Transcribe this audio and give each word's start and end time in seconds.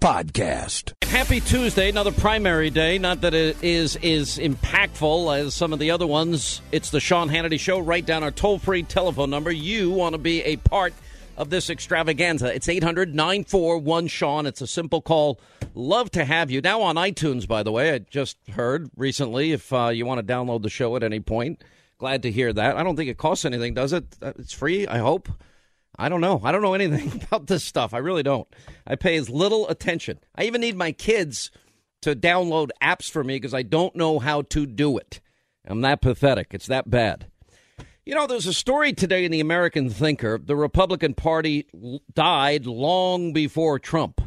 podcast. 0.00 0.92
Happy 1.02 1.40
Tuesday, 1.40 1.88
another 1.88 2.12
primary 2.12 2.70
day. 2.70 2.98
Not 2.98 3.22
that 3.22 3.34
it 3.34 3.62
is 3.62 3.96
is 3.96 4.38
impactful 4.38 5.38
as 5.38 5.54
some 5.54 5.72
of 5.72 5.78
the 5.78 5.90
other 5.90 6.06
ones. 6.06 6.60
It's 6.70 6.90
the 6.90 7.00
Sean 7.00 7.28
Hannity 7.28 7.58
Show. 7.58 7.78
Write 7.78 8.06
down 8.06 8.22
our 8.22 8.30
toll 8.30 8.58
free 8.58 8.82
telephone 8.82 9.30
number. 9.30 9.50
You 9.50 9.90
want 9.90 10.14
to 10.14 10.18
be 10.18 10.42
a 10.42 10.56
part 10.56 10.94
of 11.36 11.50
this 11.50 11.70
extravaganza. 11.70 12.54
It's 12.54 12.68
800 12.68 13.14
941 13.14 14.08
Sean. 14.08 14.46
It's 14.46 14.60
a 14.60 14.66
simple 14.66 15.00
call. 15.00 15.40
Love 15.74 16.10
to 16.12 16.24
have 16.24 16.50
you. 16.50 16.60
Now 16.60 16.82
on 16.82 16.96
iTunes, 16.96 17.46
by 17.46 17.62
the 17.62 17.72
way, 17.72 17.92
I 17.94 17.98
just 17.98 18.36
heard 18.50 18.90
recently 18.96 19.52
if 19.52 19.72
uh, 19.72 19.88
you 19.88 20.06
want 20.06 20.26
to 20.26 20.32
download 20.32 20.62
the 20.62 20.70
show 20.70 20.94
at 20.96 21.02
any 21.02 21.20
point. 21.20 21.62
Glad 21.98 22.22
to 22.22 22.30
hear 22.30 22.52
that. 22.52 22.76
I 22.76 22.82
don't 22.82 22.96
think 22.96 23.10
it 23.10 23.18
costs 23.18 23.44
anything, 23.44 23.74
does 23.74 23.92
it? 23.92 24.04
Uh, 24.22 24.32
it's 24.38 24.52
free, 24.52 24.86
I 24.86 24.98
hope. 24.98 25.28
I 25.98 26.08
don't 26.08 26.20
know. 26.20 26.40
I 26.44 26.52
don't 26.52 26.62
know 26.62 26.74
anything 26.74 27.20
about 27.30 27.46
this 27.46 27.64
stuff. 27.64 27.92
I 27.92 27.98
really 27.98 28.22
don't. 28.22 28.46
I 28.86 28.94
pay 28.94 29.16
as 29.16 29.28
little 29.28 29.68
attention. 29.68 30.20
I 30.34 30.44
even 30.44 30.60
need 30.60 30.76
my 30.76 30.92
kids 30.92 31.50
to 32.02 32.14
download 32.14 32.70
apps 32.82 33.10
for 33.10 33.24
me 33.24 33.36
because 33.36 33.54
I 33.54 33.62
don't 33.62 33.96
know 33.96 34.18
how 34.18 34.42
to 34.42 34.66
do 34.66 34.96
it. 34.98 35.20
I'm 35.66 35.80
that 35.82 36.00
pathetic. 36.00 36.48
It's 36.52 36.68
that 36.68 36.88
bad. 36.88 37.26
You 38.06 38.14
know, 38.14 38.26
there's 38.26 38.46
a 38.46 38.54
story 38.54 38.94
today 38.94 39.26
in 39.26 39.32
the 39.32 39.40
American 39.40 39.90
Thinker. 39.90 40.38
The 40.38 40.56
Republican 40.56 41.12
Party 41.12 41.66
died 42.14 42.64
long 42.64 43.34
before 43.34 43.78
Trump. 43.78 44.22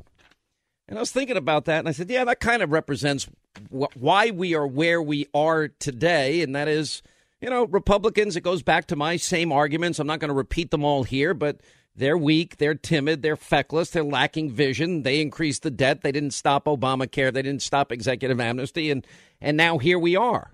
And 0.88 1.00
I 1.00 1.01
was 1.01 1.12
thinking 1.12 1.38
about 1.38 1.66
that, 1.66 1.79
and 1.79 1.88
I 1.88 1.94
said, 1.94 2.09
yeah, 2.09 2.25
that 2.25 2.41
kind 2.41 2.62
of 2.62 2.72
represents 2.72 3.28
wh- 3.72 3.96
why 3.96 4.29
we 4.29 4.53
are 4.53 4.67
where 4.67 5.01
we 5.01 5.25
are 5.34 5.69
today, 5.69 6.41
and 6.41 6.53
that 6.53 6.67
is 6.67 7.01
you 7.41 7.50
know, 7.50 7.66
Republicans, 7.66 8.35
it 8.35 8.41
goes 8.41 8.62
back 8.62 8.85
to 8.88 8.96
my 8.96 9.18
same 9.18 9.52
arguments. 9.52 10.00
I'm 10.00 10.07
not 10.07 10.19
going 10.19 10.29
to 10.29 10.35
repeat 10.35 10.72
them 10.72 10.85
all 10.85 11.03
here, 11.03 11.34
but 11.34 11.59
they're 11.96 12.18
weak, 12.18 12.57
they're 12.57 12.75
timid, 12.75 13.22
they're 13.22 13.35
feckless, 13.35 13.90
they're 13.90 14.03
lacking 14.03 14.52
vision. 14.52 15.03
They 15.03 15.19
increased 15.19 15.63
the 15.63 15.72
debt. 15.72 16.02
They 16.02 16.12
didn't 16.12 16.31
stop 16.31 16.66
Obamacare. 16.66 17.34
They 17.34 17.41
didn't 17.41 17.63
stop 17.63 17.91
executive 17.91 18.40
amnesty. 18.40 18.91
And, 18.91 19.06
and 19.41 19.57
now 19.57 19.79
here 19.79 20.00
we 20.00 20.16
are. 20.16 20.53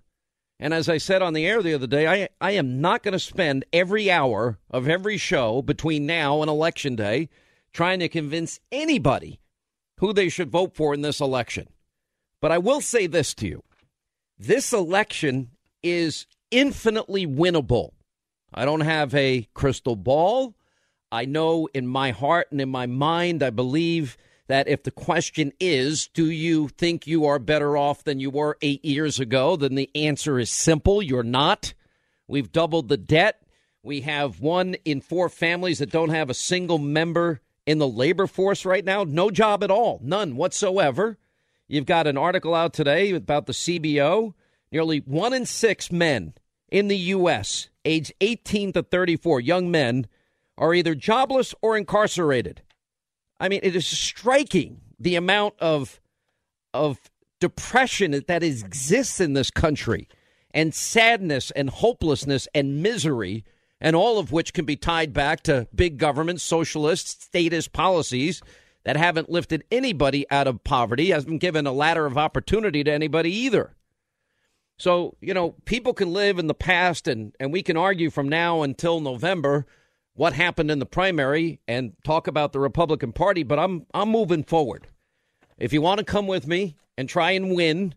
And 0.60 0.74
as 0.74 0.90
I 0.90 0.98
said 0.98 1.22
on 1.22 1.34
the 1.34 1.46
air 1.46 1.62
the 1.62 1.76
other 1.76 1.86
day, 1.86 2.08
I, 2.08 2.30
I 2.42 2.52
am 2.52 2.82
not 2.82 3.04
going 3.04 3.12
to 3.12 3.20
spend 3.20 3.66
every 3.72 4.10
hour 4.10 4.58
of 4.72 4.88
every 4.88 5.18
show 5.18 5.62
between 5.62 6.08
now 6.08 6.42
and 6.42 6.50
Election 6.50 6.96
Day 6.96 7.30
trying 7.74 8.00
to 8.00 8.10
convince 8.10 8.60
anybody 8.72 9.40
who 10.00 10.14
they 10.14 10.30
should 10.30 10.50
vote 10.50 10.76
for 10.76 10.94
in 10.94 11.02
this 11.02 11.20
election. 11.20 11.68
But 12.42 12.52
I 12.52 12.58
will 12.58 12.82
say 12.82 13.06
this 13.08 13.34
to 13.36 13.48
you 13.48 13.64
this 14.40 14.74
election 14.74 15.52
is 15.84 16.26
infinitely 16.52 17.26
winnable. 17.28 17.92
I 18.54 18.66
don't 18.66 18.82
have 18.82 19.14
a 19.14 19.48
crystal 19.54 19.96
ball. 19.96 20.56
I 21.12 21.26
know 21.26 21.68
in 21.74 21.88
my 21.88 22.12
heart 22.12 22.48
and 22.52 22.60
in 22.60 22.70
my 22.70 22.86
mind, 22.86 23.44
I 23.44 23.50
believe 23.50 24.18
that 24.48 24.68
if 24.68 24.84
the 24.84 24.92
question 24.92 25.52
is, 25.60 26.08
do 26.14 26.30
you 26.30 26.70
think 26.70 27.06
you 27.06 27.26
are 27.26 27.40
better 27.40 27.78
off 27.78 28.04
than 28.04 28.20
you 28.20 28.30
were 28.30 28.58
eight 28.62 28.84
years 28.84 29.20
ago? 29.20 29.56
Then 29.56 29.76
the 29.76 29.90
answer 29.94 30.40
is 30.40 30.50
simple 30.50 31.02
you're 31.02 31.24
not. 31.24 31.74
We've 32.28 32.52
doubled 32.52 32.88
the 32.88 32.98
debt. 32.98 33.42
We 33.84 34.02
have 34.02 34.42
one 34.42 34.76
in 34.86 35.02
four 35.02 35.30
families 35.30 35.80
that 35.80 35.92
don't 35.92 36.10
have 36.10 36.30
a 36.30 36.34
single 36.34 36.78
member 36.78 37.42
in 37.66 37.78
the 37.78 37.88
labor 37.88 38.28
force 38.28 38.66
right 38.66 38.84
now. 38.84 39.04
No 39.04 39.30
job 39.30 39.64
at 39.64 39.72
all, 39.72 40.00
none 40.02 40.36
whatsoever. 40.36 41.18
You've 41.68 41.86
got 41.86 42.08
an 42.08 42.18
article 42.18 42.56
out 42.56 42.74
today 42.74 43.12
about 43.12 43.46
the 43.46 43.54
CBO 43.54 44.34
Nearly 44.72 45.00
one 45.00 45.34
in 45.34 45.46
six 45.46 45.92
men 45.92 46.34
in 46.70 46.88
the 46.88 46.98
U.S., 46.98 47.70
aged 47.86 48.14
18 48.20 48.74
to 48.74 48.84
34, 48.84 49.40
young 49.40 49.72
men, 49.72 50.08
are 50.58 50.74
either 50.74 50.96
jobless 50.96 51.56
or 51.62 51.78
incarcerated. 51.78 52.62
I 53.40 53.48
mean, 53.50 53.62
it 53.64 53.76
is 53.76 53.88
striking 53.88 54.82
the 55.00 55.16
amount 55.16 55.56
of 55.60 56.02
of 56.74 57.00
depression 57.40 58.24
that 58.28 58.44
exists 58.44 59.20
in 59.20 59.34
this 59.34 59.52
country, 59.52 60.08
and 60.52 60.74
sadness 60.74 61.52
and 61.52 61.70
hopelessness 61.70 62.48
and 62.54 62.82
misery, 62.82 63.46
and 63.80 63.96
all 63.96 64.20
of 64.20 64.32
which 64.32 64.54
can 64.54 64.66
be 64.66 64.76
tied 64.76 65.14
back 65.14 65.42
to 65.44 65.68
big 65.74 65.98
government, 65.98 66.42
socialist, 66.42 67.22
statist 67.22 67.74
policies 67.74 68.42
that 68.84 68.98
haven't 68.98 69.30
lifted 69.30 69.64
anybody 69.72 70.26
out 70.32 70.48
of 70.48 70.64
poverty, 70.64 71.10
hasn't 71.10 71.42
given 71.42 71.68
a 71.68 71.72
ladder 71.72 72.06
of 72.06 72.18
opportunity 72.18 72.84
to 72.84 72.92
anybody 72.92 73.32
either. 73.32 73.77
So, 74.78 75.16
you 75.22 75.34
know, 75.34 75.52
people 75.66 75.94
can 75.94 76.14
live 76.14 76.38
in 76.38 76.48
the 76.48 76.54
past 76.54 77.08
and, 77.08 77.34
and 77.40 77.52
we 77.52 77.64
can 77.64 77.78
argue 77.78 78.10
from 78.10 78.30
now 78.30 78.62
until 78.62 79.00
November 79.00 79.66
what 80.14 80.34
happened 80.34 80.72
in 80.72 80.80
the 80.80 80.86
primary 80.86 81.60
and 81.68 81.94
talk 82.04 82.28
about 82.28 82.52
the 82.52 82.60
Republican 82.60 83.14
Party, 83.14 83.44
but 83.44 83.60
I'm 83.60 83.86
I'm 83.94 84.10
moving 84.10 84.44
forward. 84.44 84.88
If 85.58 85.72
you 85.74 85.82
want 85.82 86.00
to 86.00 86.04
come 86.04 86.28
with 86.28 86.48
me 86.48 86.76
and 86.98 87.08
try 87.08 87.32
and 87.32 87.56
win, 87.56 87.94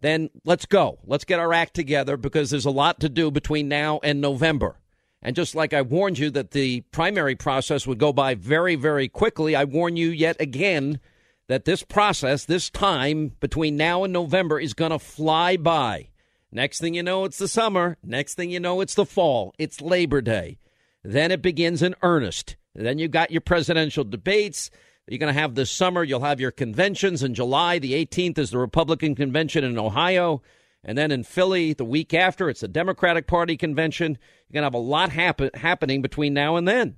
then 0.00 0.30
let's 0.44 0.66
go. 0.66 0.98
Let's 1.04 1.24
get 1.24 1.40
our 1.40 1.52
act 1.52 1.74
together 1.74 2.16
because 2.16 2.50
there's 2.50 2.64
a 2.64 2.70
lot 2.70 3.00
to 3.00 3.08
do 3.08 3.30
between 3.30 3.68
now 3.68 3.98
and 4.02 4.20
November. 4.20 4.78
And 5.20 5.34
just 5.34 5.56
like 5.56 5.72
I 5.72 5.82
warned 5.82 6.18
you 6.18 6.30
that 6.30 6.52
the 6.52 6.82
primary 6.92 7.34
process 7.34 7.86
would 7.86 7.98
go 7.98 8.12
by 8.12 8.36
very, 8.36 8.76
very 8.76 9.08
quickly, 9.08 9.56
I 9.56 9.64
warn 9.64 9.96
you 9.96 10.10
yet 10.10 10.40
again 10.40 11.00
that 11.48 11.64
this 11.64 11.82
process, 11.82 12.44
this 12.44 12.70
time 12.70 13.32
between 13.40 13.76
now 13.76 14.04
and 14.04 14.12
November 14.12 14.60
is 14.60 14.74
going 14.74 14.92
to 14.92 14.98
fly 14.98 15.56
by. 15.56 16.10
Next 16.50 16.80
thing 16.80 16.94
you 16.94 17.02
know, 17.02 17.24
it's 17.24 17.38
the 17.38 17.48
summer. 17.48 17.98
Next 18.02 18.34
thing 18.34 18.50
you 18.50 18.60
know, 18.60 18.80
it's 18.80 18.94
the 18.94 19.04
fall. 19.04 19.54
It's 19.58 19.80
Labor 19.80 20.20
Day. 20.20 20.58
Then 21.04 21.30
it 21.30 21.42
begins 21.42 21.82
in 21.82 21.94
earnest. 22.02 22.56
Then 22.74 22.98
you've 22.98 23.10
got 23.10 23.30
your 23.30 23.40
presidential 23.40 24.04
debates. 24.04 24.70
You're 25.06 25.18
going 25.18 25.32
to 25.32 25.40
have 25.40 25.54
this 25.54 25.70
summer. 25.70 26.02
You'll 26.04 26.20
have 26.20 26.40
your 26.40 26.50
conventions 26.50 27.22
in 27.22 27.34
July. 27.34 27.78
The 27.78 27.92
18th 28.04 28.38
is 28.38 28.50
the 28.50 28.58
Republican 28.58 29.14
convention 29.14 29.64
in 29.64 29.78
Ohio. 29.78 30.42
And 30.84 30.96
then 30.96 31.10
in 31.10 31.24
Philly, 31.24 31.72
the 31.72 31.84
week 31.84 32.14
after, 32.14 32.48
it's 32.48 32.60
the 32.60 32.68
Democratic 32.68 33.26
Party 33.26 33.56
convention. 33.56 34.18
You're 34.48 34.62
going 34.62 34.62
to 34.62 34.66
have 34.66 34.74
a 34.74 34.78
lot 34.78 35.10
happen- 35.10 35.50
happening 35.54 36.02
between 36.02 36.34
now 36.34 36.56
and 36.56 36.66
then. 36.66 36.96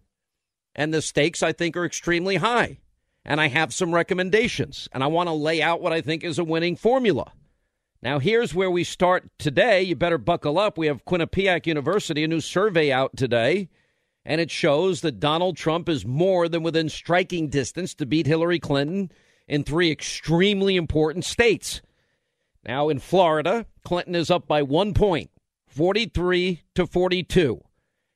And 0.75 0.95
the 0.95 1.03
stakes, 1.03 1.43
I 1.43 1.53
think, 1.53 1.77
are 1.77 1.85
extremely 1.85 2.37
high 2.37 2.79
and 3.25 3.41
I 3.41 3.49
have 3.49 3.75
some 3.75 3.95
recommendations, 3.95 4.89
and 4.93 5.05
I 5.05 5.09
want 5.09 5.29
to 5.29 5.35
lay 5.35 5.61
out 5.63 5.83
what 5.83 5.93
I 5.93 6.01
think 6.01 6.25
is 6.25 6.39
a 6.39 6.45
winning 6.45 6.77
formula. 6.77 7.33
Now, 8.03 8.19
here's 8.19 8.55
where 8.55 8.71
we 8.71 8.85
start 8.85 9.29
today. 9.39 9.83
You 9.83 9.95
better 9.95 10.17
buckle 10.17 10.59
up. 10.59 10.79
We 10.79 10.87
have 10.87 11.05
Quinnipiac 11.05 11.67
University, 11.67 12.25
a 12.25 12.29
new 12.29 12.41
survey 12.41 12.91
out 12.91 13.15
today, 13.15 13.69
and 14.25 14.41
it 14.41 14.51
shows 14.51 15.03
that 15.03 15.21
Donald 15.21 15.59
Trump 15.59 15.87
is 15.87 16.07
more 16.07 16.49
than 16.49 16.63
within 16.63 16.89
striking 16.89 17.49
distance 17.49 17.95
to 17.97 18.07
beat 18.07 18.27
Hillary 18.27 18.59
Clinton 18.59 19.13
in 19.47 19.65
three 19.65 19.91
extremely 19.91 20.77
important 20.77 21.27
states. 21.27 21.83
Now, 22.67 22.89
in 22.89 23.01
Florida, 23.01 23.67
Clinton 23.85 24.15
is 24.15 24.31
up 24.31 24.49
by 24.49 24.63
one 24.63 24.95
point, 24.95 25.31
43 25.67 26.63
to 26.77 26.87
42, 26.87 27.61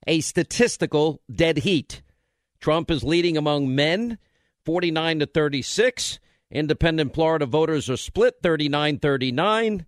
a 0.06 0.20
statistical 0.20 1.20
dead 1.30 1.58
heat. 1.58 2.00
Trump 2.58 2.90
is 2.90 3.04
leading 3.04 3.36
among 3.36 3.74
men, 3.74 4.16
49 4.64 5.18
to 5.18 5.26
36. 5.26 6.20
Independent 6.54 7.12
Florida 7.12 7.46
voters 7.46 7.90
are 7.90 7.96
split 7.96 8.36
39 8.40 9.00
39. 9.00 9.86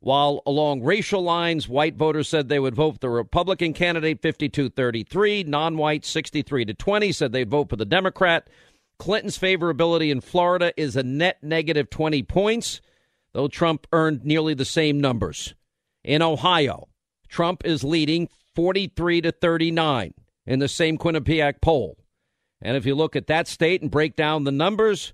While 0.00 0.42
along 0.46 0.82
racial 0.82 1.22
lines, 1.22 1.68
white 1.68 1.96
voters 1.96 2.28
said 2.28 2.48
they 2.48 2.58
would 2.58 2.74
vote 2.74 2.94
for 2.94 2.98
the 2.98 3.08
Republican 3.08 3.72
candidate 3.72 4.20
52 4.20 4.70
33, 4.70 5.44
non 5.44 5.76
white 5.76 6.04
63 6.04 6.64
to 6.66 6.74
20 6.74 7.12
said 7.12 7.32
they'd 7.32 7.50
vote 7.50 7.70
for 7.70 7.76
the 7.76 7.84
Democrat. 7.84 8.50
Clinton's 8.98 9.38
favorability 9.38 10.10
in 10.10 10.20
Florida 10.20 10.72
is 10.76 10.96
a 10.96 11.04
net 11.04 11.38
negative 11.40 11.88
20 11.88 12.24
points, 12.24 12.80
though 13.32 13.46
Trump 13.46 13.86
earned 13.92 14.24
nearly 14.24 14.54
the 14.54 14.64
same 14.64 15.00
numbers. 15.00 15.54
In 16.02 16.20
Ohio, 16.20 16.88
Trump 17.28 17.64
is 17.64 17.84
leading 17.84 18.28
43 18.56 19.20
to 19.20 19.30
39 19.30 20.14
in 20.46 20.58
the 20.58 20.68
same 20.68 20.98
Quinnipiac 20.98 21.60
poll. 21.60 21.96
And 22.60 22.76
if 22.76 22.86
you 22.86 22.96
look 22.96 23.14
at 23.14 23.28
that 23.28 23.46
state 23.46 23.82
and 23.82 23.90
break 23.90 24.16
down 24.16 24.42
the 24.42 24.50
numbers, 24.50 25.12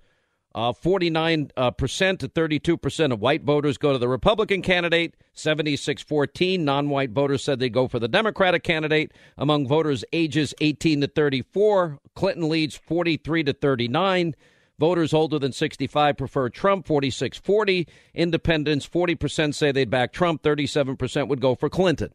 uh, 0.55 0.73
49% 0.73 1.51
uh, 1.57 1.71
to 1.73 2.29
32% 2.29 3.13
of 3.13 3.21
white 3.21 3.43
voters 3.43 3.77
go 3.77 3.93
to 3.93 3.99
the 3.99 4.09
Republican 4.09 4.63
candidate. 4.63 5.15
76 5.33 6.03
14 6.03 6.65
non 6.65 6.89
white 6.89 7.11
voters 7.11 7.43
said 7.43 7.59
they 7.59 7.69
go 7.69 7.89
for 7.89 7.99
the 7.99 8.09
Democratic 8.09 8.63
candidate. 8.63 9.13
Among 9.37 9.67
voters 9.67 10.05
ages 10.13 10.55
18 10.61 11.01
to 11.01 11.07
34, 11.09 11.99
Clinton 12.15 12.49
leads 12.49 12.77
43 12.77 13.45
to 13.45 13.53
39. 13.53 14.35
Voters 14.79 15.13
older 15.13 15.39
than 15.39 15.53
65 15.53 16.17
prefer 16.17 16.49
Trump, 16.49 16.87
46 16.87 17.39
40. 17.39 17.89
Independents, 18.15 18.89
40% 18.89 19.55
say 19.55 19.73
they'd 19.73 19.91
back 19.91 20.13
Trump, 20.13 20.43
37% 20.43 21.29
would 21.29 21.41
go 21.41 21.55
for 21.55 21.69
Clinton. 21.69 22.11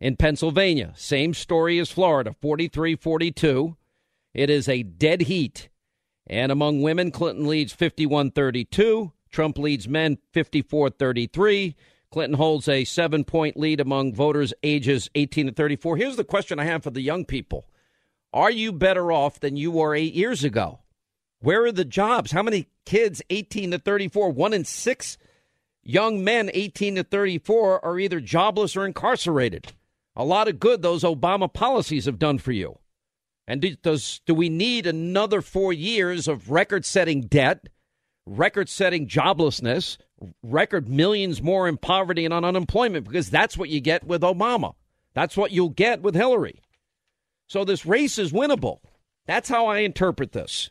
In 0.00 0.16
Pennsylvania, 0.16 0.92
same 0.96 1.34
story 1.34 1.78
as 1.78 1.90
Florida, 1.90 2.34
43 2.40 2.94
42. 2.94 3.76
It 4.32 4.50
is 4.50 4.68
a 4.68 4.82
dead 4.82 5.22
heat 5.22 5.68
and 6.26 6.50
among 6.50 6.82
women, 6.82 7.10
Clinton 7.10 7.46
leads 7.46 7.72
51 7.72 8.30
32. 8.30 9.12
Trump 9.30 9.58
leads 9.58 9.88
men 9.88 10.18
54 10.32 10.90
33. 10.90 11.76
Clinton 12.10 12.36
holds 12.36 12.68
a 12.68 12.84
seven 12.84 13.24
point 13.24 13.56
lead 13.56 13.80
among 13.80 14.14
voters 14.14 14.54
ages 14.62 15.10
18 15.14 15.46
to 15.48 15.52
34. 15.52 15.96
Here's 15.96 16.16
the 16.16 16.24
question 16.24 16.58
I 16.58 16.64
have 16.64 16.84
for 16.84 16.90
the 16.90 17.00
young 17.00 17.24
people 17.24 17.66
Are 18.32 18.50
you 18.50 18.72
better 18.72 19.10
off 19.10 19.40
than 19.40 19.56
you 19.56 19.72
were 19.72 19.94
eight 19.94 20.14
years 20.14 20.44
ago? 20.44 20.80
Where 21.40 21.64
are 21.64 21.72
the 21.72 21.84
jobs? 21.84 22.30
How 22.30 22.42
many 22.42 22.68
kids 22.86 23.20
18 23.28 23.72
to 23.72 23.78
34? 23.78 24.30
One 24.30 24.54
in 24.54 24.64
six 24.64 25.18
young 25.82 26.24
men 26.24 26.50
18 26.54 26.94
to 26.94 27.04
34 27.04 27.84
are 27.84 27.98
either 27.98 28.20
jobless 28.20 28.76
or 28.76 28.86
incarcerated. 28.86 29.72
A 30.16 30.24
lot 30.24 30.48
of 30.48 30.60
good 30.60 30.80
those 30.80 31.02
Obama 31.02 31.52
policies 31.52 32.06
have 32.06 32.18
done 32.18 32.38
for 32.38 32.52
you. 32.52 32.78
And 33.46 33.60
do, 33.60 33.76
does 33.76 34.20
do 34.26 34.34
we 34.34 34.48
need 34.48 34.86
another 34.86 35.42
four 35.42 35.72
years 35.72 36.28
of 36.28 36.50
record-setting 36.50 37.22
debt, 37.22 37.68
record-setting 38.26 39.06
joblessness, 39.06 39.98
record 40.42 40.88
millions 40.88 41.42
more 41.42 41.68
in 41.68 41.76
poverty 41.76 42.24
and 42.24 42.32
on 42.32 42.44
unemployment? 42.44 43.06
Because 43.06 43.30
that's 43.30 43.58
what 43.58 43.68
you 43.68 43.80
get 43.80 44.04
with 44.04 44.22
Obama. 44.22 44.74
That's 45.12 45.36
what 45.36 45.52
you'll 45.52 45.68
get 45.68 46.02
with 46.02 46.14
Hillary. 46.14 46.60
So 47.46 47.64
this 47.64 47.84
race 47.84 48.18
is 48.18 48.32
winnable. 48.32 48.78
That's 49.26 49.48
how 49.48 49.66
I 49.66 49.78
interpret 49.78 50.32
this. 50.32 50.70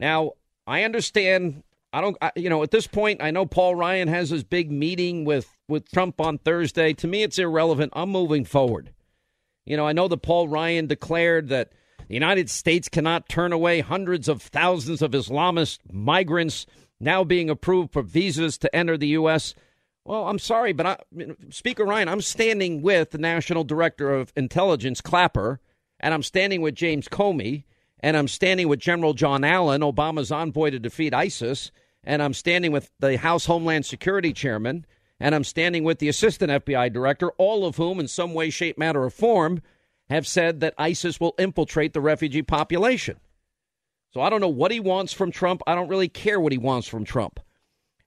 Now 0.00 0.32
I 0.66 0.84
understand. 0.84 1.62
I 1.92 2.00
don't. 2.00 2.16
I, 2.22 2.32
you 2.36 2.48
know, 2.48 2.62
at 2.62 2.70
this 2.70 2.86
point, 2.86 3.22
I 3.22 3.30
know 3.30 3.44
Paul 3.44 3.74
Ryan 3.74 4.08
has 4.08 4.30
his 4.30 4.42
big 4.44 4.70
meeting 4.72 5.24
with 5.24 5.54
with 5.68 5.90
Trump 5.90 6.20
on 6.20 6.38
Thursday. 6.38 6.94
To 6.94 7.06
me, 7.06 7.22
it's 7.22 7.38
irrelevant. 7.38 7.92
I'm 7.94 8.08
moving 8.08 8.44
forward. 8.46 8.92
You 9.66 9.76
know, 9.76 9.86
I 9.86 9.92
know 9.92 10.08
that 10.08 10.22
Paul 10.22 10.48
Ryan 10.48 10.86
declared 10.86 11.50
that 11.50 11.72
the 12.08 12.14
United 12.14 12.50
States 12.50 12.88
cannot 12.88 13.28
turn 13.28 13.52
away 13.52 13.80
hundreds 13.80 14.28
of 14.28 14.42
thousands 14.42 15.02
of 15.02 15.12
Islamist 15.12 15.78
migrants 15.90 16.66
now 17.00 17.24
being 17.24 17.50
approved 17.50 17.92
for 17.92 18.02
visas 18.02 18.58
to 18.58 18.74
enter 18.74 18.96
the 18.96 19.08
U.S. 19.08 19.54
Well, 20.04 20.28
I'm 20.28 20.38
sorry, 20.38 20.72
but 20.72 20.86
I, 20.86 20.96
Speaker 21.50 21.84
Ryan, 21.84 22.08
I'm 22.08 22.20
standing 22.20 22.82
with 22.82 23.10
the 23.10 23.18
National 23.18 23.64
Director 23.64 24.12
of 24.12 24.32
Intelligence, 24.36 25.00
Clapper, 25.00 25.60
and 26.00 26.12
I'm 26.12 26.22
standing 26.22 26.60
with 26.60 26.74
James 26.74 27.08
Comey, 27.08 27.64
and 28.00 28.16
I'm 28.16 28.28
standing 28.28 28.68
with 28.68 28.80
General 28.80 29.14
John 29.14 29.44
Allen, 29.44 29.80
Obama's 29.80 30.32
envoy 30.32 30.70
to 30.70 30.78
defeat 30.78 31.14
ISIS, 31.14 31.70
and 32.02 32.22
I'm 32.22 32.34
standing 32.34 32.72
with 32.72 32.90
the 32.98 33.16
House 33.16 33.46
Homeland 33.46 33.86
Security 33.86 34.32
Chairman, 34.32 34.86
and 35.20 35.34
I'm 35.34 35.44
standing 35.44 35.84
with 35.84 36.00
the 36.00 36.08
Assistant 36.08 36.50
FBI 36.50 36.92
Director, 36.92 37.30
all 37.38 37.64
of 37.64 37.76
whom, 37.76 38.00
in 38.00 38.08
some 38.08 38.34
way, 38.34 38.50
shape, 38.50 38.76
matter, 38.76 39.04
or 39.04 39.10
form, 39.10 39.62
have 40.10 40.26
said 40.26 40.60
that 40.60 40.74
ISIS 40.78 41.20
will 41.20 41.34
infiltrate 41.38 41.92
the 41.92 42.00
refugee 42.00 42.42
population. 42.42 43.18
So 44.12 44.20
I 44.20 44.28
don't 44.28 44.40
know 44.40 44.48
what 44.48 44.70
he 44.70 44.80
wants 44.80 45.12
from 45.12 45.32
Trump. 45.32 45.62
I 45.66 45.74
don't 45.74 45.88
really 45.88 46.08
care 46.08 46.38
what 46.38 46.52
he 46.52 46.58
wants 46.58 46.86
from 46.86 47.04
Trump. 47.04 47.40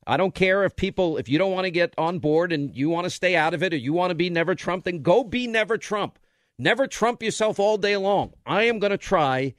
I 0.07 0.17
don't 0.17 0.35
care 0.35 0.63
if 0.63 0.75
people, 0.75 1.17
if 1.17 1.27
you 1.27 1.39
don't 1.39 1.51
want 1.51 1.65
to 1.65 1.71
get 1.71 1.95
on 1.97 2.19
board 2.19 2.51
and 2.51 2.75
you 2.75 2.89
want 2.89 3.05
to 3.05 3.09
stay 3.09 3.35
out 3.35 3.55
of 3.55 3.63
it 3.63 3.73
or 3.73 3.77
you 3.77 3.91
want 3.91 4.11
to 4.11 4.15
be 4.15 4.29
never 4.29 4.53
Trump, 4.53 4.83
then 4.83 5.01
go 5.01 5.23
be 5.23 5.47
never 5.47 5.77
Trump. 5.77 6.19
Never 6.59 6.85
Trump 6.85 7.23
yourself 7.23 7.59
all 7.59 7.77
day 7.77 7.97
long. 7.97 8.33
I 8.45 8.63
am 8.63 8.77
going 8.77 8.91
to 8.91 8.97
try 8.97 9.55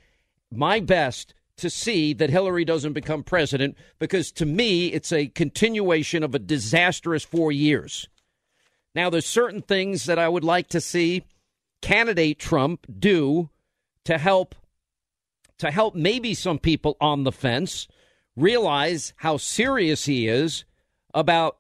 my 0.53 0.79
best 0.79 1.35
to 1.57 1.69
see 1.69 2.13
that 2.15 2.31
Hillary 2.31 2.65
doesn't 2.65 2.93
become 2.93 3.23
president 3.23 3.77
because 3.99 4.31
to 4.33 4.47
me, 4.47 4.93
it's 4.93 5.13
a 5.13 5.27
continuation 5.27 6.23
of 6.23 6.35
a 6.35 6.39
disastrous 6.39 7.25
four 7.25 7.51
years. 7.51 8.09
Now, 8.95 9.11
there's 9.11 9.27
certain 9.27 9.63
things 9.63 10.05
that 10.05 10.19
I 10.19 10.29
would 10.29 10.45
like 10.45 10.69
to 10.69 10.81
see 10.81 11.25
candidate 11.87 12.37
Trump 12.37 12.85
do 12.99 13.49
to 14.05 14.19
help 14.19 14.57
to 15.59 15.71
help 15.71 15.95
maybe 15.95 16.35
some 16.35 16.59
people 16.59 16.97
on 17.01 17.23
the 17.23 17.31
fence 17.31 17.87
realize 18.35 19.15
how 19.19 19.37
serious 19.37 20.05
he 20.05 20.27
is 20.27 20.65
about 21.15 21.59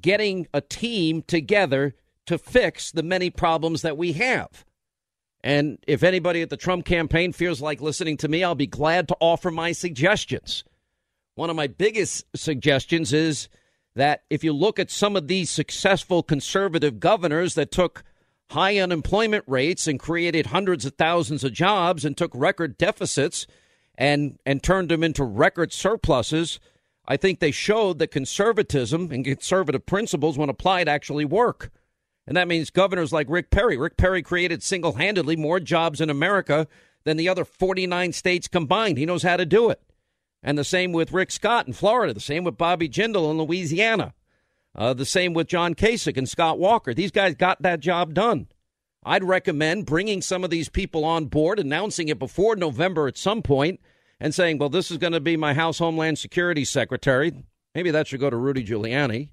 getting 0.00 0.46
a 0.54 0.60
team 0.60 1.22
together 1.22 1.96
to 2.26 2.38
fix 2.38 2.92
the 2.92 3.02
many 3.02 3.28
problems 3.28 3.82
that 3.82 3.98
we 3.98 4.12
have. 4.12 4.64
And 5.42 5.78
if 5.84 6.04
anybody 6.04 6.42
at 6.42 6.50
the 6.50 6.56
Trump 6.56 6.86
campaign 6.86 7.32
feels 7.32 7.60
like 7.60 7.80
listening 7.80 8.18
to 8.18 8.28
me, 8.28 8.44
I'll 8.44 8.54
be 8.54 8.68
glad 8.68 9.08
to 9.08 9.16
offer 9.18 9.50
my 9.50 9.72
suggestions. 9.72 10.62
One 11.34 11.50
of 11.50 11.56
my 11.56 11.66
biggest 11.66 12.24
suggestions 12.36 13.12
is 13.12 13.48
that 13.96 14.22
if 14.30 14.44
you 14.44 14.52
look 14.52 14.78
at 14.78 14.92
some 14.92 15.16
of 15.16 15.26
these 15.26 15.50
successful 15.50 16.22
conservative 16.22 17.00
governors 17.00 17.56
that 17.56 17.72
took 17.72 18.04
high 18.50 18.78
unemployment 18.78 19.44
rates 19.46 19.86
and 19.86 19.98
created 19.98 20.46
hundreds 20.46 20.84
of 20.84 20.94
thousands 20.94 21.44
of 21.44 21.52
jobs 21.52 22.04
and 22.04 22.16
took 22.16 22.32
record 22.34 22.76
deficits 22.78 23.46
and 23.96 24.38
and 24.46 24.62
turned 24.62 24.88
them 24.88 25.04
into 25.04 25.24
record 25.24 25.72
surpluses. 25.72 26.58
I 27.06 27.16
think 27.16 27.40
they 27.40 27.50
showed 27.50 27.98
that 27.98 28.10
conservatism 28.10 29.10
and 29.10 29.24
conservative 29.24 29.84
principles, 29.84 30.38
when 30.38 30.48
applied, 30.48 30.88
actually 30.88 31.24
work. 31.24 31.70
And 32.26 32.36
that 32.36 32.48
means 32.48 32.70
governors 32.70 33.12
like 33.12 33.26
Rick 33.28 33.50
Perry. 33.50 33.76
Rick 33.76 33.96
Perry 33.96 34.22
created 34.22 34.62
single 34.62 34.92
handedly 34.92 35.34
more 35.34 35.58
jobs 35.58 36.00
in 36.00 36.10
America 36.10 36.68
than 37.04 37.16
the 37.16 37.28
other 37.28 37.44
49 37.44 38.12
states 38.12 38.46
combined. 38.46 38.98
He 38.98 39.06
knows 39.06 39.22
how 39.22 39.36
to 39.36 39.46
do 39.46 39.70
it. 39.70 39.80
And 40.42 40.56
the 40.56 40.64
same 40.64 40.92
with 40.92 41.12
Rick 41.12 41.30
Scott 41.30 41.66
in 41.66 41.72
Florida, 41.72 42.14
the 42.14 42.20
same 42.20 42.44
with 42.44 42.56
Bobby 42.56 42.88
Jindal 42.88 43.30
in 43.30 43.38
Louisiana. 43.38 44.14
Uh, 44.80 44.94
the 44.94 45.04
same 45.04 45.34
with 45.34 45.46
John 45.46 45.74
Kasich 45.74 46.16
and 46.16 46.26
Scott 46.26 46.58
Walker. 46.58 46.94
These 46.94 47.10
guys 47.10 47.34
got 47.34 47.60
that 47.60 47.80
job 47.80 48.14
done. 48.14 48.48
I'd 49.04 49.22
recommend 49.22 49.84
bringing 49.84 50.22
some 50.22 50.42
of 50.42 50.48
these 50.48 50.70
people 50.70 51.04
on 51.04 51.26
board, 51.26 51.58
announcing 51.58 52.08
it 52.08 52.18
before 52.18 52.56
November 52.56 53.06
at 53.06 53.18
some 53.18 53.42
point, 53.42 53.78
and 54.18 54.34
saying, 54.34 54.56
well, 54.56 54.70
this 54.70 54.90
is 54.90 54.96
going 54.96 55.12
to 55.12 55.20
be 55.20 55.36
my 55.36 55.52
House 55.52 55.80
Homeland 55.80 56.18
Security 56.18 56.64
Secretary. 56.64 57.44
Maybe 57.74 57.90
that 57.90 58.06
should 58.06 58.20
go 58.20 58.30
to 58.30 58.36
Rudy 58.38 58.64
Giuliani. 58.64 59.28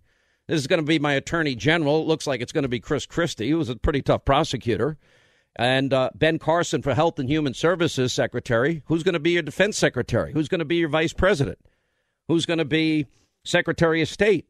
This 0.50 0.60
is 0.60 0.68
going 0.68 0.82
to 0.82 0.86
be 0.86 1.00
my 1.00 1.14
Attorney 1.14 1.56
General. 1.56 2.02
It 2.02 2.08
looks 2.08 2.28
like 2.28 2.42
it's 2.42 2.52
going 2.52 2.64
to 2.64 2.68
be 2.68 2.82
Chris 2.82 3.06
Christie, 3.06 3.50
who 3.50 3.58
was 3.58 3.70
a 3.70 3.78
pretty 3.78 4.02
tough 4.02 4.26
prosecutor. 4.26 4.98
And 5.56 5.94
uh, 5.94 6.10
Ben 6.14 6.40
Carson 6.40 6.82
for 6.82 6.94
Health 6.94 7.20
and 7.20 7.30
Human 7.30 7.54
Services 7.54 8.12
Secretary. 8.12 8.84
Who's 8.88 9.04
going 9.04 9.14
to 9.14 9.20
be 9.20 9.32
your 9.32 9.44
Defense 9.44 9.78
Secretary? 9.78 10.34
Who's 10.34 10.50
going 10.50 10.60
to 10.60 10.66
be 10.66 10.76
your 10.76 10.90
Vice 10.90 11.14
President? 11.14 11.60
Who's 12.28 12.46
going 12.46 12.60
to 12.60 12.66
be 12.66 13.08
Secretary 13.46 14.02
of 14.02 14.10
State? 14.10 14.46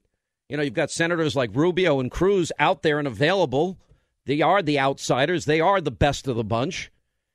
You 0.50 0.58
know, 0.58 0.64
you've 0.64 0.74
got 0.74 0.92
senators 0.92 1.36
like 1.36 1.50
Rubio 1.54 2.00
and 2.00 2.10
Cruz 2.10 2.52
out 2.58 2.82
there 2.82 3.00
and 3.00 3.08
available. 3.08 3.78
They 4.26 4.42
are 4.42 4.62
the 4.62 4.80
outsiders, 4.80 5.46
they 5.46 5.62
are 5.62 5.82
the 5.82 5.92
best 5.92 6.28
of 6.28 6.36
the 6.36 6.44
bunch. 6.44 6.92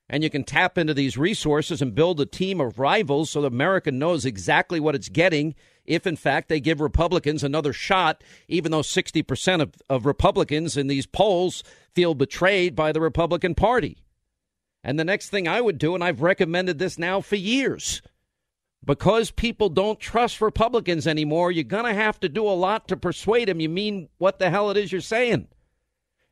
And 0.09 0.23
you 0.23 0.29
can 0.29 0.43
tap 0.43 0.77
into 0.77 0.93
these 0.93 1.17
resources 1.17 1.81
and 1.81 1.95
build 1.95 2.19
a 2.19 2.25
team 2.25 2.59
of 2.59 2.77
rivals 2.77 3.31
so 3.31 3.41
that 3.41 3.47
America 3.47 3.91
knows 3.91 4.25
exactly 4.25 4.79
what 4.79 4.95
it's 4.95 5.09
getting 5.09 5.55
if, 5.85 6.07
in 6.07 6.15
fact, 6.15 6.49
they 6.49 6.59
give 6.59 6.79
Republicans 6.79 7.43
another 7.43 7.73
shot, 7.73 8.23
even 8.47 8.71
though 8.71 8.81
60% 8.81 9.61
of, 9.61 9.73
of 9.89 10.05
Republicans 10.05 10.77
in 10.77 10.87
these 10.87 11.05
polls 11.05 11.63
feel 11.93 12.13
betrayed 12.13 12.75
by 12.75 12.91
the 12.91 13.01
Republican 13.01 13.55
Party. 13.55 13.97
And 14.83 14.99
the 14.99 15.05
next 15.05 15.29
thing 15.29 15.47
I 15.47 15.61
would 15.61 15.77
do, 15.77 15.95
and 15.95 16.03
I've 16.03 16.21
recommended 16.21 16.79
this 16.79 16.97
now 16.97 17.21
for 17.21 17.35
years, 17.35 18.01
because 18.85 19.31
people 19.31 19.69
don't 19.69 19.99
trust 19.99 20.41
Republicans 20.41 21.07
anymore, 21.07 21.51
you're 21.51 21.63
going 21.63 21.85
to 21.85 21.93
have 21.93 22.19
to 22.19 22.29
do 22.29 22.47
a 22.47 22.51
lot 22.51 22.87
to 22.87 22.97
persuade 22.97 23.47
them 23.47 23.59
you 23.59 23.69
mean 23.69 24.09
what 24.17 24.39
the 24.39 24.49
hell 24.49 24.69
it 24.69 24.77
is 24.77 24.91
you're 24.91 25.01
saying. 25.01 25.47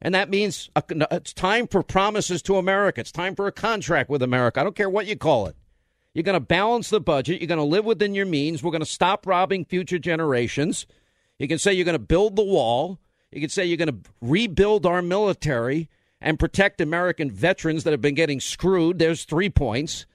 And 0.02 0.16
that 0.16 0.30
means 0.30 0.70
uh, 0.76 0.82
it's 1.12 1.34
time 1.34 1.68
for 1.68 1.84
promises 1.84 2.42
to 2.44 2.58
America. 2.58 3.02
It's 3.02 3.12
time 3.12 3.36
for 3.36 3.48
a 3.48 3.52
contract 3.52 4.10
with 4.10 4.24
America. 4.24 4.60
I 4.60 4.64
don't 4.64 4.76
care 4.76 4.90
what 4.90 5.06
you 5.06 5.16
call 5.16 5.48
it. 5.48 5.56
You're 6.14 6.24
going 6.24 6.34
to 6.34 6.40
balance 6.40 6.90
the 6.90 7.00
budget. 7.00 7.40
You're 7.40 7.48
going 7.48 7.58
to 7.58 7.64
live 7.64 7.86
within 7.86 8.16
your 8.16 8.26
means. 8.26 8.62
We're 8.62 8.72
going 8.72 8.82
to 8.82 8.86
stop 8.86 9.26
robbing 9.26 9.64
future 9.64 10.00
generations. 10.00 10.86
You 11.40 11.48
can 11.48 11.60
say 11.60 11.74
you're 11.74 11.86
going 11.86 11.94
to 11.94 12.00
build 12.00 12.36
the 12.36 12.44
wall. 12.44 13.00
You 13.32 13.40
can 13.40 13.50
say 13.50 13.66
you're 13.66 13.78
going 13.78 14.04
to 14.04 14.10
rebuild 14.20 14.86
our 14.86 15.02
military 15.02 15.88
and 16.20 16.38
protect 16.38 16.82
American 16.82 17.32
veterans 17.32 17.84
that 17.84 17.92
have 17.92 18.02
been 18.02 18.16
getting 18.16 18.42
screwed. 18.42 19.00
There's 19.00 19.24
three 19.24 19.50
points. 19.50 20.06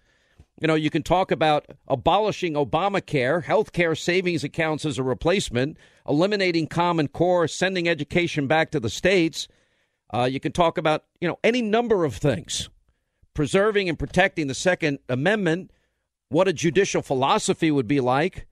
You 0.58 0.66
know, 0.66 0.74
you 0.74 0.88
can 0.88 1.02
talk 1.02 1.30
about 1.30 1.66
abolishing 1.86 2.54
Obamacare, 2.54 3.44
health 3.44 3.72
care 3.72 3.94
savings 3.94 4.42
accounts 4.42 4.86
as 4.86 4.98
a 4.98 5.02
replacement, 5.02 5.76
eliminating 6.08 6.66
Common 6.66 7.08
Core, 7.08 7.46
sending 7.46 7.88
education 7.88 8.46
back 8.46 8.70
to 8.70 8.80
the 8.80 8.88
states. 8.88 9.48
Uh, 10.14 10.24
you 10.24 10.40
can 10.40 10.52
talk 10.52 10.78
about, 10.78 11.04
you 11.20 11.28
know, 11.28 11.38
any 11.44 11.60
number 11.60 12.04
of 12.04 12.16
things. 12.16 12.70
Preserving 13.34 13.90
and 13.90 13.98
protecting 13.98 14.46
the 14.46 14.54
Second 14.54 14.98
Amendment, 15.10 15.72
what 16.30 16.48
a 16.48 16.54
judicial 16.54 17.02
philosophy 17.02 17.70
would 17.70 17.86
be 17.86 18.00
like, 18.00 18.46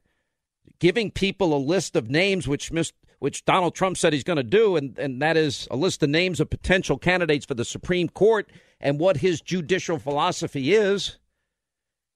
giving 0.79 1.11
people 1.11 1.55
a 1.55 1.57
list 1.57 1.97
of 1.97 2.11
names, 2.11 2.47
which 2.47 2.71
which 3.19 3.45
Donald 3.47 3.75
Trump 3.75 3.97
said 3.97 4.13
he's 4.13 4.25
going 4.25 4.37
to 4.37 4.43
do, 4.43 4.77
and, 4.77 4.99
and 4.99 5.23
that 5.23 5.39
is 5.39 5.67
a 5.71 5.77
list 5.77 6.03
of 6.03 6.11
names 6.11 6.41
of 6.41 6.51
potential 6.51 6.99
candidates 6.99 7.47
for 7.47 7.55
the 7.55 7.65
Supreme 7.65 8.11
Court 8.11 8.51
and 8.79 9.01
what 9.01 9.19
his 9.19 9.41
judicial 9.41 9.99
philosophy 9.99 10.75
is. 10.75 11.17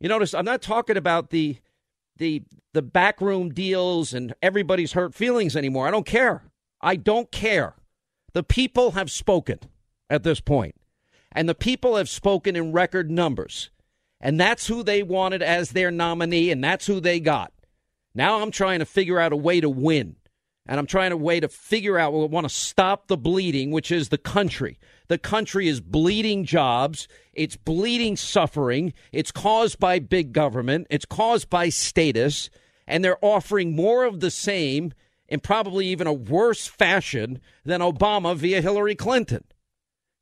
You 0.00 0.08
notice 0.08 0.34
I'm 0.34 0.44
not 0.44 0.62
talking 0.62 0.96
about 0.96 1.30
the 1.30 1.58
the 2.16 2.42
the 2.72 2.82
backroom 2.82 3.50
deals 3.50 4.12
and 4.12 4.34
everybody's 4.42 4.92
hurt 4.92 5.14
feelings 5.14 5.56
anymore. 5.56 5.88
I 5.88 5.90
don't 5.90 6.06
care. 6.06 6.44
I 6.80 6.96
don't 6.96 7.30
care. 7.30 7.74
The 8.32 8.42
people 8.42 8.92
have 8.92 9.10
spoken 9.10 9.58
at 10.10 10.22
this 10.22 10.40
point, 10.40 10.76
and 11.32 11.48
the 11.48 11.54
people 11.54 11.96
have 11.96 12.08
spoken 12.08 12.56
in 12.56 12.72
record 12.72 13.10
numbers. 13.10 13.70
And 14.20 14.38
that's 14.38 14.66
who 14.66 14.82
they 14.82 15.04
wanted 15.04 15.42
as 15.42 15.70
their 15.70 15.92
nominee, 15.92 16.50
and 16.50 16.62
that's 16.62 16.86
who 16.86 16.98
they 16.98 17.20
got. 17.20 17.52
Now 18.14 18.42
I'm 18.42 18.50
trying 18.50 18.80
to 18.80 18.84
figure 18.84 19.20
out 19.20 19.32
a 19.32 19.36
way 19.36 19.60
to 19.60 19.70
win. 19.70 20.16
And 20.66 20.78
I'm 20.78 20.86
trying 20.86 21.12
a 21.12 21.16
way 21.16 21.40
to 21.40 21.48
figure 21.48 21.98
out 21.98 22.12
we 22.12 22.26
want 22.26 22.44
to 22.44 22.54
stop 22.54 23.06
the 23.06 23.16
bleeding, 23.16 23.70
which 23.70 23.90
is 23.90 24.08
the 24.08 24.18
country. 24.18 24.78
The 25.08 25.18
country 25.18 25.68
is 25.68 25.80
bleeding 25.80 26.44
jobs. 26.44 27.08
It's 27.32 27.56
bleeding 27.56 28.16
suffering. 28.16 28.92
It's 29.12 29.32
caused 29.32 29.78
by 29.78 29.98
big 29.98 30.32
government. 30.32 30.86
It's 30.90 31.06
caused 31.06 31.50
by 31.50 31.70
status. 31.70 32.50
And 32.86 33.04
they're 33.04 33.22
offering 33.22 33.74
more 33.74 34.04
of 34.04 34.20
the 34.20 34.30
same 34.30 34.92
in 35.28 35.40
probably 35.40 35.86
even 35.88 36.06
a 36.06 36.12
worse 36.12 36.66
fashion 36.66 37.40
than 37.64 37.80
Obama 37.80 38.36
via 38.36 38.62
Hillary 38.62 38.94
Clinton. 38.94 39.44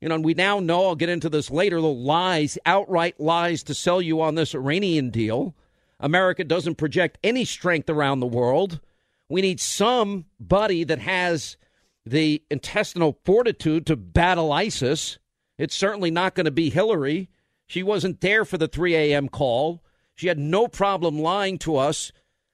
You 0.01 0.09
know, 0.09 0.15
and 0.15 0.25
we 0.25 0.33
now 0.33 0.59
know, 0.59 0.87
I'll 0.87 0.95
get 0.95 1.09
into 1.09 1.29
this 1.29 1.49
later, 1.49 1.81
the 1.81 1.87
lies, 1.87 2.57
outright 2.65 3.19
lies 3.19 3.63
to 3.63 3.73
sell 3.73 4.01
you 4.01 4.21
on 4.21 4.35
this 4.35 4.53
Iranian 4.53 5.09
deal. 5.09 5.55
America 5.99 6.43
doesn't 6.43 6.75
project 6.75 7.17
any 7.23 7.45
strength 7.45 7.89
around 7.89 8.19
the 8.19 8.27
world. 8.27 8.79
We 9.27 9.41
need 9.41 9.59
somebody 9.59 10.83
that 10.83 10.99
has 10.99 11.57
the 12.07 12.43
intestinal 12.49 13.19
fortitude 13.23 13.85
to 13.85 13.95
battle 13.95 14.51
ISIS. 14.51 15.19
It's 15.57 15.75
certainly 15.75 16.11
not 16.11 16.35
going 16.35 16.45
to 16.45 16.51
be 16.51 16.69
Hillary. 16.69 17.29
She 17.65 17.83
wasn't 17.83 18.21
there 18.21 18.45
for 18.45 18.57
the 18.57 18.67
3 18.67 18.95
a.m. 18.95 19.29
call. 19.29 19.83
She 20.15 20.27
had 20.27 20.39
no 20.39 20.67
problem 20.67 21.19
lying 21.19 21.57
to 21.59 21.77
us 21.77 22.11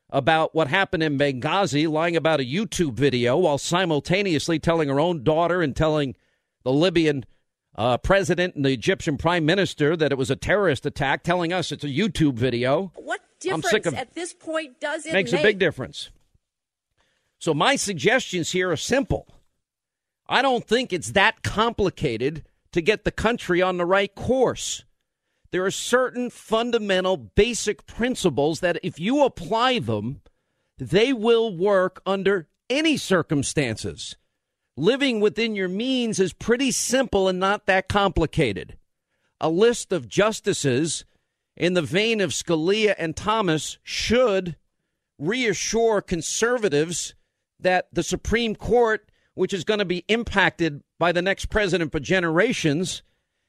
about 0.09 0.53
what 0.53 0.67
happened 0.67 1.03
in 1.03 1.17
Benghazi, 1.17 1.89
lying 1.89 2.15
about 2.15 2.39
a 2.39 2.43
YouTube 2.43 2.93
video 2.93 3.37
while 3.37 3.57
simultaneously 3.57 4.59
telling 4.59 4.89
her 4.89 4.99
own 4.99 5.23
daughter 5.23 5.61
and 5.61 5.75
telling 5.75 6.15
the 6.63 6.71
Libyan 6.71 7.25
uh, 7.75 7.97
president 7.97 8.55
and 8.55 8.63
the 8.63 8.71
Egyptian 8.71 9.17
prime 9.17 9.45
minister 9.45 9.95
that 9.97 10.11
it 10.11 10.17
was 10.17 10.29
a 10.29 10.35
terrorist 10.35 10.85
attack, 10.85 11.23
telling 11.23 11.51
us 11.51 11.71
it's 11.71 11.83
a 11.83 11.87
YouTube 11.87 12.35
video. 12.35 12.91
What 12.95 13.21
difference 13.39 13.87
of, 13.87 13.95
at 13.95 14.13
this 14.13 14.33
point 14.33 14.79
does 14.79 15.05
it 15.05 15.13
makes 15.13 15.31
make? 15.31 15.41
a 15.41 15.43
big 15.43 15.59
difference. 15.59 16.09
So 17.39 17.53
my 17.53 17.75
suggestions 17.75 18.51
here 18.51 18.71
are 18.71 18.77
simple. 18.77 19.27
I 20.33 20.41
don't 20.41 20.67
think 20.67 20.91
it's 20.91 21.11
that 21.11 21.43
complicated 21.43 22.43
to 22.71 22.81
get 22.81 23.03
the 23.03 23.11
country 23.11 23.61
on 23.61 23.77
the 23.77 23.85
right 23.85 24.13
course. 24.15 24.83
There 25.51 25.63
are 25.63 25.69
certain 25.69 26.31
fundamental 26.31 27.17
basic 27.17 27.85
principles 27.85 28.59
that 28.61 28.79
if 28.81 28.99
you 28.99 29.23
apply 29.23 29.77
them, 29.77 30.21
they 30.79 31.13
will 31.13 31.55
work 31.55 32.01
under 32.03 32.47
any 32.67 32.97
circumstances. 32.97 34.15
Living 34.75 35.19
within 35.19 35.53
your 35.53 35.67
means 35.67 36.19
is 36.19 36.33
pretty 36.33 36.71
simple 36.71 37.27
and 37.27 37.39
not 37.39 37.67
that 37.67 37.87
complicated. 37.87 38.75
A 39.39 39.51
list 39.51 39.91
of 39.91 40.07
justices 40.07 41.05
in 41.55 41.75
the 41.75 41.83
vein 41.83 42.19
of 42.19 42.31
Scalia 42.31 42.95
and 42.97 43.15
Thomas 43.15 43.77
should 43.83 44.55
reassure 45.19 46.01
conservatives 46.01 47.13
that 47.59 47.89
the 47.93 48.01
Supreme 48.01 48.55
Court, 48.55 49.11
which 49.35 49.53
is 49.53 49.63
going 49.63 49.79
to 49.79 49.85
be 49.85 50.05
impacted 50.07 50.81
by 50.99 51.11
the 51.11 51.21
next 51.21 51.45
president 51.45 51.91
for 51.91 51.99
generations, 51.99 53.03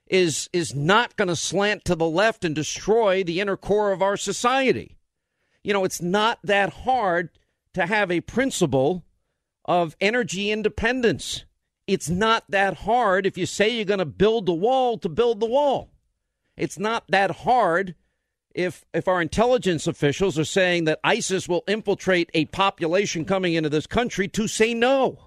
is 0.07 0.51
is 0.53 0.75
not 0.75 1.17
going 1.17 1.29
to 1.29 1.37
slant 1.37 1.85
to 1.85 1.95
the 1.95 2.09
left 2.09 2.45
and 2.45 2.55
destroy 2.55 3.25
the 3.25 3.41
inner 3.41 3.57
core 3.57 3.93
of 3.93 4.03
our 4.03 4.17
society. 4.17 4.97
You 5.63 5.73
know, 5.73 5.85
it's 5.85 6.03
not 6.03 6.39
that 6.45 6.71
hard 6.71 7.31
to 7.73 7.87
have 7.87 8.11
a 8.11 8.21
principle 8.21 9.05
of 9.65 9.97
energy 10.01 10.51
independence. 10.51 11.45
It's 11.87 12.09
not 12.09 12.45
that 12.51 12.79
hard 12.79 13.27
if 13.27 13.37
you 13.37 13.47
say 13.47 13.69
you're 13.69 13.85
going 13.85 13.99
to 13.99 14.05
build 14.05 14.47
the 14.47 14.55
wall 14.55 14.99
to 14.99 15.09
build 15.09 15.41
the 15.41 15.47
wall. 15.47 15.91
It's 16.57 16.79
not 16.79 17.05
that 17.09 17.31
hard 17.31 17.95
if 18.55 18.85
if 18.95 19.09
our 19.09 19.21
intelligence 19.21 19.87
officials 19.87 20.39
are 20.39 20.45
saying 20.45 20.85
that 20.85 21.01
ISIS 21.03 21.49
will 21.49 21.65
infiltrate 21.67 22.31
a 22.35 22.45
population 22.47 23.25
coming 23.25 23.55
into 23.55 23.69
this 23.69 23.87
country 23.87 24.29
to 24.29 24.47
say 24.47 24.75
no. 24.75 25.24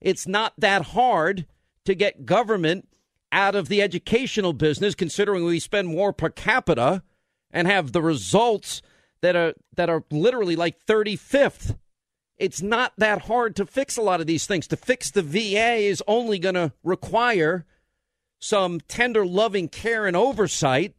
It's 0.00 0.26
not 0.26 0.54
that 0.58 0.86
hard 0.86 1.46
to 1.84 1.94
get 1.94 2.26
government 2.26 2.88
out 3.32 3.54
of 3.54 3.68
the 3.68 3.82
educational 3.82 4.52
business, 4.52 4.94
considering 4.94 5.44
we 5.44 5.60
spend 5.60 5.88
more 5.88 6.12
per 6.12 6.30
capita 6.30 7.02
and 7.50 7.68
have 7.68 7.92
the 7.92 8.02
results 8.02 8.82
that 9.22 9.36
are 9.36 9.54
that 9.76 9.90
are 9.90 10.04
literally 10.10 10.56
like 10.56 10.84
35th. 10.86 11.76
It's 12.38 12.62
not 12.62 12.94
that 12.96 13.22
hard 13.22 13.54
to 13.56 13.66
fix 13.66 13.96
a 13.96 14.02
lot 14.02 14.20
of 14.20 14.26
these 14.26 14.46
things. 14.46 14.66
To 14.68 14.76
fix 14.76 15.10
the 15.10 15.22
VA 15.22 15.74
is 15.76 16.02
only 16.06 16.38
going 16.38 16.54
to 16.54 16.72
require 16.82 17.66
some 18.38 18.80
tender, 18.80 19.26
loving 19.26 19.68
care 19.68 20.06
and 20.06 20.16
oversight 20.16 20.94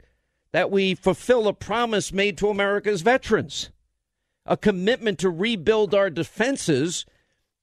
that 0.52 0.70
we 0.70 0.94
fulfill 0.94 1.48
a 1.48 1.54
promise 1.54 2.14
made 2.14 2.38
to 2.38 2.50
America's 2.50 3.02
veterans, 3.02 3.72
a 4.46 4.56
commitment 4.56 5.18
to 5.20 5.30
rebuild 5.30 5.96
our 5.96 6.12
defenses 6.12 7.06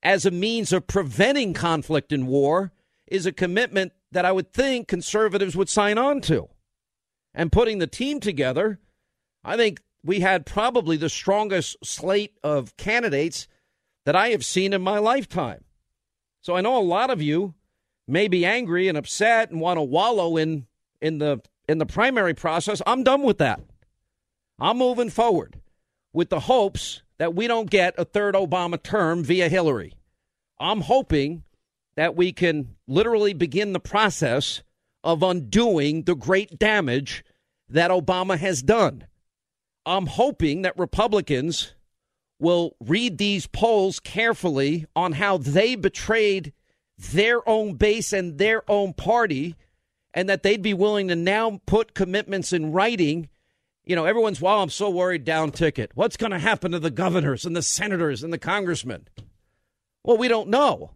as 0.03 0.25
a 0.25 0.31
means 0.31 0.73
of 0.73 0.87
preventing 0.87 1.55
conflict 1.55 2.13
and 2.13 2.27
war 2.27 2.73
is 3.07 3.27
a 3.27 3.33
commitment 3.33 3.93
that 4.13 4.25
I 4.25 4.33
would 4.33 4.53
think 4.53 4.89
conservatives 4.89 5.57
would 5.57 5.69
sign 5.69 5.99
on 5.99 6.21
to. 6.23 6.49
And 7.35 7.53
putting 7.53 7.79
the 7.79 7.87
team 7.87 8.21
together, 8.21 8.81
I 9.45 9.57
think 9.57 9.81
we 10.05 10.21
had 10.21 10.47
probably 10.47 10.97
the 10.97 11.09
strongest 11.09 11.77
slate 11.85 12.39
of 12.43 12.77
candidates 12.77 13.49
that 14.07 14.17
I 14.17 14.29
have 14.29 14.45
seen 14.45 14.73
in 14.73 14.83
my 14.83 14.99
lifetime. 14.99 15.65
So 16.41 16.57
I 16.57 16.61
know 16.61 16.79
a 16.79 16.83
lot 16.83 17.11
of 17.11 17.21
you 17.21 17.55
may 18.07 18.29
be 18.29 18.47
angry 18.47 18.89
and 18.89 18.97
upset 18.97 19.51
and 19.51 19.61
want 19.61 19.77
to 19.77 19.83
wallow 19.83 20.37
in 20.37 20.67
in 21.01 21.19
the 21.19 21.41
in 21.69 21.79
the 21.79 21.87
primary 21.87 22.35
process. 22.35 22.81
I'm 22.87 23.05
done 23.05 23.23
with 23.23 23.39
that. 23.39 23.61
I'm 24.59 24.79
moving 24.79 25.11
forward 25.11 25.61
with 26.13 26.31
the 26.31 26.41
hopes 26.41 27.03
that 27.19 27.35
we 27.35 27.47
don't 27.47 27.71
get 27.71 27.95
a 27.99 28.05
third 28.05 28.35
Obama 28.35 28.83
term 28.83 29.25
via 29.25 29.49
Hillary. 29.49 29.95
I'm 30.59 30.83
hoping 30.83 31.45
that 31.97 32.17
we 32.17 32.33
can 32.33 32.77
literally 32.87 33.35
begin 33.35 33.73
the 33.73 33.81
process 33.81 34.63
of 35.03 35.23
undoing 35.23 36.03
the 36.03 36.15
great 36.15 36.59
damage 36.59 37.25
that 37.69 37.91
Obama 37.91 38.39
has 38.39 38.63
done. 38.63 39.07
I'm 39.85 40.07
hoping 40.07 40.63
that 40.63 40.79
Republicans 40.79 41.75
will 42.39 42.77
read 42.81 43.19
these 43.19 43.47
polls 43.47 44.01
carefully 44.01 44.87
on 44.95 45.13
how 45.13 45.39
they 45.39 45.75
betrayed 45.75 46.53
their 46.97 47.49
own 47.49 47.75
base 47.75 48.13
and 48.13 48.39
their 48.39 48.69
own 48.71 48.93
party, 48.93 49.55
and 50.15 50.29
that 50.29 50.43
they'd 50.43 50.63
be 50.63 50.75
willing 50.75 51.09
to 51.09 51.17
now 51.17 51.61
put 51.67 51.95
commitments 51.95 52.53
in 52.53 52.73
writing. 52.73 53.29
You 53.89 53.97
know, 53.97 54.05
everyone's, 54.05 54.39
wow, 54.39 54.61
I'm 54.61 54.69
so 54.69 54.91
worried 54.91 55.25
down 55.25 55.51
ticket. 55.51 55.93
What's 55.95 56.19
going 56.19 56.33
to 56.33 56.39
happen 56.39 56.73
to 56.73 56.79
the 56.79 56.91
governors 56.91 57.47
and 57.47 57.57
the 57.57 57.63
senators 57.63 58.23
and 58.23 58.31
the 58.31 58.39
congressmen? 58.39 59.09
Well, 60.05 60.19
we 60.19 60.29
don't 60.29 60.51
know. 60.51 60.91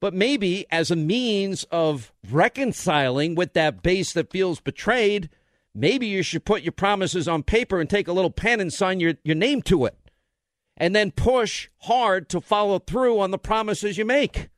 but 0.00 0.14
maybe 0.14 0.66
as 0.70 0.90
a 0.90 0.96
means 0.96 1.64
of 1.70 2.12
reconciling 2.30 3.34
with 3.34 3.52
that 3.54 3.82
base 3.82 4.12
that 4.12 4.30
feels 4.30 4.60
betrayed, 4.60 5.28
maybe 5.74 6.06
you 6.06 6.22
should 6.22 6.44
put 6.44 6.62
your 6.62 6.72
promises 6.72 7.26
on 7.26 7.42
paper 7.42 7.80
and 7.80 7.90
take 7.90 8.08
a 8.08 8.12
little 8.12 8.30
pen 8.30 8.60
and 8.60 8.72
sign 8.72 9.00
your, 9.00 9.14
your 9.24 9.34
name 9.34 9.62
to 9.62 9.84
it. 9.86 9.96
And 10.76 10.94
then 10.94 11.10
push 11.10 11.68
hard 11.78 12.28
to 12.28 12.40
follow 12.40 12.78
through 12.78 13.18
on 13.18 13.32
the 13.32 13.38
promises 13.38 13.98
you 13.98 14.04
make. 14.04 14.48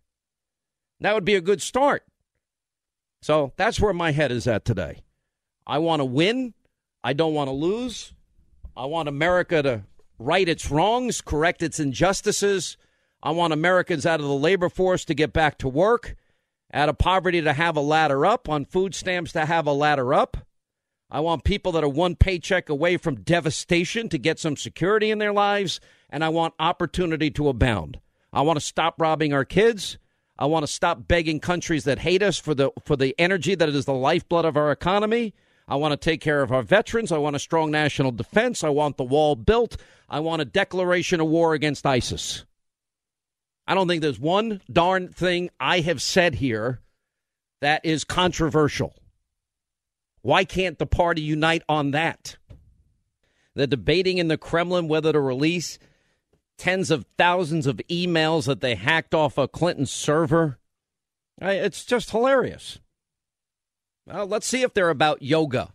That 1.00 1.14
would 1.14 1.24
be 1.24 1.34
a 1.34 1.40
good 1.40 1.62
start. 1.62 2.04
So 3.22 3.54
that's 3.56 3.80
where 3.80 3.94
my 3.94 4.12
head 4.12 4.30
is 4.30 4.46
at 4.46 4.66
today. 4.66 5.00
I 5.66 5.78
want 5.78 6.00
to 6.00 6.04
win. 6.04 6.52
I 7.02 7.12
don't 7.12 7.34
want 7.34 7.48
to 7.48 7.54
lose. 7.54 8.12
I 8.76 8.86
want 8.86 9.08
America 9.08 9.62
to 9.62 9.82
right 10.18 10.48
its 10.48 10.70
wrongs, 10.70 11.20
correct 11.20 11.62
its 11.62 11.80
injustices. 11.80 12.76
I 13.22 13.30
want 13.32 13.52
Americans 13.52 14.06
out 14.06 14.20
of 14.20 14.26
the 14.26 14.34
labor 14.34 14.68
force 14.68 15.04
to 15.06 15.14
get 15.14 15.32
back 15.32 15.58
to 15.58 15.68
work, 15.68 16.14
out 16.72 16.88
of 16.88 16.98
poverty 16.98 17.40
to 17.42 17.52
have 17.52 17.76
a 17.76 17.80
ladder 17.80 18.24
up, 18.24 18.48
on 18.48 18.64
food 18.64 18.94
stamps 18.94 19.32
to 19.32 19.46
have 19.46 19.66
a 19.66 19.72
ladder 19.72 20.14
up. 20.14 20.36
I 21.10 21.20
want 21.20 21.44
people 21.44 21.72
that 21.72 21.82
are 21.82 21.88
one 21.88 22.14
paycheck 22.14 22.68
away 22.68 22.96
from 22.96 23.22
devastation 23.22 24.08
to 24.10 24.18
get 24.18 24.38
some 24.38 24.56
security 24.56 25.10
in 25.10 25.18
their 25.18 25.32
lives, 25.32 25.80
and 26.08 26.22
I 26.22 26.28
want 26.28 26.54
opportunity 26.58 27.30
to 27.32 27.48
abound. 27.48 27.98
I 28.32 28.42
want 28.42 28.58
to 28.58 28.64
stop 28.64 29.00
robbing 29.00 29.32
our 29.32 29.44
kids. 29.44 29.98
I 30.38 30.46
want 30.46 30.62
to 30.62 30.72
stop 30.72 31.08
begging 31.08 31.40
countries 31.40 31.84
that 31.84 31.98
hate 31.98 32.22
us 32.22 32.38
for 32.38 32.54
the 32.54 32.70
for 32.84 32.96
the 32.96 33.14
energy 33.18 33.54
that 33.56 33.68
is 33.68 33.84
the 33.84 33.92
lifeblood 33.92 34.44
of 34.44 34.56
our 34.56 34.70
economy. 34.70 35.34
I 35.70 35.76
want 35.76 35.92
to 35.92 35.96
take 35.96 36.20
care 36.20 36.42
of 36.42 36.50
our 36.50 36.62
veterans. 36.62 37.12
I 37.12 37.18
want 37.18 37.36
a 37.36 37.38
strong 37.38 37.70
national 37.70 38.10
defense. 38.10 38.64
I 38.64 38.70
want 38.70 38.96
the 38.96 39.04
wall 39.04 39.36
built. 39.36 39.76
I 40.08 40.18
want 40.18 40.42
a 40.42 40.44
declaration 40.44 41.20
of 41.20 41.28
war 41.28 41.54
against 41.54 41.86
ISIS. 41.86 42.44
I 43.68 43.74
don't 43.74 43.86
think 43.86 44.02
there's 44.02 44.18
one 44.18 44.60
darn 44.70 45.08
thing 45.08 45.48
I 45.60 45.78
have 45.80 46.02
said 46.02 46.34
here 46.34 46.80
that 47.60 47.84
is 47.84 48.02
controversial. 48.02 48.96
Why 50.22 50.44
can't 50.44 50.76
the 50.76 50.86
party 50.86 51.22
unite 51.22 51.62
on 51.68 51.92
that? 51.92 52.36
They're 53.54 53.68
debating 53.68 54.18
in 54.18 54.26
the 54.26 54.36
Kremlin 54.36 54.88
whether 54.88 55.12
to 55.12 55.20
release 55.20 55.78
tens 56.58 56.90
of 56.90 57.06
thousands 57.16 57.68
of 57.68 57.80
emails 57.88 58.46
that 58.46 58.60
they 58.60 58.74
hacked 58.74 59.14
off 59.14 59.38
a 59.38 59.46
Clinton 59.46 59.86
server. 59.86 60.58
It's 61.40 61.84
just 61.84 62.10
hilarious. 62.10 62.80
Well, 64.06 64.26
let's 64.26 64.46
see 64.46 64.62
if 64.62 64.74
they're 64.74 64.90
about 64.90 65.22
yoga, 65.22 65.72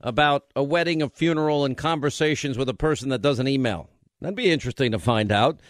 about 0.00 0.46
a 0.54 0.62
wedding, 0.62 1.02
a 1.02 1.08
funeral, 1.08 1.64
and 1.64 1.76
conversations 1.76 2.56
with 2.56 2.68
a 2.68 2.74
person 2.74 3.08
that 3.10 3.22
doesn't 3.22 3.48
email. 3.48 3.90
That'd 4.20 4.36
be 4.36 4.50
interesting 4.50 4.92
to 4.92 4.98
find 4.98 5.30
out. 5.30 5.60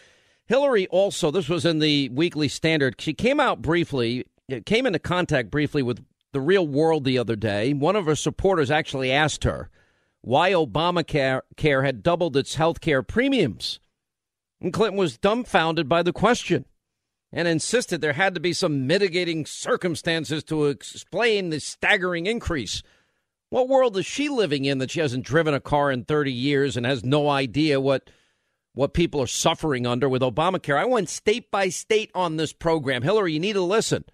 Hillary 0.46 0.86
also, 0.88 1.30
this 1.30 1.48
was 1.48 1.64
in 1.64 1.80
the 1.80 2.08
Weekly 2.10 2.48
Standard. 2.48 3.00
She 3.00 3.14
came 3.14 3.40
out 3.40 3.62
briefly, 3.62 4.24
came 4.64 4.86
into 4.86 5.00
contact 5.00 5.50
briefly 5.50 5.82
with 5.82 6.04
the 6.32 6.40
real 6.40 6.66
world 6.66 7.04
the 7.04 7.18
other 7.18 7.34
day. 7.34 7.72
One 7.72 7.96
of 7.96 8.06
her 8.06 8.14
supporters 8.14 8.70
actually 8.70 9.10
asked 9.10 9.44
her 9.44 9.70
why 10.20 10.52
Obamacare 10.52 11.40
care 11.56 11.82
had 11.82 12.02
doubled 12.02 12.36
its 12.36 12.56
health 12.56 12.80
care 12.80 13.02
premiums. 13.02 13.80
And 14.60 14.72
Clinton 14.72 14.98
was 14.98 15.18
dumbfounded 15.18 15.88
by 15.88 16.02
the 16.02 16.12
question 16.12 16.64
and 17.36 17.46
insisted 17.46 18.00
there 18.00 18.14
had 18.14 18.34
to 18.34 18.40
be 18.40 18.54
some 18.54 18.86
mitigating 18.86 19.44
circumstances 19.44 20.42
to 20.42 20.64
explain 20.64 21.50
the 21.50 21.60
staggering 21.60 22.24
increase. 22.24 22.82
What 23.50 23.68
world 23.68 23.98
is 23.98 24.06
she 24.06 24.30
living 24.30 24.64
in 24.64 24.78
that 24.78 24.90
she 24.90 25.00
hasn't 25.00 25.26
driven 25.26 25.52
a 25.52 25.60
car 25.60 25.92
in 25.92 26.06
30 26.06 26.32
years 26.32 26.78
and 26.78 26.86
has 26.86 27.04
no 27.04 27.28
idea 27.28 27.78
what 27.78 28.08
what 28.72 28.94
people 28.94 29.20
are 29.20 29.26
suffering 29.26 29.86
under 29.86 30.08
with 30.08 30.22
Obamacare? 30.22 30.78
I 30.78 30.86
went 30.86 31.10
state 31.10 31.50
by 31.50 31.68
state 31.68 32.10
on 32.14 32.36
this 32.36 32.54
program. 32.54 33.02
Hillary, 33.02 33.34
you 33.34 33.40
need 33.40 33.52
to 33.52 33.60
listen. 33.60 34.06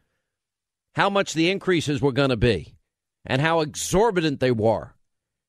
How 0.96 1.08
much 1.08 1.32
the 1.32 1.48
increases 1.48 2.02
were 2.02 2.12
going 2.12 2.30
to 2.30 2.36
be 2.36 2.74
and 3.24 3.40
how 3.40 3.60
exorbitant 3.60 4.40
they 4.40 4.50
were 4.50 4.94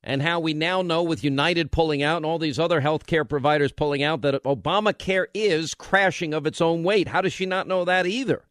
and 0.04 0.22
how 0.22 0.40
we 0.40 0.54
now 0.54 0.82
know 0.82 1.02
with 1.02 1.24
United 1.24 1.72
pulling 1.72 2.04
out 2.04 2.18
and 2.18 2.26
all 2.26 2.38
these 2.38 2.60
other 2.60 2.82
health 2.82 3.06
care 3.06 3.24
providers 3.24 3.72
pulling 3.72 4.04
out 4.04 4.22
that 4.22 4.44
Obamacare 4.44 5.28
is 5.34 5.74
crashing 5.74 6.34
of 6.34 6.46
its 6.46 6.60
own 6.60 6.84
weight. 6.84 7.08
How 7.08 7.22
does 7.22 7.34
she 7.34 7.46
not 7.46 7.68
know 7.68 7.86
that 7.86 8.06
either? 8.06 8.44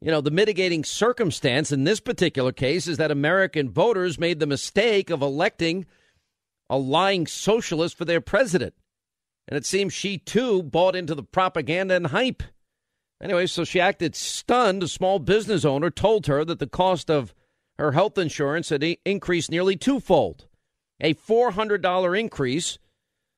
You 0.00 0.10
know, 0.10 0.20
the 0.20 0.30
mitigating 0.30 0.84
circumstance 0.84 1.72
in 1.72 1.84
this 1.84 2.00
particular 2.00 2.52
case 2.52 2.86
is 2.86 2.98
that 2.98 3.10
American 3.10 3.70
voters 3.70 4.18
made 4.18 4.38
the 4.38 4.46
mistake 4.46 5.10
of 5.10 5.22
electing 5.22 5.86
a 6.70 6.76
lying 6.76 7.26
socialist 7.26 7.96
for 7.96 8.04
their 8.04 8.20
president. 8.20 8.74
And 9.48 9.56
it 9.56 9.64
seems 9.64 9.92
she 9.92 10.18
too 10.18 10.62
bought 10.62 10.96
into 10.96 11.14
the 11.14 11.22
propaganda 11.22 11.94
and 11.94 12.08
hype. 12.08 12.42
Anyway, 13.22 13.46
so 13.46 13.64
she 13.64 13.80
acted 13.80 14.14
stunned. 14.14 14.82
A 14.82 14.88
small 14.88 15.18
business 15.18 15.64
owner 15.64 15.90
told 15.90 16.26
her 16.26 16.44
that 16.44 16.58
the 16.58 16.66
cost 16.66 17.10
of 17.10 17.34
her 17.78 17.92
health 17.92 18.18
insurance 18.18 18.70
had 18.70 18.82
increased 19.04 19.50
nearly 19.50 19.76
twofold. 19.76 20.46
A 21.00 21.14
$400 21.14 22.18
increase, 22.18 22.78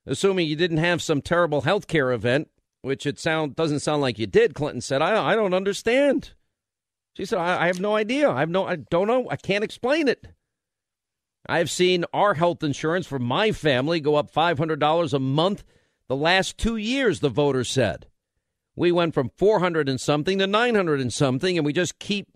assuming 0.06 0.46
you 0.46 0.56
didn't 0.56 0.78
have 0.78 1.02
some 1.02 1.20
terrible 1.20 1.62
health 1.62 1.88
care 1.88 2.12
event, 2.12 2.48
which 2.82 3.06
it 3.06 3.18
sound 3.18 3.56
doesn't 3.56 3.80
sound 3.80 4.00
like 4.00 4.18
you 4.18 4.26
did. 4.26 4.54
Clinton 4.54 4.80
said, 4.80 5.02
"I 5.02 5.32
I 5.32 5.34
don't 5.34 5.54
understand." 5.54 6.34
She 7.14 7.24
said, 7.24 7.38
I, 7.38 7.64
I 7.64 7.66
have 7.66 7.80
no 7.80 7.96
idea. 7.96 8.30
I 8.30 8.40
have 8.40 8.48
no. 8.48 8.64
I 8.64 8.76
don't 8.76 9.08
know. 9.08 9.28
I 9.28 9.36
can't 9.36 9.64
explain 9.64 10.06
it." 10.06 10.28
I've 11.48 11.70
seen 11.70 12.04
our 12.12 12.34
health 12.34 12.62
insurance 12.62 13.06
for 13.06 13.18
my 13.18 13.52
family 13.52 14.00
go 14.00 14.16
up 14.16 14.30
$500 14.30 15.12
a 15.12 15.18
month 15.18 15.64
the 16.06 16.16
last 16.16 16.58
two 16.58 16.76
years, 16.76 17.20
the 17.20 17.30
voter 17.30 17.64
said. 17.64 18.06
We 18.76 18.92
went 18.92 19.14
from 19.14 19.30
400 19.30 19.88
and 19.88 20.00
something 20.00 20.38
to 20.38 20.46
900 20.46 21.00
and 21.00 21.12
something, 21.12 21.56
and 21.56 21.64
we 21.64 21.72
just 21.72 21.98
keep 21.98 22.28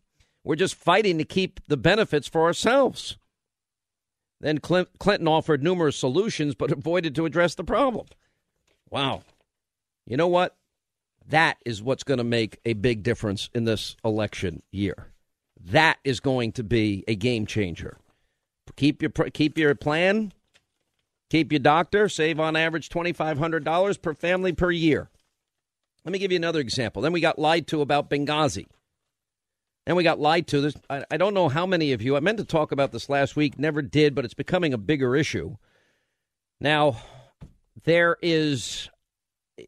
we're 0.45 0.57
just 0.57 0.75
fighting 0.75 1.19
to 1.19 1.25
keep 1.25 1.61
the 1.69 1.77
benefits 1.77 2.29
for 2.29 2.43
ourselves. 2.43 3.17
Then 4.41 4.59
Clinton 4.59 5.29
offered 5.29 5.63
numerous 5.63 5.97
solutions, 5.97 6.55
but 6.55 6.73
avoided 6.73 7.15
to 7.15 7.27
address 7.27 7.55
the 7.55 7.65
problem. 7.65 8.07
Wow. 8.91 9.23
You 10.07 10.17
know 10.17 10.29
what? 10.29 10.57
That 11.29 11.59
is 11.65 11.83
what's 11.83 12.03
going 12.03 12.19
to 12.19 12.25
make 12.25 12.59
a 12.65 12.73
big 12.73 13.05
difference 13.05 13.49
in 13.55 13.65
this 13.65 13.97
election 14.05 14.63
year. 14.73 15.07
That 15.65 15.99
is 16.03 16.19
going 16.19 16.53
to 16.53 16.65
be 16.65 17.05
a 17.07 17.15
game 17.15 17.47
changer. 17.47 17.97
Keep 18.77 19.03
your 19.03 19.11
keep 19.11 19.57
your 19.57 19.75
plan. 19.77 20.33
Keep 21.31 21.53
your 21.53 21.61
doctor. 21.61 22.09
Save 22.09 22.41
on 22.41 22.57
average 22.57 22.89
twenty 22.89 23.13
five 23.13 23.39
hundred 23.39 23.65
dollars 23.65 23.97
per 23.97 24.15
family 24.15 24.53
per 24.53 24.71
year. 24.73 25.09
Let 26.05 26.13
me 26.13 26.19
give 26.19 26.33
you 26.33 26.37
another 26.37 26.59
example. 26.61 27.03
Then 27.03 27.13
we 27.13 27.21
got 27.21 27.39
lied 27.39 27.69
to 27.69 27.81
about 27.81 28.11
Benghazi. 28.11 28.67
And 29.87 29.97
we 29.97 30.05
got 30.05 30.21
lied 30.21 30.47
to. 30.49 30.61
This 30.61 30.77
I, 30.89 31.05
I 31.11 31.17
don't 31.17 31.35
know 31.35 31.49
how 31.49 31.67
many 31.67 31.93
of 31.93 32.03
you. 32.03 32.17
I 32.17 32.21
meant 32.21 32.39
to 32.39 32.45
talk 32.45 32.73
about 32.73 32.93
this 32.93 33.09
last 33.09 33.35
week, 33.35 33.59
never 33.59 33.83
did, 33.83 34.15
but 34.15 34.25
it's 34.25 34.35
becoming 34.35 34.73
a 34.73 34.79
bigger 34.79 35.17
issue. 35.17 35.57
Now, 36.61 37.03
there 37.85 38.17
is, 38.23 38.89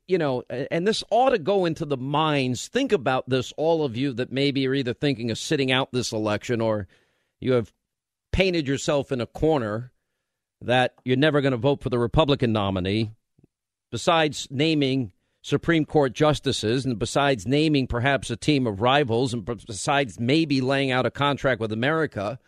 you 0.07 0.19
know, 0.19 0.45
and 0.49 0.87
this 0.87 1.03
ought 1.11 1.31
to 1.31 1.39
go 1.39 1.65
into 1.65 1.85
the 1.85 1.97
minds. 1.97 2.69
Think 2.69 2.93
about 2.93 3.29
this, 3.29 3.53
all 3.57 3.85
of 3.85 3.97
you 3.97 4.13
that 4.13 4.31
maybe 4.31 4.67
are 4.69 4.75
either 4.75 4.95
thinking 4.95 5.31
of 5.33 5.39
sitting 5.39 5.73
out 5.73 5.91
this 5.91 6.13
election 6.13 6.61
or 6.61 6.87
you 7.41 7.53
have 7.55 7.73
painted 8.33 8.69
yourself 8.69 9.11
in 9.11 9.21
a 9.21 9.27
corner 9.27 9.93
that 10.61 10.95
you're 11.05 11.17
never 11.17 11.41
going 11.41 11.53
to 11.53 11.57
vote 11.57 11.83
for 11.83 11.91
the 11.91 11.99
Republican 11.99 12.53
nominee, 12.53 13.11
besides 13.91 14.47
naming 14.51 15.13
Supreme 15.45 15.85
Court 15.85 16.15
justices, 16.15 16.87
and 16.87 16.99
besides 16.99 17.47
naming 17.47 17.87
perhaps 17.87 18.31
a 18.31 18.37
team 18.37 18.67
of 18.67 18.81
rivals, 18.81 19.35
and 19.35 19.45
besides 19.45 20.19
maybe 20.19 20.63
laying 20.63 20.91
out 20.91 21.05
a 21.05 21.11
contract 21.11 21.61
with 21.61 21.71
America, 21.71 22.39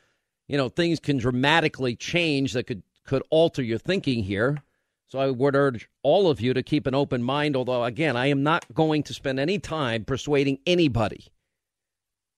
you 0.49 0.57
know, 0.57 0.71
things 0.71 0.99
can 0.99 1.19
dramatically 1.19 1.95
change 1.95 2.55
that 2.55 2.67
could 2.67 2.83
could 3.05 3.23
alter 3.29 3.63
your 3.63 3.77
thinking 3.77 4.25
here. 4.25 4.63
So 5.09 5.19
I 5.19 5.31
would 5.31 5.55
urge 5.55 5.91
all 6.03 6.31
of 6.31 6.41
you 6.41 6.55
to 6.55 6.63
keep 6.63 6.87
an 6.87 6.95
open 6.95 7.23
mind. 7.23 7.55
Although, 7.55 7.85
again, 7.85 8.17
I 8.17 8.29
am 8.29 8.43
not 8.43 8.65
going 8.73 9.03
to 9.03 9.15
spend 9.15 9.39
any 9.39 9.59
time 9.59 10.07
persuading 10.07 10.61
anybody 10.67 11.27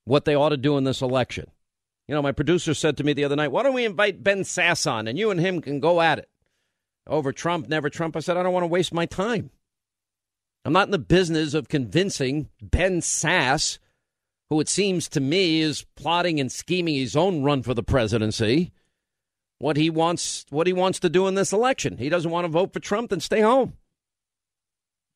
what 0.06 0.24
they 0.24 0.34
ought 0.34 0.48
to 0.48 0.56
do 0.56 0.76
in 0.76 0.82
this 0.82 1.02
election. 1.02 1.46
You 2.08 2.16
know, 2.16 2.22
my 2.22 2.32
producer 2.32 2.74
said 2.74 2.96
to 2.96 3.04
me 3.04 3.12
the 3.12 3.22
other 3.22 3.36
night, 3.36 3.52
"Why 3.52 3.62
don't 3.62 3.74
we 3.74 3.84
invite 3.84 4.24
Ben 4.24 4.40
Sasse 4.40 4.90
on, 4.90 5.06
and 5.06 5.16
you 5.16 5.30
and 5.30 5.38
him 5.38 5.60
can 5.60 5.78
go 5.78 6.00
at 6.00 6.18
it 6.18 6.28
over 7.06 7.30
Trump, 7.32 7.68
never 7.68 7.88
Trump?" 7.88 8.16
I 8.16 8.20
said, 8.20 8.36
"I 8.36 8.42
don't 8.42 8.52
want 8.52 8.64
to 8.64 8.66
waste 8.66 8.92
my 8.92 9.06
time." 9.06 9.50
I'm 10.64 10.72
not 10.72 10.88
in 10.88 10.92
the 10.92 10.98
business 10.98 11.54
of 11.54 11.68
convincing 11.68 12.48
Ben 12.60 13.00
Sasse, 13.00 13.78
who 14.50 14.60
it 14.60 14.68
seems 14.68 15.08
to 15.10 15.20
me 15.20 15.60
is 15.60 15.86
plotting 15.96 16.40
and 16.40 16.50
scheming 16.50 16.94
his 16.94 17.16
own 17.16 17.42
run 17.42 17.62
for 17.62 17.74
the 17.74 17.82
presidency, 17.82 18.72
what 19.58 19.76
he 19.76 19.90
wants 19.90 20.46
what 20.50 20.66
he 20.66 20.72
wants 20.72 21.00
to 21.00 21.08
do 21.08 21.26
in 21.26 21.34
this 21.34 21.52
election. 21.52 21.98
He 21.98 22.08
doesn't 22.08 22.30
want 22.30 22.44
to 22.44 22.48
vote 22.48 22.72
for 22.72 22.80
Trump, 22.80 23.10
then 23.10 23.20
stay 23.20 23.40
home. 23.40 23.74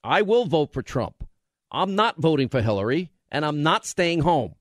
I 0.05 0.23
will 0.23 0.47
vote 0.47 0.73
for 0.73 0.83
Trump. 0.83 1.27
I'm 1.71 1.95
not 1.95 2.21
voting 2.21 2.49
for 2.49 2.61
Hillary, 2.61 3.13
and 3.31 3.45
I'm 3.45 3.63
not 3.63 3.87
staying 3.87 4.21
home. 4.21 4.57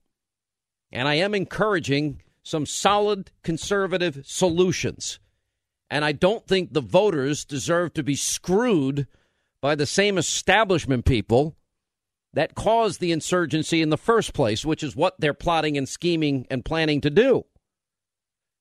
And 0.90 1.08
I 1.08 1.14
am 1.14 1.34
encouraging 1.34 2.22
some 2.42 2.66
solid 2.66 3.30
conservative 3.42 4.22
solutions. 4.24 5.18
And 5.90 6.04
I 6.04 6.12
don't 6.12 6.46
think 6.46 6.72
the 6.72 6.80
voters 6.80 7.44
deserve 7.44 7.92
to 7.94 8.02
be 8.02 8.14
screwed 8.14 9.06
by 9.62 9.76
the 9.76 9.86
same 9.86 10.18
establishment 10.18 11.06
people 11.06 11.56
that 12.34 12.54
caused 12.54 13.00
the 13.00 13.12
insurgency 13.12 13.80
in 13.80 13.90
the 13.90 13.96
first 13.96 14.34
place, 14.34 14.64
which 14.64 14.82
is 14.82 14.96
what 14.96 15.14
they're 15.18 15.32
plotting 15.32 15.78
and 15.78 15.88
scheming 15.88 16.46
and 16.50 16.64
planning 16.64 17.00
to 17.00 17.10
do. 17.10 17.44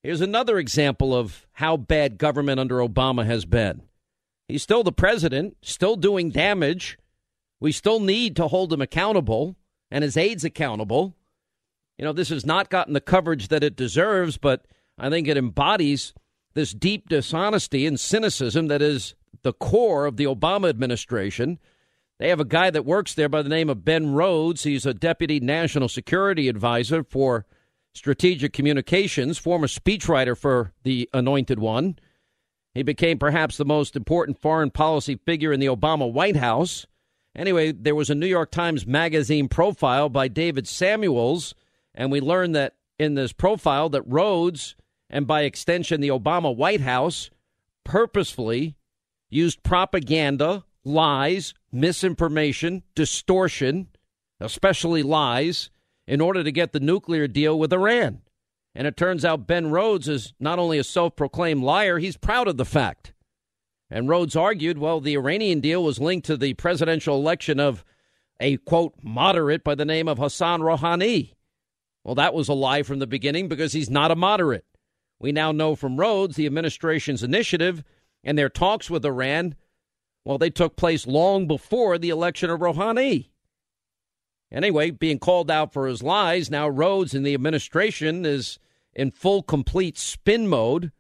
Here's 0.04 0.22
another 0.22 0.58
example 0.58 1.14
of 1.14 1.48
how 1.54 1.78
bad 1.78 2.18
government 2.18 2.60
under 2.60 2.78
Obama 2.78 3.26
has 3.26 3.46
been. 3.46 3.84
He's 4.48 4.64
still 4.64 4.84
the 4.84 4.92
president, 4.92 5.58
still 5.62 5.96
doing 5.96 6.30
damage. 6.30 6.98
We 7.60 7.72
still 7.72 8.00
need 8.00 8.36
to 8.36 8.48
hold 8.48 8.74
him 8.74 8.82
accountable 8.82 9.56
and 9.90 10.04
his 10.04 10.18
aides 10.18 10.44
accountable. 10.44 11.16
You 11.98 12.06
know, 12.06 12.14
this 12.14 12.30
has 12.30 12.46
not 12.46 12.70
gotten 12.70 12.94
the 12.94 13.02
coverage 13.02 13.48
that 13.50 13.64
it 13.64 13.76
deserves, 13.76 14.38
but 14.38 14.66
I 14.98 15.10
think 15.10 15.28
it 15.28 15.38
embodies 15.38 16.14
this 16.54 16.74
deep 16.74 17.08
dishonesty 17.08 17.86
and 17.86 18.00
cynicism 18.00 18.68
that 18.68 18.82
is 18.82 19.16
the 19.44 19.54
core 19.54 20.06
of 20.06 20.18
the 20.18 20.26
Obama 20.26 20.70
administration. 20.70 21.60
They 22.20 22.30
have 22.30 22.40
a 22.40 22.46
guy 22.46 22.70
that 22.70 22.86
works 22.86 23.14
there 23.14 23.30
by 23.30 23.42
the 23.42 23.50
name 23.50 23.70
of 23.70 23.84
Ben 23.84 24.14
Rhodes. 24.14 24.64
He's 24.64 24.86
a 24.86 24.94
deputy 24.94 25.40
national 25.40 25.90
security 25.90 26.48
advisor 26.48 27.04
for 27.04 27.46
strategic 27.94 28.54
communications, 28.54 29.38
former 29.38 29.68
speechwriter 29.68 30.38
for 30.38 30.72
the 30.84 31.10
Anointed 31.14 31.60
One. 31.60 31.98
He 32.74 32.84
became 32.84 33.18
perhaps 33.20 33.58
the 33.58 33.66
most 33.66 33.96
important 33.96 34.40
foreign 34.40 34.72
policy 34.72 35.16
figure 35.16 35.52
in 35.52 35.60
the 35.60 35.66
Obama 35.66 36.12
White 36.12 36.38
House. 36.38 36.86
Anyway, 37.36 37.72
there 37.72 37.96
was 37.96 38.10
a 38.10 38.16
New 38.16 38.28
York 38.28 38.52
Times 38.52 38.86
Magazine 38.86 39.48
profile 39.48 40.10
by 40.10 40.28
David 40.28 40.68
Samuels, 40.68 41.56
and 41.96 42.12
we 42.12 42.22
learned 42.22 42.56
that 42.56 42.76
in 43.00 43.16
this 43.16 43.34
profile 43.34 43.90
that 43.90 44.04
Rhodes, 44.06 44.76
and 45.10 45.26
by 45.26 45.42
extension 45.42 46.02
the 46.02 46.10
Obama 46.10 46.56
White 46.56 46.82
House, 46.82 47.30
purposefully 47.84 48.76
used 49.32 49.64
propaganda, 49.64 50.64
lies, 50.84 51.56
misinformation, 51.72 52.84
distortion, 52.94 53.88
especially 54.40 55.02
lies, 55.02 55.72
in 56.06 56.22
order 56.22 56.44
to 56.44 56.52
get 56.52 56.74
the 56.74 56.80
nuclear 56.80 57.28
deal 57.28 57.58
with 57.58 57.74
Iran. 57.74 58.22
And 58.76 58.86
it 58.86 58.98
turns 58.98 59.26
out 59.26 59.48
Ben 59.48 59.72
Rhodes 59.72 60.08
is 60.08 60.34
not 60.40 60.60
only 60.60 60.78
a 60.78 60.84
self 60.84 61.16
proclaimed 61.16 61.64
liar, 61.64 61.98
he's 61.98 62.18
proud 62.18 62.48
of 62.48 62.58
the 62.58 62.66
fact. 62.66 63.14
And 63.90 64.08
Rhodes 64.08 64.36
argued, 64.36 64.78
well, 64.78 65.02
the 65.02 65.16
Iranian 65.16 65.60
deal 65.60 65.84
was 65.84 66.00
linked 66.00 66.26
to 66.28 66.38
the 66.38 66.54
presidential 66.54 67.16
election 67.16 67.60
of 67.60 67.84
a, 68.40 68.58
quote, 68.58 68.94
moderate 69.04 69.64
by 69.64 69.76
the 69.76 69.86
name 69.86 70.08
of 70.08 70.18
Hassan 70.18 70.62
Rouhani. 70.62 71.34
Well, 72.04 72.16
that 72.16 72.34
was 72.34 72.48
a 72.48 72.54
lie 72.54 72.84
from 72.84 73.00
the 73.00 73.08
beginning 73.08 73.48
because 73.48 73.74
he's 73.74 73.90
not 73.90 74.10
a 74.10 74.16
moderate. 74.16 74.66
We 75.20 75.32
now 75.32 75.52
know 75.52 75.76
from 75.76 75.98
Rhodes 75.98 76.36
the 76.36 76.48
administration's 76.48 77.22
initiative 77.22 77.84
and 78.24 78.38
their 78.38 78.50
talks 78.50 78.90
with 78.90 79.06
Iran 79.06 79.56
well, 80.24 80.38
they 80.38 80.50
took 80.50 80.76
place 80.76 81.08
long 81.08 81.48
before 81.48 81.98
the 81.98 82.10
election 82.10 82.50
of 82.50 82.60
Rouhani. 82.60 83.30
Anyway, 84.52 84.92
being 84.92 85.18
called 85.18 85.50
out 85.50 85.74
for 85.74 85.88
his 85.88 86.04
lies, 86.04 86.52
now 86.52 86.68
Rhodes 86.68 87.14
and 87.14 87.26
the 87.26 87.34
administration 87.34 88.26
is 88.26 88.60
in 88.94 89.12
full 89.12 89.42
complete 89.42 89.98
spin 89.98 90.48
mode. 90.48 90.92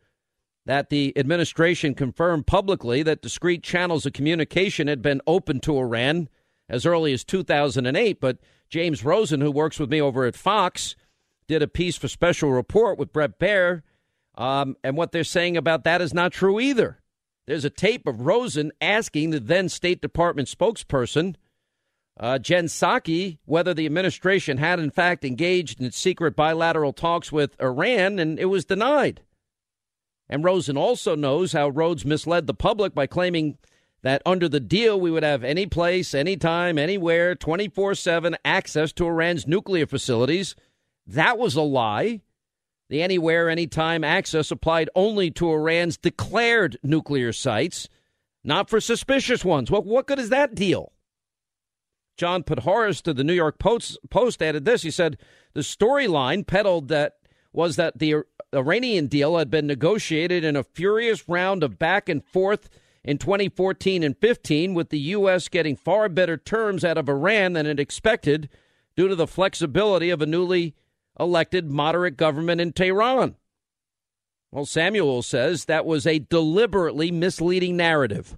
That 0.65 0.89
the 0.89 1.12
administration 1.17 1.95
confirmed 1.95 2.45
publicly 2.45 3.01
that 3.03 3.23
discrete 3.23 3.63
channels 3.63 4.05
of 4.05 4.13
communication 4.13 4.88
had 4.88 5.01
been 5.01 5.19
open 5.25 5.60
to 5.62 5.77
Iran 5.77 6.29
as 6.69 6.86
early 6.86 7.13
as 7.13 7.23
2008. 7.23 8.21
But 8.21 8.38
James 8.69 9.03
Rosen, 9.03 9.41
who 9.41 9.51
works 9.51 9.79
with 9.79 9.89
me 9.89 9.99
over 9.99 10.23
at 10.25 10.36
Fox, 10.36 10.95
did 11.47 11.63
a 11.63 11.67
piece 11.67 11.97
for 11.97 12.07
Special 12.07 12.51
Report 12.51 12.99
with 12.99 13.12
Bret 13.12 13.39
Baier. 13.39 13.81
Um, 14.36 14.77
and 14.84 14.95
what 14.95 15.12
they're 15.12 15.23
saying 15.23 15.57
about 15.57 15.84
that 15.84 15.99
is 15.99 16.13
not 16.13 16.31
true 16.31 16.60
either. 16.60 17.00
There's 17.51 17.65
a 17.65 17.69
tape 17.69 18.07
of 18.07 18.21
Rosen 18.21 18.71
asking 18.79 19.31
the 19.31 19.39
then 19.41 19.67
State 19.67 20.01
Department 20.01 20.47
spokesperson, 20.47 21.35
uh, 22.17 22.39
Jen 22.39 22.67
Psaki, 22.67 23.39
whether 23.43 23.73
the 23.73 23.85
administration 23.85 24.57
had 24.57 24.79
in 24.79 24.89
fact 24.89 25.25
engaged 25.25 25.81
in 25.81 25.91
secret 25.91 26.33
bilateral 26.33 26.93
talks 26.93 27.29
with 27.29 27.61
Iran, 27.61 28.19
and 28.19 28.39
it 28.39 28.45
was 28.45 28.63
denied. 28.63 29.23
And 30.29 30.45
Rosen 30.45 30.77
also 30.77 31.13
knows 31.13 31.51
how 31.51 31.67
Rhodes 31.67 32.05
misled 32.05 32.47
the 32.47 32.53
public 32.53 32.95
by 32.95 33.05
claiming 33.05 33.57
that 34.01 34.21
under 34.25 34.47
the 34.47 34.61
deal 34.61 34.97
we 34.97 35.11
would 35.11 35.23
have 35.23 35.43
any 35.43 35.65
place, 35.65 36.13
anytime, 36.13 36.77
anywhere, 36.77 37.35
24 37.35 37.95
7 37.95 38.37
access 38.45 38.93
to 38.93 39.05
Iran's 39.05 39.45
nuclear 39.45 39.85
facilities. 39.85 40.55
That 41.05 41.37
was 41.37 41.55
a 41.55 41.61
lie. 41.63 42.21
The 42.91 43.01
anywhere, 43.01 43.49
anytime 43.49 44.04
access 44.04 44.51
applied 44.51 44.89
only 44.95 45.32
to 45.32 45.49
Iran's 45.49 45.95
declared 45.95 46.77
nuclear 46.84 47.32
sites, 47.32 47.88
not 48.43 48.69
for 48.69 48.82
suspicious 48.82 49.45
ones. 49.45 49.71
What, 49.71 49.86
what 49.86 50.08
good 50.08 50.19
is 50.19 50.27
that 50.27 50.56
deal? 50.56 50.91
John 52.17 52.43
Podhoretz 52.43 53.01
to 53.04 53.13
the 53.13 53.23
New 53.23 53.32
York 53.32 53.60
Post, 53.60 53.97
Post 54.10 54.43
added 54.43 54.65
this. 54.65 54.82
He 54.82 54.91
said 54.91 55.17
the 55.54 55.62
storyline 55.62 56.45
peddled 56.45 56.89
that 56.89 57.13
was 57.54 57.77
that 57.77 57.97
the 57.97 58.23
Iranian 58.54 59.08
deal 59.08 59.38
had 59.38 59.49
been 59.49 59.67
negotiated 59.67 60.43
in 60.43 60.58
a 60.58 60.63
furious 60.63 61.30
round 61.30 61.63
of 61.63 61.80
back 61.80 62.10
and 62.10 62.21
forth 62.21 62.69
in 63.06 63.17
2014 63.17 64.04
and 64.04 64.17
15, 64.17 64.73
with 64.73 64.89
the 64.89 64.99
U.S. 64.99 65.47
getting 65.47 65.77
far 65.77 66.10
better 66.10 66.36
terms 66.36 66.84
out 66.84 66.97
of 66.97 67.08
Iran 67.08 67.54
than 67.54 67.65
it 67.65 67.80
expected 67.80 68.49
due 68.97 69.08
to 69.08 69.15
the 69.15 69.27
flexibility 69.27 70.10
of 70.10 70.21
a 70.21 70.25
newly 70.25 70.75
elected 71.19 71.69
moderate 71.69 72.17
government 72.17 72.62
in 72.62 72.74
Tehran. 72.74 73.36
Well, 74.52 74.65
Samuel 74.65 75.21
says 75.21 75.65
that 75.65 75.86
was 75.86 76.06
a 76.06 76.19
deliberately 76.19 77.12
misleading 77.12 77.78
narrative. 77.78 78.38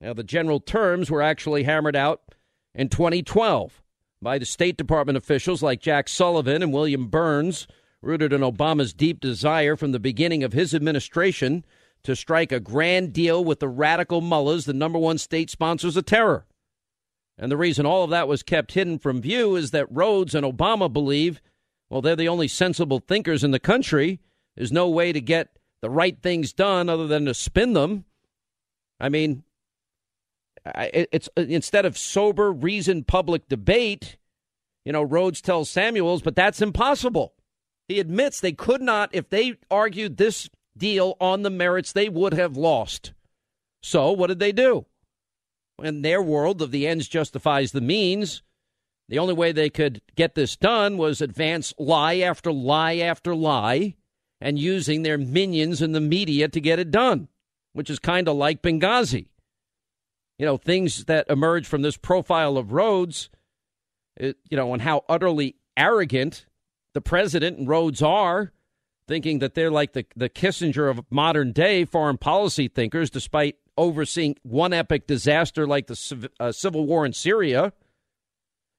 Now, 0.00 0.12
the 0.12 0.22
general 0.22 0.60
terms 0.60 1.10
were 1.10 1.22
actually 1.22 1.62
hammered 1.62 1.96
out 1.96 2.34
in 2.74 2.88
2012 2.88 3.82
by 4.20 4.38
the 4.38 4.44
State 4.44 4.76
Department 4.76 5.16
officials 5.16 5.62
like 5.62 5.80
Jake 5.80 6.08
Sullivan 6.08 6.62
and 6.62 6.72
William 6.72 7.08
Burns, 7.08 7.66
rooted 8.02 8.32
in 8.32 8.42
Obama's 8.42 8.92
deep 8.92 9.20
desire 9.20 9.76
from 9.76 9.92
the 9.92 10.00
beginning 10.00 10.44
of 10.44 10.52
his 10.52 10.74
administration 10.74 11.64
to 12.02 12.14
strike 12.14 12.52
a 12.52 12.60
grand 12.60 13.14
deal 13.14 13.42
with 13.42 13.60
the 13.60 13.68
radical 13.68 14.20
mullahs, 14.20 14.66
the 14.66 14.74
number 14.74 14.98
one 14.98 15.16
state 15.16 15.48
sponsors 15.48 15.96
of 15.96 16.04
terror. 16.04 16.44
And 17.38 17.50
the 17.50 17.56
reason 17.56 17.86
all 17.86 18.04
of 18.04 18.10
that 18.10 18.28
was 18.28 18.42
kept 18.42 18.72
hidden 18.72 18.98
from 18.98 19.22
view 19.22 19.56
is 19.56 19.70
that 19.70 19.90
Rhodes 19.90 20.34
and 20.34 20.44
Obama 20.44 20.92
believe 20.92 21.40
well, 21.94 22.02
they're 22.02 22.16
the 22.16 22.26
only 22.26 22.48
sensible 22.48 22.98
thinkers 22.98 23.44
in 23.44 23.52
the 23.52 23.60
country. 23.60 24.18
There's 24.56 24.72
no 24.72 24.88
way 24.88 25.12
to 25.12 25.20
get 25.20 25.60
the 25.80 25.88
right 25.88 26.20
things 26.20 26.52
done 26.52 26.88
other 26.88 27.06
than 27.06 27.26
to 27.26 27.34
spin 27.34 27.72
them. 27.72 28.04
I 28.98 29.08
mean, 29.08 29.44
it's 30.66 31.28
uh, 31.36 31.42
instead 31.42 31.86
of 31.86 31.96
sober, 31.96 32.50
reasoned 32.50 33.06
public 33.06 33.48
debate, 33.48 34.16
you 34.84 34.90
know, 34.90 35.04
Rhodes 35.04 35.40
tells 35.40 35.70
Samuels, 35.70 36.20
but 36.20 36.34
that's 36.34 36.60
impossible. 36.60 37.34
He 37.86 38.00
admits 38.00 38.40
they 38.40 38.50
could 38.50 38.82
not, 38.82 39.10
if 39.12 39.28
they 39.28 39.54
argued 39.70 40.16
this 40.16 40.50
deal 40.76 41.16
on 41.20 41.42
the 41.42 41.50
merits, 41.50 41.92
they 41.92 42.08
would 42.08 42.34
have 42.34 42.56
lost. 42.56 43.12
So 43.84 44.10
what 44.10 44.26
did 44.26 44.40
they 44.40 44.50
do? 44.50 44.86
In 45.80 46.02
their 46.02 46.20
world 46.20 46.60
of 46.60 46.72
the 46.72 46.88
ends 46.88 47.06
justifies 47.06 47.70
the 47.70 47.80
means, 47.80 48.42
the 49.08 49.18
only 49.18 49.34
way 49.34 49.52
they 49.52 49.70
could 49.70 50.00
get 50.16 50.34
this 50.34 50.56
done 50.56 50.96
was 50.96 51.20
advance 51.20 51.74
lie 51.78 52.18
after 52.18 52.52
lie 52.52 52.96
after 52.96 53.34
lie 53.34 53.94
and 54.40 54.58
using 54.58 55.02
their 55.02 55.18
minions 55.18 55.82
in 55.82 55.92
the 55.92 56.00
media 56.00 56.48
to 56.48 56.60
get 56.60 56.78
it 56.78 56.90
done, 56.90 57.28
which 57.72 57.90
is 57.90 57.98
kind 57.98 58.28
of 58.28 58.36
like 58.36 58.62
Benghazi. 58.62 59.26
You 60.38 60.46
know, 60.46 60.56
things 60.56 61.04
that 61.04 61.30
emerge 61.30 61.66
from 61.66 61.82
this 61.82 61.96
profile 61.96 62.56
of 62.56 62.72
Rhodes, 62.72 63.30
it, 64.16 64.36
you 64.50 64.56
know, 64.56 64.72
and 64.72 64.82
how 64.82 65.04
utterly 65.08 65.56
arrogant 65.76 66.46
the 66.94 67.00
president 67.00 67.58
and 67.58 67.68
Rhodes 67.68 68.02
are, 68.02 68.52
thinking 69.06 69.38
that 69.40 69.54
they're 69.54 69.70
like 69.70 69.92
the, 69.92 70.06
the 70.16 70.30
Kissinger 70.30 70.90
of 70.90 71.04
modern 71.10 71.52
day 71.52 71.84
foreign 71.84 72.18
policy 72.18 72.68
thinkers, 72.68 73.10
despite 73.10 73.56
overseeing 73.76 74.36
one 74.42 74.72
epic 74.72 75.06
disaster 75.06 75.66
like 75.66 75.88
the 75.88 76.30
uh, 76.40 76.52
civil 76.52 76.86
war 76.86 77.04
in 77.04 77.12
Syria 77.12 77.72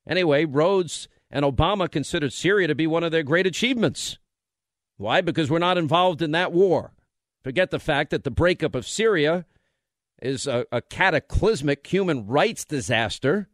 Anyway, 0.08 0.46
Rhodes 0.46 1.08
and 1.32 1.44
Obama 1.44 1.90
considered 1.90 2.34
Syria 2.34 2.68
to 2.68 2.76
be 2.76 2.88
one 2.88 3.04
of 3.04 3.12
their 3.12 3.24
great 3.24 3.48
achievements. 3.48 4.18
Why? 4.98 5.22
Because 5.22 5.50
we're 5.50 5.60
not 5.60 5.78
involved 5.78 6.22
in 6.22 6.32
that 6.32 6.54
war. 6.54 6.94
Forget 7.44 7.72
the 7.72 7.80
fact 7.80 8.12
that 8.12 8.24
the 8.24 8.32
breakup 8.32 8.76
of 8.76 8.88
Syria 8.88 9.46
is 10.22 10.48
a, 10.48 10.66
a 10.72 10.82
cataclysmic 10.82 11.86
human 11.86 12.26
rights 12.26 12.66
disaster. 12.66 13.50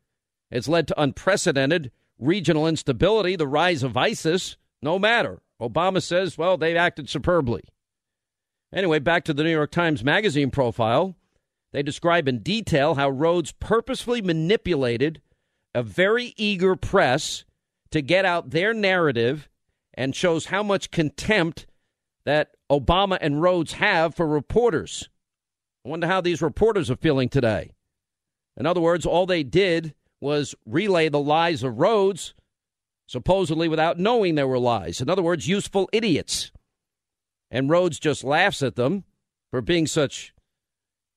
It's 0.50 0.68
led 0.68 0.88
to 0.90 1.02
unprecedented 1.02 1.92
regional 2.20 2.68
instability, 2.68 3.36
the 3.36 3.48
rise 3.48 3.84
of 3.84 3.98
ISIS. 3.98 4.58
No 4.82 5.00
matter. 5.00 5.42
Obama 5.62 6.02
says, 6.02 6.38
well, 6.38 6.58
they've 6.58 6.76
acted 6.76 7.10
superbly. 7.10 7.62
Anyway, 8.74 9.00
back 9.00 9.24
to 9.26 9.34
the 9.34 9.44
New 9.44 9.52
York 9.52 9.72
Times 9.72 10.04
Magazine 10.04 10.50
profile. 10.50 11.16
They 11.72 11.84
describe 11.84 12.28
in 12.28 12.40
detail 12.40 12.96
how 12.96 13.10
Rhodes 13.10 13.52
purposefully 13.52 14.22
manipulated 14.22 15.22
a 15.74 15.84
very 15.84 16.34
eager 16.38 16.76
press 16.76 17.46
to 17.92 18.02
get 18.02 18.26
out 18.26 18.50
their 18.50 18.74
narrative 18.74 19.50
and 19.94 20.16
shows 20.16 20.46
how 20.46 20.64
much 20.64 20.92
contempt 20.92 21.68
that 22.26 22.52
Obama 22.72 23.18
and 23.20 23.42
Rhodes 23.42 23.74
have 23.74 24.16
for 24.16 24.28
reporters. 24.28 25.10
I 25.86 25.90
wonder 25.90 26.08
how 26.08 26.22
these 26.22 26.42
reporters 26.42 26.92
are 26.92 26.96
feeling 26.96 27.30
today. 27.30 27.72
In 28.58 28.66
other 28.66 28.82
words, 28.82 29.06
all 29.06 29.26
they 29.26 29.44
did 29.44 29.94
was 30.20 30.56
relay 30.66 31.10
the 31.10 31.20
lies 31.20 31.64
of 31.64 31.80
Rhodes, 31.80 32.34
supposedly 33.08 33.68
without 33.68 33.98
knowing 33.98 34.36
there 34.36 34.48
were 34.48 34.60
lies. 34.60 35.02
In 35.02 35.10
other 35.10 35.24
words, 35.24 35.48
useful 35.48 35.90
idiots. 35.92 36.52
And 37.50 37.70
Rhodes 37.70 38.00
just 38.00 38.24
laughs 38.24 38.62
at 38.62 38.76
them 38.76 39.04
for 39.50 39.62
being 39.62 39.88
such, 39.88 40.34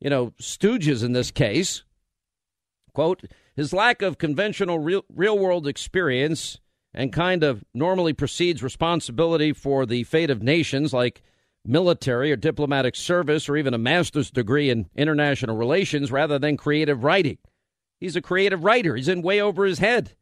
you 0.00 0.10
know, 0.10 0.32
stooges 0.40 1.04
in 1.04 1.12
this 1.12 1.30
case. 1.30 1.84
Quote, 2.92 3.24
his 3.56 3.72
lack 3.72 4.02
of 4.02 4.18
conventional 4.18 4.78
real, 4.78 5.04
real 5.08 5.38
world 5.38 5.66
experience 5.66 6.58
and 6.92 7.12
kind 7.12 7.42
of 7.42 7.64
normally 7.74 8.12
precedes 8.12 8.62
responsibility 8.62 9.52
for 9.52 9.84
the 9.86 10.04
fate 10.04 10.30
of 10.30 10.42
nations 10.42 10.92
like 10.92 11.22
military 11.64 12.30
or 12.30 12.36
diplomatic 12.36 12.94
service 12.94 13.48
or 13.48 13.56
even 13.56 13.74
a 13.74 13.78
master's 13.78 14.30
degree 14.30 14.70
in 14.70 14.88
international 14.94 15.56
relations 15.56 16.12
rather 16.12 16.38
than 16.38 16.56
creative 16.56 17.02
writing. 17.02 17.38
He's 17.98 18.16
a 18.16 18.22
creative 18.22 18.64
writer. 18.64 18.96
He's 18.96 19.08
in 19.08 19.22
way 19.22 19.40
over 19.40 19.64
his 19.64 19.78
head. 19.78 20.14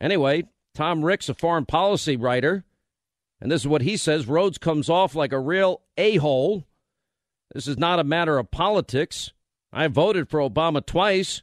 Anyway, 0.00 0.44
Tom 0.74 1.04
Ricks, 1.04 1.28
a 1.28 1.34
foreign 1.34 1.64
policy 1.64 2.16
writer, 2.16 2.64
and 3.40 3.50
this 3.50 3.62
is 3.62 3.68
what 3.68 3.82
he 3.82 3.96
says 3.96 4.26
Rhodes 4.26 4.58
comes 4.58 4.88
off 4.88 5.14
like 5.14 5.32
a 5.32 5.38
real 5.38 5.82
a 5.96 6.16
hole. 6.16 6.64
This 7.54 7.66
is 7.66 7.78
not 7.78 7.98
a 7.98 8.04
matter 8.04 8.38
of 8.38 8.50
politics. 8.50 9.32
I 9.72 9.86
voted 9.88 10.28
for 10.28 10.40
Obama 10.40 10.84
twice, 10.84 11.42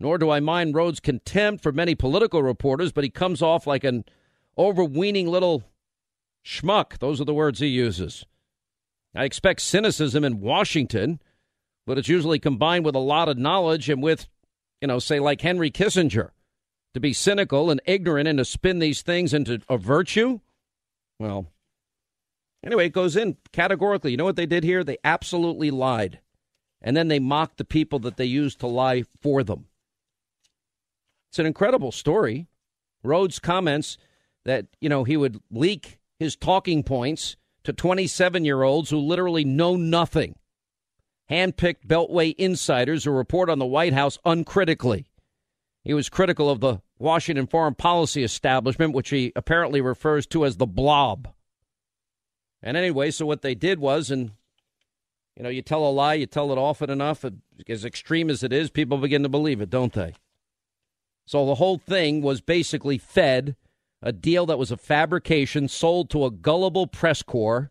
nor 0.00 0.16
do 0.16 0.30
I 0.30 0.40
mind 0.40 0.74
Rhodes' 0.74 0.98
contempt 0.98 1.62
for 1.62 1.70
many 1.70 1.94
political 1.94 2.42
reporters, 2.42 2.90
but 2.90 3.04
he 3.04 3.10
comes 3.10 3.42
off 3.42 3.66
like 3.66 3.84
an 3.84 4.04
overweening 4.56 5.28
little 5.28 5.62
schmuck. 6.44 6.98
Those 6.98 7.20
are 7.20 7.26
the 7.26 7.34
words 7.34 7.60
he 7.60 7.66
uses. 7.66 8.24
I 9.14 9.24
expect 9.24 9.60
cynicism 9.60 10.24
in 10.24 10.40
Washington, 10.40 11.20
but 11.86 11.98
it's 11.98 12.08
usually 12.08 12.38
combined 12.38 12.84
with 12.84 12.94
a 12.94 13.00
lot 13.00 13.28
of 13.28 13.36
knowledge 13.36 13.90
and 13.90 14.02
with, 14.02 14.26
you 14.80 14.88
know, 14.88 14.98
say 14.98 15.20
like 15.20 15.42
Henry 15.42 15.70
Kissinger. 15.70 16.30
To 16.94 17.00
be 17.00 17.12
cynical 17.12 17.70
and 17.70 17.80
ignorant 17.84 18.26
and 18.26 18.38
to 18.38 18.44
spin 18.44 18.80
these 18.80 19.02
things 19.02 19.32
into 19.32 19.60
a 19.68 19.78
virtue? 19.78 20.40
Well, 21.20 21.46
anyway, 22.64 22.86
it 22.86 22.92
goes 22.92 23.14
in 23.14 23.36
categorically. 23.52 24.10
You 24.10 24.16
know 24.16 24.24
what 24.24 24.34
they 24.34 24.46
did 24.46 24.64
here? 24.64 24.82
They 24.82 24.98
absolutely 25.04 25.70
lied. 25.70 26.18
And 26.82 26.96
then 26.96 27.06
they 27.06 27.20
mocked 27.20 27.58
the 27.58 27.64
people 27.64 28.00
that 28.00 28.16
they 28.16 28.24
used 28.24 28.58
to 28.60 28.66
lie 28.66 29.04
for 29.22 29.44
them. 29.44 29.66
It's 31.30 31.38
an 31.38 31.46
incredible 31.46 31.92
story. 31.92 32.48
Rhodes 33.04 33.38
comments 33.38 33.96
that, 34.44 34.66
you 34.80 34.88
know, 34.88 35.04
he 35.04 35.16
would 35.16 35.40
leak 35.50 36.00
his 36.18 36.34
talking 36.34 36.82
points 36.82 37.36
to 37.62 37.72
27 37.72 38.44
year 38.44 38.62
olds 38.62 38.90
who 38.90 38.98
literally 38.98 39.44
know 39.44 39.76
nothing. 39.76 40.34
Handpicked 41.30 41.86
Beltway 41.86 42.34
insiders 42.34 43.04
who 43.04 43.12
report 43.12 43.48
on 43.48 43.60
the 43.60 43.66
White 43.66 43.92
House 43.92 44.18
uncritically. 44.24 45.06
He 45.84 45.94
was 45.94 46.08
critical 46.08 46.50
of 46.50 46.58
the 46.58 46.82
Washington 46.98 47.46
foreign 47.46 47.76
policy 47.76 48.24
establishment, 48.24 48.92
which 48.92 49.10
he 49.10 49.32
apparently 49.36 49.80
refers 49.80 50.26
to 50.28 50.44
as 50.44 50.56
the 50.56 50.66
blob. 50.66 51.28
And 52.60 52.76
anyway, 52.76 53.12
so 53.12 53.24
what 53.24 53.42
they 53.42 53.54
did 53.54 53.78
was, 53.78 54.10
and 54.10 54.32
you 55.36 55.44
know, 55.44 55.48
you 55.48 55.62
tell 55.62 55.86
a 55.86 55.90
lie, 55.90 56.14
you 56.14 56.26
tell 56.26 56.50
it 56.50 56.58
often 56.58 56.90
enough, 56.90 57.24
as 57.68 57.84
extreme 57.84 58.28
as 58.28 58.42
it 58.42 58.52
is, 58.52 58.68
people 58.68 58.98
begin 58.98 59.22
to 59.22 59.28
believe 59.28 59.60
it, 59.60 59.70
don't 59.70 59.92
they? 59.92 60.14
So 61.30 61.46
the 61.46 61.54
whole 61.54 61.78
thing 61.78 62.22
was 62.22 62.40
basically 62.40 62.98
fed 62.98 63.54
a 64.02 64.10
deal 64.10 64.46
that 64.46 64.58
was 64.58 64.72
a 64.72 64.76
fabrication 64.76 65.68
sold 65.68 66.10
to 66.10 66.24
a 66.24 66.30
gullible 66.32 66.88
press 66.88 67.22
corps 67.22 67.70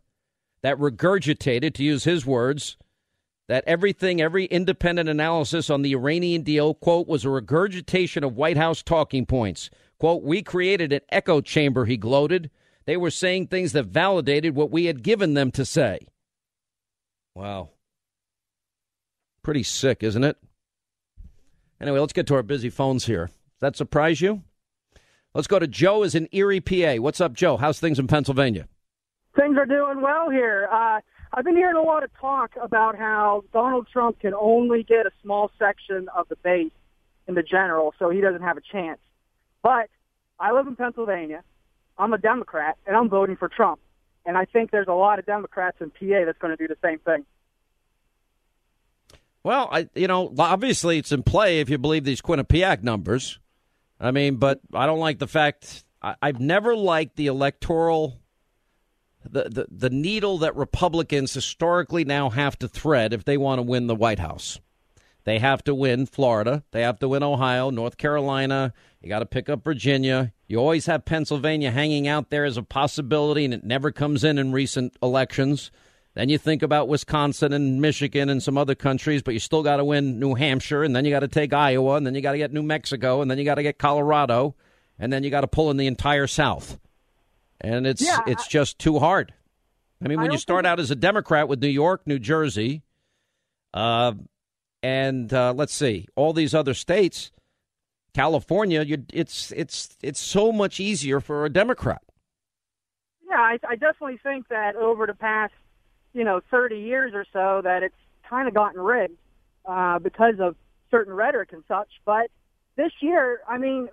that 0.63 0.77
regurgitated, 0.77 1.73
to 1.73 1.83
use 1.83 2.05
his 2.05 2.25
words, 2.25 2.77
that 3.49 3.65
everything, 3.67 4.21
every 4.21 4.45
independent 4.45 5.09
analysis 5.09 5.69
on 5.69 5.81
the 5.81 5.91
Iranian 5.91 6.41
deal, 6.41 6.73
quote, 6.73 7.05
was 7.09 7.25
a 7.25 7.29
regurgitation 7.29 8.23
of 8.23 8.37
White 8.37 8.55
House 8.55 8.81
talking 8.81 9.25
points. 9.25 9.69
Quote, 9.99 10.23
we 10.23 10.41
created 10.41 10.93
an 10.93 11.01
echo 11.09 11.41
chamber, 11.41 11.83
he 11.83 11.97
gloated. 11.97 12.49
They 12.85 12.95
were 12.95 13.11
saying 13.11 13.47
things 13.47 13.73
that 13.73 13.87
validated 13.87 14.55
what 14.55 14.71
we 14.71 14.85
had 14.85 15.03
given 15.03 15.33
them 15.33 15.51
to 15.51 15.65
say. 15.65 16.07
Wow. 17.35 17.71
Pretty 19.43 19.63
sick, 19.63 20.01
isn't 20.01 20.23
it? 20.23 20.37
Anyway, 21.81 21.99
let's 21.99 22.13
get 22.13 22.25
to 22.27 22.35
our 22.35 22.43
busy 22.43 22.69
phones 22.69 23.05
here. 23.05 23.29
Does 23.59 23.71
that 23.71 23.75
surprise 23.75 24.21
you? 24.21 24.43
Let's 25.33 25.47
go 25.47 25.59
to 25.59 25.67
Joe 25.67 26.03
is 26.03 26.15
in 26.15 26.29
Erie, 26.31 26.61
PA. 26.61 26.95
What's 26.95 27.19
up, 27.19 27.33
Joe? 27.33 27.57
How's 27.57 27.77
things 27.77 27.99
in 27.99 28.07
Pennsylvania? 28.07 28.69
Things 29.35 29.57
are 29.57 29.65
doing 29.65 30.01
well 30.01 30.29
here. 30.29 30.69
Uh, 30.71 31.01
I've 31.33 31.43
been 31.43 31.57
hearing 31.57 31.75
a 31.75 31.81
lot 31.81 32.03
of 32.03 32.09
talk 32.17 32.51
about 32.61 32.97
how 32.97 33.43
Donald 33.51 33.87
Trump 33.91 34.21
can 34.21 34.33
only 34.33 34.83
get 34.83 35.05
a 35.05 35.11
small 35.21 35.51
section 35.59 36.07
of 36.15 36.29
the 36.29 36.37
base 36.37 36.71
in 37.27 37.35
the 37.35 37.43
general, 37.43 37.93
so 37.99 38.09
he 38.09 38.21
doesn't 38.21 38.43
have 38.43 38.55
a 38.55 38.61
chance. 38.61 38.99
But 39.61 39.89
I 40.39 40.53
live 40.53 40.65
in 40.65 40.77
Pennsylvania. 40.77 41.43
I'm 41.97 42.13
a 42.13 42.17
Democrat, 42.17 42.77
and 42.87 42.95
I'm 42.95 43.09
voting 43.09 43.35
for 43.35 43.49
Trump. 43.49 43.81
And 44.25 44.37
I 44.37 44.45
think 44.45 44.71
there's 44.71 44.87
a 44.87 44.93
lot 44.93 45.19
of 45.19 45.25
Democrats 45.25 45.77
in 45.81 45.89
PA 45.89 46.25
that's 46.25 46.39
going 46.39 46.55
to 46.55 46.67
do 46.67 46.69
the 46.69 46.77
same 46.81 46.99
thing. 46.99 47.25
Well, 49.43 49.67
I, 49.69 49.89
you 49.95 50.07
know, 50.07 50.33
obviously 50.39 50.97
it's 50.97 51.11
in 51.11 51.23
play 51.23 51.59
if 51.59 51.69
you 51.69 51.77
believe 51.77 52.05
these 52.05 52.21
Quinnipiac 52.21 52.83
numbers. 52.83 53.37
I 53.99 54.11
mean, 54.11 54.37
but 54.37 54.61
I 54.73 54.85
don't 54.85 54.99
like 54.99 55.19
the 55.19 55.27
fact 55.27 55.83
I, 56.01 56.15
I've 56.21 56.39
never 56.39 56.75
liked 56.75 57.15
the 57.15 57.27
electoral 57.27 58.19
the, 59.23 59.43
the 59.43 59.67
the 59.69 59.89
needle 59.89 60.37
that 60.39 60.55
Republicans 60.55 61.33
historically 61.33 62.05
now 62.05 62.29
have 62.29 62.57
to 62.59 62.67
thread 62.67 63.13
if 63.13 63.25
they 63.25 63.37
want 63.37 63.59
to 63.59 63.63
win 63.63 63.87
the 63.87 63.95
White 63.95 64.19
House. 64.19 64.59
They 65.25 65.39
have 65.39 65.63
to 65.65 65.75
win 65.75 66.05
Florida. 66.05 66.63
They 66.71 66.81
have 66.81 66.99
to 66.99 67.09
win 67.09 67.23
Ohio, 67.23 67.69
North 67.69 67.97
Carolina. 67.97 68.73
You 69.01 69.09
got 69.09 69.19
to 69.19 69.25
pick 69.25 69.49
up 69.49 69.63
Virginia. 69.63 70.33
You 70.47 70.57
always 70.57 70.85
have 70.85 71.05
Pennsylvania 71.05 71.71
hanging 71.71 72.07
out 72.07 72.29
there 72.29 72.45
as 72.45 72.57
a 72.57 72.63
possibility, 72.63 73.45
and 73.45 73.53
it 73.53 73.63
never 73.63 73.91
comes 73.91 74.23
in 74.23 74.37
in 74.37 74.53
recent 74.53 74.95
elections. 75.03 75.71
Then 76.19 76.27
you 76.27 76.37
think 76.37 76.63
about 76.63 76.89
Wisconsin 76.89 77.53
and 77.53 77.79
Michigan 77.79 78.27
and 78.27 78.43
some 78.43 78.57
other 78.57 78.75
countries, 78.75 79.21
but 79.21 79.33
you 79.33 79.39
still 79.39 79.63
got 79.63 79.77
to 79.77 79.85
win 79.85 80.19
New 80.19 80.35
Hampshire, 80.35 80.83
and 80.83 80.93
then 80.93 81.05
you 81.05 81.11
got 81.11 81.21
to 81.21 81.29
take 81.29 81.53
Iowa, 81.53 81.95
and 81.95 82.05
then 82.05 82.13
you 82.13 82.19
got 82.19 82.33
to 82.33 82.37
get 82.37 82.51
New 82.51 82.61
Mexico, 82.61 83.21
and 83.21 83.31
then 83.31 83.37
you 83.37 83.45
got 83.45 83.55
to 83.55 83.63
get 83.63 83.77
Colorado, 83.77 84.53
and 84.99 85.13
then 85.13 85.23
you 85.23 85.29
got 85.29 85.41
to 85.41 85.47
pull 85.47 85.71
in 85.71 85.77
the 85.77 85.87
entire 85.87 86.27
South. 86.27 86.77
And 87.61 87.87
it's 87.87 88.01
yeah, 88.01 88.19
it's 88.27 88.49
just 88.49 88.79
too 88.79 88.99
hard. 88.99 89.33
I 90.03 90.09
mean, 90.09 90.19
when 90.19 90.31
I 90.31 90.33
you 90.33 90.39
start 90.39 90.65
out 90.65 90.77
as 90.77 90.91
a 90.91 90.95
Democrat 90.95 91.47
with 91.47 91.61
New 91.61 91.69
York, 91.69 92.01
New 92.05 92.19
Jersey, 92.19 92.83
uh, 93.73 94.11
and 94.83 95.33
uh, 95.33 95.53
let's 95.55 95.73
see, 95.73 96.09
all 96.17 96.33
these 96.33 96.53
other 96.53 96.73
states, 96.73 97.31
California, 98.13 98.85
it's 99.13 99.53
it's 99.53 99.95
it's 100.03 100.19
so 100.19 100.51
much 100.51 100.81
easier 100.81 101.21
for 101.21 101.45
a 101.45 101.49
Democrat. 101.49 102.01
Yeah, 103.25 103.37
I, 103.37 103.57
I 103.65 103.75
definitely 103.77 104.19
think 104.21 104.49
that 104.49 104.75
over 104.75 105.07
the 105.07 105.13
past 105.13 105.53
you 106.13 106.23
know, 106.23 106.41
30 106.51 106.79
years 106.79 107.11
or 107.13 107.25
so 107.31 107.61
that 107.63 107.83
it's 107.83 107.95
kind 108.29 108.47
of 108.47 108.53
gotten 108.53 108.79
rigged 108.79 109.17
uh, 109.65 109.99
because 109.99 110.35
of 110.39 110.55
certain 110.91 111.13
rhetoric 111.13 111.53
and 111.53 111.63
such. 111.67 111.89
But 112.05 112.29
this 112.75 112.91
year, 113.01 113.41
I 113.47 113.57
mean, 113.57 113.89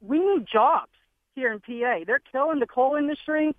we 0.00 0.18
need 0.18 0.46
jobs 0.50 0.90
here 1.34 1.52
in 1.52 1.60
PA. 1.60 2.04
They're 2.06 2.22
killing 2.32 2.60
the 2.60 2.66
coal 2.66 2.96
industry. 2.96 3.54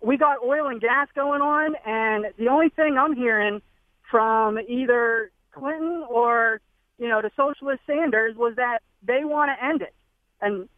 We 0.00 0.16
got 0.16 0.38
oil 0.44 0.66
and 0.66 0.80
gas 0.80 1.08
going 1.14 1.40
on, 1.40 1.74
and 1.86 2.26
the 2.36 2.48
only 2.48 2.68
thing 2.70 2.96
I'm 2.98 3.14
hearing 3.14 3.62
from 4.10 4.58
either 4.58 5.30
Clinton 5.52 6.04
or 6.08 6.60
you 6.98 7.08
know 7.08 7.22
the 7.22 7.30
socialist 7.36 7.80
Sanders 7.86 8.36
was 8.36 8.54
that 8.56 8.80
they 9.02 9.24
want 9.24 9.50
to 9.50 9.64
end 9.64 9.82
it, 9.82 9.94
and 10.40 10.68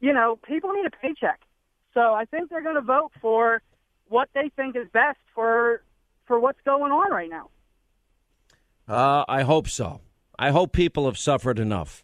you 0.00 0.12
know 0.12 0.38
people 0.46 0.72
need 0.72 0.86
a 0.86 0.90
paycheck. 0.90 1.40
So 1.94 2.14
I 2.14 2.24
think 2.24 2.50
they're 2.50 2.62
going 2.62 2.74
to 2.76 2.80
vote 2.80 3.12
for 3.20 3.62
what 4.08 4.28
they 4.34 4.50
think 4.56 4.76
is 4.76 4.86
best 4.92 5.18
for 5.34 5.82
for 6.26 6.38
what's 6.40 6.60
going 6.64 6.92
on 6.92 7.10
right 7.10 7.30
now. 7.30 7.50
Uh, 8.88 9.24
I 9.28 9.42
hope 9.42 9.68
so. 9.68 10.00
I 10.38 10.50
hope 10.50 10.72
people 10.72 11.06
have 11.06 11.18
suffered 11.18 11.58
enough. 11.58 12.02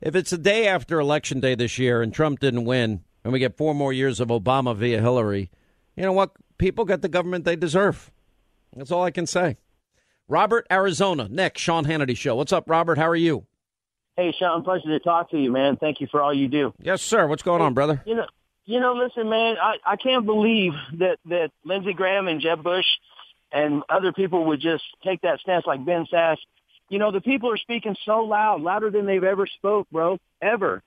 If 0.00 0.14
it's 0.14 0.30
the 0.30 0.38
day 0.38 0.66
after 0.66 0.98
election 0.98 1.40
day 1.40 1.54
this 1.54 1.78
year 1.78 2.02
and 2.02 2.12
Trump 2.12 2.40
didn't 2.40 2.64
win, 2.64 3.02
and 3.24 3.32
we 3.32 3.38
get 3.38 3.56
four 3.56 3.74
more 3.74 3.92
years 3.92 4.20
of 4.20 4.28
Obama 4.28 4.74
via 4.74 5.00
Hillary, 5.00 5.50
you 5.96 6.02
know 6.02 6.12
what? 6.12 6.32
People 6.58 6.84
get 6.84 7.02
the 7.02 7.08
government 7.08 7.44
they 7.44 7.56
deserve. 7.56 8.10
That's 8.74 8.90
all 8.90 9.04
I 9.04 9.10
can 9.10 9.26
say. 9.26 9.56
Robert, 10.28 10.66
Arizona. 10.70 11.28
Next, 11.30 11.60
Sean 11.60 11.84
Hannity 11.84 12.16
Show. 12.16 12.36
What's 12.36 12.52
up, 12.52 12.68
Robert? 12.68 12.98
How 12.98 13.08
are 13.08 13.16
you? 13.16 13.46
Hey, 14.16 14.32
Sean. 14.38 14.62
Pleasure 14.62 14.88
to 14.88 15.00
talk 15.00 15.30
to 15.30 15.38
you, 15.38 15.52
man. 15.52 15.76
Thank 15.76 16.00
you 16.00 16.06
for 16.10 16.22
all 16.22 16.32
you 16.32 16.48
do. 16.48 16.72
Yes, 16.80 17.02
sir. 17.02 17.26
What's 17.26 17.42
going 17.42 17.60
on, 17.60 17.74
brother? 17.74 18.02
You 18.06 18.14
know, 18.14 18.26
you 18.64 18.80
know, 18.80 18.94
listen, 18.94 19.28
man, 19.28 19.56
I, 19.60 19.76
I 19.84 19.96
can't 19.96 20.24
believe 20.24 20.72
that, 20.98 21.18
that 21.26 21.50
Lindsey 21.64 21.92
Graham 21.92 22.28
and 22.28 22.40
Jeb 22.40 22.62
Bush 22.62 22.86
and 23.50 23.82
other 23.88 24.12
people 24.12 24.46
would 24.46 24.60
just 24.60 24.84
take 25.04 25.22
that 25.22 25.40
stance 25.40 25.64
like 25.66 25.84
Ben 25.84 26.06
Sasse. 26.12 26.38
You 26.88 26.98
know, 26.98 27.10
the 27.10 27.20
people 27.20 27.50
are 27.50 27.56
speaking 27.56 27.96
so 28.04 28.20
loud, 28.20 28.60
louder 28.60 28.90
than 28.90 29.06
they've 29.06 29.24
ever 29.24 29.46
spoke, 29.46 29.88
bro, 29.90 30.18
ever. 30.40 30.82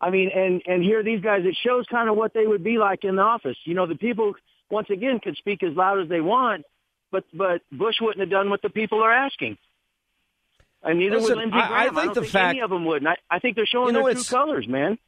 I 0.00 0.10
mean, 0.10 0.30
and, 0.34 0.62
and 0.66 0.82
here 0.82 1.02
these 1.02 1.20
guys, 1.20 1.42
it 1.44 1.56
shows 1.64 1.86
kind 1.90 2.08
of 2.08 2.16
what 2.16 2.32
they 2.34 2.46
would 2.46 2.64
be 2.64 2.78
like 2.78 3.04
in 3.04 3.16
the 3.16 3.22
office. 3.22 3.56
You 3.64 3.74
know, 3.74 3.86
the 3.86 3.96
people, 3.96 4.34
once 4.70 4.88
again, 4.90 5.20
could 5.20 5.36
speak 5.36 5.62
as 5.62 5.74
loud 5.74 6.00
as 6.00 6.08
they 6.08 6.20
want, 6.20 6.64
but, 7.10 7.24
but 7.32 7.62
Bush 7.70 7.96
wouldn't 8.00 8.20
have 8.20 8.30
done 8.30 8.50
what 8.50 8.62
the 8.62 8.70
people 8.70 9.02
are 9.02 9.12
asking. 9.12 9.58
And 10.82 10.98
neither 10.98 11.16
Listen, 11.16 11.36
would 11.36 11.38
Lindsey 11.38 11.58
Graham. 11.58 11.72
I, 11.72 11.76
I 11.76 11.84
think 11.84 11.94
don't 11.94 12.14
the 12.14 12.20
think 12.22 12.32
fact 12.32 12.50
any 12.50 12.60
of 12.60 12.70
them 12.70 12.84
would. 12.86 13.02
And 13.02 13.08
I, 13.08 13.16
I 13.30 13.38
think 13.38 13.56
they're 13.56 13.66
showing 13.66 13.88
You 13.88 14.00
know, 14.00 14.06
their 14.06 14.14
true 14.14 14.24
colors, 14.24 14.66
man. 14.66 14.98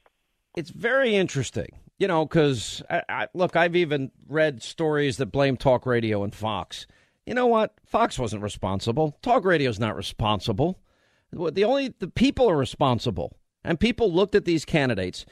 It's 0.57 0.71
very 0.71 1.15
interesting, 1.15 1.69
you 1.99 2.09
know, 2.09 2.25
because 2.25 2.83
look, 3.35 3.57
I've 3.57 3.77
even 3.77 4.11
read 4.29 4.63
stories 4.63 5.17
that 5.17 5.27
blame 5.27 5.57
talk 5.57 5.87
radio 5.87 6.25
and 6.25 6.35
Fox. 6.35 6.87
You 7.27 7.35
know 7.35 7.47
what? 7.47 7.75
Fox 7.85 8.19
wasn't 8.19 8.43
responsible. 8.43 9.17
Talk 9.23 9.45
radio's 9.45 9.79
not 9.79 9.97
responsible. 9.97 10.81
The 11.33 11.65
only 11.65 11.95
the 11.99 12.09
people 12.09 12.51
are 12.51 12.57
responsible, 12.57 13.37
and 13.65 13.81
people 13.81 14.13
looked 14.13 14.35
at 14.35 14.45
these 14.45 14.65
candidates, 14.65 15.25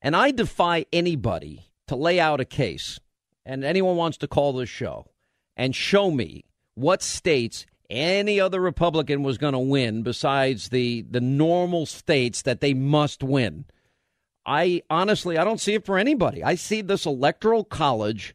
and 0.00 0.14
I 0.14 0.30
defy 0.30 0.86
anybody 0.92 1.72
to 1.88 1.96
lay 1.96 2.20
out 2.20 2.40
a 2.40 2.44
case, 2.44 3.00
and 3.44 3.64
anyone 3.64 3.96
wants 3.96 4.18
to 4.18 4.28
call 4.28 4.52
this 4.52 4.68
show 4.68 5.06
and 5.56 5.74
show 5.74 6.10
me 6.10 6.44
what 6.74 7.02
states 7.02 7.66
any 7.90 8.38
other 8.38 8.60
Republican 8.60 9.22
was 9.22 9.38
going 9.38 9.54
to 9.54 9.58
win 9.58 10.02
besides 10.02 10.68
the 10.68 11.02
the 11.10 11.20
normal 11.20 11.86
states 11.86 12.42
that 12.42 12.60
they 12.60 12.74
must 12.74 13.22
win. 13.24 13.64
I 14.48 14.82
honestly, 14.88 15.36
I 15.36 15.44
don't 15.44 15.60
see 15.60 15.74
it 15.74 15.84
for 15.84 15.98
anybody. 15.98 16.42
I 16.42 16.54
see 16.54 16.80
this 16.80 17.04
electoral 17.04 17.64
college 17.64 18.34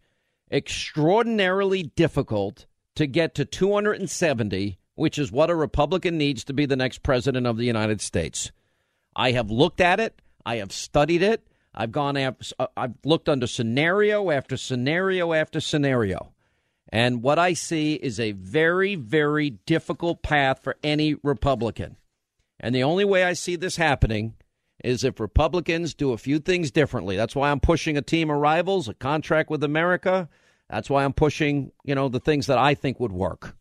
extraordinarily 0.52 1.82
difficult 1.82 2.68
to 2.94 3.08
get 3.08 3.34
to 3.34 3.46
270, 3.46 4.78
which 4.94 5.18
is 5.18 5.32
what 5.32 5.50
a 5.50 5.56
Republican 5.56 6.20
needs 6.20 6.44
to 6.44 6.54
be 6.54 6.68
the 6.68 6.76
next 6.76 7.02
president 7.02 7.48
of 7.48 7.58
the 7.58 7.66
United 7.66 8.00
States. 8.00 8.52
I 9.16 9.32
have 9.32 9.50
looked 9.50 9.82
at 9.82 10.00
it. 10.00 10.22
I 10.46 10.58
have 10.58 10.72
studied 10.72 11.24
it. 11.24 11.48
I've 11.74 11.92
gone 11.92 12.16
af- 12.16 12.54
uh, 12.60 12.68
I've 12.78 12.94
looked 13.04 13.28
under 13.28 13.48
scenario 13.48 14.30
after 14.30 14.56
scenario 14.56 15.34
after 15.34 15.60
scenario. 15.60 16.32
And 16.90 17.24
what 17.24 17.40
I 17.40 17.54
see 17.54 17.96
is 17.96 18.20
a 18.20 18.34
very, 18.34 18.94
very 18.94 19.50
difficult 19.50 20.22
path 20.22 20.62
for 20.62 20.76
any 20.84 21.16
Republican. 21.24 21.98
And 22.60 22.76
the 22.76 22.84
only 22.84 23.04
way 23.04 23.24
I 23.24 23.34
see 23.34 23.56
this 23.56 23.78
happening 23.78 24.36
is 24.84 25.04
if 25.04 25.20
Republicans 25.20 25.94
do 25.94 26.12
a 26.12 26.18
few 26.18 26.40
things 26.40 26.70
differently. 26.70 27.16
That's 27.16 27.36
why 27.36 27.50
I'm 27.50 27.60
pushing 27.60 27.98
a 27.98 28.02
team 28.02 28.30
of 28.30 28.38
rivals, 28.38 28.90
a 28.90 28.94
contract 28.94 29.50
with 29.50 29.64
America. 29.64 30.30
That's 30.70 30.90
why 30.90 31.06
I'm 31.06 31.14
pushing, 31.14 31.72
you 31.84 31.96
know, 31.96 32.10
the 32.10 32.20
things 32.20 32.48
that 32.48 32.58
I 32.58 32.74
think 32.74 33.00
would 33.00 33.12
work. 33.12 33.56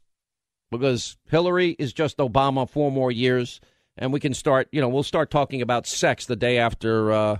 Because 0.70 1.16
Hillary 1.26 1.76
is 1.78 1.92
just 1.92 2.16
Obama 2.16 2.68
four 2.68 2.90
more 2.90 3.12
years, 3.12 3.60
and 3.96 4.12
we 4.12 4.20
can 4.20 4.34
start, 4.34 4.68
you 4.72 4.80
know, 4.80 4.88
we'll 4.88 5.02
start 5.02 5.30
talking 5.30 5.62
about 5.62 5.86
sex 5.86 6.26
the 6.26 6.36
day 6.36 6.58
after 6.58 7.12
uh, 7.12 7.36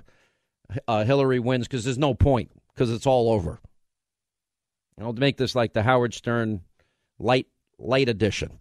uh, 0.87 1.05
Hillary 1.05 1.39
wins 1.41 1.67
because 1.67 1.85
there's 1.85 1.99
no 1.99 2.15
point 2.15 2.51
because 2.75 2.91
it's 2.91 3.07
all 3.07 3.31
over. 3.31 3.59
I'll 5.01 5.13
make 5.13 5.37
this 5.37 5.55
like 5.55 5.73
the 5.73 5.83
Howard 5.83 6.15
Stern 6.15 6.61
light 7.19 7.47
light 7.79 8.09
edition. 8.09 8.61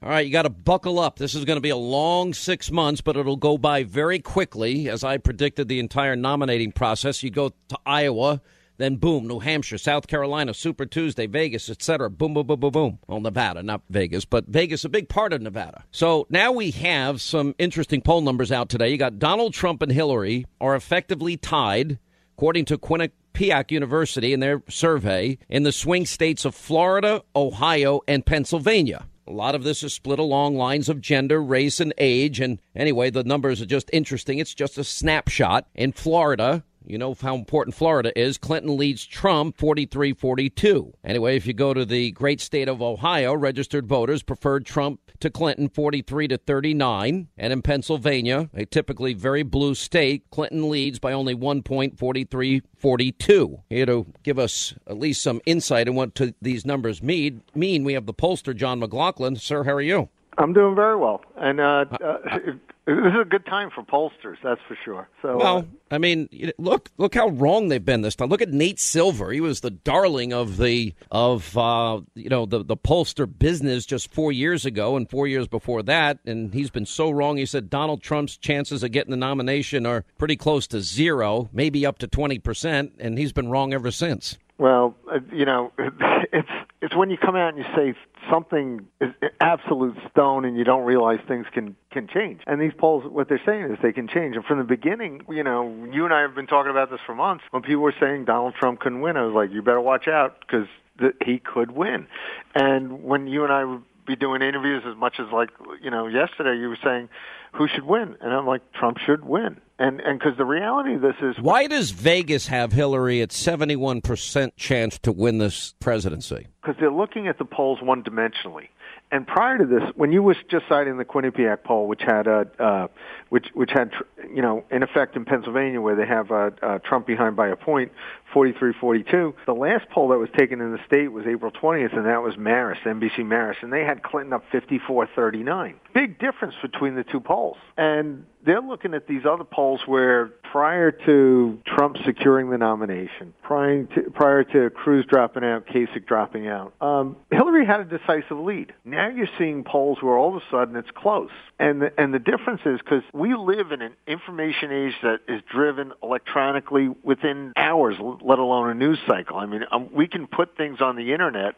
All 0.00 0.10
right, 0.10 0.24
you 0.24 0.30
got 0.30 0.42
to 0.42 0.50
buckle 0.50 1.00
up. 1.00 1.18
This 1.18 1.34
is 1.34 1.44
going 1.44 1.56
to 1.56 1.60
be 1.60 1.70
a 1.70 1.76
long 1.76 2.32
six 2.32 2.70
months, 2.70 3.00
but 3.00 3.16
it'll 3.16 3.34
go 3.34 3.58
by 3.58 3.82
very 3.82 4.20
quickly. 4.20 4.88
As 4.88 5.02
I 5.02 5.18
predicted, 5.18 5.66
the 5.66 5.80
entire 5.80 6.14
nominating 6.14 6.70
process. 6.70 7.24
You 7.24 7.30
go 7.30 7.48
to 7.48 7.78
Iowa, 7.84 8.40
then 8.76 8.94
boom, 8.94 9.26
New 9.26 9.40
Hampshire, 9.40 9.76
South 9.76 10.06
Carolina, 10.06 10.54
Super 10.54 10.86
Tuesday, 10.86 11.26
Vegas, 11.26 11.68
etc. 11.68 12.08
Boom, 12.10 12.32
boom, 12.32 12.46
boom, 12.46 12.60
boom, 12.60 12.70
boom. 12.70 12.98
Well, 13.08 13.20
Nevada, 13.20 13.60
not 13.64 13.82
Vegas, 13.90 14.24
but 14.24 14.46
Vegas, 14.46 14.84
a 14.84 14.88
big 14.88 15.08
part 15.08 15.32
of 15.32 15.42
Nevada. 15.42 15.82
So 15.90 16.28
now 16.30 16.52
we 16.52 16.70
have 16.70 17.20
some 17.20 17.56
interesting 17.58 18.00
poll 18.00 18.20
numbers 18.20 18.52
out 18.52 18.68
today. 18.68 18.90
You 18.90 18.98
got 18.98 19.18
Donald 19.18 19.52
Trump 19.52 19.82
and 19.82 19.90
Hillary 19.90 20.46
are 20.60 20.76
effectively 20.76 21.36
tied, 21.36 21.98
according 22.36 22.66
to 22.66 22.78
Quinnipiac 22.78 23.72
University 23.72 24.32
in 24.32 24.38
their 24.38 24.62
survey, 24.68 25.38
in 25.48 25.64
the 25.64 25.72
swing 25.72 26.06
states 26.06 26.44
of 26.44 26.54
Florida, 26.54 27.24
Ohio, 27.34 28.00
and 28.06 28.24
Pennsylvania. 28.24 29.06
A 29.28 29.32
lot 29.32 29.54
of 29.54 29.62
this 29.62 29.82
is 29.82 29.92
split 29.92 30.18
along 30.18 30.56
lines 30.56 30.88
of 30.88 31.02
gender, 31.02 31.42
race, 31.42 31.80
and 31.80 31.92
age. 31.98 32.40
And 32.40 32.58
anyway, 32.74 33.10
the 33.10 33.24
numbers 33.24 33.60
are 33.60 33.66
just 33.66 33.90
interesting. 33.92 34.38
It's 34.38 34.54
just 34.54 34.78
a 34.78 34.84
snapshot. 34.84 35.66
In 35.74 35.92
Florida, 35.92 36.64
you 36.84 36.98
know 36.98 37.14
how 37.14 37.34
important 37.34 37.74
Florida 37.74 38.18
is. 38.18 38.38
Clinton 38.38 38.76
leads 38.76 39.04
Trump 39.04 39.56
43 39.56 40.14
42. 40.14 40.94
Anyway, 41.04 41.36
if 41.36 41.46
you 41.46 41.52
go 41.52 41.74
to 41.74 41.84
the 41.84 42.10
great 42.12 42.40
state 42.40 42.68
of 42.68 42.80
Ohio, 42.80 43.34
registered 43.34 43.86
voters 43.86 44.22
preferred 44.22 44.64
Trump 44.64 45.00
to 45.20 45.30
Clinton 45.30 45.68
43 45.68 46.28
to 46.28 46.38
39. 46.38 47.28
And 47.36 47.52
in 47.52 47.62
Pennsylvania, 47.62 48.48
a 48.54 48.64
typically 48.64 49.14
very 49.14 49.42
blue 49.42 49.74
state, 49.74 50.24
Clinton 50.30 50.70
leads 50.70 50.98
by 50.98 51.12
only 51.12 51.34
one 51.34 51.62
point 51.62 51.98
43 51.98 52.62
42. 52.76 53.62
Here 53.68 53.86
to 53.86 54.06
give 54.22 54.38
us 54.38 54.74
at 54.86 54.98
least 54.98 55.22
some 55.22 55.40
insight 55.46 55.88
on 55.88 55.94
what 55.94 56.18
these 56.40 56.64
numbers 56.64 57.02
mean, 57.02 57.42
we 57.54 57.92
have 57.92 58.06
the 58.06 58.14
pollster, 58.14 58.54
John 58.54 58.78
McLaughlin. 58.78 59.36
Sir, 59.36 59.64
how 59.64 59.72
are 59.72 59.80
you? 59.80 60.08
I'm 60.38 60.52
doing 60.52 60.74
very 60.74 60.96
well. 60.96 61.20
And 61.36 61.60
uh, 61.60 61.84
uh, 62.02 62.18
this 62.86 62.96
is 62.96 63.20
a 63.20 63.24
good 63.24 63.44
time 63.44 63.70
for 63.74 63.82
pollsters, 63.82 64.36
that's 64.42 64.60
for 64.68 64.78
sure. 64.84 65.08
So, 65.20 65.36
well, 65.36 65.58
uh, 65.58 65.62
I 65.90 65.98
mean, 65.98 66.28
look, 66.58 66.90
look 66.96 67.14
how 67.14 67.28
wrong 67.28 67.68
they've 67.68 67.84
been 67.84 68.02
this 68.02 68.14
time. 68.14 68.28
Look 68.28 68.40
at 68.40 68.50
Nate 68.50 68.78
Silver; 68.78 69.32
he 69.32 69.40
was 69.40 69.60
the 69.60 69.70
darling 69.70 70.32
of 70.32 70.56
the 70.56 70.94
of 71.10 71.56
uh, 71.58 72.00
you 72.14 72.28
know 72.28 72.46
the 72.46 72.64
the 72.64 72.76
pollster 72.76 73.26
business 73.26 73.84
just 73.84 74.12
four 74.12 74.30
years 74.30 74.64
ago, 74.64 74.96
and 74.96 75.10
four 75.10 75.26
years 75.26 75.48
before 75.48 75.82
that, 75.82 76.18
and 76.24 76.54
he's 76.54 76.70
been 76.70 76.86
so 76.86 77.10
wrong. 77.10 77.36
He 77.36 77.46
said 77.46 77.68
Donald 77.68 78.02
Trump's 78.02 78.36
chances 78.36 78.82
of 78.82 78.92
getting 78.92 79.10
the 79.10 79.16
nomination 79.16 79.84
are 79.86 80.04
pretty 80.18 80.36
close 80.36 80.66
to 80.68 80.80
zero, 80.80 81.50
maybe 81.52 81.84
up 81.84 81.98
to 81.98 82.06
twenty 82.06 82.38
percent, 82.38 82.92
and 82.98 83.18
he's 83.18 83.32
been 83.32 83.50
wrong 83.50 83.74
ever 83.74 83.90
since. 83.90 84.38
Well, 84.58 84.96
uh, 85.10 85.20
you 85.32 85.44
know, 85.44 85.72
it's 85.78 86.48
it's 86.82 86.96
when 86.96 87.10
you 87.10 87.16
come 87.16 87.36
out 87.36 87.54
and 87.54 87.58
you 87.58 87.64
say 87.76 87.94
something 88.30 88.86
is 89.00 89.10
absolute 89.40 89.96
stone, 90.10 90.44
and 90.44 90.56
you 90.56 90.64
don't 90.64 90.84
realize 90.84 91.18
things 91.28 91.46
can 91.52 91.76
can 91.92 92.08
change. 92.08 92.40
And 92.46 92.60
these 92.60 92.72
polls, 92.76 93.04
what 93.08 93.28
they're 93.28 93.40
saying 93.46 93.64
is 93.72 93.78
they 93.82 93.92
can 93.92 94.08
change. 94.08 94.34
And 94.34 94.44
from 94.44 94.58
the 94.58 94.64
beginning, 94.64 95.22
you 95.28 95.44
know, 95.44 95.88
you 95.92 96.04
and 96.04 96.12
I 96.12 96.22
have 96.22 96.34
been 96.34 96.48
talking 96.48 96.70
about 96.70 96.90
this 96.90 97.00
for 97.06 97.14
months. 97.14 97.44
When 97.50 97.62
people 97.62 97.82
were 97.82 97.94
saying 98.00 98.24
Donald 98.24 98.54
Trump 98.58 98.80
couldn't 98.80 99.00
win, 99.00 99.16
I 99.16 99.24
was 99.24 99.34
like, 99.34 99.52
you 99.52 99.62
better 99.62 99.80
watch 99.80 100.08
out 100.08 100.40
because 100.40 100.66
th- 100.98 101.14
he 101.24 101.38
could 101.38 101.70
win. 101.70 102.08
And 102.54 103.04
when 103.04 103.28
you 103.28 103.44
and 103.44 103.52
I 103.52 103.78
be 104.08 104.16
doing 104.16 104.42
interviews 104.42 104.82
as 104.88 104.96
much 104.96 105.20
as 105.20 105.26
like 105.32 105.50
you 105.80 105.90
know 105.90 106.08
yesterday, 106.08 106.58
you 106.58 106.68
were 106.68 106.78
saying 106.82 107.08
who 107.52 107.68
should 107.68 107.84
win, 107.84 108.16
and 108.20 108.32
I'm 108.32 108.46
like 108.46 108.62
Trump 108.72 108.98
should 108.98 109.24
win. 109.24 109.60
And 109.78 110.00
and 110.00 110.18
because 110.18 110.36
the 110.36 110.44
reality 110.44 110.94
of 110.94 111.02
this 111.02 111.14
is 111.22 111.36
why 111.40 111.68
does 111.68 111.92
Vegas 111.92 112.48
have 112.48 112.72
Hillary 112.72 113.22
at 113.22 113.30
71 113.30 114.00
percent 114.00 114.56
chance 114.56 114.98
to 115.00 115.12
win 115.12 115.38
this 115.38 115.74
presidency? 115.78 116.48
Because 116.60 116.76
they're 116.80 116.90
looking 116.90 117.28
at 117.28 117.38
the 117.38 117.44
polls 117.44 117.78
one 117.80 118.02
dimensionally. 118.02 118.68
And 119.10 119.26
prior 119.26 119.56
to 119.56 119.64
this, 119.64 119.82
when 119.96 120.12
you 120.12 120.22
was 120.22 120.36
just 120.50 120.66
citing 120.68 120.98
the 120.98 121.04
Quinnipiac 121.04 121.64
poll, 121.64 121.86
which 121.88 122.02
had 122.02 122.26
a, 122.26 122.46
uh, 122.58 122.88
which 123.30 123.46
which 123.54 123.70
had, 123.72 123.92
you 124.34 124.42
know, 124.42 124.64
in 124.70 124.82
effect 124.82 125.16
in 125.16 125.24
Pennsylvania 125.24 125.80
where 125.80 125.96
they 125.96 126.06
have 126.06 126.30
uh, 126.30 126.50
uh, 126.62 126.78
Trump 126.80 127.06
behind 127.06 127.34
by 127.34 127.48
a 127.48 127.56
point, 127.56 127.90
43-42. 128.34 129.34
The 129.46 129.54
last 129.54 129.88
poll 129.88 130.08
that 130.08 130.18
was 130.18 130.28
taken 130.36 130.60
in 130.60 130.72
the 130.72 130.78
state 130.86 131.08
was 131.08 131.26
April 131.26 131.50
20th, 131.50 131.96
and 131.96 132.04
that 132.04 132.22
was 132.22 132.34
Marist, 132.34 132.82
NBC 132.82 133.20
Marist, 133.20 133.62
and 133.62 133.72
they 133.72 133.84
had 133.84 134.02
Clinton 134.02 134.34
up 134.34 134.44
54-39. 134.52 135.74
Big 135.94 136.18
difference 136.18 136.54
between 136.60 136.94
the 136.94 137.04
two 137.04 137.20
polls. 137.20 137.56
And 137.78 138.26
they're 138.48 138.62
looking 138.62 138.94
at 138.94 139.06
these 139.06 139.22
other 139.24 139.44
polls 139.44 139.80
where 139.86 140.26
prior 140.50 140.90
to 140.90 141.58
Trump 141.66 141.96
securing 142.04 142.50
the 142.50 142.58
nomination, 142.58 143.34
prior 143.42 143.84
to, 143.84 144.10
prior 144.10 144.44
to 144.44 144.70
Cruz 144.70 145.04
dropping 145.06 145.44
out, 145.44 145.66
Kasich 145.66 146.06
dropping 146.06 146.48
out, 146.48 146.72
um, 146.80 147.16
Hillary 147.30 147.66
had 147.66 147.80
a 147.80 147.84
decisive 147.84 148.38
lead. 148.38 148.72
Now 148.84 149.08
you're 149.08 149.28
seeing 149.38 149.64
polls 149.64 149.98
where 150.00 150.16
all 150.16 150.36
of 150.36 150.42
a 150.42 150.46
sudden 150.50 150.76
it's 150.76 150.90
close. 150.94 151.30
And 151.58 151.82
the, 151.82 151.92
and 152.00 152.14
the 152.14 152.18
difference 152.18 152.60
is 152.64 152.78
because 152.78 153.02
we 153.12 153.34
live 153.34 153.72
in 153.72 153.82
an 153.82 153.92
information 154.06 154.72
age 154.72 154.94
that 155.02 155.18
is 155.28 155.42
driven 155.52 155.92
electronically 156.02 156.88
within 157.02 157.52
hours, 157.56 157.96
let 158.00 158.38
alone 158.38 158.70
a 158.70 158.74
news 158.74 158.98
cycle. 159.06 159.36
I 159.36 159.46
mean, 159.46 159.62
um, 159.72 159.88
we 159.92 160.06
can 160.06 160.26
put 160.26 160.56
things 160.56 160.80
on 160.80 160.96
the 160.96 161.12
internet 161.12 161.54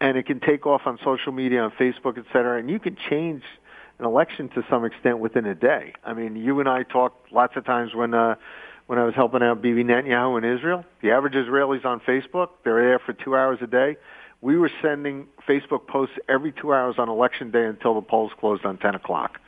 and 0.00 0.16
it 0.16 0.26
can 0.26 0.40
take 0.40 0.66
off 0.66 0.82
on 0.84 0.98
social 1.02 1.32
media, 1.32 1.62
on 1.62 1.72
Facebook, 1.72 2.18
et 2.18 2.26
cetera, 2.32 2.58
and 2.58 2.70
you 2.70 2.78
can 2.78 2.96
change 3.10 3.42
an 3.98 4.04
election 4.04 4.48
to 4.50 4.64
some 4.70 4.84
extent 4.84 5.18
within 5.18 5.46
a 5.46 5.54
day. 5.54 5.92
I 6.04 6.14
mean, 6.14 6.36
you 6.36 6.60
and 6.60 6.68
I 6.68 6.84
talked 6.84 7.32
lots 7.32 7.56
of 7.56 7.64
times 7.64 7.94
when 7.94 8.14
uh, 8.14 8.36
when 8.86 8.98
I 8.98 9.04
was 9.04 9.14
helping 9.14 9.42
out 9.42 9.60
Bibi 9.60 9.84
Netanyahu 9.84 10.38
in 10.38 10.44
Israel. 10.44 10.84
The 11.02 11.10
average 11.10 11.34
Israelis 11.34 11.84
on 11.84 12.00
Facebook, 12.00 12.48
they're 12.64 12.82
there 12.82 12.98
for 12.98 13.12
two 13.12 13.36
hours 13.36 13.58
a 13.60 13.66
day. 13.66 13.96
We 14.40 14.56
were 14.56 14.70
sending 14.80 15.26
Facebook 15.46 15.86
posts 15.86 16.16
every 16.28 16.52
two 16.52 16.72
hours 16.72 16.94
on 16.98 17.08
election 17.08 17.50
day 17.50 17.66
until 17.66 17.94
the 17.94 18.00
polls 18.02 18.32
closed 18.38 18.64
on 18.64 18.78
ten 18.78 18.94
o'clock. 18.94 19.40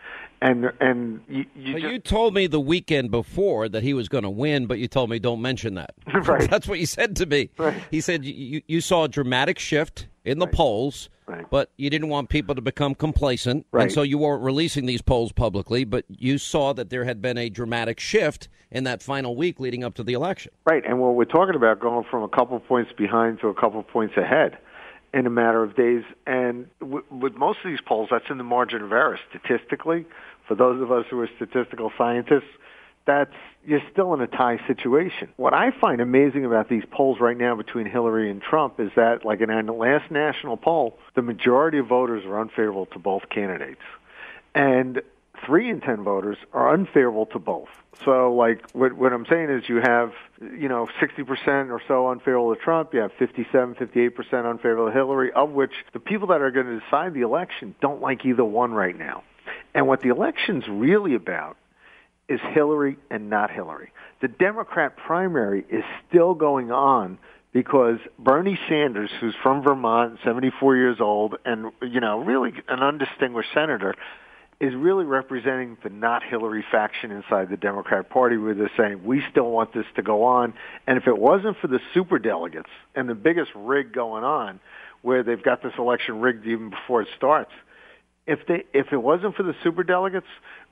And 0.43 0.73
and 0.81 1.23
you 1.29 1.47
you, 1.55 1.81
just, 1.81 1.93
you 1.93 1.99
told 1.99 2.35
me 2.35 2.47
the 2.49 2.61
weekend 2.61 3.11
before 3.11 3.69
that 3.69 3.83
he 3.83 3.95
was 3.95 4.09
going 4.09 4.25
to 4.25 4.31
win, 4.31 4.67
but 4.67 4.79
you 4.79 4.89
told 4.89 5.11
me 5.11 5.19
don't 5.19 5.43
mention 5.43 5.75
that. 5.75 5.95
Right. 6.13 6.51
That's 6.51 6.67
what 6.67 6.79
you 6.79 6.87
said 6.87 7.17
to 7.17 7.27
me. 7.27 7.51
Right. 7.57 7.83
He 7.91 8.01
said 8.01 8.25
you, 8.25 8.63
you 8.67 8.81
saw 8.81 9.05
a 9.05 9.09
dramatic 9.09 9.59
shift 9.59 10.07
in 10.25 10.39
the 10.39 10.47
polls, 10.47 11.09
but 11.51 11.71
you 11.77 11.91
didn't 11.91 12.09
want 12.09 12.29
people 12.29 12.55
to 12.55 12.61
become 12.61 12.95
complacent, 12.95 13.67
and 13.73 13.91
so 13.91 14.03
you 14.03 14.19
weren't 14.19 14.43
releasing 14.43 14.87
these 14.87 15.03
polls 15.03 15.33
publicly. 15.33 15.85
But 15.85 16.05
you 16.09 16.39
saw 16.39 16.73
that 16.75 16.91
there 16.91 17.05
had 17.05 17.23
been 17.23 17.39
a 17.39 17.49
dramatic 17.49 18.01
shift 18.01 18.49
in 18.71 18.85
that 18.85 19.03
final 19.03 19.35
week 19.37 19.59
leading 19.61 19.83
up 19.85 19.95
to 19.95 20.03
the 20.03 20.13
election. 20.13 20.53
Right, 20.65 20.85
and 20.87 21.01
what 21.01 21.15
we're 21.15 21.25
talking 21.25 21.55
about 21.55 21.81
going 21.81 22.05
from 22.11 22.23
a 22.23 22.29
couple 22.29 22.61
points 22.61 22.93
behind 22.97 23.41
to 23.41 23.49
a 23.49 23.55
couple 23.55 23.83
points 23.83 24.17
ahead. 24.17 24.59
in 25.13 25.27
a 25.27 25.31
matter 25.31 25.63
of 25.65 25.75
days. 25.75 26.05
And 26.27 26.69
w- 26.79 27.05
with 27.11 27.35
most 27.35 27.59
of 27.65 27.71
these 27.71 27.81
polls, 27.85 28.11
that's 28.13 28.31
in 28.31 28.39
the 28.39 28.45
margin 28.45 28.81
of 28.83 28.93
error 28.93 29.19
statistically. 29.29 30.07
For 30.47 30.55
those 30.55 30.81
of 30.81 30.93
us 30.93 31.05
who 31.11 31.19
are 31.21 31.29
statistical 31.35 31.91
scientists, 31.99 32.51
that's 33.07 33.35
you're 33.65 33.83
still 33.93 34.15
in 34.15 34.21
a 34.21 34.27
tie 34.27 34.59
situation. 34.67 35.29
What 35.37 35.55
I 35.55 35.71
find 35.71 36.01
amazing 36.01 36.45
about 36.45 36.69
these 36.69 36.85
polls 36.91 37.19
right 37.21 37.37
now 37.37 37.55
between 37.55 37.87
Hillary 37.87 38.31
and 38.31 38.41
Trump 38.41 38.81
is 38.81 38.91
that, 38.97 39.25
like 39.25 39.41
in 39.41 39.67
the 39.67 39.73
last 39.73 40.11
national 40.11 40.57
poll, 40.57 40.99
the 41.15 41.23
majority 41.23 41.79
of 41.79 41.87
voters 41.87 42.25
are 42.25 42.41
unfavorable 42.41 42.87
to 42.87 42.99
both 42.99 43.29
candidates, 43.29 43.83
and 44.55 45.03
three 45.45 45.69
in 45.69 45.81
ten 45.81 46.03
voters 46.03 46.39
are 46.53 46.73
unfavorable 46.73 47.27
to 47.27 47.39
both. 47.39 47.69
So, 48.05 48.33
like, 48.33 48.71
what, 48.71 48.95
what 48.95 49.13
I'm 49.13 49.27
saying 49.27 49.51
is, 49.51 49.69
you 49.69 49.77
have, 49.77 50.13
you 50.41 50.69
know, 50.69 50.89
60% 51.03 51.71
or 51.71 51.83
so 51.87 52.09
unfavorable 52.09 52.55
to 52.55 52.61
Trump. 52.61 52.95
You 52.95 53.01
have 53.01 53.13
57, 53.19 53.75
58% 53.75 54.51
unfavorable 54.51 54.87
to 54.87 54.93
Hillary, 54.93 55.33
of 55.33 55.51
which 55.51 55.73
the 55.93 56.01
people 56.01 56.29
that 56.29 56.41
are 56.41 56.51
going 56.51 56.67
to 56.67 56.81
decide 56.81 57.13
the 57.13 57.21
election 57.21 57.75
don't 57.83 58.01
like 58.01 58.25
either 58.25 58.45
one 58.45 58.73
right 58.73 58.99
now. 58.99 59.23
And 59.75 59.87
what 59.87 60.01
the 60.01 60.09
election's 60.09 60.67
really 60.67 61.15
about 61.15 61.57
is 62.31 62.41
Hillary 62.55 62.97
and 63.11 63.29
not 63.29 63.51
Hillary. 63.51 63.93
The 64.23 64.29
Democrat 64.29 64.97
primary 64.97 65.67
is 65.69 65.83
still 66.09 66.35
going 66.35 66.71
on 66.71 67.19
because 67.53 67.99
Bernie 68.21 68.59
Sanders, 68.69 69.11
who's 69.21 69.35
from 69.43 69.63
Vermont, 69.65 70.21
74 70.25 70.77
years 70.77 70.99
old, 71.01 71.35
and 71.45 71.73
you 71.83 71.99
know, 72.01 72.21
really 72.21 72.53
an 72.69 72.79
undistinguished 72.79 73.51
senator, 73.53 73.97
is 74.61 74.73
really 74.77 75.05
representing 75.05 75.77
the 75.83 75.91
not 75.91 76.23
Hillary 76.23 76.65
faction 76.71 77.11
inside 77.11 77.49
the 77.51 77.57
Democrat 77.57 78.09
Party, 78.11 78.37
where 78.37 78.55
they're 78.55 78.71
saying 78.77 79.05
we 79.05 79.23
still 79.33 79.51
want 79.51 79.75
this 79.75 79.87
to 79.97 80.03
go 80.03 80.23
on. 80.23 80.55
And 80.87 80.99
if 80.99 81.09
it 81.09 81.19
wasn't 81.19 81.57
for 81.61 81.67
the 81.67 81.81
super 81.93 82.21
delegates 82.21 82.69
and 82.95 83.09
the 83.09 83.15
biggest 83.17 83.51
rig 83.57 83.93
going 83.93 84.23
on, 84.23 84.61
where 85.03 85.25
they've 85.25 85.43
got 85.43 85.63
this 85.65 85.73
election 85.79 86.21
rigged 86.21 86.47
even 86.47 86.71
before 86.71 87.03
it 87.03 87.09
starts, 87.17 87.51
if 88.27 88.47
they 88.47 88.65
if 88.73 88.93
it 88.93 89.03
wasn't 89.03 89.35
for 89.35 89.43
the 89.43 89.55
super 89.65 89.83
delegates, 89.83 90.27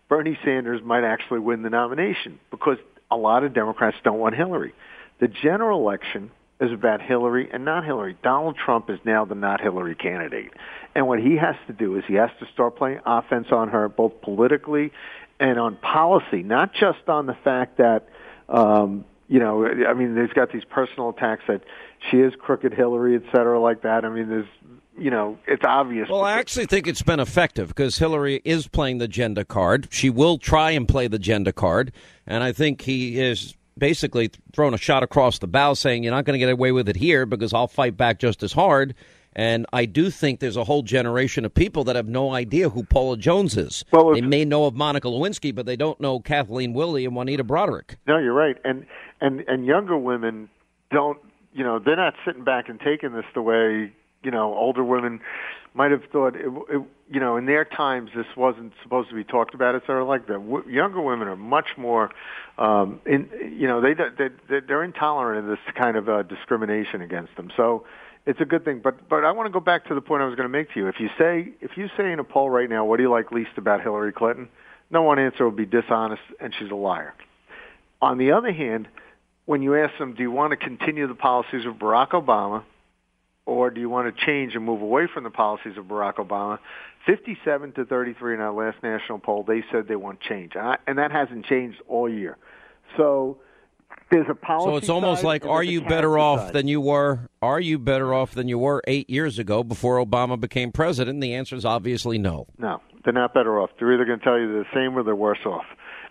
Bernie 0.08 0.38
Sanders 0.44 0.80
might 0.82 1.04
actually 1.04 1.40
win 1.40 1.62
the 1.62 1.70
nomination 1.70 2.38
because 2.50 2.78
a 3.10 3.16
lot 3.16 3.44
of 3.44 3.54
Democrats 3.54 3.96
don't 4.04 4.18
want 4.18 4.34
Hillary. 4.34 4.74
The 5.20 5.28
general 5.28 5.80
election 5.80 6.30
is 6.60 6.72
about 6.72 7.00
Hillary 7.00 7.48
and 7.52 7.64
not 7.64 7.84
Hillary. 7.84 8.16
Donald 8.22 8.56
Trump 8.56 8.90
is 8.90 8.98
now 9.04 9.24
the 9.24 9.34
not 9.34 9.60
Hillary 9.60 9.94
candidate. 9.94 10.52
And 10.94 11.06
what 11.06 11.20
he 11.20 11.36
has 11.36 11.54
to 11.68 11.72
do 11.72 11.96
is 11.96 12.04
he 12.08 12.14
has 12.14 12.30
to 12.40 12.46
start 12.52 12.76
playing 12.76 13.00
offense 13.06 13.48
on 13.52 13.68
her, 13.68 13.88
both 13.88 14.20
politically 14.22 14.92
and 15.38 15.58
on 15.58 15.76
policy, 15.76 16.42
not 16.42 16.72
just 16.74 17.08
on 17.08 17.26
the 17.26 17.36
fact 17.44 17.78
that, 17.78 18.08
um, 18.48 19.04
you 19.28 19.38
know, 19.38 19.66
I 19.66 19.94
mean, 19.94 20.14
there's 20.14 20.32
got 20.32 20.50
these 20.52 20.64
personal 20.64 21.10
attacks 21.10 21.44
that 21.46 21.62
she 22.10 22.16
is 22.16 22.32
crooked 22.38 22.72
Hillary, 22.72 23.14
et 23.14 23.22
cetera, 23.30 23.60
like 23.60 23.82
that. 23.82 24.04
I 24.04 24.08
mean, 24.08 24.28
there's 24.28 24.48
you 24.98 25.10
know, 25.10 25.38
it's 25.46 25.62
obvious. 25.64 26.08
Well, 26.08 26.22
I 26.22 26.32
actually 26.32 26.66
think 26.66 26.86
it's 26.86 27.02
been 27.02 27.20
effective 27.20 27.68
because 27.68 27.98
Hillary 27.98 28.40
is 28.44 28.66
playing 28.68 28.98
the 28.98 29.08
gender 29.08 29.44
card. 29.44 29.88
She 29.90 30.10
will 30.10 30.38
try 30.38 30.72
and 30.72 30.88
play 30.88 31.08
the 31.08 31.18
gender 31.18 31.52
card, 31.52 31.92
and 32.26 32.42
I 32.42 32.52
think 32.52 32.82
he 32.82 33.20
is 33.20 33.54
basically 33.76 34.30
throwing 34.52 34.74
a 34.74 34.78
shot 34.78 35.02
across 35.02 35.38
the 35.38 35.46
bow, 35.46 35.74
saying 35.74 36.02
you're 36.02 36.12
not 36.12 36.24
going 36.24 36.38
to 36.38 36.44
get 36.44 36.50
away 36.50 36.72
with 36.72 36.88
it 36.88 36.96
here 36.96 37.26
because 37.26 37.54
I'll 37.54 37.68
fight 37.68 37.96
back 37.96 38.18
just 38.18 38.42
as 38.42 38.52
hard. 38.52 38.94
And 39.34 39.66
I 39.72 39.84
do 39.84 40.10
think 40.10 40.40
there's 40.40 40.56
a 40.56 40.64
whole 40.64 40.82
generation 40.82 41.44
of 41.44 41.54
people 41.54 41.84
that 41.84 41.94
have 41.94 42.08
no 42.08 42.32
idea 42.32 42.70
who 42.70 42.82
Paula 42.82 43.16
Jones 43.16 43.56
is. 43.56 43.84
Well, 43.92 44.12
they 44.12 44.20
may 44.20 44.44
know 44.44 44.64
of 44.64 44.74
Monica 44.74 45.06
Lewinsky, 45.06 45.54
but 45.54 45.64
they 45.64 45.76
don't 45.76 46.00
know 46.00 46.18
Kathleen 46.18 46.72
Willey 46.72 47.04
and 47.04 47.14
Juanita 47.14 47.44
Broaddrick. 47.44 47.96
No, 48.08 48.18
you're 48.18 48.32
right, 48.32 48.56
and 48.64 48.84
and 49.20 49.44
and 49.46 49.64
younger 49.64 49.96
women 49.96 50.48
don't. 50.90 51.18
You 51.52 51.62
know, 51.62 51.78
they're 51.78 51.96
not 51.96 52.14
sitting 52.24 52.42
back 52.42 52.68
and 52.68 52.80
taking 52.80 53.12
this 53.12 53.24
the 53.34 53.42
way 53.42 53.92
you 54.22 54.30
know, 54.30 54.54
older 54.54 54.84
women 54.84 55.20
might 55.74 55.90
have 55.90 56.02
thought, 56.10 56.34
it, 56.34 56.46
it, 56.70 56.82
you 57.10 57.20
know, 57.20 57.36
in 57.36 57.46
their 57.46 57.64
times 57.64 58.10
this 58.16 58.26
wasn't 58.36 58.72
supposed 58.82 59.08
to 59.10 59.14
be 59.14 59.24
talked 59.24 59.54
about, 59.54 59.74
It's 59.74 59.86
sort 59.86 60.02
of 60.02 60.08
like 60.08 60.26
that. 60.26 60.34
W- 60.34 60.68
younger 60.68 61.00
women 61.00 61.28
are 61.28 61.36
much 61.36 61.68
more, 61.76 62.10
um, 62.58 63.00
in, 63.06 63.28
you 63.56 63.68
know, 63.68 63.80
they, 63.80 63.94
they 63.94 64.60
they're 64.66 64.82
intolerant 64.82 65.44
of 65.44 65.50
this 65.50 65.74
kind 65.76 65.96
of 65.96 66.08
uh, 66.08 66.22
discrimination 66.24 67.00
against 67.00 67.36
them. 67.36 67.50
So 67.56 67.84
it's 68.26 68.40
a 68.40 68.44
good 68.44 68.64
thing. 68.64 68.80
But 68.82 69.08
but 69.08 69.24
I 69.24 69.32
want 69.32 69.46
to 69.46 69.52
go 69.52 69.60
back 69.60 69.86
to 69.86 69.94
the 69.94 70.00
point 70.00 70.22
I 70.22 70.26
was 70.26 70.34
going 70.34 70.48
to 70.48 70.52
make 70.52 70.72
to 70.74 70.80
you. 70.80 70.88
If 70.88 71.00
you 71.00 71.08
say 71.18 71.52
if 71.60 71.76
you 71.76 71.88
say 71.96 72.12
in 72.12 72.18
a 72.18 72.24
poll 72.24 72.50
right 72.50 72.68
now, 72.68 72.84
what 72.84 72.98
do 72.98 73.02
you 73.02 73.10
like 73.10 73.32
least 73.32 73.52
about 73.56 73.80
Hillary 73.80 74.12
Clinton? 74.12 74.48
No 74.90 75.02
one 75.02 75.18
answer 75.18 75.44
will 75.44 75.50
be 75.50 75.66
dishonest 75.66 76.22
and 76.40 76.54
she's 76.58 76.70
a 76.70 76.74
liar. 76.74 77.14
On 78.00 78.18
the 78.18 78.32
other 78.32 78.52
hand, 78.52 78.88
when 79.46 79.62
you 79.62 79.76
ask 79.76 79.96
them, 79.98 80.14
do 80.14 80.22
you 80.22 80.30
want 80.30 80.50
to 80.50 80.56
continue 80.56 81.06
the 81.06 81.14
policies 81.14 81.66
of 81.66 81.74
Barack 81.74 82.10
Obama? 82.10 82.64
Or 83.48 83.70
do 83.70 83.80
you 83.80 83.88
want 83.88 84.14
to 84.14 84.26
change 84.26 84.54
and 84.54 84.62
move 84.62 84.82
away 84.82 85.08
from 85.12 85.24
the 85.24 85.30
policies 85.30 85.78
of 85.78 85.86
Barack 85.86 86.16
Obama? 86.16 86.58
57 87.06 87.72
to 87.72 87.86
33 87.86 88.34
in 88.34 88.40
our 88.40 88.52
last 88.52 88.82
national 88.82 89.18
poll, 89.18 89.42
they 89.42 89.64
said 89.72 89.88
they 89.88 89.96
want 89.96 90.20
change, 90.20 90.52
and, 90.54 90.68
I, 90.68 90.76
and 90.86 90.98
that 90.98 91.10
hasn't 91.10 91.46
changed 91.46 91.78
all 91.88 92.10
year. 92.10 92.36
So 92.98 93.38
there's 94.10 94.26
a 94.28 94.34
policy. 94.34 94.70
So 94.70 94.76
it's 94.76 94.88
almost 94.90 95.24
like, 95.24 95.46
are 95.46 95.62
you 95.62 95.80
better 95.80 96.18
off 96.18 96.40
side. 96.40 96.52
than 96.52 96.68
you 96.68 96.82
were? 96.82 97.20
Are 97.40 97.58
you 97.58 97.78
better 97.78 98.12
off 98.12 98.32
than 98.32 98.48
you 98.48 98.58
were 98.58 98.82
eight 98.86 99.08
years 99.08 99.38
ago 99.38 99.64
before 99.64 100.04
Obama 100.04 100.38
became 100.38 100.70
president? 100.70 101.22
The 101.22 101.32
answer 101.34 101.56
is 101.56 101.64
obviously 101.64 102.18
no. 102.18 102.48
No, 102.58 102.82
they're 103.04 103.14
not 103.14 103.32
better 103.32 103.58
off. 103.58 103.70
They're 103.78 103.94
either 103.94 104.04
going 104.04 104.18
to 104.18 104.24
tell 104.24 104.38
you 104.38 104.52
they're 104.52 104.64
the 104.64 104.74
same 104.74 104.98
or 104.98 105.02
they're 105.02 105.16
worse 105.16 105.44
off. 105.46 105.64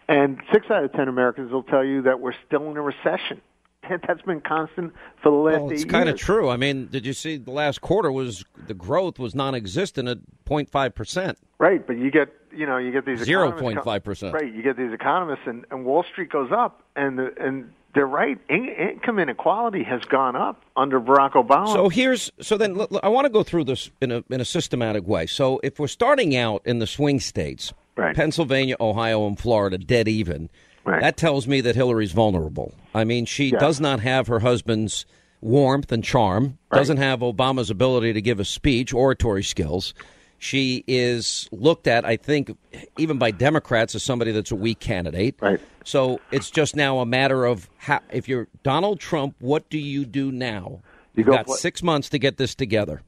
And 0.08 0.42
six 0.52 0.66
out 0.72 0.84
of 0.84 0.92
ten 0.94 1.08
Americans 1.08 1.52
will 1.52 1.64
tell 1.64 1.86
you 1.86 2.02
that 2.04 2.20
we're 2.20 2.34
still 2.48 2.72
in 2.72 2.78
a 2.78 2.82
recession. 2.82 3.42
that's 4.08 4.22
been 4.22 4.42
constant 4.42 4.94
for 5.22 5.32
the 5.32 5.38
last 5.38 5.62
well, 5.62 5.72
it's 5.72 5.86
kind 5.86 6.10
of 6.10 6.18
true. 6.18 6.50
I 6.50 6.58
mean, 6.58 6.88
did 6.88 7.06
you 7.06 7.14
see 7.14 7.38
the 7.38 7.52
last 7.52 7.82
quarter 7.82 8.12
was 8.12 8.44
the 8.68 8.74
growth 8.74 9.20
was 9.20 9.36
non-existent 9.36 10.08
at 10.08 10.20
0.5 10.46 10.96
percent. 10.96 11.38
Right, 11.60 11.86
but 11.86 11.98
you 11.98 12.12
get 12.12 12.30
you 12.52 12.66
know 12.66 12.78
you 12.78 12.92
get 12.92 13.06
these 13.06 13.24
zero 13.24 13.50
economists 13.50 13.62
point 13.62 13.84
five 13.84 14.04
percent. 14.04 14.34
Right, 14.34 14.54
you 14.54 14.62
get 14.62 14.78
these 14.78 14.94
economists, 14.94 15.44
and, 15.46 15.66
and 15.72 15.86
Wall 15.86 16.04
Street 16.04 16.30
goes 16.32 16.52
up, 16.52 16.84
and 16.96 17.18
the, 17.18 17.34
and 17.40 17.72
they're 17.96 18.06
right. 18.06 18.38
In, 18.48 18.68
income 18.68 19.18
inequality 19.18 19.84
has 19.84 20.02
gone 20.02 20.36
up 20.36 20.62
under 20.76 21.00
Barack 21.02 21.32
Obama. 21.34 21.74
So 21.74 21.90
here's 21.90 22.32
so 22.40 22.58
then 22.58 22.80
l- 22.80 22.88
l- 22.92 23.00
I 23.02 23.10
want 23.10 23.26
to 23.26 23.30
go 23.30 23.42
through 23.42 23.64
this 23.64 23.90
in 24.02 24.12
a 24.12 24.24
in 24.30 24.40
a 24.40 24.46
systematic 24.46 25.08
way. 25.08 25.26
So 25.26 25.60
if 25.64 25.80
we're 25.80 25.88
starting 25.88 26.36
out 26.36 26.62
in 26.66 26.80
the 26.80 26.88
swing 26.88 27.20
states, 27.20 27.74
Right. 27.98 28.16
Pennsylvania, 28.16 28.76
Ohio, 28.80 29.26
and 29.28 29.38
Florida, 29.40 29.80
dead 29.80 30.08
even. 30.08 30.50
Right. 30.88 31.02
That 31.02 31.18
tells 31.18 31.48
me 31.48 31.62
that 31.62 31.76
Hillary's 31.76 32.12
vulnerable. 32.14 32.74
I 32.96 33.04
mean, 33.04 33.26
she 33.26 33.50
Yes. 33.50 33.60
does 33.60 33.80
not 33.82 34.00
have 34.00 34.28
her 34.28 34.40
husband's 34.40 35.06
warmth 35.42 35.92
and 35.92 36.04
charm. 36.04 36.58
Doesn't 36.72 36.98
have 36.98 37.20
Obama's 37.20 37.70
ability 37.70 38.14
to 38.14 38.22
give 38.22 38.40
a 38.40 38.46
speech, 38.46 38.94
oratory 38.94 39.44
skills. 39.44 39.94
She 40.40 40.84
is 40.88 41.50
looked 41.52 41.88
at, 41.88 42.06
I 42.06 42.16
think, 42.16 42.56
even 42.98 43.18
by 43.18 43.32
Democrats 43.32 43.96
as 43.96 44.04
somebody 44.04 44.32
that's 44.32 44.52
a 44.52 44.56
weak 44.56 44.80
candidate. 44.80 45.36
Right. 45.42 45.60
So 45.84 46.20
it's 46.32 46.50
just 46.52 46.76
now 46.76 47.00
a 47.00 47.06
matter 47.06 47.46
of 47.46 47.70
how, 47.78 48.00
if 48.12 48.28
you're 48.30 48.48
Donald 48.64 49.00
Trump, 49.00 49.36
what 49.40 49.70
do 49.70 49.80
you 49.80 50.06
do 50.06 50.32
now? 50.32 50.80
You 51.16 51.22
You've 51.22 51.28
go 51.28 51.34
got 51.34 51.46
pl- 51.48 51.56
six 51.56 51.82
months 51.82 52.10
to 52.10 52.20
get 52.20 52.38
this 52.38 52.54
together. 52.56 53.02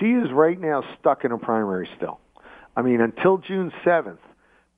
she 0.00 0.06
is 0.12 0.32
right 0.32 0.58
now 0.60 0.82
stuck 0.98 1.24
in 1.24 1.30
a 1.32 1.38
primary 1.38 1.88
still. 1.96 2.18
I 2.76 2.82
mean, 2.82 3.00
until 3.00 3.38
June 3.38 3.70
seventh, 3.84 4.18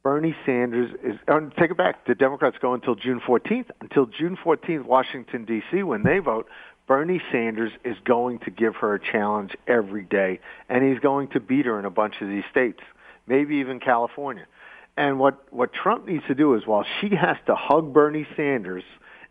Bernie 0.04 0.36
Sanders 0.44 0.90
is. 1.02 1.18
Um, 1.26 1.50
take 1.58 1.70
it 1.70 1.78
back. 1.78 2.06
The 2.06 2.14
Democrats 2.14 2.56
go 2.60 2.74
until 2.74 2.94
June 2.94 3.22
fourteenth. 3.26 3.70
Until 3.80 4.04
June 4.04 4.36
fourteenth, 4.36 4.84
Washington 4.84 5.46
D.C. 5.46 5.82
When 5.82 6.02
they 6.02 6.18
vote, 6.18 6.46
Bernie 6.86 7.22
Sanders 7.32 7.72
is 7.84 7.96
going 8.04 8.40
to 8.40 8.50
give 8.50 8.76
her 8.76 8.94
a 8.94 9.00
challenge 9.00 9.56
every 9.66 10.04
day, 10.04 10.40
and 10.68 10.84
he's 10.84 11.00
going 11.00 11.28
to 11.28 11.40
beat 11.40 11.64
her 11.64 11.78
in 11.78 11.86
a 11.86 11.90
bunch 11.90 12.16
of 12.20 12.28
these 12.28 12.44
states, 12.50 12.80
maybe 13.26 13.56
even 13.56 13.80
California. 13.80 14.46
And 14.94 15.18
what 15.18 15.50
what 15.50 15.72
Trump 15.72 16.06
needs 16.06 16.24
to 16.28 16.34
do 16.34 16.54
is, 16.54 16.66
while 16.66 16.84
she 17.00 17.16
has 17.16 17.38
to 17.46 17.54
hug 17.54 17.94
Bernie 17.94 18.26
Sanders 18.36 18.84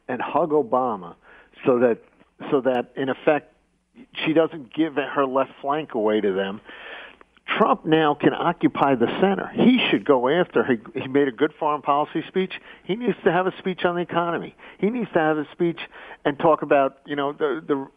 and 0.08 0.20
hug 0.20 0.50
Obama, 0.50 1.14
so 1.68 1.80
that 1.80 2.00
so 2.50 2.62
that 2.62 2.94
in 2.96 3.10
effect 3.10 3.54
she 4.26 4.34
doesn't 4.34 4.74
give 4.74 4.96
her 4.96 5.28
left 5.28 5.52
flank 5.62 5.94
away 5.94 6.20
to 6.20 6.34
them. 6.34 6.62
Trump 7.46 7.86
now 7.86 8.14
can 8.14 8.34
occupy 8.34 8.96
the 8.96 9.08
center. 9.20 9.52
He 9.54 9.80
should 9.90 10.06
go 10.06 10.30
after. 10.30 10.64
He, 10.64 11.02
he 11.02 11.08
made 11.08 11.28
a 11.28 11.32
good 11.32 11.54
foreign 11.60 11.82
policy 11.82 12.24
speech. 12.28 12.54
He 12.84 12.96
needs 12.96 13.18
to 13.26 13.32
have 13.32 13.48
a 13.48 13.58
speech 13.60 13.84
on 13.86 13.96
the 13.96 14.02
economy. 14.02 14.56
He 14.80 14.90
needs 14.90 15.12
to 15.14 15.20
have 15.20 15.38
a 15.38 15.48
speech 15.52 15.80
and 16.26 16.40
talk 16.40 16.62
about 16.62 17.00
you 17.06 17.16
know 17.16 17.34
the 17.34 17.62
the 17.66 17.88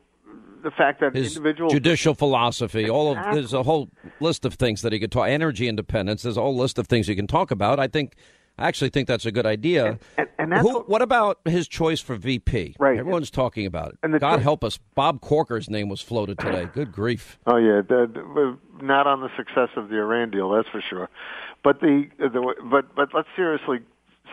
the 0.62 0.70
fact 0.72 1.01
that 1.01 1.14
His 1.14 1.36
individuals 1.36 1.72
judicial 1.72 2.14
philosophy, 2.14 2.90
all 2.90 3.16
of 3.16 3.34
there's 3.34 3.53
a 3.53 3.62
whole 3.62 3.88
list 4.20 4.44
of 4.44 4.55
things 4.55 4.82
that 4.82 4.92
he 4.92 4.99
could 4.99 5.12
talk. 5.12 5.28
Energy 5.28 5.68
independence. 5.68 6.22
There's 6.22 6.36
a 6.36 6.42
whole 6.42 6.57
list 6.57 6.78
of 6.78 6.88
things 6.88 7.07
he 7.07 7.14
can 7.14 7.28
talk 7.28 7.53
about. 7.53 7.78
I 7.78 7.86
think, 7.86 8.16
I 8.59 8.68
actually 8.68 8.90
think 8.90 9.07
that's 9.07 9.26
a 9.26 9.32
good 9.32 9.46
idea. 9.46 9.98
And, 10.16 10.28
and 10.38 10.52
that's 10.52 10.62
Who, 10.62 10.80
what 10.80 11.02
about 11.02 11.40
his 11.44 11.68
choice 11.68 12.00
for 12.00 12.16
VP? 12.16 12.76
Right. 12.78 12.98
Everyone's 12.98 13.30
talking 13.30 13.66
about 13.66 13.92
it. 13.92 13.98
And 14.02 14.14
the 14.14 14.18
God 14.18 14.36
choice- 14.36 14.42
help 14.42 14.64
us. 14.64 14.78
Bob 14.94 15.20
Corker's 15.20 15.68
name 15.68 15.88
was 15.88 16.00
floated 16.00 16.38
today. 16.38 16.68
Good 16.72 16.92
grief. 16.92 17.38
Oh 17.46 17.57
yeah, 17.57 17.82
the, 17.86 18.57
not 18.80 19.07
on 19.07 19.20
the 19.20 19.30
success 19.36 19.68
of 19.76 19.88
the 19.88 19.96
Iran 19.96 20.30
deal, 20.30 20.50
that's 20.50 20.68
for 20.68 20.82
sure. 20.88 21.09
But 21.62 21.80
the, 21.80 22.09
the 22.18 22.54
but 22.70 22.94
but 22.94 23.09
let's 23.12 23.28
seriously 23.36 23.80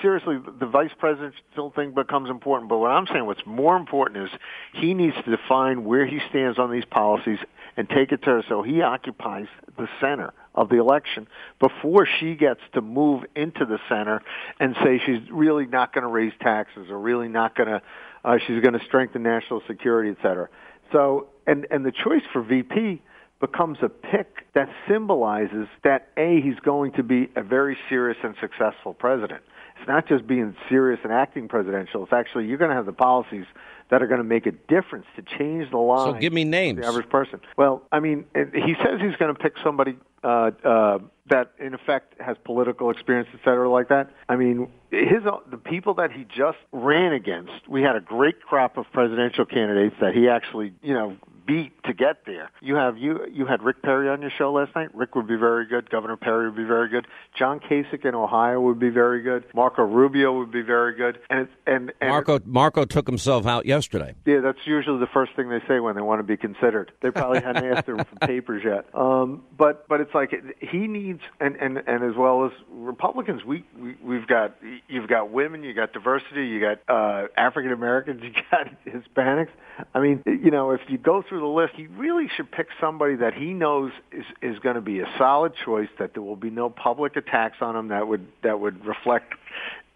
seriously, 0.02 0.38
the 0.60 0.66
vice 0.66 0.92
presidential 0.98 1.72
thing 1.76 1.94
becomes 1.94 2.30
important. 2.30 2.70
But 2.70 2.80
what 2.80 2.92
I'm 2.92 3.08
saying, 3.08 3.26
what's 3.26 3.46
more 3.46 3.76
important 3.78 4.24
is 4.26 4.30
he 4.74 4.94
needs 4.94 5.16
to 5.24 5.36
define 5.36 5.84
where 5.86 6.06
he 6.06 6.20
stands 6.30 6.60
on 6.60 6.72
these 6.72 6.86
policies 6.86 7.40
and 7.78 7.90
take 7.90 8.12
it 8.12 8.22
to 8.24 8.30
her 8.30 8.44
so 8.48 8.62
he 8.62 8.82
occupies 8.82 9.48
the 9.78 9.88
center 10.00 10.34
of 10.56 10.70
the 10.70 10.80
election 10.80 11.28
before 11.60 12.08
she 12.20 12.36
gets 12.36 12.60
to 12.74 12.82
move 12.82 13.24
into 13.36 13.66
the 13.66 13.80
center 13.90 14.22
and 14.60 14.76
say 14.84 15.02
she's 15.06 15.22
really 15.32 15.66
not 15.66 15.94
going 15.94 16.04
to 16.04 16.10
raise 16.10 16.34
taxes 16.42 16.88
or 16.90 17.00
really 17.00 17.28
not 17.28 17.56
going 17.56 17.70
to 17.70 17.82
uh, 18.26 18.38
she's 18.48 18.62
going 18.62 18.74
to 18.74 18.86
strengthen 18.86 19.22
national 19.24 19.62
security, 19.68 20.10
et 20.10 20.18
cetera. 20.22 20.48
So, 20.92 21.28
and 21.46 21.68
and 21.72 21.86
the 21.86 21.92
choice 21.92 22.22
for 22.32 22.42
VP 22.42 23.02
becomes 23.42 23.78
a 23.82 23.90
pick 23.90 24.46
that 24.54 24.70
symbolizes 24.88 25.68
that 25.84 26.08
a 26.16 26.40
he's 26.40 26.60
going 26.64 26.94
to 26.94 27.04
be 27.04 27.30
a 27.36 27.44
very 27.44 27.78
serious 27.90 28.18
and 28.24 28.36
successful 28.40 28.94
president. 28.94 29.42
It's 29.78 29.88
not 29.88 30.08
just 30.08 30.26
being 30.26 30.56
serious 30.70 31.02
and 31.04 31.12
acting 31.12 31.50
presidential. 31.50 32.04
It's 32.04 32.14
actually 32.14 32.46
you're 32.46 32.58
going 32.58 32.70
to 32.70 32.76
have 32.76 32.86
the 32.86 32.94
policies 32.94 33.46
that 33.90 34.02
are 34.02 34.08
going 34.08 34.20
to 34.20 34.24
make 34.24 34.46
a 34.46 34.52
difference 34.52 35.06
to 35.18 35.22
change 35.38 35.70
the 35.72 35.78
line. 35.78 36.14
So 36.14 36.20
give 36.20 36.32
me 36.32 36.46
names. 36.46 36.80
The 36.80 36.88
average 36.88 37.10
person. 37.10 37.42
Well, 37.58 37.82
I 37.92 38.00
mean, 38.00 38.26
he 38.34 38.76
says 38.84 39.02
he's 39.02 39.16
going 39.18 39.36
to 39.36 39.40
pick 39.40 39.56
somebody 39.64 39.98
uh, 40.24 40.52
uh, 40.64 41.00
that, 41.30 41.52
in 41.60 41.74
effect, 41.74 42.16
has 42.20 42.36
political 42.44 42.90
experience, 42.90 43.30
et 43.34 43.40
cetera, 43.44 43.70
like 43.70 43.90
that. 43.90 44.10
I 44.28 44.36
mean, 44.36 44.68
his 44.92 45.24
the 45.50 45.58
people 45.58 45.96
that 45.96 46.12
he 46.12 46.26
just 46.26 46.58
ran 46.72 47.14
against. 47.14 47.68
We 47.68 47.82
had 47.82 47.96
a 47.96 48.02
great 48.02 48.42
crop 48.42 48.78
of 48.78 48.86
presidential 48.92 49.46
candidates 49.46 49.96
that 50.02 50.14
he 50.14 50.28
actually, 50.28 50.74
you 50.82 50.94
know, 50.94 51.18
beat 51.46 51.72
to 51.84 51.94
get 51.94 52.26
there. 52.26 52.50
You 52.62 52.76
have 52.76 52.98
you 52.98 53.26
you 53.32 53.46
had 53.46 53.62
Rick 53.62 53.82
Perry 53.82 54.10
on 54.10 54.22
your 54.22 54.32
show 54.38 54.52
last 54.52 54.76
night. 54.76 54.94
Rick 54.94 55.16
would 55.16 55.28
be 55.28 55.36
very 55.36 55.66
good. 55.66 55.90
Governor 55.90 56.18
Perry 56.18 56.48
would 56.48 56.56
be 56.56 56.64
very 56.64 56.90
good. 56.90 57.08
John 57.38 57.60
Kasich 57.60 58.06
in 58.06 58.16
Ohio 58.16 58.62
would 58.62 58.80
be 58.80 58.90
very 58.90 59.22
good. 59.22 59.46
Marco 59.54 59.84
Rubio 59.84 60.38
would 60.38 60.52
be 60.52 60.62
very 60.62 60.96
good. 60.96 61.20
And 61.30 61.42
it's, 61.42 61.52
and, 61.66 61.94
and 62.00 62.10
Marco 62.10 62.40
Marco 62.46 62.86
took 62.86 63.08
himself 63.08 63.46
out 63.46 63.66
yesterday. 63.66 64.16
Yeah, 64.26 64.40
that's 64.42 64.66
usually 64.66 65.00
the 65.00 65.08
first 65.14 65.36
thing 65.36 65.50
they 65.50 65.62
say 65.68 65.80
when 65.80 65.96
they 65.96 66.02
want 66.02 66.20
to 66.20 66.24
be 66.24 66.38
considered. 66.38 66.92
They 67.02 67.12
probably 67.12 67.42
hadn't 67.42 67.66
asked 67.66 67.88
him 67.88 67.98
for 67.98 68.16
papers 68.28 68.64
yet. 68.64 68.86
Um, 68.94 69.44
but 69.58 69.88
but 69.88 70.02
it's 70.02 70.14
like 70.14 70.34
he 70.60 70.88
needs 70.88 71.13
and 71.40 71.56
and 71.58 71.78
and 71.78 72.04
as 72.04 72.16
well 72.16 72.46
as 72.46 72.52
Republicans, 72.72 73.44
we, 73.44 73.66
we 73.78 73.96
we've 74.02 74.28
got 74.28 74.56
you've 74.88 75.10
got 75.10 75.32
women, 75.32 75.64
you 75.64 75.74
got 75.74 75.92
diversity, 75.92 76.48
you 76.48 76.62
got 76.62 76.80
uh, 76.88 77.28
African 77.38 77.74
Americans, 77.74 78.22
you 78.24 78.32
got 78.50 78.68
Hispanics. 78.86 79.50
I 79.94 80.00
mean, 80.00 80.24
you 80.26 80.52
know, 80.52 80.72
if 80.72 80.82
you 80.88 80.98
go 80.98 81.22
through 81.28 81.34
through 81.34 81.42
the 81.42 81.48
list, 81.48 81.74
he 81.76 81.88
really 81.88 82.28
should 82.36 82.52
pick 82.52 82.68
somebody 82.80 83.16
that 83.16 83.34
he 83.34 83.54
knows 83.54 83.92
is 84.12 84.26
is 84.42 84.60
going 84.60 84.76
to 84.76 84.82
be 84.82 85.00
a 85.00 85.08
solid 85.18 85.54
choice. 85.66 85.90
That 85.98 86.14
there 86.14 86.22
will 86.22 86.36
be 86.36 86.52
no 86.52 86.70
public 86.70 87.16
attacks 87.16 87.58
on 87.62 87.76
him 87.76 87.88
that 87.88 88.08
would 88.08 88.28
that 88.44 88.60
would 88.60 88.86
reflect 88.86 89.34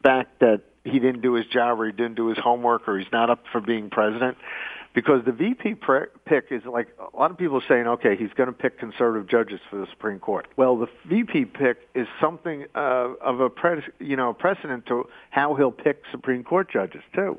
back 0.01 0.28
that 0.39 0.61
he 0.84 0.99
didn't 0.99 1.22
do 1.22 1.34
his 1.34 1.45
job 1.47 1.80
or 1.80 1.86
he 1.86 1.91
didn't 1.91 2.15
do 2.15 2.28
his 2.30 2.38
homework 2.39 2.88
or 2.88 2.97
he's 2.97 3.11
not 3.11 3.30
up 3.30 3.43
for 3.51 3.61
being 3.61 3.89
president. 3.89 4.38
Because 4.98 5.24
the 5.26 5.32
VP 5.32 5.76
pre- 5.76 6.08
pick 6.26 6.45
is 6.50 6.64
like 6.66 6.88
a 6.98 7.16
lot 7.16 7.30
of 7.30 7.38
people 7.38 7.62
saying, 7.68 7.86
okay, 7.86 8.16
he's 8.16 8.34
going 8.34 8.48
to 8.48 8.52
pick 8.52 8.80
conservative 8.80 9.30
judges 9.30 9.60
for 9.70 9.76
the 9.76 9.86
Supreme 9.91 10.18
Court. 10.18 10.48
Well, 10.56 10.76
the 10.76 10.88
VP 11.06 11.45
pick 11.45 11.88
is 11.93 12.08
something 12.20 12.66
uh, 12.74 13.10
of 13.22 13.39
a 13.39 13.48
pre- 13.48 13.84
you 14.00 14.16
know 14.16 14.34
precedent 14.34 14.88
to 14.88 15.08
how 15.30 15.54
he'll 15.54 15.72
pick 15.72 16.02
Supreme 16.10 16.43
Court 16.43 16.72
judges 16.72 17.04
too. 17.14 17.38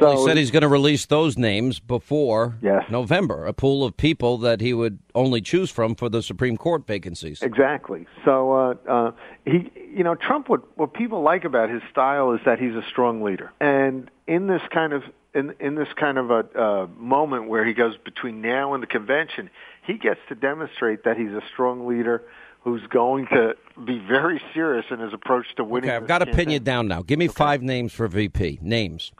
So 0.00 0.06
well, 0.06 0.16
he 0.16 0.26
said 0.26 0.36
he's 0.38 0.50
going 0.50 0.62
to 0.62 0.68
release 0.68 1.06
those 1.06 1.38
names 1.38 1.78
before 1.78 2.58
yes. 2.60 2.82
November, 2.90 3.46
a 3.46 3.52
pool 3.52 3.84
of 3.84 3.96
people 3.96 4.36
that 4.38 4.60
he 4.60 4.74
would 4.74 4.98
only 5.14 5.40
choose 5.40 5.70
from 5.70 5.94
for 5.94 6.08
the 6.08 6.20
Supreme 6.20 6.56
Court 6.56 6.84
vacancies. 6.84 7.42
Exactly. 7.42 8.08
So 8.24 8.52
uh, 8.52 8.74
uh, 8.88 9.12
he, 9.44 9.70
you 9.94 10.02
know, 10.02 10.16
Trump. 10.16 10.48
What 10.48 10.76
what 10.76 10.94
people 10.94 11.22
like 11.22 11.44
about 11.44 11.70
his 11.70 11.82
style 11.92 12.32
is 12.32 12.40
that 12.44 12.58
he's 12.58 12.74
a 12.74 12.82
strong 12.90 13.22
leader, 13.22 13.52
and 13.60 14.10
in 14.26 14.48
this 14.48 14.62
kind 14.72 14.92
of 14.92 15.04
in 15.38 15.54
in 15.60 15.74
this 15.74 15.88
kind 15.96 16.18
of 16.18 16.30
a 16.30 16.60
uh, 16.60 16.86
moment 16.96 17.48
where 17.48 17.64
he 17.64 17.72
goes 17.72 17.96
between 17.96 18.40
now 18.40 18.74
and 18.74 18.82
the 18.82 18.86
convention, 18.86 19.50
he 19.86 19.94
gets 19.94 20.20
to 20.28 20.34
demonstrate 20.34 21.04
that 21.04 21.16
he's 21.16 21.32
a 21.32 21.42
strong 21.52 21.86
leader 21.86 22.24
who's 22.62 22.86
going 22.88 23.26
to 23.28 23.56
be 23.86 23.98
very 23.98 24.40
serious 24.52 24.84
in 24.90 24.98
his 24.98 25.12
approach 25.14 25.46
to 25.56 25.64
winning. 25.64 25.90
Okay, 25.90 25.96
I've 25.96 26.06
got 26.06 26.18
to 26.18 26.26
pin 26.26 26.50
you 26.50 26.58
down 26.58 26.88
now. 26.88 27.02
Give 27.02 27.18
me 27.18 27.26
okay. 27.26 27.34
five 27.34 27.62
names 27.62 27.92
for 27.92 28.08
VP. 28.08 28.58
Names. 28.60 29.12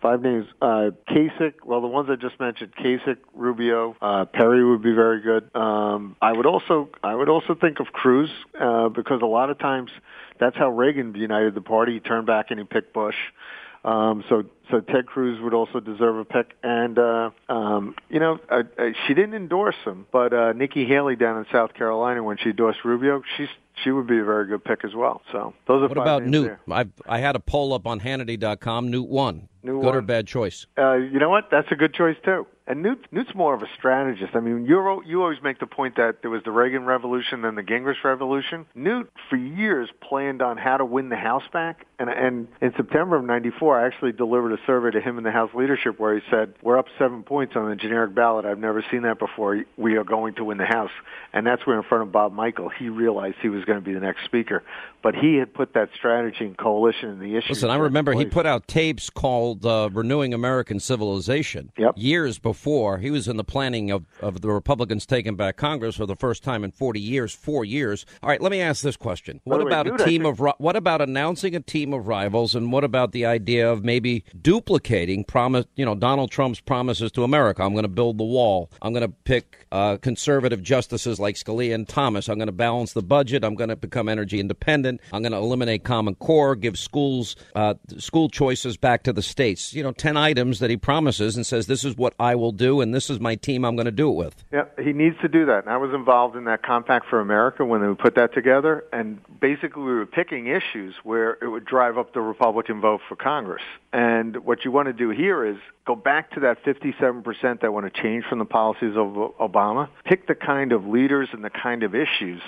Five 0.00 0.22
names. 0.22 0.46
Uh, 0.60 0.90
Kasich, 1.08 1.54
well, 1.64 1.80
the 1.80 1.86
ones 1.86 2.08
I 2.10 2.16
just 2.16 2.38
mentioned, 2.38 2.72
Kasich, 2.76 3.16
Rubio, 3.34 3.96
uh, 4.00 4.26
Perry 4.26 4.64
would 4.64 4.82
be 4.82 4.92
very 4.92 5.20
good. 5.20 5.54
Um, 5.56 6.16
I 6.20 6.32
would 6.32 6.46
also, 6.46 6.90
I 7.02 7.14
would 7.14 7.28
also 7.28 7.54
think 7.54 7.80
of 7.80 7.86
Cruz 7.86 8.30
uh, 8.60 8.90
because 8.90 9.22
a 9.22 9.26
lot 9.26 9.50
of 9.50 9.58
times 9.58 9.90
that's 10.38 10.56
how 10.56 10.70
Reagan 10.70 11.14
united 11.14 11.54
the 11.54 11.62
party. 11.62 11.94
He 11.94 12.00
turned 12.00 12.26
back 12.26 12.50
and 12.50 12.60
he 12.60 12.64
picked 12.64 12.92
Bush. 12.92 13.16
Um, 13.84 14.24
so, 14.28 14.44
so 14.70 14.80
Ted 14.80 15.06
Cruz 15.06 15.40
would 15.40 15.54
also 15.54 15.80
deserve 15.80 16.16
a 16.16 16.24
pick. 16.24 16.52
And, 16.62 16.98
uh, 16.98 17.30
um, 17.48 17.94
you 18.08 18.20
know, 18.20 18.38
uh, 18.50 18.62
uh, 18.78 18.82
she 19.06 19.14
didn't 19.14 19.34
endorse 19.34 19.76
him, 19.84 20.06
but, 20.12 20.32
uh, 20.32 20.52
Nikki 20.52 20.86
Haley 20.86 21.16
down 21.16 21.38
in 21.38 21.46
South 21.52 21.74
Carolina, 21.74 22.22
when 22.22 22.36
she 22.38 22.50
endorsed 22.50 22.84
Rubio, 22.84 23.22
she's, 23.36 23.48
she 23.82 23.90
would 23.90 24.06
be 24.06 24.18
a 24.18 24.24
very 24.24 24.46
good 24.46 24.64
pick 24.64 24.84
as 24.84 24.94
well. 24.94 25.22
So 25.32 25.54
those 25.66 25.82
are 25.82 25.88
what 25.88 25.98
about 25.98 26.24
Newt? 26.24 26.56
I 26.70 26.86
I 27.06 27.18
had 27.18 27.36
a 27.36 27.40
poll 27.40 27.72
up 27.72 27.86
on 27.86 28.00
Hannity.com. 28.00 28.90
Newt 28.90 29.08
won. 29.08 29.48
Newt 29.62 29.80
good 29.80 29.86
won. 29.86 29.96
or 29.96 30.02
bad 30.02 30.26
choice? 30.26 30.66
Uh, 30.78 30.94
you 30.94 31.18
know 31.18 31.30
what? 31.30 31.48
That's 31.50 31.68
a 31.70 31.74
good 31.74 31.94
choice 31.94 32.16
too. 32.24 32.46
And 32.66 32.82
Newt, 32.82 33.06
Newt's 33.12 33.34
more 33.34 33.52
of 33.52 33.62
a 33.62 33.66
strategist. 33.76 34.34
I 34.34 34.40
mean, 34.40 34.64
you 34.64 35.02
you 35.04 35.22
always 35.22 35.42
make 35.42 35.58
the 35.58 35.66
point 35.66 35.96
that 35.96 36.22
there 36.22 36.30
was 36.30 36.42
the 36.44 36.50
Reagan 36.50 36.86
Revolution 36.86 37.44
and 37.44 37.58
the 37.58 37.62
Gingrich 37.62 38.02
Revolution. 38.02 38.64
Newt, 38.74 39.10
for 39.28 39.36
years, 39.36 39.90
planned 40.00 40.40
on 40.40 40.56
how 40.56 40.78
to 40.78 40.84
win 40.84 41.10
the 41.10 41.16
House 41.16 41.42
back. 41.52 41.86
And, 41.98 42.08
and 42.08 42.48
in 42.62 42.72
September 42.74 43.16
of 43.16 43.24
'94, 43.24 43.80
I 43.80 43.86
actually 43.86 44.12
delivered 44.12 44.52
a 44.54 44.66
survey 44.66 44.92
to 44.92 45.00
him 45.00 45.18
and 45.18 45.26
the 45.26 45.30
House 45.30 45.50
leadership 45.54 45.98
where 45.98 46.14
he 46.14 46.22
said, 46.30 46.54
"We're 46.62 46.78
up 46.78 46.86
seven 46.98 47.22
points 47.22 47.54
on 47.56 47.68
the 47.68 47.76
generic 47.76 48.14
ballot. 48.14 48.46
I've 48.46 48.58
never 48.58 48.84
seen 48.90 49.02
that 49.02 49.18
before. 49.18 49.64
We 49.76 49.96
are 49.96 50.04
going 50.04 50.34
to 50.34 50.44
win 50.44 50.58
the 50.58 50.66
House." 50.66 50.92
And 51.32 51.46
that's 51.46 51.66
where, 51.66 51.76
in 51.76 51.82
front 51.82 52.04
of 52.04 52.12
Bob 52.12 52.32
Michel, 52.32 52.68
he 52.68 52.88
realized 52.88 53.36
he 53.42 53.48
was 53.48 53.64
going 53.64 53.78
to 53.78 53.84
be 53.84 53.92
the 53.92 54.00
next 54.00 54.24
speaker. 54.24 54.62
But 55.02 55.14
he 55.14 55.36
had 55.36 55.52
put 55.52 55.74
that 55.74 55.90
strategy 55.94 56.46
and 56.46 56.56
coalition 56.56 57.10
and 57.10 57.20
the 57.20 57.36
issue. 57.36 57.50
Listen, 57.50 57.68
I 57.68 57.76
remember 57.76 58.12
he 58.12 58.24
put 58.24 58.46
out 58.46 58.66
tapes 58.66 59.10
called 59.10 59.66
uh, 59.66 59.90
"Renewing 59.92 60.32
American 60.32 60.80
Civilization" 60.80 61.72
yep. 61.76 61.92
years 61.96 62.38
before 62.38 62.54
before. 62.54 62.98
He 62.98 63.10
was 63.10 63.26
in 63.26 63.36
the 63.36 63.44
planning 63.44 63.90
of, 63.90 64.06
of 64.20 64.40
the 64.40 64.48
Republicans 64.48 65.06
taking 65.06 65.34
back 65.34 65.56
Congress 65.56 65.96
for 65.96 66.06
the 66.06 66.14
first 66.14 66.44
time 66.44 66.62
in 66.62 66.70
40 66.70 67.00
years, 67.00 67.34
four 67.34 67.64
years. 67.64 68.06
All 68.22 68.28
right, 68.28 68.40
let 68.40 68.52
me 68.52 68.60
ask 68.60 68.82
this 68.82 68.96
question. 68.96 69.40
What 69.42 69.60
about 69.60 69.88
a 69.88 70.04
team 70.04 70.24
of 70.24 70.38
what 70.38 70.76
about 70.76 71.02
announcing 71.02 71.56
a 71.56 71.60
team 71.60 71.92
of 71.92 72.06
rivals 72.06 72.54
and 72.54 72.70
what 72.70 72.84
about 72.84 73.10
the 73.10 73.26
idea 73.26 73.70
of 73.70 73.84
maybe 73.84 74.24
duplicating 74.44 75.24
promise, 75.24 75.64
you 75.74 75.84
know, 75.84 75.94
Donald 75.96 76.30
Trump's 76.30 76.60
promises 76.60 77.10
to 77.12 77.24
America? 77.24 77.62
I'm 77.62 77.72
going 77.72 77.84
to 77.84 77.88
build 77.88 78.18
the 78.18 78.24
wall. 78.24 78.70
I'm 78.80 78.92
going 78.92 79.06
to 79.06 79.12
pick 79.24 79.66
uh, 79.72 79.96
conservative 79.96 80.62
justices 80.62 81.18
like 81.18 81.34
Scalia 81.34 81.74
and 81.74 81.88
Thomas. 81.88 82.28
I'm 82.28 82.36
going 82.36 82.46
to 82.46 82.52
balance 82.52 82.92
the 82.92 83.02
budget. 83.02 83.42
I'm 83.42 83.56
going 83.56 83.70
to 83.70 83.76
become 83.76 84.08
energy 84.08 84.38
independent. 84.38 85.00
I'm 85.12 85.22
going 85.22 85.32
to 85.32 85.38
eliminate 85.38 85.82
Common 85.82 86.14
Core, 86.14 86.54
give 86.54 86.78
schools 86.78 87.34
uh, 87.56 87.74
school 87.98 88.28
choices 88.28 88.76
back 88.76 89.02
to 89.04 89.12
the 89.12 89.22
states. 89.22 89.72
You 89.72 89.82
know, 89.82 89.92
10 89.92 90.16
items 90.16 90.60
that 90.60 90.70
he 90.70 90.76
promises 90.76 91.36
and 91.36 91.46
says 91.46 91.66
this 91.66 91.82
is 91.84 91.96
what 91.96 92.14
I 92.20 92.34
will 92.34 92.52
do, 92.52 92.80
and 92.82 92.94
this 92.94 93.10
is 93.10 93.18
my 93.18 93.34
team 93.34 93.64
I'm 93.64 93.74
going 93.74 93.86
to 93.86 93.90
do 93.90 94.10
it 94.10 94.14
with. 94.14 94.44
Yeah, 94.52 94.66
he 94.80 94.92
needs 94.92 95.16
to 95.22 95.28
do 95.28 95.46
that. 95.46 95.64
And 95.64 95.70
I 95.70 95.78
was 95.78 95.92
involved 95.94 96.36
in 96.36 96.44
that 96.44 96.62
Compact 96.62 97.06
for 97.08 97.20
America 97.20 97.64
when 97.64 97.80
they 97.80 97.94
put 97.94 98.14
that 98.16 98.34
together, 98.34 98.84
and 98.92 99.18
basically 99.40 99.82
we 99.82 99.94
were 99.94 100.06
picking 100.06 100.48
issues 100.48 100.94
where 101.02 101.38
it 101.40 101.48
would 101.48 101.64
drive 101.64 101.96
up 101.96 102.12
the 102.12 102.20
Republican 102.20 102.82
vote 102.82 103.00
for 103.08 103.16
Congress. 103.16 103.62
And 103.92 104.33
what 104.42 104.64
you 104.64 104.70
want 104.70 104.86
to 104.86 104.92
do 104.92 105.10
here 105.10 105.44
is 105.44 105.56
go 105.86 105.94
back 105.94 106.32
to 106.32 106.40
that 106.40 106.64
57% 106.64 107.60
that 107.60 107.72
want 107.72 107.92
to 107.92 108.02
change 108.02 108.24
from 108.24 108.38
the 108.38 108.44
policies 108.44 108.96
of 108.96 109.32
Obama, 109.38 109.88
pick 110.04 110.26
the 110.26 110.34
kind 110.34 110.72
of 110.72 110.86
leaders 110.86 111.28
and 111.32 111.44
the 111.44 111.50
kind 111.50 111.82
of 111.82 111.94
issues 111.94 112.40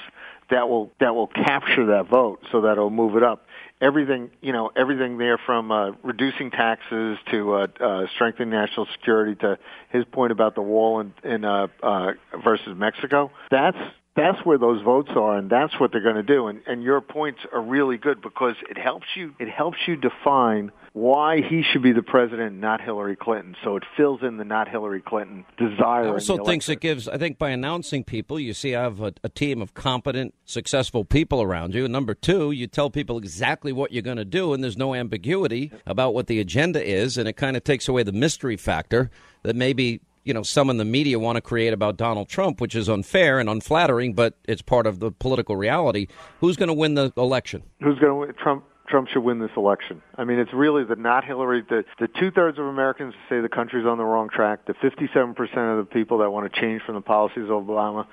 that 0.51 0.69
will 0.69 0.93
that 1.01 1.15
will 1.15 1.27
capture 1.27 1.87
that 1.87 2.09
vote 2.09 2.41
so 2.53 2.63
that 2.63 2.73
it'll 2.73 2.91
move 2.91 3.17
it 3.17 3.23
up 3.23 3.47
everything 3.81 4.31
you 4.41 4.53
know 4.53 4.71
everything 4.77 5.19
there 5.19 5.39
from 5.39 5.71
uh, 5.71 5.91
reducing 6.03 6.51
taxes 6.51 7.19
to 7.31 7.55
uh, 7.55 7.67
uh, 7.81 8.07
strengthening 8.15 8.51
national 8.51 8.87
security 8.93 9.35
to 9.35 9.59
his 9.91 10.05
point 10.07 10.33
about 10.33 10.55
the 10.55 10.63
wall 10.63 11.01
in, 11.01 11.13
in 11.25 11.45
uh, 11.45 11.67
uh, 11.83 12.13
versus 12.43 12.77
Mexico. 12.77 13.31
That's 13.51 13.77
that's 14.17 14.45
where 14.45 14.59
those 14.59 14.83
votes 14.83 15.11
are, 15.15 15.37
and 15.37 15.51
that's 15.51 15.79
what 15.79 15.93
they're 15.93 16.03
going 16.03 16.17
to 16.17 16.23
do. 16.23 16.47
And, 16.49 16.63
and 16.67 16.83
your 16.83 17.01
points 17.01 17.41
are 17.53 17.61
really 17.61 17.99
good 17.99 18.23
because 18.23 18.57
it 18.69 18.79
helps 18.79 19.07
you. 19.15 19.35
It 19.39 19.49
helps 19.49 19.79
you 19.87 19.97
define 19.97 20.73
why 20.95 21.43
he 21.43 21.63
should 21.63 21.83
be 21.83 21.93
the 21.93 22.03
president, 22.03 22.57
not 22.57 22.81
Hillary 22.81 23.17
Clinton. 23.17 23.55
So 23.63 23.77
it 23.77 23.83
fills 23.99 24.23
in 24.23 24.39
the 24.39 24.45
not 24.45 24.69
Hillary 24.69 25.03
Clinton 25.03 25.45
desire. 25.59 26.09
I 26.09 26.13
also 26.13 26.43
think 26.43 26.67
it 26.67 26.81
gives. 26.81 27.07
I 27.07 27.19
think 27.19 27.37
by 27.39 27.51
announcing 27.51 28.03
people, 28.03 28.41
you 28.41 28.55
see, 28.55 28.75
I 28.75 28.83
have 28.83 29.03
a, 29.03 29.13
a 29.23 29.29
team 29.29 29.61
of 29.61 29.75
competent, 29.75 30.35
successful 30.47 31.05
people 31.05 31.43
around 31.43 31.75
you. 31.75 31.85
And 31.85 31.93
number 31.93 32.15
two, 32.15 32.51
you 32.51 32.67
tell 32.67 32.89
people 32.89 33.19
exactly 33.19 33.73
what 33.73 33.93
you're 33.93 34.03
going 34.03 34.17
to 34.17 34.25
do, 34.25 34.55
and 34.55 34.65
there's 34.65 34.79
no 34.79 34.95
ambiguity 34.95 35.71
about 35.85 36.15
what 36.15 36.27
the 36.27 36.41
agenda 36.41 36.83
is, 36.83 37.19
and 37.19 37.29
it 37.29 37.35
kind 37.35 37.59
of 37.59 37.65
takes 37.65 37.87
away 37.87 38.03
the 38.03 38.13
mystery 38.13 38.57
factor 38.57 39.11
that 39.43 39.55
maybe 39.55 40.01
you 40.27 40.35
know 40.35 40.43
some 40.43 40.69
in 40.69 40.77
the 40.77 40.85
media 40.85 41.19
want 41.19 41.37
to 41.37 41.41
create 41.41 41.73
about 41.73 41.97
Donald 41.97 42.29
Trump, 42.29 42.61
which 42.61 42.75
is 42.75 42.89
unfair 42.89 43.39
and 43.39 43.49
unflattering, 43.49 44.13
but 44.13 44.35
it's 44.45 44.63
part 44.63 44.87
of 44.87 44.99
the 44.99 45.11
political 45.13 45.57
reality. 45.57 46.09
Who's 46.41 46.57
going 46.57 46.69
to 46.69 46.75
win 46.75 46.95
the 46.95 47.13
election? 47.17 47.63
Who's 47.81 47.99
going 47.99 48.11
to 48.11 48.15
win? 48.15 48.33
Trump? 48.35 48.65
Trump 48.89 49.09
should 49.09 49.23
win 49.23 49.41
this 49.41 49.51
election. 49.57 50.01
I 50.17 50.25
mean, 50.25 50.39
it's 50.39 50.53
really 50.53 50.85
the 50.85 50.97
not 50.97 51.25
Hillary, 51.25 51.65
the, 51.69 51.85
the 51.99 52.09
two 52.21 52.31
thirds 52.31 52.59
of 52.59 52.67
Americans 52.67 53.15
say 53.29 53.41
the 53.41 53.49
country's 53.49 53.85
on 53.85 53.99
the 53.99 54.05
wrong 54.05 54.29
track, 54.29 54.67
the 54.67 54.75
57% 54.75 55.79
of 55.79 55.79
the 55.79 55.89
people 55.93 56.19
that 56.19 56.31
want 56.31 56.53
to 56.53 56.61
change 56.61 56.83
from 56.83 56.95
the 56.95 57.01
policies 57.01 57.45
of 57.45 57.65
Obama. 57.65 58.07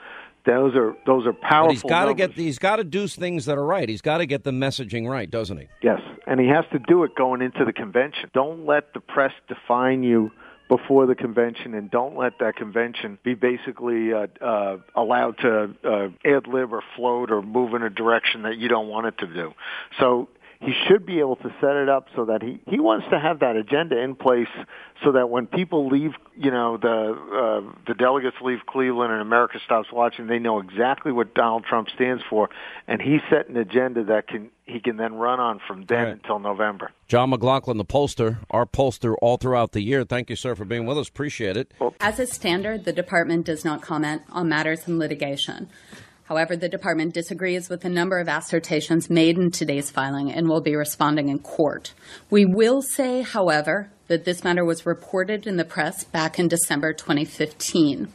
Those 0.45 0.75
are 0.75 0.93
those 1.05 1.25
are 1.25 1.31
powerful. 1.31 1.67
But 1.67 1.73
he's 1.73 1.83
got 1.83 2.05
to 2.05 2.13
get 2.13 2.31
he's 2.33 2.59
got 2.59 2.75
to 2.75 2.83
do 2.83 3.07
things 3.07 3.45
that 3.45 3.57
are 3.57 3.65
right. 3.65 3.87
He's 3.87 4.01
got 4.01 4.17
to 4.17 4.25
get 4.25 4.43
the 4.43 4.51
messaging 4.51 5.07
right, 5.07 5.29
doesn't 5.29 5.57
he? 5.57 5.67
Yes, 5.81 6.01
and 6.27 6.37
he 6.37 6.47
has 6.47 6.65
to 6.73 6.79
do 6.79 7.03
it 7.05 7.15
going 7.15 7.41
into 7.41 7.63
the 7.63 7.71
convention. 7.71 8.29
Don't 8.33 8.65
let 8.65 8.93
the 8.93 8.99
press 8.99 9.31
define 9.47 10.03
you 10.03 10.31
before 10.75 11.05
the 11.05 11.13
convention, 11.13 11.75
and 11.75 11.91
don't 11.91 12.17
let 12.17 12.39
that 12.39 12.55
convention 12.55 13.19
be 13.23 13.35
basically 13.35 14.11
uh, 14.11 14.25
uh, 14.41 14.77
allowed 14.95 15.37
to 15.37 15.75
uh, 15.83 16.07
ad 16.25 16.47
lib 16.47 16.73
or 16.73 16.81
float 16.95 17.29
or 17.29 17.43
move 17.43 17.75
in 17.75 17.83
a 17.83 17.91
direction 17.91 18.41
that 18.41 18.57
you 18.57 18.67
don't 18.69 18.87
want 18.87 19.05
it 19.05 19.15
to 19.19 19.27
do. 19.27 19.53
So 19.99 20.29
he 20.63 20.73
should 20.87 21.05
be 21.05 21.19
able 21.19 21.35
to 21.37 21.53
set 21.59 21.75
it 21.75 21.89
up 21.89 22.07
so 22.15 22.25
that 22.25 22.41
he 22.41 22.61
he 22.67 22.79
wants 22.79 23.05
to 23.11 23.19
have 23.19 23.39
that 23.39 23.55
agenda 23.55 23.99
in 23.99 24.15
place 24.15 24.47
so 25.03 25.11
that 25.11 25.29
when 25.29 25.45
people 25.47 25.89
leave, 25.89 26.11
you 26.37 26.51
know, 26.51 26.77
the 26.77 26.87
uh, 26.87 27.73
the 27.85 27.93
delegates 27.93 28.37
leave 28.41 28.59
Cleveland 28.67 29.11
and 29.11 29.21
America 29.21 29.59
stops 29.65 29.91
watching, 29.91 30.27
they 30.27 30.39
know 30.39 30.59
exactly 30.59 31.11
what 31.11 31.33
Donald 31.33 31.65
Trump 31.65 31.89
stands 31.93 32.23
for, 32.29 32.49
and 32.87 33.01
he 33.01 33.19
set 33.29 33.49
an 33.49 33.57
agenda 33.57 34.05
that 34.05 34.27
can 34.27 34.49
he 34.65 34.79
can 34.79 34.95
then 34.95 35.15
run 35.15 35.39
on 35.39 35.59
from 35.67 35.85
then 35.85 36.03
right. 36.03 36.13
until 36.13 36.39
November. 36.39 36.91
John 37.07 37.31
McLaughlin, 37.31 37.77
the 37.77 37.85
pollster, 37.85 38.37
our 38.49 38.65
pollster 38.65 39.15
all 39.21 39.35
throughout 39.37 39.73
the 39.73 39.81
year. 39.81 40.05
Thank 40.05 40.29
you, 40.29 40.37
sir, 40.37 40.55
for 40.55 40.63
being 40.63 40.85
with 40.85 40.97
us. 40.97 41.09
Appreciate 41.09 41.57
it. 41.57 41.73
As 41.99 42.19
a 42.19 42.25
standard, 42.25 42.85
the 42.85 42.93
department 42.93 43.45
does 43.45 43.65
not 43.65 43.81
comment 43.81 44.21
on 44.29 44.47
matters 44.47 44.87
in 44.87 44.97
litigation. 44.97 45.69
However, 46.25 46.55
the 46.55 46.69
department 46.69 47.13
disagrees 47.13 47.69
with 47.69 47.83
a 47.83 47.89
number 47.89 48.19
of 48.19 48.27
assertions 48.27 49.09
made 49.09 49.37
in 49.37 49.51
today's 49.51 49.91
filing 49.91 50.31
and 50.31 50.47
will 50.47 50.61
be 50.61 50.75
responding 50.75 51.29
in 51.29 51.39
court. 51.39 51.93
We 52.29 52.45
will 52.45 52.81
say, 52.81 53.21
however, 53.21 53.89
that 54.07 54.23
this 54.23 54.43
matter 54.43 54.63
was 54.63 54.85
reported 54.85 55.45
in 55.45 55.57
the 55.57 55.65
press 55.65 56.03
back 56.03 56.39
in 56.39 56.47
December 56.47 56.93
2015. 56.93 58.07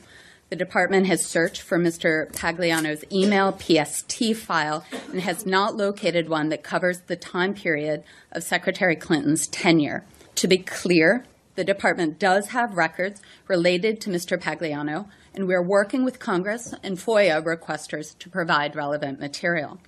The 0.51 0.57
department 0.57 1.07
has 1.07 1.27
searched 1.27 1.61
for 1.61 1.79
Mr. 1.79 2.33
Pagliano's 2.33 3.05
email 3.13 3.53
PST 3.53 4.35
file 4.35 4.83
and 5.13 5.21
has 5.21 5.45
not 5.45 5.77
located 5.77 6.31
one 6.31 6.49
that 6.49 6.63
covers 6.63 7.03
the 7.03 7.17
time 7.17 7.53
period 7.53 8.03
of 8.33 8.43
Secretary 8.43 8.97
Clinton's 8.97 9.47
tenure. 9.47 10.05
To 10.37 10.49
be 10.49 10.57
clear, 10.57 11.27
the 11.57 11.65
department 11.65 12.19
does 12.19 12.49
have 12.49 12.77
records 12.79 13.21
related 13.47 14.01
to 14.01 14.11
Mr. 14.11 14.41
Pagliano, 14.41 15.09
and 15.39 15.47
we 15.47 15.55
are 15.55 15.63
working 15.63 16.05
with 16.05 16.19
Congress 16.19 16.75
and 16.83 16.99
FOIA 16.99 17.41
requesters 17.41 18.19
to 18.19 18.29
provide 18.29 18.75
relevant 18.75 19.21
material. 19.21 19.79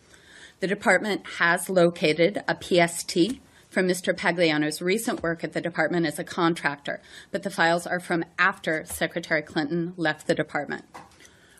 The 0.60 0.68
department 0.68 1.26
has 1.38 1.68
located 1.68 2.44
a 2.46 2.54
PST 2.54 3.40
from 3.68 3.88
Mr. 3.88 4.16
Pagliano's 4.16 4.80
recent 4.80 5.24
work 5.24 5.42
at 5.42 5.52
the 5.52 5.60
department 5.60 6.06
as 6.06 6.20
a 6.20 6.24
contractor, 6.24 7.02
but 7.32 7.42
the 7.42 7.50
files 7.50 7.84
are 7.84 7.98
from 7.98 8.24
after 8.38 8.84
Secretary 8.84 9.42
Clinton 9.42 9.92
left 9.96 10.28
the 10.28 10.36
department. 10.36 10.84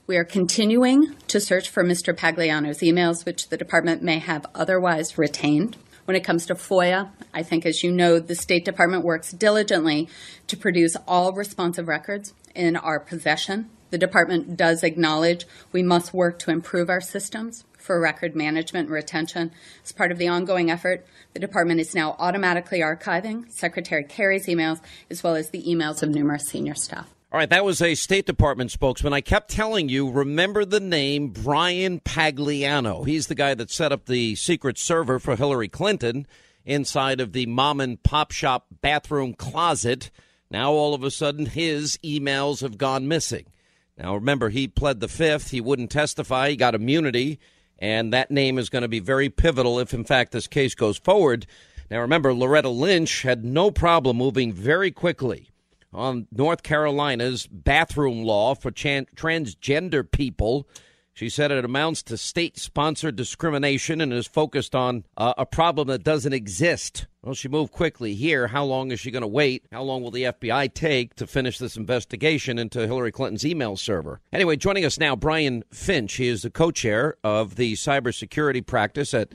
We 0.07 0.17
are 0.17 0.25
continuing 0.25 1.17
to 1.27 1.41
search 1.41 1.69
for 1.69 1.83
Mr. 1.83 2.17
Pagliano's 2.17 2.83
emails, 2.83 3.27
which 3.27 3.49
the 3.49 3.57
department 3.57 4.05
may 4.05 4.21
have 4.21 4.47
otherwise 4.55 5.19
retained. 5.19 5.77
When 6.05 6.17
it 6.17 6.25
comes 6.25 6.47
to 6.47 6.55
FOIA, 6.55 7.11
I 7.35 7.43
think, 7.43 7.67
as 7.67 7.83
you 7.83 7.91
know, 7.91 8.21
the 8.21 8.37
State 8.37 8.65
Department 8.65 9.05
works 9.05 9.33
diligently 9.33 10.09
to 10.47 10.57
produce 10.57 10.97
all 11.09 11.33
responsive 11.33 11.89
records 11.89 12.35
in 12.55 12.77
our 12.77 13.01
possession. 13.01 13.69
The 13.91 13.99
department 13.99 14.57
does 14.57 14.83
acknowledge 14.83 15.47
we 15.73 15.83
must 15.83 16.15
work 16.15 16.39
to 16.41 16.51
improve 16.51 16.89
our 16.89 17.01
systems 17.01 17.65
for 17.77 18.01
record 18.01 18.37
management 18.37 18.87
and 18.87 18.95
retention. 18.95 19.51
As 19.85 19.93
part 19.93 20.13
of 20.13 20.19
the 20.19 20.29
ongoing 20.29 20.71
effort, 20.71 21.05
the 21.35 21.41
department 21.41 21.81
is 21.81 21.95
now 21.95 22.15
automatically 22.19 22.81
archiving 22.81 23.51
Secretary 23.51 24.05
Kerry's 24.05 24.47
emails 24.47 24.81
as 25.11 25.23
well 25.23 25.35
as 25.35 25.51
the 25.51 25.63
emails 25.65 26.03
of 26.03 26.11
numerous 26.11 26.47
senior 26.47 26.75
staff. 26.75 27.09
All 27.33 27.39
right, 27.39 27.51
that 27.51 27.65
was 27.65 27.81
a 27.81 27.95
State 27.95 28.27
Department 28.27 28.73
spokesman. 28.73 29.13
I 29.13 29.21
kept 29.21 29.51
telling 29.51 29.89
you, 29.89 30.11
remember 30.11 30.65
the 30.65 30.81
name 30.81 31.29
Bryan 31.29 32.01
Pagliano. 32.01 33.07
He's 33.07 33.29
the 33.29 33.37
guy 33.37 33.55
that 33.55 33.71
set 33.71 33.93
up 33.93 34.07
the 34.07 34.35
secret 34.35 34.79
server 34.79 35.21
for 35.21 35.37
Hillary 35.37 35.69
Clinton 35.69 36.27
inside 36.65 37.21
of 37.21 37.33
the 37.33 37.47
mom 37.47 37.81
and 37.81 38.03
pop 38.03 38.33
shop 38.33 38.67
bathroom 38.83 39.35
closet. 39.35 40.11
Now, 40.51 40.73
all 40.73 40.93
of 40.93 41.05
a 41.05 41.11
sudden, 41.11 41.47
his 41.47 41.99
emails 42.05 42.63
have 42.63 42.77
gone 42.77 43.07
missing. 43.07 43.47
Now, 44.01 44.15
remember, 44.15 44.49
he 44.49 44.67
pled 44.67 45.01
the 45.01 45.09
fifth. 45.09 45.51
He 45.51 45.61
wouldn't 45.61 45.91
testify. 45.91 46.51
He 46.51 46.57
got 46.57 46.75
immunity. 46.75 47.39
And 47.79 48.13
that 48.13 48.31
name 48.31 48.59
is 48.59 48.71
going 48.71 48.83
to 48.83 48.89
be 48.89 49.01
very 49.01 49.29
pivotal 49.29 49.79
if, 49.79 49.93
in 49.93 50.05
fact, 50.05 50.33
this 50.33 50.47
case 50.47 50.75
goes 50.75 50.97
forward. 50.97 51.47
Now, 51.91 52.01
remember, 52.01 52.33
Loretta 52.33 52.69
Lynch 52.69 53.23
had 53.23 53.45
no 53.45 53.71
problem 53.71 54.17
moving 54.17 54.53
very 54.53 54.91
quickly 54.91 55.51
on 55.93 56.29
North 56.33 56.63
Carolina's 56.63 57.47
bathroom 57.47 58.25
law 58.25 58.55
for 58.55 58.71
transgender 58.71 60.11
people. 60.11 60.69
She 61.21 61.29
said 61.29 61.51
it 61.51 61.67
amounts 61.67 62.03
to 62.05 62.17
state 62.17 62.57
sponsored 62.57 63.15
discrimination 63.15 64.01
and 64.01 64.11
is 64.11 64.27
focused 64.27 64.75
on 64.75 65.05
uh, 65.19 65.35
a 65.37 65.45
problem 65.45 65.89
that 65.89 66.03
doesn't 66.03 66.33
exist. 66.33 67.09
Well, 67.21 67.35
she 67.35 67.47
moved 67.47 67.75
quickly 67.75 68.15
here. 68.15 68.47
How 68.47 68.65
long 68.65 68.91
is 68.91 69.01
she 69.01 69.11
going 69.11 69.21
to 69.21 69.29
wait? 69.29 69.67
How 69.71 69.83
long 69.83 70.03
will 70.03 70.11
the 70.11 70.23
FBI 70.23 70.73
take 70.73 71.17
to 71.17 71.27
finish 71.27 71.59
this 71.59 71.77
investigation 71.77 72.59
into 72.59 72.87
Hillary 72.87 73.13
Clinton's 73.13 73.45
email 73.45 73.77
server? 73.77 74.23
Anyway, 74.33 74.57
joining 74.57 74.87
us 74.87 74.99
now, 74.99 75.15
Brian 75.15 75.63
Finch. 75.71 76.15
He 76.15 76.27
is 76.27 76.41
the 76.41 76.49
co 76.49 76.71
chair 76.71 77.17
of 77.23 77.57
the 77.57 77.75
cybersecurity 77.75 78.65
practice 78.65 79.13
at 79.13 79.29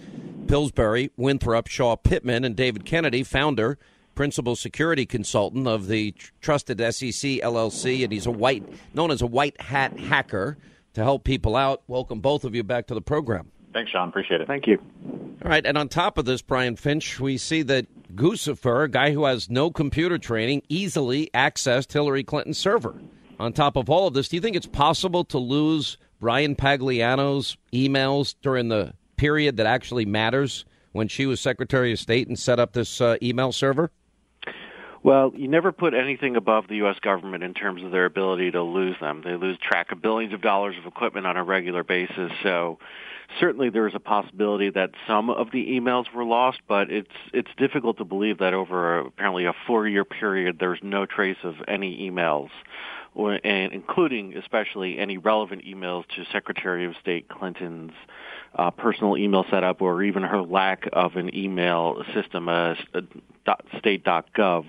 Pillsbury, 0.48 1.12
Winthrop, 1.18 1.68
Shaw 1.68 1.98
Pittman, 1.98 2.44
and 2.44 2.56
David 2.56 2.86
Kennedy, 2.86 3.22
founder 3.22 3.78
principal 4.16 4.56
security 4.56 5.06
consultant 5.06 5.68
of 5.68 5.86
the 5.88 6.16
TrustedSec 6.42 7.42
LLC, 7.42 8.04
and 8.04 8.12
he's 8.12 8.26
a 8.26 8.32
white, 8.32 8.64
known 8.96 9.12
as 9.12 9.22
a 9.22 9.28
white 9.28 9.60
hat 9.62 10.00
hacker 10.00 10.58
to 10.96 11.04
help 11.04 11.24
people 11.24 11.56
out. 11.56 11.84
Welcome 11.88 12.20
both 12.20 12.44
of 12.44 12.56
you 12.56 12.64
back 12.64 12.88
to 12.88 12.94
the 12.94 13.02
program. 13.02 13.52
Thanks, 13.74 13.92
Sean. 13.92 14.10
Appreciate 14.10 14.42
it. 14.42 14.48
Thank 14.48 14.68
you. 14.68 14.82
All 15.44 15.52
right, 15.52 15.66
and 15.66 15.78
on 15.78 15.90
top 15.90 16.18
of 16.18 16.26
this, 16.26 16.42
Brian 16.42 16.76
Finch, 16.76 17.20
we 17.20 17.38
see 17.38 17.62
that 17.64 18.16
Guccifer, 18.16 18.86
a 18.86 18.88
guy 18.88 19.12
who 19.12 19.26
has 19.26 19.50
no 19.50 19.70
computer 19.70 20.18
training, 20.18 20.64
easily 20.70 21.30
accessed 21.34 21.92
Hillary 21.92 22.24
Clinton's 22.24 22.58
server. 22.58 22.96
On 23.38 23.52
top 23.52 23.76
of 23.76 23.90
all 23.90 24.08
of 24.08 24.14
this, 24.14 24.30
do 24.30 24.38
you 24.38 24.42
think 24.42 24.56
it's 24.56 24.66
possible 24.66 25.26
to 25.26 25.38
lose 25.38 25.98
Bryan 26.22 26.56
Pagliano's 26.56 27.58
emails 27.74 28.36
during 28.42 28.70
the 28.70 28.94
period 29.18 29.58
that 29.58 29.66
actually 29.66 30.06
matters 30.06 30.64
when 30.94 31.10
she 31.10 31.26
was 31.26 31.42
Secretary 31.42 31.92
of 31.92 32.00
State 32.00 32.30
and 32.30 32.40
set 32.40 32.60
up 32.60 32.72
this 32.72 33.02
uh, 33.02 33.18
email 33.22 33.52
server? 33.52 33.92
Well, 35.06 35.34
you 35.36 35.48
never 35.48 35.72
put 35.72 35.94
anything 35.94 36.36
above 36.36 36.68
the 36.68 36.78
U.S. 36.78 36.98
government 37.00 37.44
in 37.44 37.54
terms 37.54 37.84
of 37.84 37.92
their 37.92 38.06
ability 38.06 38.50
to 38.50 38.64
lose 38.64 38.96
them. 39.00 39.22
They 39.24 39.36
lose 39.36 39.56
track 39.62 39.92
of 39.92 40.02
billions 40.02 40.34
of 40.34 40.42
dollars 40.42 40.78
of 40.80 40.88
equipment 40.88 41.28
on 41.28 41.38
a 41.38 41.44
regular 41.44 41.84
basis. 41.84 42.32
So 42.42 42.80
certainly 43.40 43.70
there 43.70 43.88
is 43.88 43.94
a 43.94 44.00
possibility 44.00 44.72
that 44.72 44.90
some 45.06 45.30
of 45.30 45.52
the 45.52 45.64
emails 45.80 46.12
were 46.12 46.26
lost, 46.26 46.58
but 46.68 46.90
it's 46.90 47.12
it's 47.34 47.52
difficult 47.56 48.00
to 48.00 48.04
believe 48.04 48.40
that 48.40 48.56
over 48.56 48.98
a, 48.98 49.06
apparently 49.06 49.46
a 49.46 49.54
four-year 49.68 50.06
period 50.06 50.58
there's 50.60 50.80
no 50.82 51.06
trace 51.06 51.38
of 51.44 51.54
any 51.68 52.10
emails, 52.10 52.50
or, 53.14 53.40
and 53.44 53.74
including 53.74 54.36
especially 54.36 54.98
any 54.98 55.20
relevant 55.20 55.64
emails 55.66 56.06
to 56.16 56.26
Secretary 56.32 56.84
of 56.84 56.96
State 57.00 57.30
Clinton's 57.30 57.94
uh, 58.56 58.72
personal 58.72 59.18
email 59.18 59.46
setup 59.52 59.84
or 59.84 60.02
even 60.02 60.24
her 60.24 60.42
lack 60.42 60.90
of 60.94 61.16
an 61.16 61.36
email 61.36 62.04
system, 62.16 62.50
a, 62.50 62.76
a 62.96 63.02
state.gov 63.78 64.66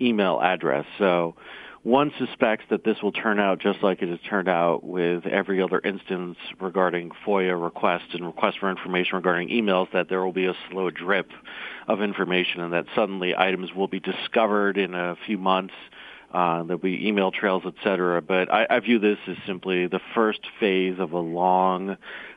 email 0.00 0.40
address. 0.42 0.84
So 0.98 1.34
one 1.82 2.12
suspects 2.18 2.64
that 2.70 2.82
this 2.82 3.02
will 3.02 3.12
turn 3.12 3.38
out 3.38 3.58
just 3.58 3.82
like 3.82 4.00
it 4.00 4.08
has 4.08 4.18
turned 4.28 4.48
out 4.48 4.82
with 4.82 5.26
every 5.26 5.60
other 5.60 5.80
instance 5.84 6.38
regarding 6.58 7.10
FOIA 7.26 7.62
requests 7.62 8.14
and 8.14 8.24
requests 8.24 8.56
for 8.56 8.70
information 8.70 9.16
regarding 9.16 9.50
emails, 9.50 9.90
that 9.92 10.08
there 10.08 10.24
will 10.24 10.32
be 10.32 10.46
a 10.46 10.54
slow 10.70 10.88
drip 10.88 11.30
of 11.86 12.00
information 12.00 12.62
and 12.62 12.72
that 12.72 12.86
suddenly 12.94 13.34
items 13.36 13.74
will 13.74 13.88
be 13.88 14.00
discovered 14.00 14.78
in 14.78 14.94
a 14.94 15.14
few 15.26 15.36
months. 15.36 15.74
Uh, 16.32 16.62
there'll 16.64 16.78
be 16.78 17.06
email 17.06 17.30
trails, 17.30 17.62
et 17.66 17.74
cetera. 17.84 18.20
But 18.22 18.52
I, 18.52 18.66
I 18.68 18.80
view 18.80 18.98
this 18.98 19.18
as 19.28 19.36
simply 19.46 19.86
the 19.86 20.00
first 20.14 20.40
phase 20.58 20.98
of 20.98 21.12
a 21.12 21.20
long 21.20 21.96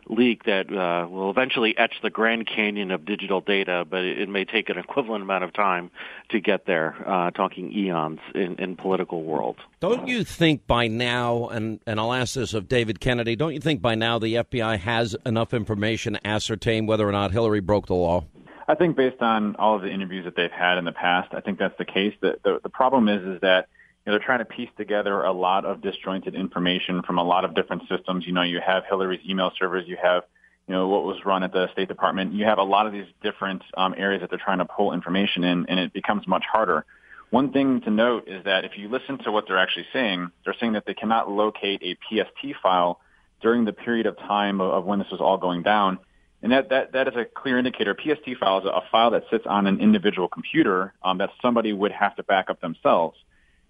leak 0.09 0.43
that 0.45 0.71
uh, 0.71 1.07
will 1.07 1.29
eventually 1.29 1.77
etch 1.77 1.93
the 2.01 2.09
Grand 2.09 2.47
Canyon 2.47 2.91
of 2.91 3.05
digital 3.05 3.41
data, 3.41 3.85
but 3.89 4.03
it, 4.03 4.21
it 4.21 4.29
may 4.29 4.45
take 4.45 4.69
an 4.69 4.77
equivalent 4.77 5.23
amount 5.23 5.43
of 5.43 5.53
time 5.53 5.91
to 6.29 6.39
get 6.39 6.65
there, 6.65 6.95
uh, 7.05 7.31
talking 7.31 7.71
eons 7.71 8.19
in, 8.33 8.55
in 8.55 8.75
political 8.75 9.23
world. 9.23 9.57
Don't 9.79 10.07
you 10.07 10.23
think 10.23 10.65
by 10.67 10.87
now, 10.87 11.47
and, 11.47 11.79
and 11.85 11.99
I'll 11.99 12.13
ask 12.13 12.35
this 12.35 12.53
of 12.53 12.67
David 12.67 12.99
Kennedy, 12.99 13.35
don't 13.35 13.53
you 13.53 13.59
think 13.59 13.81
by 13.81 13.95
now 13.95 14.19
the 14.19 14.35
FBI 14.35 14.79
has 14.79 15.15
enough 15.25 15.53
information 15.53 16.13
to 16.13 16.27
ascertain 16.27 16.85
whether 16.85 17.07
or 17.07 17.11
not 17.11 17.31
Hillary 17.31 17.61
broke 17.61 17.87
the 17.87 17.95
law? 17.95 18.25
I 18.67 18.75
think 18.75 18.97
based 18.97 19.21
on 19.21 19.55
all 19.55 19.75
of 19.75 19.81
the 19.81 19.89
interviews 19.89 20.25
that 20.25 20.35
they've 20.35 20.51
had 20.51 20.77
in 20.77 20.85
the 20.85 20.91
past, 20.91 21.33
I 21.33 21.39
think 21.39 21.57
that's 21.57 21.77
the 21.77 21.85
case. 21.85 22.13
The, 22.21 22.37
the, 22.43 22.59
the 22.63 22.69
problem 22.69 23.07
is, 23.07 23.23
is 23.23 23.41
that 23.41 23.67
you 24.07 24.13
know, 24.13 24.17
they're 24.17 24.25
trying 24.25 24.39
to 24.39 24.45
piece 24.45 24.69
together 24.77 25.23
a 25.23 25.33
lot 25.33 25.65
of 25.65 25.81
disjointed 25.81 26.33
information 26.33 27.01
from 27.01 27.17
a 27.17 27.23
lot 27.23 27.43
of 27.43 27.53
different 27.53 27.83
systems. 27.89 28.25
You 28.25 28.31
know, 28.31 28.41
you 28.41 28.61
have 28.65 28.85
Hillary's 28.87 29.19
email 29.27 29.51
servers, 29.59 29.83
you 29.85 29.97
have 30.01 30.23
you 30.65 30.73
know, 30.73 30.87
what 30.87 31.03
was 31.03 31.17
run 31.25 31.43
at 31.43 31.51
the 31.51 31.69
State 31.73 31.89
Department, 31.89 32.31
you 32.33 32.45
have 32.45 32.57
a 32.57 32.63
lot 32.63 32.87
of 32.87 32.93
these 32.93 33.05
different 33.21 33.63
um, 33.75 33.93
areas 33.97 34.21
that 34.21 34.29
they're 34.29 34.39
trying 34.39 34.59
to 34.59 34.65
pull 34.65 34.93
information 34.93 35.43
in, 35.43 35.65
and 35.67 35.77
it 35.77 35.91
becomes 35.91 36.25
much 36.25 36.45
harder. 36.49 36.85
One 37.31 37.51
thing 37.51 37.81
to 37.81 37.89
note 37.89 38.29
is 38.29 38.45
that 38.45 38.63
if 38.63 38.77
you 38.77 38.87
listen 38.87 39.17
to 39.25 39.31
what 39.31 39.45
they're 39.45 39.57
actually 39.57 39.87
saying, 39.91 40.31
they're 40.45 40.55
saying 40.57 40.73
that 40.73 40.85
they 40.85 40.93
cannot 40.93 41.29
locate 41.29 41.81
a 41.83 41.97
PST 42.07 42.55
file 42.63 43.01
during 43.41 43.65
the 43.65 43.73
period 43.73 44.05
of 44.05 44.17
time 44.17 44.61
of, 44.61 44.71
of 44.71 44.85
when 44.85 44.99
this 44.99 45.11
was 45.11 45.19
all 45.19 45.37
going 45.37 45.63
down. 45.63 45.99
And 46.41 46.53
that, 46.53 46.69
that, 46.69 46.93
that 46.93 47.09
is 47.09 47.15
a 47.17 47.25
clear 47.25 47.57
indicator. 47.57 47.93
PST 47.93 48.37
file 48.39 48.59
is 48.59 48.65
a 48.65 48.81
file 48.89 49.11
that 49.11 49.23
sits 49.29 49.45
on 49.45 49.67
an 49.67 49.81
individual 49.81 50.29
computer 50.29 50.93
um, 51.03 51.17
that 51.17 51.29
somebody 51.41 51.73
would 51.73 51.91
have 51.91 52.15
to 52.15 52.23
back 52.23 52.49
up 52.49 52.61
themselves. 52.61 53.17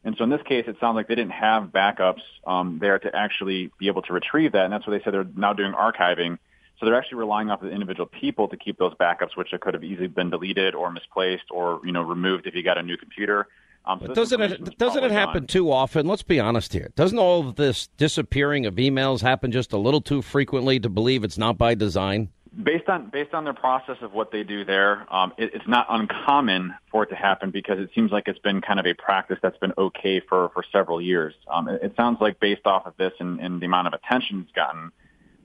And 0.04 0.16
so 0.18 0.24
in 0.24 0.30
this 0.30 0.42
case, 0.44 0.66
it 0.68 0.78
sounds 0.80 0.96
like 0.96 1.08
they 1.08 1.16
didn't 1.16 1.32
have 1.32 1.66
backups 1.66 2.22
um, 2.46 2.80
there 2.80 2.98
to 3.00 3.16
actually 3.16 3.72
be 3.78 3.88
able 3.88 4.02
to 4.04 4.14
retrieve 4.14 4.54
that. 4.54 4.64
And 4.64 4.72
that's 4.72 4.88
why 4.88 4.98
they 4.98 5.04
said 5.04 5.14
they're 5.14 5.28
now 5.36 5.54
doing 5.54 5.74
archiving. 5.74 6.38
So 6.80 6.86
they're 6.86 6.96
actually 6.96 7.18
relying 7.18 7.50
off 7.50 7.62
the 7.62 7.72
individual 7.72 8.06
people 8.06 8.48
to 8.50 8.58
keep 8.58 8.78
those 8.78 8.94
backups, 8.96 9.36
which 9.36 9.50
could 9.60 9.74
have 9.74 9.84
easily 9.84 10.08
been 10.08 10.30
deleted 10.30 10.76
or 10.76 10.92
misplaced 10.92 11.46
or 11.50 11.82
you 11.84 11.92
know 11.92 12.04
removed 12.04 12.46
if 12.46 12.54
you 12.54 12.64
got 12.64 12.78
a 12.78 12.84
new 12.84 12.98
computer. 12.98 13.48
Um, 13.88 14.02
so 14.06 14.14
doesn't 14.14 14.42
it 14.42 14.78
doesn't 14.78 15.04
it 15.04 15.12
happen 15.12 15.48
too 15.48 15.72
often? 15.72 16.06
Let's 16.06 16.22
be 16.22 16.40
honest 16.40 16.74
here. 16.74 16.92
Doesn't 16.96 17.18
all 17.18 17.48
of 17.48 17.56
this 17.56 17.88
disappearing 17.98 18.66
of 18.66 18.76
emails 18.76 19.22
happen 19.22 19.52
just 19.52 19.72
a 19.72 19.78
little 19.78 20.02
too 20.02 20.22
frequently 20.22 20.80
to 20.82 20.90
believe 20.90 21.24
it's 21.24 21.38
not 21.38 21.58
by 21.58 21.74
design? 21.74 22.30
Based 22.64 22.88
on 22.88 23.10
based 23.10 23.34
on 23.34 23.44
their 23.44 23.54
process 23.54 23.98
of 24.02 24.14
what 24.14 24.32
they 24.32 24.44
do 24.44 24.64
there, 24.64 25.06
um, 25.14 25.34
it, 25.38 25.52
it's 25.54 25.68
not 25.68 25.88
uncommon 25.90 26.74
for 26.92 27.04
it 27.04 27.08
to 27.08 27.16
happen 27.16 27.52
because 27.52 27.80
it 27.80 27.90
seems 27.96 28.12
like 28.12 28.28
it's 28.28 28.40
been 28.40 28.62
kind 28.62 28.80
of 28.80 28.86
a 28.86 28.94
practice 28.94 29.38
that's 29.42 29.58
been 29.58 29.74
okay 29.78 30.20
for 30.20 30.50
for 30.50 30.64
several 30.72 31.02
years. 31.02 31.34
Um, 31.52 31.68
it, 31.68 31.82
it 31.82 31.94
sounds 31.96 32.20
like 32.22 32.40
based 32.40 32.66
off 32.66 32.86
of 32.86 32.96
this 32.98 33.14
and, 33.20 33.40
and 33.40 33.62
the 33.62 33.66
amount 33.66 33.88
of 33.88 33.94
attention 33.94 34.42
it's 34.42 34.52
gotten, 34.52 34.92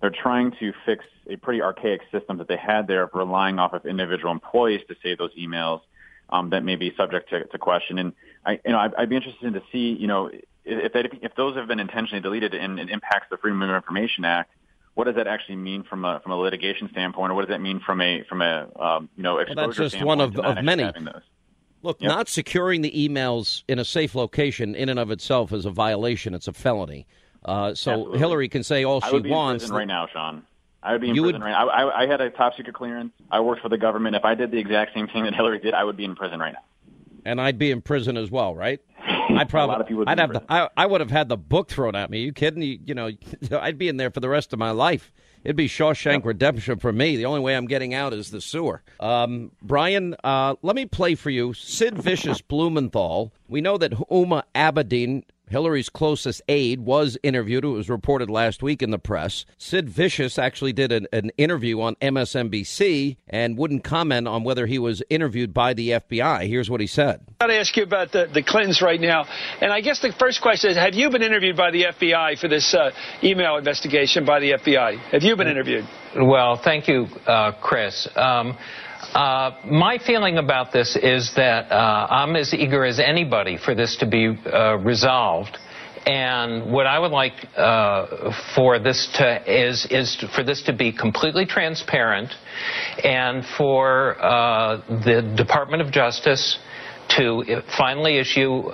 they're 0.00 0.10
trying 0.10 0.52
to 0.58 0.72
fix 0.84 1.04
a 1.30 1.36
pretty 1.36 1.62
archaic 1.62 2.02
system 2.10 2.38
that 2.38 2.48
they 2.48 2.56
had 2.56 2.86
there 2.86 3.04
of 3.04 3.10
relying 3.14 3.58
off 3.58 3.72
of 3.72 3.86
individual 3.86 4.32
employees 4.32 4.80
to 4.88 4.96
save 5.02 5.16
those 5.18 5.34
emails 5.34 5.80
um, 6.28 6.50
that 6.50 6.64
may 6.64 6.76
be 6.76 6.92
subject 6.96 7.30
to, 7.30 7.44
to 7.44 7.58
question. 7.58 7.98
And 7.98 8.12
I, 8.44 8.60
you 8.64 8.72
know, 8.72 8.78
I'd, 8.78 8.94
I'd 8.96 9.08
be 9.08 9.16
interested 9.16 9.54
to 9.54 9.62
see, 9.70 9.96
you 9.98 10.08
know, 10.08 10.30
if 10.64 10.92
that, 10.92 11.06
if 11.22 11.34
those 11.36 11.56
have 11.56 11.68
been 11.68 11.80
intentionally 11.80 12.20
deleted 12.20 12.54
and 12.54 12.78
it 12.78 12.90
impacts 12.90 13.26
the 13.30 13.36
Freedom 13.36 13.62
of 13.62 13.70
Information 13.70 14.24
Act, 14.24 14.50
what 14.94 15.04
does 15.04 15.14
that 15.16 15.26
actually 15.26 15.56
mean 15.56 15.84
from 15.84 16.04
a 16.04 16.20
from 16.20 16.32
a 16.32 16.36
litigation 16.36 16.88
standpoint, 16.90 17.32
or 17.32 17.34
what 17.34 17.42
does 17.42 17.54
that 17.54 17.60
mean 17.60 17.80
from 17.80 18.00
a 18.00 18.22
from 18.28 18.42
a 18.42 18.68
um, 18.78 19.08
you 19.16 19.22
know 19.22 19.38
exposure 19.38 19.56
well, 19.56 19.66
that's 19.68 19.92
just 19.92 20.04
one 20.04 20.20
of, 20.20 20.38
of 20.38 20.62
many. 20.64 20.90
Look, 21.84 22.00
yep. 22.00 22.08
not 22.08 22.28
securing 22.28 22.82
the 22.82 22.92
emails 22.92 23.64
in 23.66 23.80
a 23.80 23.84
safe 23.84 24.14
location 24.14 24.76
in 24.76 24.88
and 24.88 25.00
of 25.00 25.10
itself 25.10 25.52
is 25.52 25.64
a 25.66 25.70
violation. 25.70 26.32
It's 26.32 26.46
a 26.46 26.52
felony. 26.52 27.06
Uh, 27.44 27.74
so 27.74 27.90
Absolutely. 27.90 28.18
Hillary 28.18 28.48
can 28.48 28.62
say 28.62 28.84
all 28.84 29.00
she 29.00 29.18
wants. 29.18 29.68
right 29.68 29.86
now, 29.86 30.06
Sean. 30.12 30.44
I 30.80 30.92
would 30.92 31.00
be 31.00 31.10
in 31.10 31.14
you 31.16 31.22
prison 31.22 31.40
would... 31.40 31.46
right 31.46 31.52
now. 31.52 31.68
I, 31.68 31.82
I, 31.82 32.02
I 32.02 32.06
had 32.06 32.20
a 32.20 32.30
top 32.30 32.56
secret 32.56 32.74
clearance. 32.74 33.12
I 33.30 33.40
worked 33.40 33.62
for 33.62 33.68
the 33.68 33.78
government. 33.78 34.14
If 34.14 34.24
I 34.24 34.34
did 34.34 34.52
the 34.52 34.58
exact 34.58 34.94
same 34.94 35.08
thing 35.08 35.24
that 35.24 35.34
Hillary 35.34 35.58
did, 35.58 35.74
I 35.74 35.82
would 35.82 35.96
be 35.96 36.04
in 36.04 36.14
prison 36.14 36.38
right 36.38 36.52
now. 36.52 36.62
And 37.24 37.40
I'd 37.40 37.58
be 37.58 37.70
in 37.70 37.82
prison 37.82 38.16
as 38.16 38.30
well, 38.30 38.54
right? 38.54 38.80
I 39.36 39.44
probably, 39.44 40.04
I'd 40.06 40.18
have, 40.18 40.32
the, 40.32 40.42
I, 40.48 40.68
I 40.76 40.86
would 40.86 41.00
have 41.00 41.10
had 41.10 41.28
the 41.28 41.36
book 41.36 41.68
thrown 41.68 41.94
at 41.94 42.10
me. 42.10 42.18
Are 42.22 42.26
you 42.26 42.32
kidding? 42.32 42.62
You, 42.62 42.78
you 42.84 42.94
know, 42.94 43.10
I'd 43.52 43.78
be 43.78 43.88
in 43.88 43.96
there 43.96 44.10
for 44.10 44.20
the 44.20 44.28
rest 44.28 44.52
of 44.52 44.58
my 44.58 44.70
life. 44.70 45.12
It'd 45.44 45.56
be 45.56 45.68
Shawshank. 45.68 46.24
Redemption 46.24 46.78
for 46.78 46.92
me. 46.92 47.16
The 47.16 47.26
only 47.26 47.40
way 47.40 47.56
I'm 47.56 47.66
getting 47.66 47.94
out 47.94 48.12
is 48.12 48.30
the 48.30 48.40
sewer. 48.40 48.82
Um, 49.00 49.50
Brian, 49.60 50.14
uh, 50.22 50.54
let 50.62 50.76
me 50.76 50.86
play 50.86 51.14
for 51.16 51.30
you 51.30 51.52
Sid 51.52 51.98
Vicious 51.98 52.40
Blumenthal. 52.40 53.32
We 53.48 53.60
know 53.60 53.76
that 53.78 53.92
Huma 53.92 54.44
Abedin 54.54 55.24
Hillary's 55.52 55.90
closest 55.90 56.40
aide 56.48 56.80
was 56.80 57.18
interviewed. 57.22 57.64
It 57.64 57.68
was 57.68 57.90
reported 57.90 58.30
last 58.30 58.62
week 58.62 58.82
in 58.82 58.90
the 58.90 58.98
press. 58.98 59.44
Sid 59.58 59.88
Vicious 59.88 60.38
actually 60.38 60.72
did 60.72 60.90
an, 60.92 61.06
an, 61.12 61.30
interview 61.36 61.80
on 61.82 61.94
MSNBC 61.96 63.18
and 63.28 63.58
wouldn't 63.58 63.84
comment 63.84 64.26
on 64.26 64.44
whether 64.44 64.66
he 64.66 64.78
was 64.78 65.02
interviewed 65.10 65.52
by 65.52 65.74
the 65.74 65.90
FBI. 65.90 66.48
Here's 66.48 66.70
what 66.70 66.80
he 66.80 66.86
said. 66.86 67.20
I 67.40 67.44
got 67.44 67.46
to 67.48 67.58
ask 67.58 67.76
you 67.76 67.82
about 67.82 68.12
the, 68.12 68.30
the 68.32 68.42
Clintons 68.42 68.80
right 68.80 69.00
now. 69.00 69.26
And 69.60 69.72
I 69.72 69.82
guess 69.82 70.00
the 70.00 70.12
first 70.18 70.40
question 70.40 70.70
is 70.70 70.76
Have 70.78 70.94
you 70.94 71.10
been 71.10 71.22
interviewed 71.22 71.56
by 71.56 71.70
the 71.70 71.84
FBI 71.84 72.38
for 72.38 72.48
this 72.48 72.72
uh, 72.72 72.90
email 73.22 73.56
investigation 73.56 74.24
by 74.24 74.40
the 74.40 74.52
FBI? 74.52 74.98
Have 75.12 75.22
you 75.22 75.36
been 75.36 75.48
interviewed? 75.48 75.86
Well, 76.16 76.56
thank 76.56 76.88
you, 76.88 77.06
uh, 77.26 77.52
Chris. 77.60 78.08
Um, 78.16 78.56
uh, 79.14 79.58
my 79.66 79.98
feeling 79.98 80.38
about 80.38 80.72
this 80.72 80.96
is 80.96 81.32
that 81.36 81.70
uh, 81.70 82.06
I'm 82.08 82.34
as 82.34 82.54
eager 82.54 82.84
as 82.84 82.98
anybody 82.98 83.58
for 83.58 83.74
this 83.74 83.96
to 83.98 84.06
be 84.06 84.38
uh, 84.46 84.78
resolved. 84.78 85.58
And 86.06 86.72
what 86.72 86.86
I 86.86 86.98
would 86.98 87.12
like 87.12 87.34
uh, 87.56 88.32
for 88.56 88.78
this 88.78 89.08
to 89.18 89.42
is 89.46 89.86
is 89.90 90.16
for 90.34 90.42
this 90.42 90.62
to 90.62 90.72
be 90.72 90.92
completely 90.92 91.46
transparent, 91.46 92.32
and 93.04 93.44
for 93.56 94.16
uh, 94.20 94.78
the 95.04 95.32
Department 95.36 95.80
of 95.82 95.92
Justice 95.92 96.58
to 97.10 97.62
finally 97.76 98.18
issue 98.18 98.64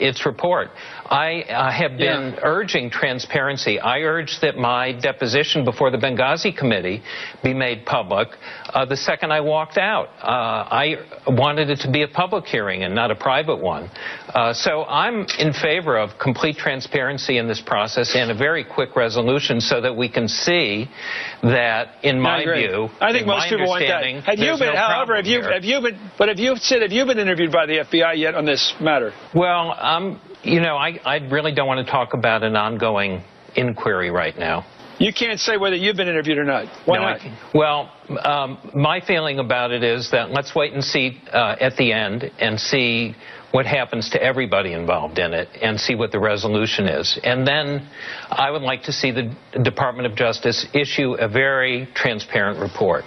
its 0.00 0.24
report. 0.24 0.70
I 1.08 1.42
uh, 1.42 1.70
have 1.70 1.92
been 1.92 2.32
yeah. 2.34 2.40
urging 2.42 2.90
transparency. 2.90 3.80
I 3.80 4.00
urged 4.00 4.42
that 4.42 4.56
my 4.56 4.92
deposition 4.92 5.64
before 5.64 5.90
the 5.90 5.98
Benghazi 5.98 6.56
committee 6.56 7.02
be 7.42 7.54
made 7.54 7.86
public 7.86 8.28
uh, 8.68 8.84
the 8.84 8.96
second 8.96 9.32
I 9.32 9.40
walked 9.40 9.78
out. 9.78 10.08
Uh, 10.22 10.68
I 10.70 10.96
wanted 11.26 11.70
it 11.70 11.80
to 11.80 11.90
be 11.90 12.02
a 12.02 12.08
public 12.08 12.44
hearing 12.44 12.82
and 12.82 12.94
not 12.94 13.10
a 13.10 13.14
private 13.14 13.56
one. 13.56 13.90
Uh, 14.28 14.52
so 14.52 14.84
I'm 14.84 15.26
in 15.38 15.52
favor 15.52 15.96
of 15.96 16.18
complete 16.18 16.56
transparency 16.56 17.38
in 17.38 17.48
this 17.48 17.60
process 17.60 18.14
and 18.14 18.30
a 18.30 18.34
very 18.34 18.64
quick 18.64 18.94
resolution 18.96 19.60
so 19.60 19.80
that 19.80 19.96
we 19.96 20.08
can 20.08 20.28
see 20.28 20.88
that, 21.42 21.94
in 22.02 22.20
my 22.20 22.44
view, 22.44 22.88
I 23.00 23.12
think 23.12 23.26
most 23.26 23.48
people 23.48 23.66
want 23.66 23.84
that. 23.86 24.04
Have 24.24 24.38
you 24.38 24.58
been, 24.58 24.74
no 24.74 24.76
however, 24.76 25.16
have 25.16 25.26
you, 25.26 25.42
have 25.42 25.64
you 25.64 25.80
been, 25.80 25.98
but 26.18 26.28
have 26.28 26.38
you 26.38 26.56
said, 26.56 26.82
have 26.82 26.92
you 26.92 27.06
been 27.06 27.18
interviewed 27.18 27.52
by 27.52 27.66
the 27.66 27.78
FBI 27.78 28.18
yet 28.18 28.34
on 28.34 28.44
this 28.44 28.74
matter? 28.80 29.12
Well, 29.34 29.74
um, 29.78 30.20
you 30.42 30.60
know, 30.60 30.76
I, 30.76 30.98
I 31.04 31.16
really 31.16 31.52
don't 31.52 31.66
want 31.66 31.84
to 31.84 31.90
talk 31.90 32.14
about 32.14 32.42
an 32.42 32.56
ongoing 32.56 33.22
inquiry 33.54 34.10
right 34.10 34.36
now. 34.38 34.66
You 34.98 35.12
can't 35.12 35.38
say 35.38 35.56
whether 35.56 35.76
you've 35.76 35.96
been 35.96 36.08
interviewed 36.08 36.38
or 36.38 36.44
not. 36.44 36.66
Why 36.84 36.96
no, 36.96 37.02
not? 37.02 37.20
I, 37.20 37.38
well, 37.54 37.92
um, 38.24 38.58
my 38.74 39.00
feeling 39.00 39.38
about 39.38 39.70
it 39.70 39.84
is 39.84 40.10
that 40.10 40.30
let's 40.30 40.54
wait 40.56 40.72
and 40.72 40.82
see 40.82 41.20
uh, 41.32 41.54
at 41.60 41.76
the 41.76 41.92
end 41.92 42.30
and 42.40 42.58
see 42.58 43.14
what 43.52 43.64
happens 43.64 44.10
to 44.10 44.22
everybody 44.22 44.72
involved 44.72 45.18
in 45.18 45.32
it 45.32 45.48
and 45.62 45.80
see 45.80 45.94
what 45.94 46.10
the 46.10 46.18
resolution 46.18 46.86
is. 46.86 47.18
And 47.22 47.46
then 47.46 47.88
I 48.28 48.50
would 48.50 48.62
like 48.62 48.82
to 48.84 48.92
see 48.92 49.12
the 49.12 49.34
Department 49.62 50.06
of 50.06 50.16
Justice 50.16 50.66
issue 50.74 51.14
a 51.14 51.28
very 51.28 51.88
transparent 51.94 52.58
report. 52.58 53.04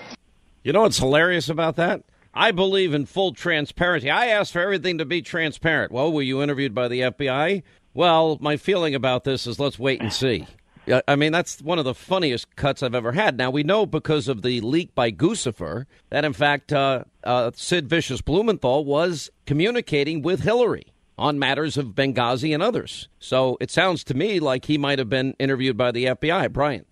You 0.64 0.74
know 0.74 0.82
what's 0.82 0.98
hilarious 0.98 1.50
about 1.50 1.76
that? 1.76 2.02
I 2.34 2.52
believe 2.52 2.94
in 2.94 3.06
full 3.06 3.34
transparency. 3.34 4.10
I 4.10 4.28
ask 4.28 4.54
for 4.54 4.62
everything 4.62 4.98
to 5.00 5.06
be 5.06 5.22
transparent. 5.22 5.92
Well, 5.92 6.12
were 6.12 6.22
you 6.22 6.42
interviewed 6.42 6.74
by 6.74 6.88
the 6.88 7.02
FBI? 7.02 7.64
Well, 7.94 8.38
my 8.40 8.58
feeling 8.58 8.96
about 8.96 9.26
this 9.26 9.46
is 9.46 9.60
let's 9.60 9.78
wait 9.78 10.02
and 10.02 10.14
see. 10.14 10.48
I 11.08 11.16
mean, 11.16 11.32
that's 11.32 11.62
one 11.62 11.80
of 11.80 11.86
the 11.86 11.94
funniest 11.94 12.56
cuts 12.56 12.82
I've 12.82 12.96
ever 12.96 13.12
had. 13.12 13.38
Now, 13.38 13.52
we 13.52 13.64
know 13.64 13.86
because 13.86 14.28
of 14.28 14.42
the 14.42 14.62
leak 14.62 14.96
by 14.96 15.12
Guccifer 15.12 15.86
that, 16.10 16.26
in 16.26 16.34
fact, 16.34 16.74
uh, 16.74 17.04
uh, 17.24 17.52
Sid 17.54 17.90
Vicious 17.90 18.22
Blumenthal 18.22 18.86
was 18.86 19.30
communicating 19.46 20.22
with 20.22 20.42
Hillary 20.42 20.88
on 21.18 21.38
matters 21.38 21.78
of 21.78 21.88
Benghazi 21.88 22.54
and 22.54 22.64
others. 22.64 23.08
So 23.20 23.58
it 23.60 23.70
sounds 23.70 24.04
to 24.06 24.16
me 24.16 24.40
like 24.40 24.66
he 24.66 24.78
might 24.78 25.00
have 25.00 25.10
been 25.10 25.36
interviewed 25.38 25.78
by 25.78 25.92
the 25.92 26.06
FBI. 26.06 26.52
Brian. 26.52 26.86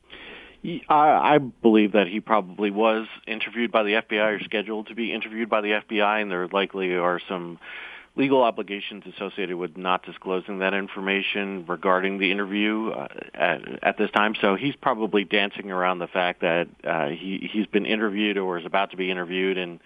I, 0.64 1.36
I 1.36 1.38
believe 1.38 1.93
that 1.93 2.07
he 2.07 2.20
probably 2.20 2.72
was 2.72 3.07
interviewed 3.26 3.72
by 3.72 3.84
the 3.84 3.93
FBI 3.93 4.39
or 4.39 4.43
scheduled 4.43 4.88
to 4.88 4.95
be 4.95 5.14
interviewed 5.14 5.49
by 5.49 5.62
the 5.62 5.82
FBI, 5.89 6.22
and 6.22 6.30
there 6.30 6.47
likely 6.47 6.95
are 6.95 7.20
some 7.30 7.60
legal 8.16 8.43
obligations 8.43 9.03
associated 9.16 9.55
with 9.55 9.78
not 9.78 10.03
disclosing 10.03 10.60
that 10.60 10.74
information 10.74 11.66
regarding 11.68 12.18
the 12.18 12.32
interview 12.32 12.89
uh, 12.89 13.07
at, 13.34 13.84
at 13.84 13.97
this 13.97 14.12
time. 14.12 14.36
So 14.41 14.55
he's 14.55 14.76
probably 14.76 15.24
dancing 15.24 15.72
around 15.72 15.99
the 15.99 16.07
fact 16.07 16.41
that 16.41 16.68
uh, 16.84 17.07
he 17.07 17.49
he's 17.51 17.68
been 17.68 17.86
interviewed 17.86 18.38
or 18.38 18.57
is 18.60 18.66
about 18.66 18.91
to 18.91 18.97
be 18.97 19.10
interviewed 19.10 19.57
and 19.57 19.80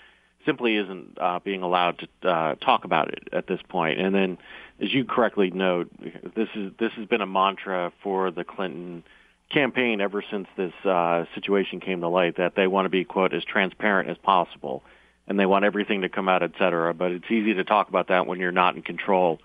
simply 0.45 0.75
isn't 0.75 1.17
uh, 1.21 1.39
being 1.43 1.61
allowed 1.61 1.99
to 1.99 2.29
uh, 2.29 2.55
talk 2.55 2.85
about 2.85 3.09
it 3.09 3.29
at 3.31 3.45
this 3.45 3.59
point. 3.69 3.99
And 3.99 4.15
then, 4.15 4.37
as 4.81 4.91
you 4.91 5.05
correctly 5.05 5.51
note, 5.51 5.91
this 6.35 6.49
is 6.55 6.71
this 6.79 6.91
has 6.93 7.05
been 7.05 7.21
a 7.21 7.27
mantra 7.27 7.93
for 8.01 8.31
the 8.31 8.43
Clinton 8.43 9.03
campaign 9.51 10.01
ever 10.01 10.23
since 10.29 10.47
this 10.57 10.73
uh, 10.83 11.25
situation 11.35 11.79
came 11.79 12.01
to 12.01 12.07
light 12.07 12.37
that 12.37 12.55
they 12.55 12.67
want 12.67 12.85
to 12.85 12.89
be 12.89 13.03
quote 13.03 13.33
as 13.33 13.43
transparent 13.43 14.09
as 14.09 14.17
possible 14.17 14.83
and 15.27 15.39
they 15.39 15.45
want 15.45 15.65
everything 15.65 16.01
to 16.01 16.09
come 16.09 16.27
out, 16.27 16.43
et 16.43 16.51
cetera. 16.57 16.93
But 16.93 17.11
it's 17.11 17.31
easy 17.31 17.53
to 17.55 17.63
talk 17.63 17.89
about 17.89 18.07
that 18.07 18.27
when 18.27 18.39
you're 18.39 18.51
not 18.51 18.75
in 18.75 18.81
control 18.81 19.39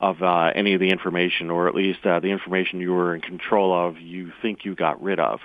of 0.00 0.22
uh, 0.22 0.50
any 0.54 0.74
of 0.74 0.80
the 0.80 0.90
information, 0.90 1.50
or 1.50 1.68
at 1.68 1.74
least 1.74 2.04
uh, 2.04 2.18
the 2.18 2.28
information 2.28 2.80
you 2.80 2.92
were 2.92 3.14
in 3.14 3.20
control 3.20 3.72
of, 3.72 4.00
you 4.00 4.32
think 4.42 4.64
you 4.64 4.74
got 4.74 5.00
rid 5.00 5.20
of. 5.20 5.40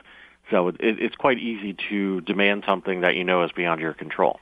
So 0.50 0.70
it, 0.70 0.78
it's 0.80 1.16
quite 1.16 1.38
easy 1.38 1.76
to 1.90 2.22
demand 2.22 2.64
something 2.66 3.02
that 3.02 3.16
you 3.16 3.24
know 3.24 3.44
is 3.44 3.52
beyond 3.52 3.82
your 3.82 3.94
control. 3.94 4.40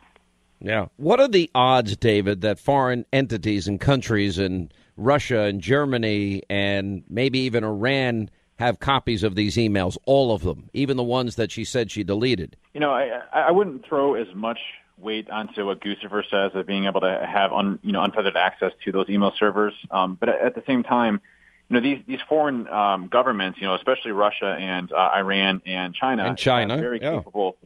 Yeah. 0.61 0.87
What 0.95 1.19
are 1.19 1.27
the 1.27 1.51
odds, 1.53 1.97
David, 1.97 2.41
that 2.41 2.59
foreign 2.59 3.05
entities 3.11 3.67
and 3.67 3.79
countries 3.79 4.39
in 4.39 4.71
Russia 4.95 5.41
and 5.41 5.59
Germany 5.59 6.43
and 6.49 7.03
maybe 7.09 7.39
even 7.39 7.65
Iran 7.65 8.29
have 8.57 8.79
copies 8.79 9.23
of 9.23 9.35
these 9.35 9.55
emails, 9.55 9.97
all 10.05 10.33
of 10.33 10.41
them, 10.43 10.69
even 10.73 10.97
the 10.97 11.03
ones 11.03 11.35
that 11.35 11.51
she 11.51 11.63
said 11.63 11.91
she 11.91 12.03
deleted? 12.03 12.55
You 12.73 12.79
know, 12.79 12.91
I, 12.91 13.21
I 13.33 13.51
wouldn't 13.51 13.85
throw 13.85 14.15
as 14.15 14.27
much 14.33 14.59
weight 14.97 15.29
onto 15.29 15.65
what 15.65 15.81
Guccifer 15.81 16.23
says 16.29 16.51
of 16.53 16.65
being 16.65 16.85
able 16.85 17.01
to 17.01 17.27
have 17.29 17.51
un, 17.51 17.79
you 17.83 17.91
know 17.91 18.01
unfettered 18.01 18.37
access 18.37 18.71
to 18.85 18.91
those 18.91 19.09
email 19.09 19.33
servers. 19.37 19.73
Um, 19.91 20.17
but 20.19 20.29
at 20.29 20.55
the 20.55 20.63
same 20.65 20.83
time, 20.83 21.21
you 21.69 21.73
know 21.73 21.81
these 21.81 22.03
these 22.07 22.21
foreign 22.29 22.67
um, 22.67 23.07
governments, 23.07 23.59
you 23.59 23.67
know, 23.67 23.75
especially 23.75 24.11
Russia 24.11 24.55
and 24.57 24.91
uh, 24.91 25.11
Iran 25.15 25.61
and 25.65 25.93
China, 25.93 26.25
and 26.25 26.37
China, 26.37 26.77
very 26.77 26.99
yeah. 27.01 27.17
capable 27.17 27.57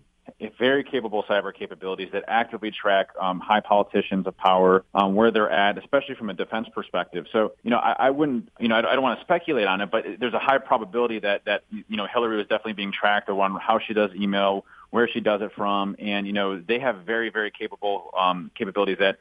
very 0.58 0.84
capable 0.84 1.24
cyber 1.24 1.54
capabilities 1.54 2.10
that 2.14 2.24
actively 2.28 2.72
track 2.72 3.10
um, 3.20 3.40
high 3.40 3.60
politicians 3.60 4.28
of 4.28 4.36
power, 4.38 4.84
um, 4.94 5.16
where 5.16 5.32
they're 5.32 5.50
at, 5.50 5.78
especially 5.78 6.16
from 6.16 6.30
a 6.30 6.34
defense 6.34 6.68
perspective. 6.74 7.26
So, 7.32 7.54
you 7.64 7.70
know, 7.70 7.78
I, 7.78 7.96
I 8.08 8.10
wouldn't, 8.10 8.50
you 8.60 8.68
know, 8.68 8.76
I, 8.76 8.80
I 8.80 8.94
don't 8.94 9.04
want 9.04 9.20
to 9.20 9.26
speculate 9.26 9.68
on 9.68 9.82
it, 9.82 9.92
but 9.92 10.06
there's 10.20 10.34
a 10.34 10.40
high 10.40 10.58
probability 10.58 11.20
that 11.20 11.46
that 11.46 11.64
you 11.70 11.98
know 11.98 12.08
Hillary 12.12 12.38
was 12.38 12.48
definitely 12.48 12.74
being 12.74 12.92
tracked 12.92 13.30
on 13.30 13.60
how 13.60 13.80
she 13.80 13.94
does 13.94 14.12
email, 14.16 14.66
where 14.90 15.08
she 15.08 15.20
does 15.20 15.42
it 15.42 15.52
from, 15.56 15.96
and 16.00 16.26
you 16.26 16.34
know 16.34 16.60
they 16.60 16.80
have 16.80 17.04
very 17.06 17.30
very 17.30 17.52
capable 17.52 18.12
um, 18.18 18.52
capabilities 18.56 18.98
that 19.00 19.20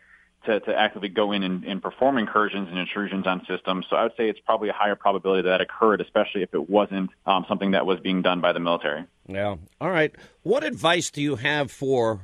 to, 0.48 0.60
to 0.60 0.74
actively 0.74 1.08
go 1.08 1.32
in 1.32 1.42
and, 1.42 1.64
and 1.64 1.82
perform 1.82 2.16
incursions 2.16 2.68
and 2.68 2.78
intrusions 2.78 3.26
on 3.26 3.44
systems. 3.46 3.86
So 3.88 3.96
I 3.96 4.04
would 4.04 4.12
say 4.16 4.28
it's 4.28 4.40
probably 4.40 4.70
a 4.70 4.72
higher 4.72 4.96
probability 4.96 5.42
that, 5.42 5.50
that 5.50 5.60
occurred, 5.60 6.00
especially 6.00 6.42
if 6.42 6.54
it 6.54 6.70
wasn't 6.70 7.10
um, 7.26 7.44
something 7.48 7.72
that 7.72 7.84
was 7.84 8.00
being 8.00 8.22
done 8.22 8.40
by 8.40 8.52
the 8.52 8.60
military. 8.60 9.04
Yeah. 9.26 9.56
All 9.80 9.90
right. 9.90 10.14
What 10.42 10.64
advice 10.64 11.10
do 11.10 11.20
you 11.20 11.36
have 11.36 11.70
for 11.70 12.20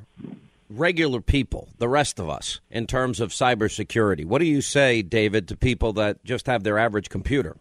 regular 0.70 1.20
people, 1.20 1.68
the 1.79 1.89
rest 1.89 2.18
of 2.18 2.29
us, 2.29 2.61
in 2.70 2.87
terms 2.87 3.20
of 3.20 3.31
cybersecurity? 3.31 4.25
What 4.25 4.39
do 4.39 4.47
you 4.47 4.62
say, 4.62 5.03
David, 5.03 5.47
to 5.49 5.57
people 5.57 5.93
that 5.95 6.25
just 6.25 6.47
have 6.47 6.64
their 6.64 6.79
average 6.79 7.11
computer? 7.11 7.57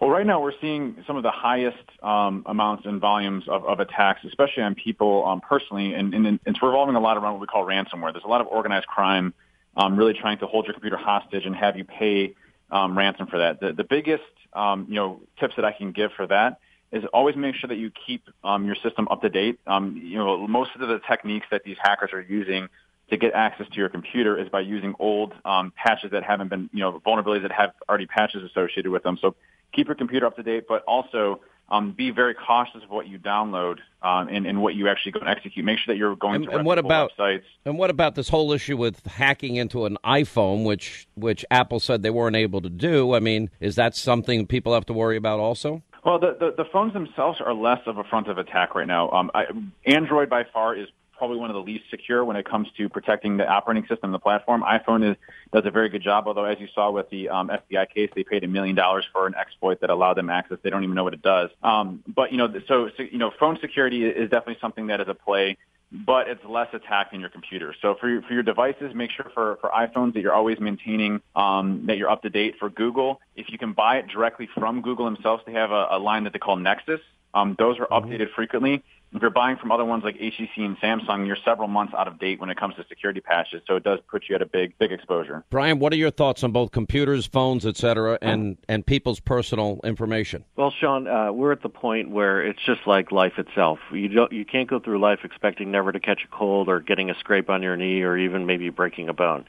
Well, 0.00 0.10
right 0.10 0.24
now 0.24 0.40
we're 0.40 0.52
seeing 0.60 1.02
some 1.08 1.16
of 1.16 1.24
the 1.24 1.32
highest 1.32 1.82
um, 2.04 2.44
amounts 2.46 2.86
and 2.86 3.00
volumes 3.00 3.48
of, 3.48 3.64
of, 3.64 3.80
attacks, 3.80 4.20
especially 4.24 4.62
on 4.62 4.76
people 4.76 5.26
um, 5.26 5.40
personally, 5.40 5.92
and, 5.94 6.14
and, 6.14 6.38
it's 6.46 6.62
revolving 6.62 6.94
a 6.94 7.00
lot 7.00 7.16
around 7.16 7.32
what 7.32 7.40
we 7.40 7.48
call 7.48 7.66
ransomware. 7.66 8.12
There's 8.12 8.24
a 8.24 8.28
lot 8.28 8.40
of 8.40 8.46
organized 8.46 8.86
crime 8.86 9.34
um, 9.78 9.96
really 9.96 10.12
trying 10.12 10.38
to 10.38 10.46
hold 10.46 10.66
your 10.66 10.74
computer 10.74 10.98
hostage 10.98 11.46
and 11.46 11.56
have 11.56 11.76
you 11.76 11.84
pay 11.84 12.34
um, 12.70 12.98
ransom 12.98 13.28
for 13.28 13.38
that. 13.38 13.60
The, 13.60 13.72
the 13.72 13.84
biggest 13.84 14.24
um, 14.52 14.86
you 14.88 14.96
know 14.96 15.20
tips 15.40 15.54
that 15.56 15.64
I 15.64 15.72
can 15.72 15.92
give 15.92 16.10
for 16.12 16.26
that 16.26 16.58
is 16.90 17.04
always 17.12 17.36
make 17.36 17.54
sure 17.54 17.68
that 17.68 17.76
you 17.76 17.90
keep 18.06 18.28
um, 18.44 18.66
your 18.66 18.74
system 18.82 19.08
up 19.10 19.22
to 19.22 19.28
date. 19.28 19.60
Um, 19.66 20.00
you 20.02 20.18
know, 20.18 20.46
most 20.46 20.70
of 20.74 20.80
the 20.80 21.00
techniques 21.08 21.46
that 21.50 21.62
these 21.64 21.76
hackers 21.80 22.10
are 22.12 22.20
using 22.20 22.68
to 23.10 23.16
get 23.16 23.32
access 23.34 23.66
to 23.68 23.76
your 23.76 23.88
computer 23.88 24.38
is 24.38 24.48
by 24.48 24.60
using 24.60 24.94
old 24.98 25.32
um, 25.44 25.72
patches 25.76 26.10
that 26.10 26.22
haven't 26.22 26.48
been, 26.48 26.68
you 26.72 26.80
know, 26.80 27.00
vulnerabilities 27.06 27.42
that 27.42 27.52
have 27.52 27.72
already 27.88 28.06
patches 28.06 28.42
associated 28.42 28.90
with 28.90 29.02
them. 29.02 29.18
So 29.20 29.34
keep 29.72 29.86
your 29.86 29.96
computer 29.96 30.26
up 30.26 30.36
to 30.36 30.42
date, 30.42 30.64
but 30.68 30.82
also 30.84 31.40
um, 31.70 31.92
be 31.92 32.10
very 32.10 32.34
cautious 32.34 32.82
of 32.82 32.90
what 32.90 33.08
you 33.08 33.18
download 33.18 33.78
um, 34.02 34.28
and, 34.28 34.46
and, 34.46 34.62
what 34.62 34.74
you 34.74 34.88
actually 34.88 35.12
go 35.12 35.20
and 35.20 35.28
execute. 35.28 35.64
Make 35.64 35.78
sure 35.78 35.94
that 35.94 35.98
you're 35.98 36.16
going 36.16 36.36
and, 36.36 36.44
to 36.46 36.56
and 36.58 36.66
what 36.66 36.78
about 36.78 37.12
websites. 37.18 37.42
And 37.64 37.78
what 37.78 37.90
about 37.90 38.14
this 38.14 38.28
whole 38.28 38.52
issue 38.52 38.76
with 38.76 39.04
hacking 39.06 39.56
into 39.56 39.84
an 39.84 39.98
iPhone, 40.04 40.64
which 40.64 41.06
which 41.14 41.44
Apple 41.50 41.80
said 41.80 42.02
they 42.02 42.10
weren't 42.10 42.36
able 42.36 42.60
to 42.62 42.70
do? 42.70 43.14
I 43.14 43.20
mean, 43.20 43.50
is 43.60 43.76
that 43.76 43.94
something 43.94 44.46
people 44.46 44.72
have 44.72 44.86
to 44.86 44.92
worry 44.92 45.16
about 45.16 45.40
also? 45.40 45.82
Well, 46.04 46.18
the, 46.18 46.36
the, 46.38 46.62
the 46.62 46.64
phones 46.72 46.92
themselves 46.92 47.40
are 47.44 47.52
less 47.52 47.80
of 47.86 47.98
a 47.98 48.04
front 48.04 48.28
of 48.28 48.38
attack 48.38 48.74
right 48.74 48.86
now. 48.86 49.10
Um, 49.10 49.30
I, 49.34 49.44
Android 49.84 50.30
by 50.30 50.44
far 50.44 50.74
is 50.74 50.88
probably 51.18 51.36
one 51.36 51.50
of 51.50 51.54
the 51.54 51.62
least 51.62 51.84
secure 51.90 52.24
when 52.24 52.36
it 52.36 52.48
comes 52.48 52.68
to 52.76 52.88
protecting 52.88 53.36
the 53.36 53.46
operating 53.46 53.86
system, 53.86 54.12
the 54.12 54.18
platform. 54.18 54.62
iPhone 54.62 55.10
is, 55.10 55.16
does 55.52 55.66
a 55.66 55.70
very 55.70 55.88
good 55.88 56.02
job, 56.02 56.26
although 56.26 56.44
as 56.44 56.58
you 56.60 56.68
saw 56.74 56.90
with 56.90 57.10
the 57.10 57.28
um, 57.28 57.48
FBI 57.48 57.90
case, 57.90 58.10
they 58.14 58.24
paid 58.24 58.44
a 58.44 58.48
million 58.48 58.74
dollars 58.74 59.04
for 59.12 59.26
an 59.26 59.34
exploit 59.34 59.80
that 59.80 59.90
allowed 59.90 60.14
them 60.14 60.30
access. 60.30 60.58
They 60.62 60.70
don't 60.70 60.84
even 60.84 60.94
know 60.94 61.04
what 61.04 61.14
it 61.14 61.22
does. 61.22 61.50
Um, 61.62 62.02
but 62.06 62.32
you 62.32 62.38
know, 62.38 62.52
so, 62.66 62.90
so 62.96 63.02
you 63.02 63.18
know, 63.18 63.32
phone 63.38 63.58
security 63.60 64.06
is 64.06 64.30
definitely 64.30 64.58
something 64.60 64.86
that 64.86 65.00
is 65.00 65.08
a 65.08 65.14
play 65.14 65.56
but 65.90 66.28
it's 66.28 66.44
less 66.44 66.68
attacked 66.74 67.14
in 67.14 67.20
your 67.20 67.30
computer. 67.30 67.74
So 67.80 67.94
for 67.98 68.08
your, 68.08 68.22
for 68.22 68.34
your 68.34 68.42
devices, 68.42 68.94
make 68.94 69.10
sure 69.10 69.30
for, 69.32 69.56
for 69.60 69.70
iPhones 69.70 70.14
that 70.14 70.20
you're 70.20 70.34
always 70.34 70.60
maintaining 70.60 71.22
um, 71.34 71.84
that 71.86 71.96
you're 71.96 72.10
up 72.10 72.22
to 72.22 72.30
date. 72.30 72.56
For 72.58 72.68
Google, 72.68 73.20
if 73.36 73.50
you 73.50 73.58
can 73.58 73.72
buy 73.72 73.98
it 73.98 74.08
directly 74.08 74.48
from 74.54 74.82
Google 74.82 75.06
themselves, 75.06 75.42
they 75.46 75.52
have 75.52 75.70
a, 75.70 75.88
a 75.92 75.98
line 75.98 76.24
that 76.24 76.32
they 76.32 76.38
call 76.38 76.56
Nexus. 76.56 77.00
Um, 77.32 77.56
those 77.58 77.78
are 77.78 77.86
mm-hmm. 77.86 78.10
updated 78.10 78.32
frequently. 78.34 78.82
If 79.12 79.22
you're 79.22 79.30
buying 79.30 79.56
from 79.56 79.72
other 79.72 79.84
ones 79.84 80.04
like 80.04 80.18
HTC 80.18 80.58
and 80.58 80.76
Samsung, 80.78 81.26
you're 81.26 81.38
several 81.44 81.68
months 81.68 81.94
out 81.96 82.08
of 82.08 82.18
date 82.18 82.40
when 82.40 82.50
it 82.50 82.58
comes 82.58 82.74
to 82.76 82.84
security 82.88 83.20
patches. 83.20 83.62
So 83.66 83.76
it 83.76 83.84
does 83.84 84.00
put 84.10 84.24
you 84.28 84.34
at 84.34 84.42
a 84.42 84.46
big, 84.46 84.76
big 84.78 84.92
exposure. 84.92 85.44
Brian, 85.48 85.78
what 85.78 85.92
are 85.92 85.96
your 85.96 86.10
thoughts 86.10 86.44
on 86.44 86.52
both 86.52 86.72
computers, 86.72 87.26
phones, 87.26 87.64
et 87.64 87.76
cetera, 87.76 88.18
and, 88.20 88.58
and 88.68 88.84
people's 88.84 89.18
personal 89.18 89.80
information? 89.82 90.44
Well, 90.56 90.72
Sean, 90.78 91.06
uh, 91.06 91.32
we're 91.32 91.52
at 91.52 91.62
the 91.62 91.70
point 91.70 92.10
where 92.10 92.42
it's 92.42 92.60
just 92.66 92.86
like 92.86 93.10
life 93.10 93.38
itself. 93.38 93.78
You 93.92 94.08
don't, 94.08 94.32
you 94.32 94.44
can't 94.44 94.68
go 94.68 94.78
through 94.78 95.00
life 95.00 95.20
expecting 95.24 95.70
never 95.70 95.90
to 95.90 96.00
catch 96.00 96.20
a 96.24 96.36
cold 96.36 96.68
or 96.68 96.80
getting 96.80 97.08
a 97.08 97.14
scrape 97.18 97.48
on 97.48 97.62
your 97.62 97.76
knee 97.76 98.02
or 98.02 98.16
even 98.16 98.44
maybe 98.44 98.68
breaking 98.68 99.08
a 99.08 99.14
bone. 99.14 99.46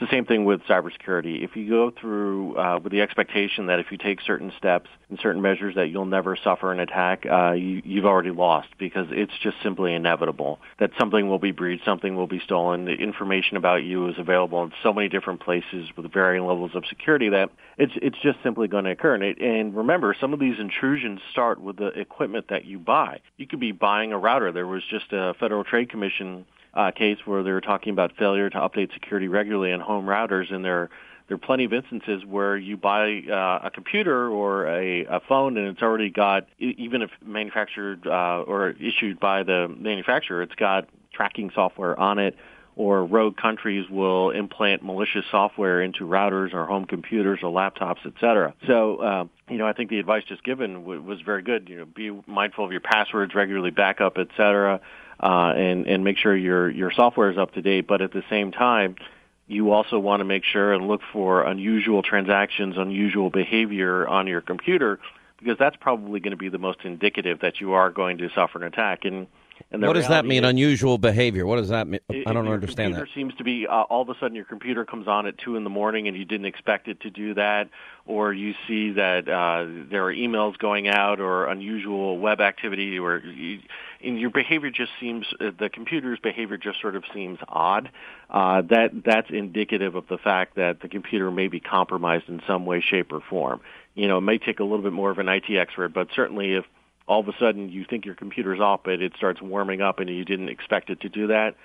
It's 0.00 0.08
the 0.08 0.16
same 0.16 0.26
thing 0.26 0.44
with 0.44 0.62
cybersecurity. 0.62 1.42
If 1.42 1.56
you 1.56 1.68
go 1.68 1.90
through 1.90 2.56
uh, 2.56 2.78
with 2.80 2.92
the 2.92 3.00
expectation 3.00 3.66
that 3.66 3.80
if 3.80 3.90
you 3.90 3.98
take 3.98 4.20
certain 4.20 4.52
steps 4.56 4.88
and 5.10 5.18
certain 5.20 5.42
measures 5.42 5.74
that 5.74 5.88
you'll 5.88 6.04
never 6.04 6.36
suffer 6.36 6.70
an 6.70 6.78
attack, 6.78 7.26
uh, 7.26 7.52
you, 7.52 7.82
you've 7.84 8.04
already 8.04 8.30
lost 8.30 8.68
because 8.78 9.08
it's 9.10 9.36
just 9.42 9.56
simply 9.60 9.92
inevitable 9.94 10.60
that 10.78 10.92
something 11.00 11.28
will 11.28 11.40
be 11.40 11.50
breached, 11.50 11.84
something 11.84 12.14
will 12.14 12.28
be 12.28 12.38
stolen. 12.38 12.84
The 12.84 12.92
information 12.92 13.56
about 13.56 13.82
you 13.82 14.06
is 14.08 14.14
available 14.18 14.62
in 14.62 14.72
so 14.84 14.92
many 14.92 15.08
different 15.08 15.40
places 15.40 15.88
with 15.96 16.12
varying 16.12 16.46
levels 16.46 16.76
of 16.76 16.86
security 16.86 17.30
that 17.30 17.50
it's 17.78 17.92
it's 17.96 18.18
just 18.20 18.38
simply 18.42 18.68
going 18.68 18.84
to 18.84 18.90
occur. 18.90 19.14
And, 19.14 19.22
it, 19.22 19.40
and 19.40 19.74
remember, 19.74 20.14
some 20.20 20.32
of 20.32 20.40
these 20.40 20.58
intrusions 20.58 21.20
start 21.30 21.60
with 21.60 21.76
the 21.76 21.88
equipment 21.88 22.46
that 22.48 22.64
you 22.64 22.78
buy. 22.78 23.20
You 23.36 23.46
could 23.46 23.60
be 23.60 23.72
buying 23.72 24.12
a 24.12 24.18
router. 24.18 24.52
There 24.52 24.66
was 24.66 24.82
just 24.90 25.12
a 25.12 25.34
Federal 25.38 25.64
Trade 25.64 25.88
Commission 25.88 26.44
uh, 26.74 26.90
case 26.90 27.18
where 27.24 27.42
they 27.42 27.52
were 27.52 27.60
talking 27.60 27.92
about 27.92 28.16
failure 28.16 28.50
to 28.50 28.58
update 28.58 28.92
security 28.92 29.28
regularly 29.28 29.72
on 29.72 29.80
home 29.80 30.06
routers, 30.06 30.52
and 30.52 30.64
there 30.64 30.90
there 31.28 31.34
are 31.34 31.38
plenty 31.38 31.64
of 31.64 31.72
instances 31.72 32.24
where 32.24 32.56
you 32.56 32.76
buy 32.76 33.22
uh, 33.30 33.66
a 33.66 33.70
computer 33.72 34.28
or 34.28 34.66
a, 34.66 35.04
a 35.04 35.20
phone 35.28 35.58
and 35.58 35.68
it's 35.68 35.82
already 35.82 36.08
got, 36.08 36.48
even 36.58 37.02
if 37.02 37.10
manufactured 37.22 38.06
uh, 38.06 38.42
or 38.46 38.70
issued 38.70 39.20
by 39.20 39.42
the 39.42 39.68
manufacturer, 39.78 40.42
it's 40.42 40.54
got 40.54 40.88
tracking 41.12 41.50
software 41.54 41.98
on 42.00 42.18
it. 42.18 42.34
Or 42.78 43.04
rogue 43.04 43.36
countries 43.36 43.86
will 43.90 44.30
implant 44.30 44.84
malicious 44.84 45.24
software 45.32 45.82
into 45.82 46.06
routers 46.06 46.54
or 46.54 46.64
home 46.64 46.84
computers 46.84 47.40
or 47.42 47.52
laptops, 47.52 48.06
et 48.06 48.12
cetera. 48.20 48.54
So, 48.68 48.96
uh, 48.96 49.24
you 49.50 49.58
know, 49.58 49.66
I 49.66 49.72
think 49.72 49.90
the 49.90 49.98
advice 49.98 50.22
just 50.28 50.44
given 50.44 50.74
w- 50.74 51.02
was 51.02 51.20
very 51.20 51.42
good. 51.42 51.68
You 51.68 51.78
know, 51.78 51.84
be 51.84 52.06
mindful 52.26 52.64
of 52.64 52.70
your 52.70 52.80
passwords, 52.80 53.34
regularly 53.34 53.72
backup, 53.72 54.16
et 54.16 54.28
cetera 54.36 54.80
uh, 55.20 55.52
and 55.56 55.86
and 55.86 56.04
make 56.04 56.16
sure 56.16 56.36
your 56.36 56.70
your 56.70 56.92
software 56.92 57.30
is 57.30 57.38
up 57.38 57.52
to 57.54 57.62
date. 57.62 57.86
But 57.86 58.02
at 58.02 58.12
the 58.12 58.22
same 58.30 58.52
time, 58.52 58.96
you 59.46 59.72
also 59.72 59.98
want 59.98 60.20
to 60.20 60.24
make 60.24 60.44
sure 60.44 60.72
and 60.72 60.86
look 60.86 61.00
for 61.12 61.42
unusual 61.42 62.02
transactions, 62.02 62.76
unusual 62.76 63.30
behavior 63.30 64.06
on 64.06 64.26
your 64.26 64.40
computer, 64.40 65.00
because 65.38 65.56
that's 65.58 65.76
probably 65.76 66.20
going 66.20 66.32
to 66.32 66.36
be 66.36 66.48
the 66.48 66.58
most 66.58 66.80
indicative 66.84 67.40
that 67.40 67.60
you 67.60 67.72
are 67.72 67.90
going 67.90 68.18
to 68.18 68.28
suffer 68.34 68.58
an 68.58 68.64
attack. 68.64 69.04
And 69.04 69.26
and 69.70 69.82
what 69.82 69.94
does 69.94 70.08
that 70.08 70.24
mean? 70.24 70.44
Is, 70.44 70.50
unusual 70.50 70.98
behavior. 70.98 71.46
What 71.46 71.56
does 71.56 71.68
that 71.68 71.86
mean? 71.86 72.00
I 72.26 72.32
don't 72.32 72.48
understand 72.48 72.94
that. 72.94 73.06
Seems 73.14 73.34
to 73.34 73.44
be 73.44 73.66
uh, 73.66 73.82
all 73.82 74.02
of 74.02 74.08
a 74.08 74.14
sudden 74.18 74.34
your 74.34 74.44
computer 74.44 74.84
comes 74.84 75.06
on 75.06 75.26
at 75.26 75.36
two 75.38 75.56
in 75.56 75.64
the 75.64 75.70
morning 75.70 76.08
and 76.08 76.16
you 76.16 76.24
didn't 76.24 76.46
expect 76.46 76.88
it 76.88 77.00
to 77.02 77.10
do 77.10 77.34
that, 77.34 77.68
or 78.06 78.32
you 78.32 78.54
see 78.66 78.92
that 78.92 79.28
uh, 79.28 79.66
there 79.90 80.06
are 80.06 80.14
emails 80.14 80.56
going 80.58 80.88
out 80.88 81.20
or 81.20 81.46
unusual 81.46 82.18
web 82.18 82.40
activity, 82.40 82.98
or 82.98 83.18
you, 83.18 83.60
and 84.02 84.18
your 84.18 84.30
behavior 84.30 84.70
just 84.70 84.92
seems 85.00 85.26
uh, 85.40 85.50
the 85.58 85.68
computer's 85.68 86.18
behavior 86.18 86.56
just 86.56 86.80
sort 86.80 86.96
of 86.96 87.04
seems 87.12 87.38
odd. 87.48 87.90
Uh, 88.30 88.62
that 88.62 88.90
that's 89.04 89.30
indicative 89.30 89.94
of 89.94 90.06
the 90.08 90.18
fact 90.18 90.56
that 90.56 90.80
the 90.80 90.88
computer 90.88 91.30
may 91.30 91.48
be 91.48 91.60
compromised 91.60 92.28
in 92.28 92.40
some 92.46 92.64
way, 92.64 92.80
shape, 92.80 93.12
or 93.12 93.20
form. 93.20 93.60
You 93.94 94.08
know, 94.08 94.18
it 94.18 94.22
may 94.22 94.38
take 94.38 94.60
a 94.60 94.64
little 94.64 94.82
bit 94.82 94.92
more 94.92 95.10
of 95.10 95.18
an 95.18 95.28
IT 95.28 95.50
expert, 95.50 95.88
but 95.92 96.08
certainly 96.14 96.54
if 96.54 96.64
all 97.08 97.20
of 97.20 97.28
a 97.28 97.32
sudden 97.38 97.70
you 97.70 97.84
think 97.88 98.04
your 98.04 98.14
computer's 98.14 98.60
off, 98.60 98.80
but 98.84 99.02
it 99.02 99.12
starts 99.16 99.42
warming 99.42 99.80
up 99.80 99.98
and 99.98 100.08
you 100.10 100.24
didn't 100.24 100.50
expect 100.50 100.90
it 100.90 101.00
to 101.00 101.08
do 101.08 101.26
that, 101.28 101.56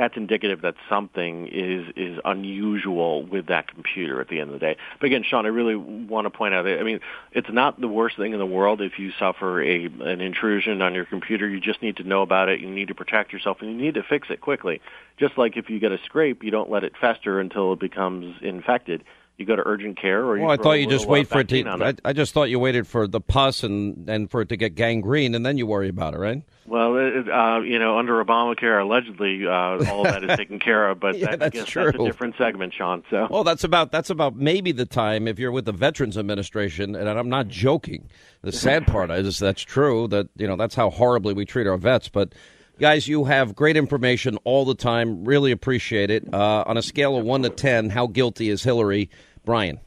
that's 0.00 0.16
indicative 0.16 0.62
that 0.62 0.76
something 0.88 1.46
is 1.48 1.86
is 1.94 2.18
unusual 2.24 3.22
with 3.26 3.48
that 3.48 3.68
computer 3.68 4.20
at 4.20 4.28
the 4.28 4.40
end 4.40 4.48
of 4.48 4.54
the 4.54 4.58
day. 4.58 4.76
But 4.98 5.06
again, 5.06 5.24
Sean, 5.28 5.44
I 5.44 5.50
really 5.50 5.76
want 5.76 6.24
to 6.24 6.30
point 6.30 6.54
out 6.54 6.66
I 6.66 6.82
mean, 6.82 7.00
it's 7.32 7.50
not 7.50 7.78
the 7.78 7.88
worst 7.88 8.16
thing 8.16 8.32
in 8.32 8.38
the 8.38 8.46
world 8.46 8.80
if 8.80 8.98
you 8.98 9.12
suffer 9.18 9.62
a 9.62 9.86
an 9.86 10.22
intrusion 10.22 10.80
on 10.80 10.94
your 10.94 11.04
computer. 11.04 11.46
You 11.46 11.60
just 11.60 11.82
need 11.82 11.98
to 11.98 12.04
know 12.04 12.22
about 12.22 12.48
it. 12.48 12.60
You 12.60 12.70
need 12.70 12.88
to 12.88 12.94
protect 12.94 13.32
yourself, 13.32 13.58
and 13.60 13.70
you 13.70 13.76
need 13.76 13.94
to 13.94 14.02
fix 14.02 14.28
it 14.30 14.40
quickly. 14.40 14.80
Just 15.18 15.36
like 15.36 15.58
if 15.58 15.68
you 15.68 15.78
get 15.78 15.92
a 15.92 15.98
scrape, 16.06 16.42
you 16.42 16.50
don't 16.50 16.70
let 16.70 16.82
it 16.82 16.94
fester 16.98 17.38
until 17.38 17.74
it 17.74 17.80
becomes 17.80 18.36
infected 18.40 19.04
you 19.40 19.46
go 19.46 19.56
to 19.56 19.62
urgent 19.66 20.00
care 20.00 20.22
or 20.22 20.38
well, 20.38 20.50
I 20.50 20.56
thought 20.56 20.74
you 20.74 20.86
just 20.86 21.08
wait 21.08 21.26
for 21.26 21.40
it 21.40 21.48
to. 21.48 21.66
I, 21.66 21.94
I, 22.04 22.12
just 22.12 22.34
thought 22.34 22.50
you 22.50 22.58
waited 22.58 22.86
for 22.86 23.06
the 23.06 23.20
pus 23.20 23.64
and 23.64 24.08
and 24.08 24.30
for 24.30 24.42
it 24.42 24.50
to 24.50 24.56
get 24.56 24.74
gangrene, 24.74 25.34
and 25.34 25.44
then 25.44 25.58
you 25.58 25.66
worry 25.66 25.88
about 25.88 26.14
it, 26.14 26.18
right? 26.18 26.42
Well, 26.70 26.94
uh, 26.94 27.60
you 27.62 27.80
know, 27.80 27.98
under 27.98 28.24
Obamacare, 28.24 28.80
allegedly, 28.80 29.44
uh, 29.44 29.90
all 29.90 30.06
of 30.06 30.12
that 30.12 30.22
is 30.22 30.36
taken 30.36 30.60
care 30.60 30.88
of. 30.88 31.00
But 31.00 31.18
Yeah, 31.18 31.34
that, 31.34 31.42
I 31.42 31.48
that's 31.48 31.68
true. 31.68 31.86
that's 31.86 31.98
a 31.98 32.04
different 32.04 32.36
segment, 32.38 32.72
Sean. 32.72 33.02
So. 33.10 33.26
Well, 33.28 33.42
that's 33.42 33.64
about 33.64 33.90
that's 33.90 34.08
about 34.08 34.36
maybe 34.36 34.70
the 34.70 34.86
time 34.86 35.26
if 35.26 35.40
you're 35.40 35.50
with 35.50 35.64
the 35.64 35.72
Veterans 35.72 36.16
Administration, 36.16 36.94
and 36.94 37.08
I'm 37.08 37.28
not 37.28 37.48
joking. 37.48 38.08
The 38.42 38.52
sad 38.66 38.86
part 38.86 39.10
is 39.10 39.40
that's 39.40 39.62
true 39.62 40.06
that 40.08 40.28
you 40.36 40.46
know 40.46 40.54
that's 40.54 40.76
how 40.76 40.90
horribly 40.90 41.34
we 41.34 41.44
treat 41.44 41.66
our 41.66 41.76
vets. 41.76 42.08
But 42.08 42.34
guys, 42.78 43.08
you 43.08 43.24
have 43.24 43.56
great 43.56 43.76
information 43.76 44.36
all 44.44 44.64
the 44.64 44.76
time. 44.76 45.24
Really 45.24 45.50
appreciate 45.50 46.10
it. 46.10 46.32
Uh, 46.32 46.62
on 46.66 46.76
a 46.76 46.82
scale 46.82 47.16
of 47.16 47.24
one 47.24 47.42
to 47.42 47.50
ten, 47.50 47.90
how 47.90 48.06
guilty 48.06 48.48
is 48.48 48.62
Hillary? 48.62 49.10
Brian. 49.44 49.80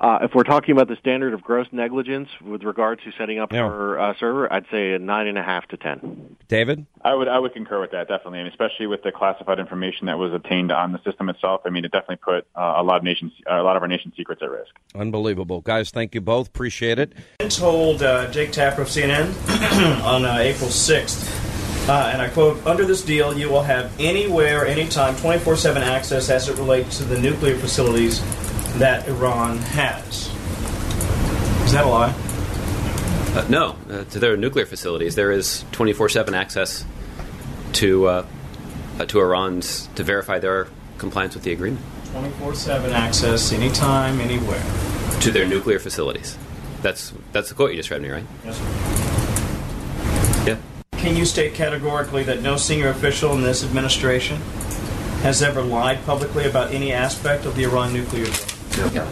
Uh, 0.00 0.20
if 0.22 0.34
we're 0.34 0.44
talking 0.44 0.72
about 0.72 0.88
the 0.88 0.96
standard 0.96 1.34
of 1.34 1.42
gross 1.42 1.66
negligence 1.72 2.28
with 2.42 2.62
regard 2.62 2.98
to 3.04 3.12
setting 3.18 3.38
up 3.38 3.52
her 3.52 4.00
uh, 4.00 4.14
server, 4.18 4.50
I'd 4.50 4.64
say 4.70 4.92
a 4.92 4.98
nine 4.98 5.26
and 5.26 5.36
a 5.36 5.42
half 5.42 5.66
to 5.68 5.76
ten. 5.76 6.36
David, 6.48 6.86
I 7.02 7.14
would 7.14 7.28
I 7.28 7.38
would 7.38 7.52
concur 7.52 7.82
with 7.82 7.90
that 7.90 8.08
definitely, 8.08 8.40
I 8.40 8.44
mean, 8.44 8.52
especially 8.52 8.86
with 8.86 9.02
the 9.02 9.12
classified 9.12 9.58
information 9.58 10.06
that 10.06 10.18
was 10.18 10.32
obtained 10.32 10.72
on 10.72 10.92
the 10.92 11.02
system 11.04 11.28
itself. 11.28 11.60
I 11.66 11.70
mean, 11.70 11.84
it 11.84 11.92
definitely 11.92 12.16
put 12.16 12.46
uh, 12.56 12.76
a 12.78 12.82
lot 12.82 12.96
of 12.96 13.02
nations 13.02 13.32
uh, 13.50 13.60
a 13.60 13.62
lot 13.62 13.76
of 13.76 13.82
our 13.82 13.88
nation's 13.88 14.16
secrets 14.16 14.40
at 14.42 14.50
risk. 14.50 14.70
Unbelievable, 14.94 15.60
guys. 15.60 15.90
Thank 15.90 16.14
you 16.14 16.22
both. 16.22 16.48
Appreciate 16.48 16.98
it. 16.98 17.12
told 17.50 18.02
uh, 18.02 18.30
Jake 18.30 18.52
Tapper 18.52 18.82
of 18.82 18.88
CNN 18.88 19.34
on 20.04 20.24
uh, 20.24 20.38
April 20.38 20.70
6th, 20.70 21.88
uh, 21.90 22.10
and 22.10 22.22
I 22.22 22.28
quote, 22.30 22.64
Under 22.66 22.86
this 22.86 23.02
deal, 23.02 23.38
you 23.38 23.50
will 23.50 23.62
have 23.62 23.92
anywhere, 24.00 24.66
anytime, 24.66 25.14
24 25.16 25.56
7 25.56 25.82
access 25.82 26.30
as 26.30 26.48
it 26.48 26.56
relates 26.56 26.96
to 26.98 27.04
the 27.04 27.20
nuclear 27.20 27.56
facilities 27.56 28.22
that 28.78 29.08
Iran 29.08 29.58
has. 29.58 30.28
Is 31.64 31.72
that 31.72 31.84
a 31.84 31.88
lie? 31.88 32.14
Uh, 33.34 33.46
no, 33.48 33.76
uh, 33.90 34.04
to 34.04 34.18
their 34.18 34.36
nuclear 34.36 34.66
facilities, 34.66 35.14
there 35.14 35.30
is 35.30 35.64
24/7 35.72 36.34
access 36.34 36.84
to 37.74 38.06
uh, 38.08 38.26
uh, 38.98 39.04
to 39.06 39.20
Iran's 39.20 39.88
to 39.94 40.02
verify 40.02 40.38
their 40.40 40.66
compliance 40.98 41.34
with 41.34 41.44
the 41.44 41.52
agreement 41.52 41.80
24 42.12 42.54
7 42.54 42.90
access, 42.92 43.52
anytime, 43.52 44.20
anywhere. 44.20 44.60
to 45.20 45.30
their 45.30 45.46
nuclear 45.46 45.78
facilities. 45.78 46.36
That's 46.82 47.12
that's 47.32 47.48
the 47.50 47.54
quote 47.54 47.70
you 47.70 47.76
just 47.76 47.90
read 47.90 48.02
me, 48.02 48.08
right? 48.10 48.26
Yes, 48.44 48.58
Yeah. 50.46 50.56
Can 50.98 51.16
you 51.16 51.24
state 51.24 51.54
categorically 51.54 52.24
that 52.24 52.42
no 52.42 52.56
senior 52.56 52.88
official 52.88 53.32
in 53.34 53.42
this 53.42 53.62
administration 53.64 54.38
has 55.22 55.40
ever 55.42 55.62
lied 55.62 56.04
publicly 56.04 56.46
about 56.46 56.72
any 56.72 56.92
aspect 56.92 57.44
of 57.46 57.54
the 57.54 57.62
Iran 57.62 57.92
nuclear 57.92 58.24
deal? 58.24 58.34
No. 58.80 59.06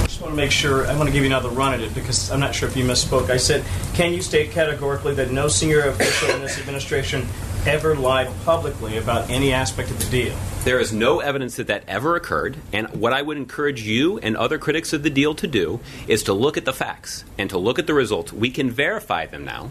I 0.00 0.06
just 0.06 0.20
want 0.20 0.32
to 0.32 0.36
make 0.36 0.50
sure, 0.50 0.86
I 0.86 0.96
want 0.96 1.08
to 1.08 1.12
give 1.12 1.22
you 1.22 1.26
another 1.26 1.50
run 1.50 1.74
at 1.74 1.80
it 1.80 1.94
because 1.94 2.30
I'm 2.30 2.40
not 2.40 2.54
sure 2.54 2.68
if 2.68 2.76
you 2.76 2.84
misspoke. 2.84 3.28
I 3.28 3.36
said, 3.36 3.64
can 3.92 4.14
you 4.14 4.22
state 4.22 4.52
categorically 4.52 5.14
that 5.14 5.30
no 5.30 5.48
senior 5.48 5.82
official 5.82 6.30
in 6.30 6.40
this 6.40 6.58
administration 6.58 7.26
ever 7.66 7.94
lied 7.94 8.30
publicly 8.46 8.96
about 8.96 9.28
any 9.28 9.52
aspect 9.52 9.90
of 9.90 9.98
the 9.98 10.10
deal? 10.10 10.34
There 10.64 10.80
is 10.80 10.90
no 10.92 11.20
evidence 11.20 11.56
that 11.56 11.66
that 11.66 11.84
ever 11.86 12.16
occurred, 12.16 12.56
and 12.72 12.88
what 12.88 13.12
I 13.12 13.20
would 13.20 13.36
encourage 13.36 13.82
you 13.82 14.18
and 14.18 14.38
other 14.38 14.56
critics 14.58 14.94
of 14.94 15.02
the 15.02 15.10
deal 15.10 15.34
to 15.34 15.46
do 15.46 15.80
is 16.08 16.22
to 16.24 16.32
look 16.32 16.56
at 16.56 16.64
the 16.64 16.72
facts 16.72 17.24
and 17.36 17.50
to 17.50 17.58
look 17.58 17.78
at 17.78 17.86
the 17.86 17.92
results. 17.92 18.32
We 18.32 18.50
can 18.50 18.70
verify 18.70 19.26
them 19.26 19.44
now, 19.44 19.68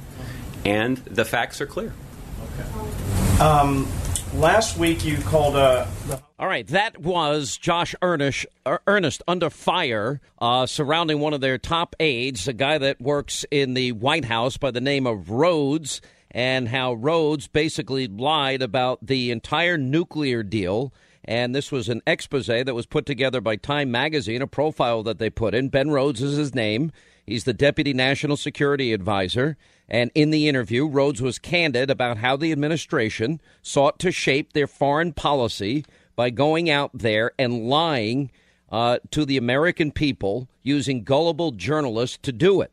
and 0.64 0.98
the 0.98 1.26
facts 1.26 1.60
are 1.60 1.66
clear. 1.66 1.94
Um, 3.40 3.88
last 4.36 4.78
week 4.78 5.06
you 5.06 5.18
called 5.18 5.56
uh, 5.56 5.86
the 6.08 6.22
All 6.40 6.48
right, 6.48 6.68
that 6.68 7.00
was 7.00 7.58
Josh 7.58 7.96
Earnest, 8.02 8.46
Er- 8.68 8.82
Earnest 8.88 9.22
under 9.28 9.50
fire 9.50 10.22
uh, 10.40 10.66
surrounding 10.66 11.20
one 11.20 11.34
of 11.34 11.42
their 11.42 11.58
top 11.58 11.96
aides, 12.00 12.48
a 12.48 12.54
guy 12.54 12.78
that 12.78 13.02
works 13.02 13.46
in 13.52 13.74
the 13.74 13.92
White 13.92 14.26
House 14.26 14.58
by 14.58 14.72
the 14.72 14.82
name 14.82 15.08
of 15.08 15.30
Rhodes, 15.30 16.02
and 16.32 16.68
how 16.70 16.94
Rhodes 16.94 17.48
basically 17.48 18.08
lied 18.08 18.62
about 18.62 19.06
the 19.06 19.32
entire 19.32 19.78
nuclear 19.78 20.44
deal. 20.44 20.94
And 21.26 21.56
this 21.56 21.72
was 21.72 21.88
an 21.88 22.02
expose 22.06 22.48
that 22.48 22.76
was 22.76 22.86
put 22.86 23.06
together 23.06 23.40
by 23.40 23.56
Time 23.56 23.92
Magazine, 23.92 24.42
a 24.42 24.48
profile 24.48 25.04
that 25.04 25.20
they 25.20 25.30
put 25.30 25.56
in. 25.56 25.70
Ben 25.70 25.90
Rhodes 25.90 26.22
is 26.22 26.36
his 26.36 26.54
name. 26.54 26.92
He's 27.26 27.46
the 27.46 27.54
Deputy 27.54 27.94
National 27.94 28.36
Security 28.36 28.92
Advisor. 28.92 29.56
And 29.90 30.12
in 30.16 30.30
the 30.30 30.48
interview, 30.48 30.88
Rhodes 30.88 31.22
was 31.22 31.40
candid 31.40 31.90
about 31.90 32.18
how 32.18 32.36
the 32.38 32.52
administration 32.52 33.42
sought 33.62 34.00
to 34.00 34.12
shape 34.12 34.54
their 34.54 34.68
foreign 34.68 35.14
policy 35.14 35.86
by 36.16 36.30
going 36.30 36.70
out 36.70 36.92
there 36.94 37.32
and 37.38 37.68
lying 37.68 38.32
uh, 38.72 38.98
to 39.12 39.26
the 39.26 39.38
American 39.38 39.92
people 39.92 40.48
using 40.62 41.04
gullible 41.04 41.52
journalists 41.52 42.18
to 42.24 42.32
do 42.32 42.62
it. 42.62 42.72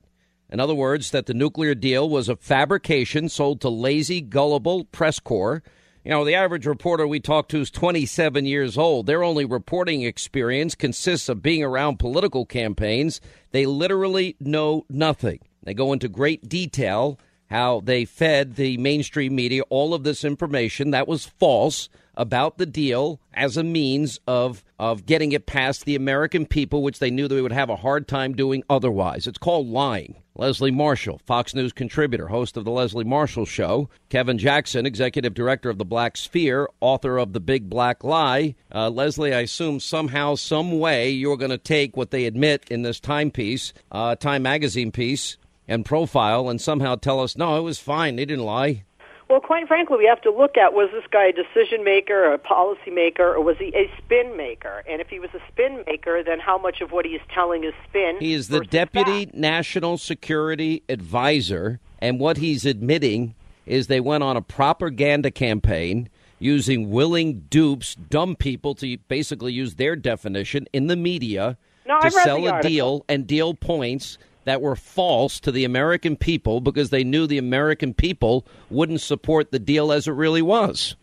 In 0.48 0.58
other 0.58 0.74
words, 0.74 1.10
that 1.10 1.26
the 1.26 1.34
nuclear 1.34 1.74
deal 1.74 2.08
was 2.08 2.28
a 2.28 2.36
fabrication 2.36 3.28
sold 3.28 3.60
to 3.60 3.68
lazy, 3.68 4.20
gullible 4.20 4.84
press 4.86 5.20
corps. 5.20 5.62
You 6.04 6.10
know, 6.10 6.24
the 6.24 6.34
average 6.34 6.66
reporter 6.66 7.06
we 7.06 7.20
talk 7.20 7.48
to 7.50 7.60
is 7.60 7.70
27 7.70 8.46
years 8.46 8.78
old. 8.78 9.06
Their 9.06 9.22
only 9.22 9.44
reporting 9.44 10.02
experience 10.02 10.74
consists 10.74 11.28
of 11.28 11.42
being 11.42 11.62
around 11.62 11.98
political 11.98 12.46
campaigns. 12.46 13.20
They 13.52 13.66
literally 13.66 14.36
know 14.40 14.86
nothing. 14.88 15.40
They 15.62 15.74
go 15.74 15.92
into 15.92 16.08
great 16.08 16.48
detail 16.48 17.18
how 17.50 17.80
they 17.80 18.04
fed 18.04 18.54
the 18.54 18.76
mainstream 18.78 19.34
media 19.34 19.62
all 19.70 19.92
of 19.92 20.04
this 20.04 20.24
information 20.24 20.92
that 20.92 21.08
was 21.08 21.26
false 21.26 21.88
about 22.14 22.58
the 22.58 22.66
deal 22.66 23.20
as 23.34 23.56
a 23.56 23.64
means 23.64 24.20
of 24.26 24.62
of 24.78 25.06
getting 25.06 25.32
it 25.32 25.46
past 25.46 25.84
the 25.84 25.94
American 25.94 26.46
people, 26.46 26.82
which 26.82 26.98
they 26.98 27.10
knew 27.10 27.28
they 27.28 27.40
would 27.40 27.52
have 27.52 27.70
a 27.70 27.76
hard 27.76 28.08
time 28.08 28.34
doing 28.34 28.62
otherwise. 28.70 29.26
It's 29.26 29.38
called 29.38 29.68
lying. 29.68 30.16
Leslie 30.34 30.70
Marshall, 30.70 31.20
Fox 31.26 31.54
News 31.54 31.72
contributor, 31.72 32.28
host 32.28 32.56
of 32.56 32.64
the 32.64 32.70
Leslie 32.70 33.04
Marshall 33.04 33.44
Show. 33.44 33.90
Kevin 34.08 34.38
Jackson, 34.38 34.86
executive 34.86 35.34
director 35.34 35.68
of 35.68 35.76
the 35.76 35.84
Black 35.84 36.16
Sphere, 36.16 36.68
author 36.80 37.18
of 37.18 37.34
The 37.34 37.40
Big 37.40 37.68
Black 37.68 38.02
Lie. 38.02 38.54
Uh, 38.74 38.88
Leslie, 38.88 39.34
I 39.34 39.40
assume 39.40 39.80
somehow, 39.80 40.34
some 40.34 40.78
way, 40.78 41.10
you're 41.10 41.36
going 41.36 41.50
to 41.50 41.58
take 41.58 41.96
what 41.96 42.10
they 42.10 42.24
admit 42.24 42.64
in 42.70 42.82
this 42.82 43.00
timepiece, 43.00 43.74
uh, 43.92 44.14
Time 44.16 44.42
Magazine 44.42 44.92
piece, 44.92 45.36
and 45.70 45.84
profile, 45.84 46.50
and 46.50 46.60
somehow 46.60 46.96
tell 46.96 47.20
us, 47.20 47.36
no, 47.36 47.56
it 47.56 47.62
was 47.62 47.78
fine. 47.78 48.16
They 48.16 48.26
didn't 48.26 48.44
lie. 48.44 48.84
Well, 49.30 49.40
quite 49.40 49.68
frankly, 49.68 49.96
we 49.96 50.06
have 50.06 50.20
to 50.22 50.30
look 50.32 50.56
at 50.56 50.72
was 50.72 50.90
this 50.92 51.04
guy 51.12 51.26
a 51.26 51.32
decision 51.32 51.84
maker, 51.84 52.32
a 52.32 52.38
policy 52.38 52.90
maker, 52.90 53.32
or 53.32 53.40
was 53.40 53.56
he 53.58 53.68
a 53.76 53.88
spin 53.96 54.36
maker? 54.36 54.82
And 54.90 55.00
if 55.00 55.08
he 55.08 55.20
was 55.20 55.30
a 55.32 55.38
spin 55.46 55.84
maker, 55.86 56.24
then 56.24 56.40
how 56.40 56.58
much 56.58 56.80
of 56.80 56.90
what 56.90 57.06
he 57.06 57.12
is 57.12 57.22
telling 57.32 57.62
is 57.62 57.72
spin? 57.88 58.16
He 58.18 58.32
is 58.32 58.48
the 58.48 58.64
deputy 58.64 59.26
fact? 59.26 59.36
national 59.36 59.98
security 59.98 60.82
advisor, 60.88 61.78
and 62.00 62.18
what 62.18 62.38
he's 62.38 62.66
admitting 62.66 63.36
is 63.64 63.86
they 63.86 64.00
went 64.00 64.24
on 64.24 64.36
a 64.36 64.42
propaganda 64.42 65.30
campaign 65.30 66.08
using 66.40 66.90
willing 66.90 67.42
dupes, 67.48 67.94
dumb 67.94 68.34
people 68.34 68.74
to 68.74 68.98
basically 69.06 69.52
use 69.52 69.76
their 69.76 69.94
definition 69.94 70.66
in 70.72 70.88
the 70.88 70.96
media 70.96 71.56
No, 71.86 72.00
to 72.00 72.10
sell 72.10 72.48
a 72.48 72.60
deal 72.60 73.04
and 73.08 73.28
deal 73.28 73.54
points 73.54 74.18
that 74.44 74.60
were 74.62 74.76
false 74.76 75.38
to 75.40 75.52
the 75.52 75.64
American 75.64 76.16
people 76.16 76.60
because 76.60 76.90
they 76.90 77.04
knew 77.04 77.26
the 77.26 77.38
American 77.38 77.94
people 77.94 78.46
wouldn't 78.70 79.00
support 79.00 79.50
the 79.52 79.58
deal 79.58 79.92
as 79.92 80.08
it 80.08 80.12
really 80.12 80.42
was. 80.42 80.96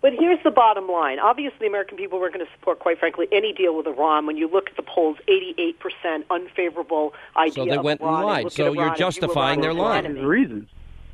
But 0.00 0.12
here's 0.18 0.42
the 0.42 0.50
bottom 0.50 0.88
line. 0.88 1.20
Obviously, 1.20 1.58
the 1.60 1.66
American 1.66 1.96
people 1.96 2.18
weren't 2.18 2.34
going 2.34 2.44
to 2.44 2.52
support, 2.58 2.80
quite 2.80 2.98
frankly, 2.98 3.28
any 3.30 3.52
deal 3.52 3.76
with 3.76 3.86
Iran. 3.86 4.26
When 4.26 4.36
you 4.36 4.48
look 4.50 4.68
at 4.68 4.76
the 4.76 4.82
polls, 4.82 5.16
88% 5.28 6.24
unfavorable 6.28 7.14
idea 7.36 7.52
So 7.52 7.64
they 7.66 7.76
of 7.76 7.84
went 7.84 8.00
and 8.00 8.10
lied. 8.10 8.44
look 8.44 8.52
So 8.52 8.66
at 8.66 8.74
you're 8.74 8.82
Iran 8.82 8.94
as 8.94 8.98
you 8.98 9.04
justifying 9.06 9.60
their 9.60 9.70
as 9.70 9.76
lie. 9.76 9.98
an 9.98 10.06
enemy. 10.06 10.24
reasons. 10.26 10.68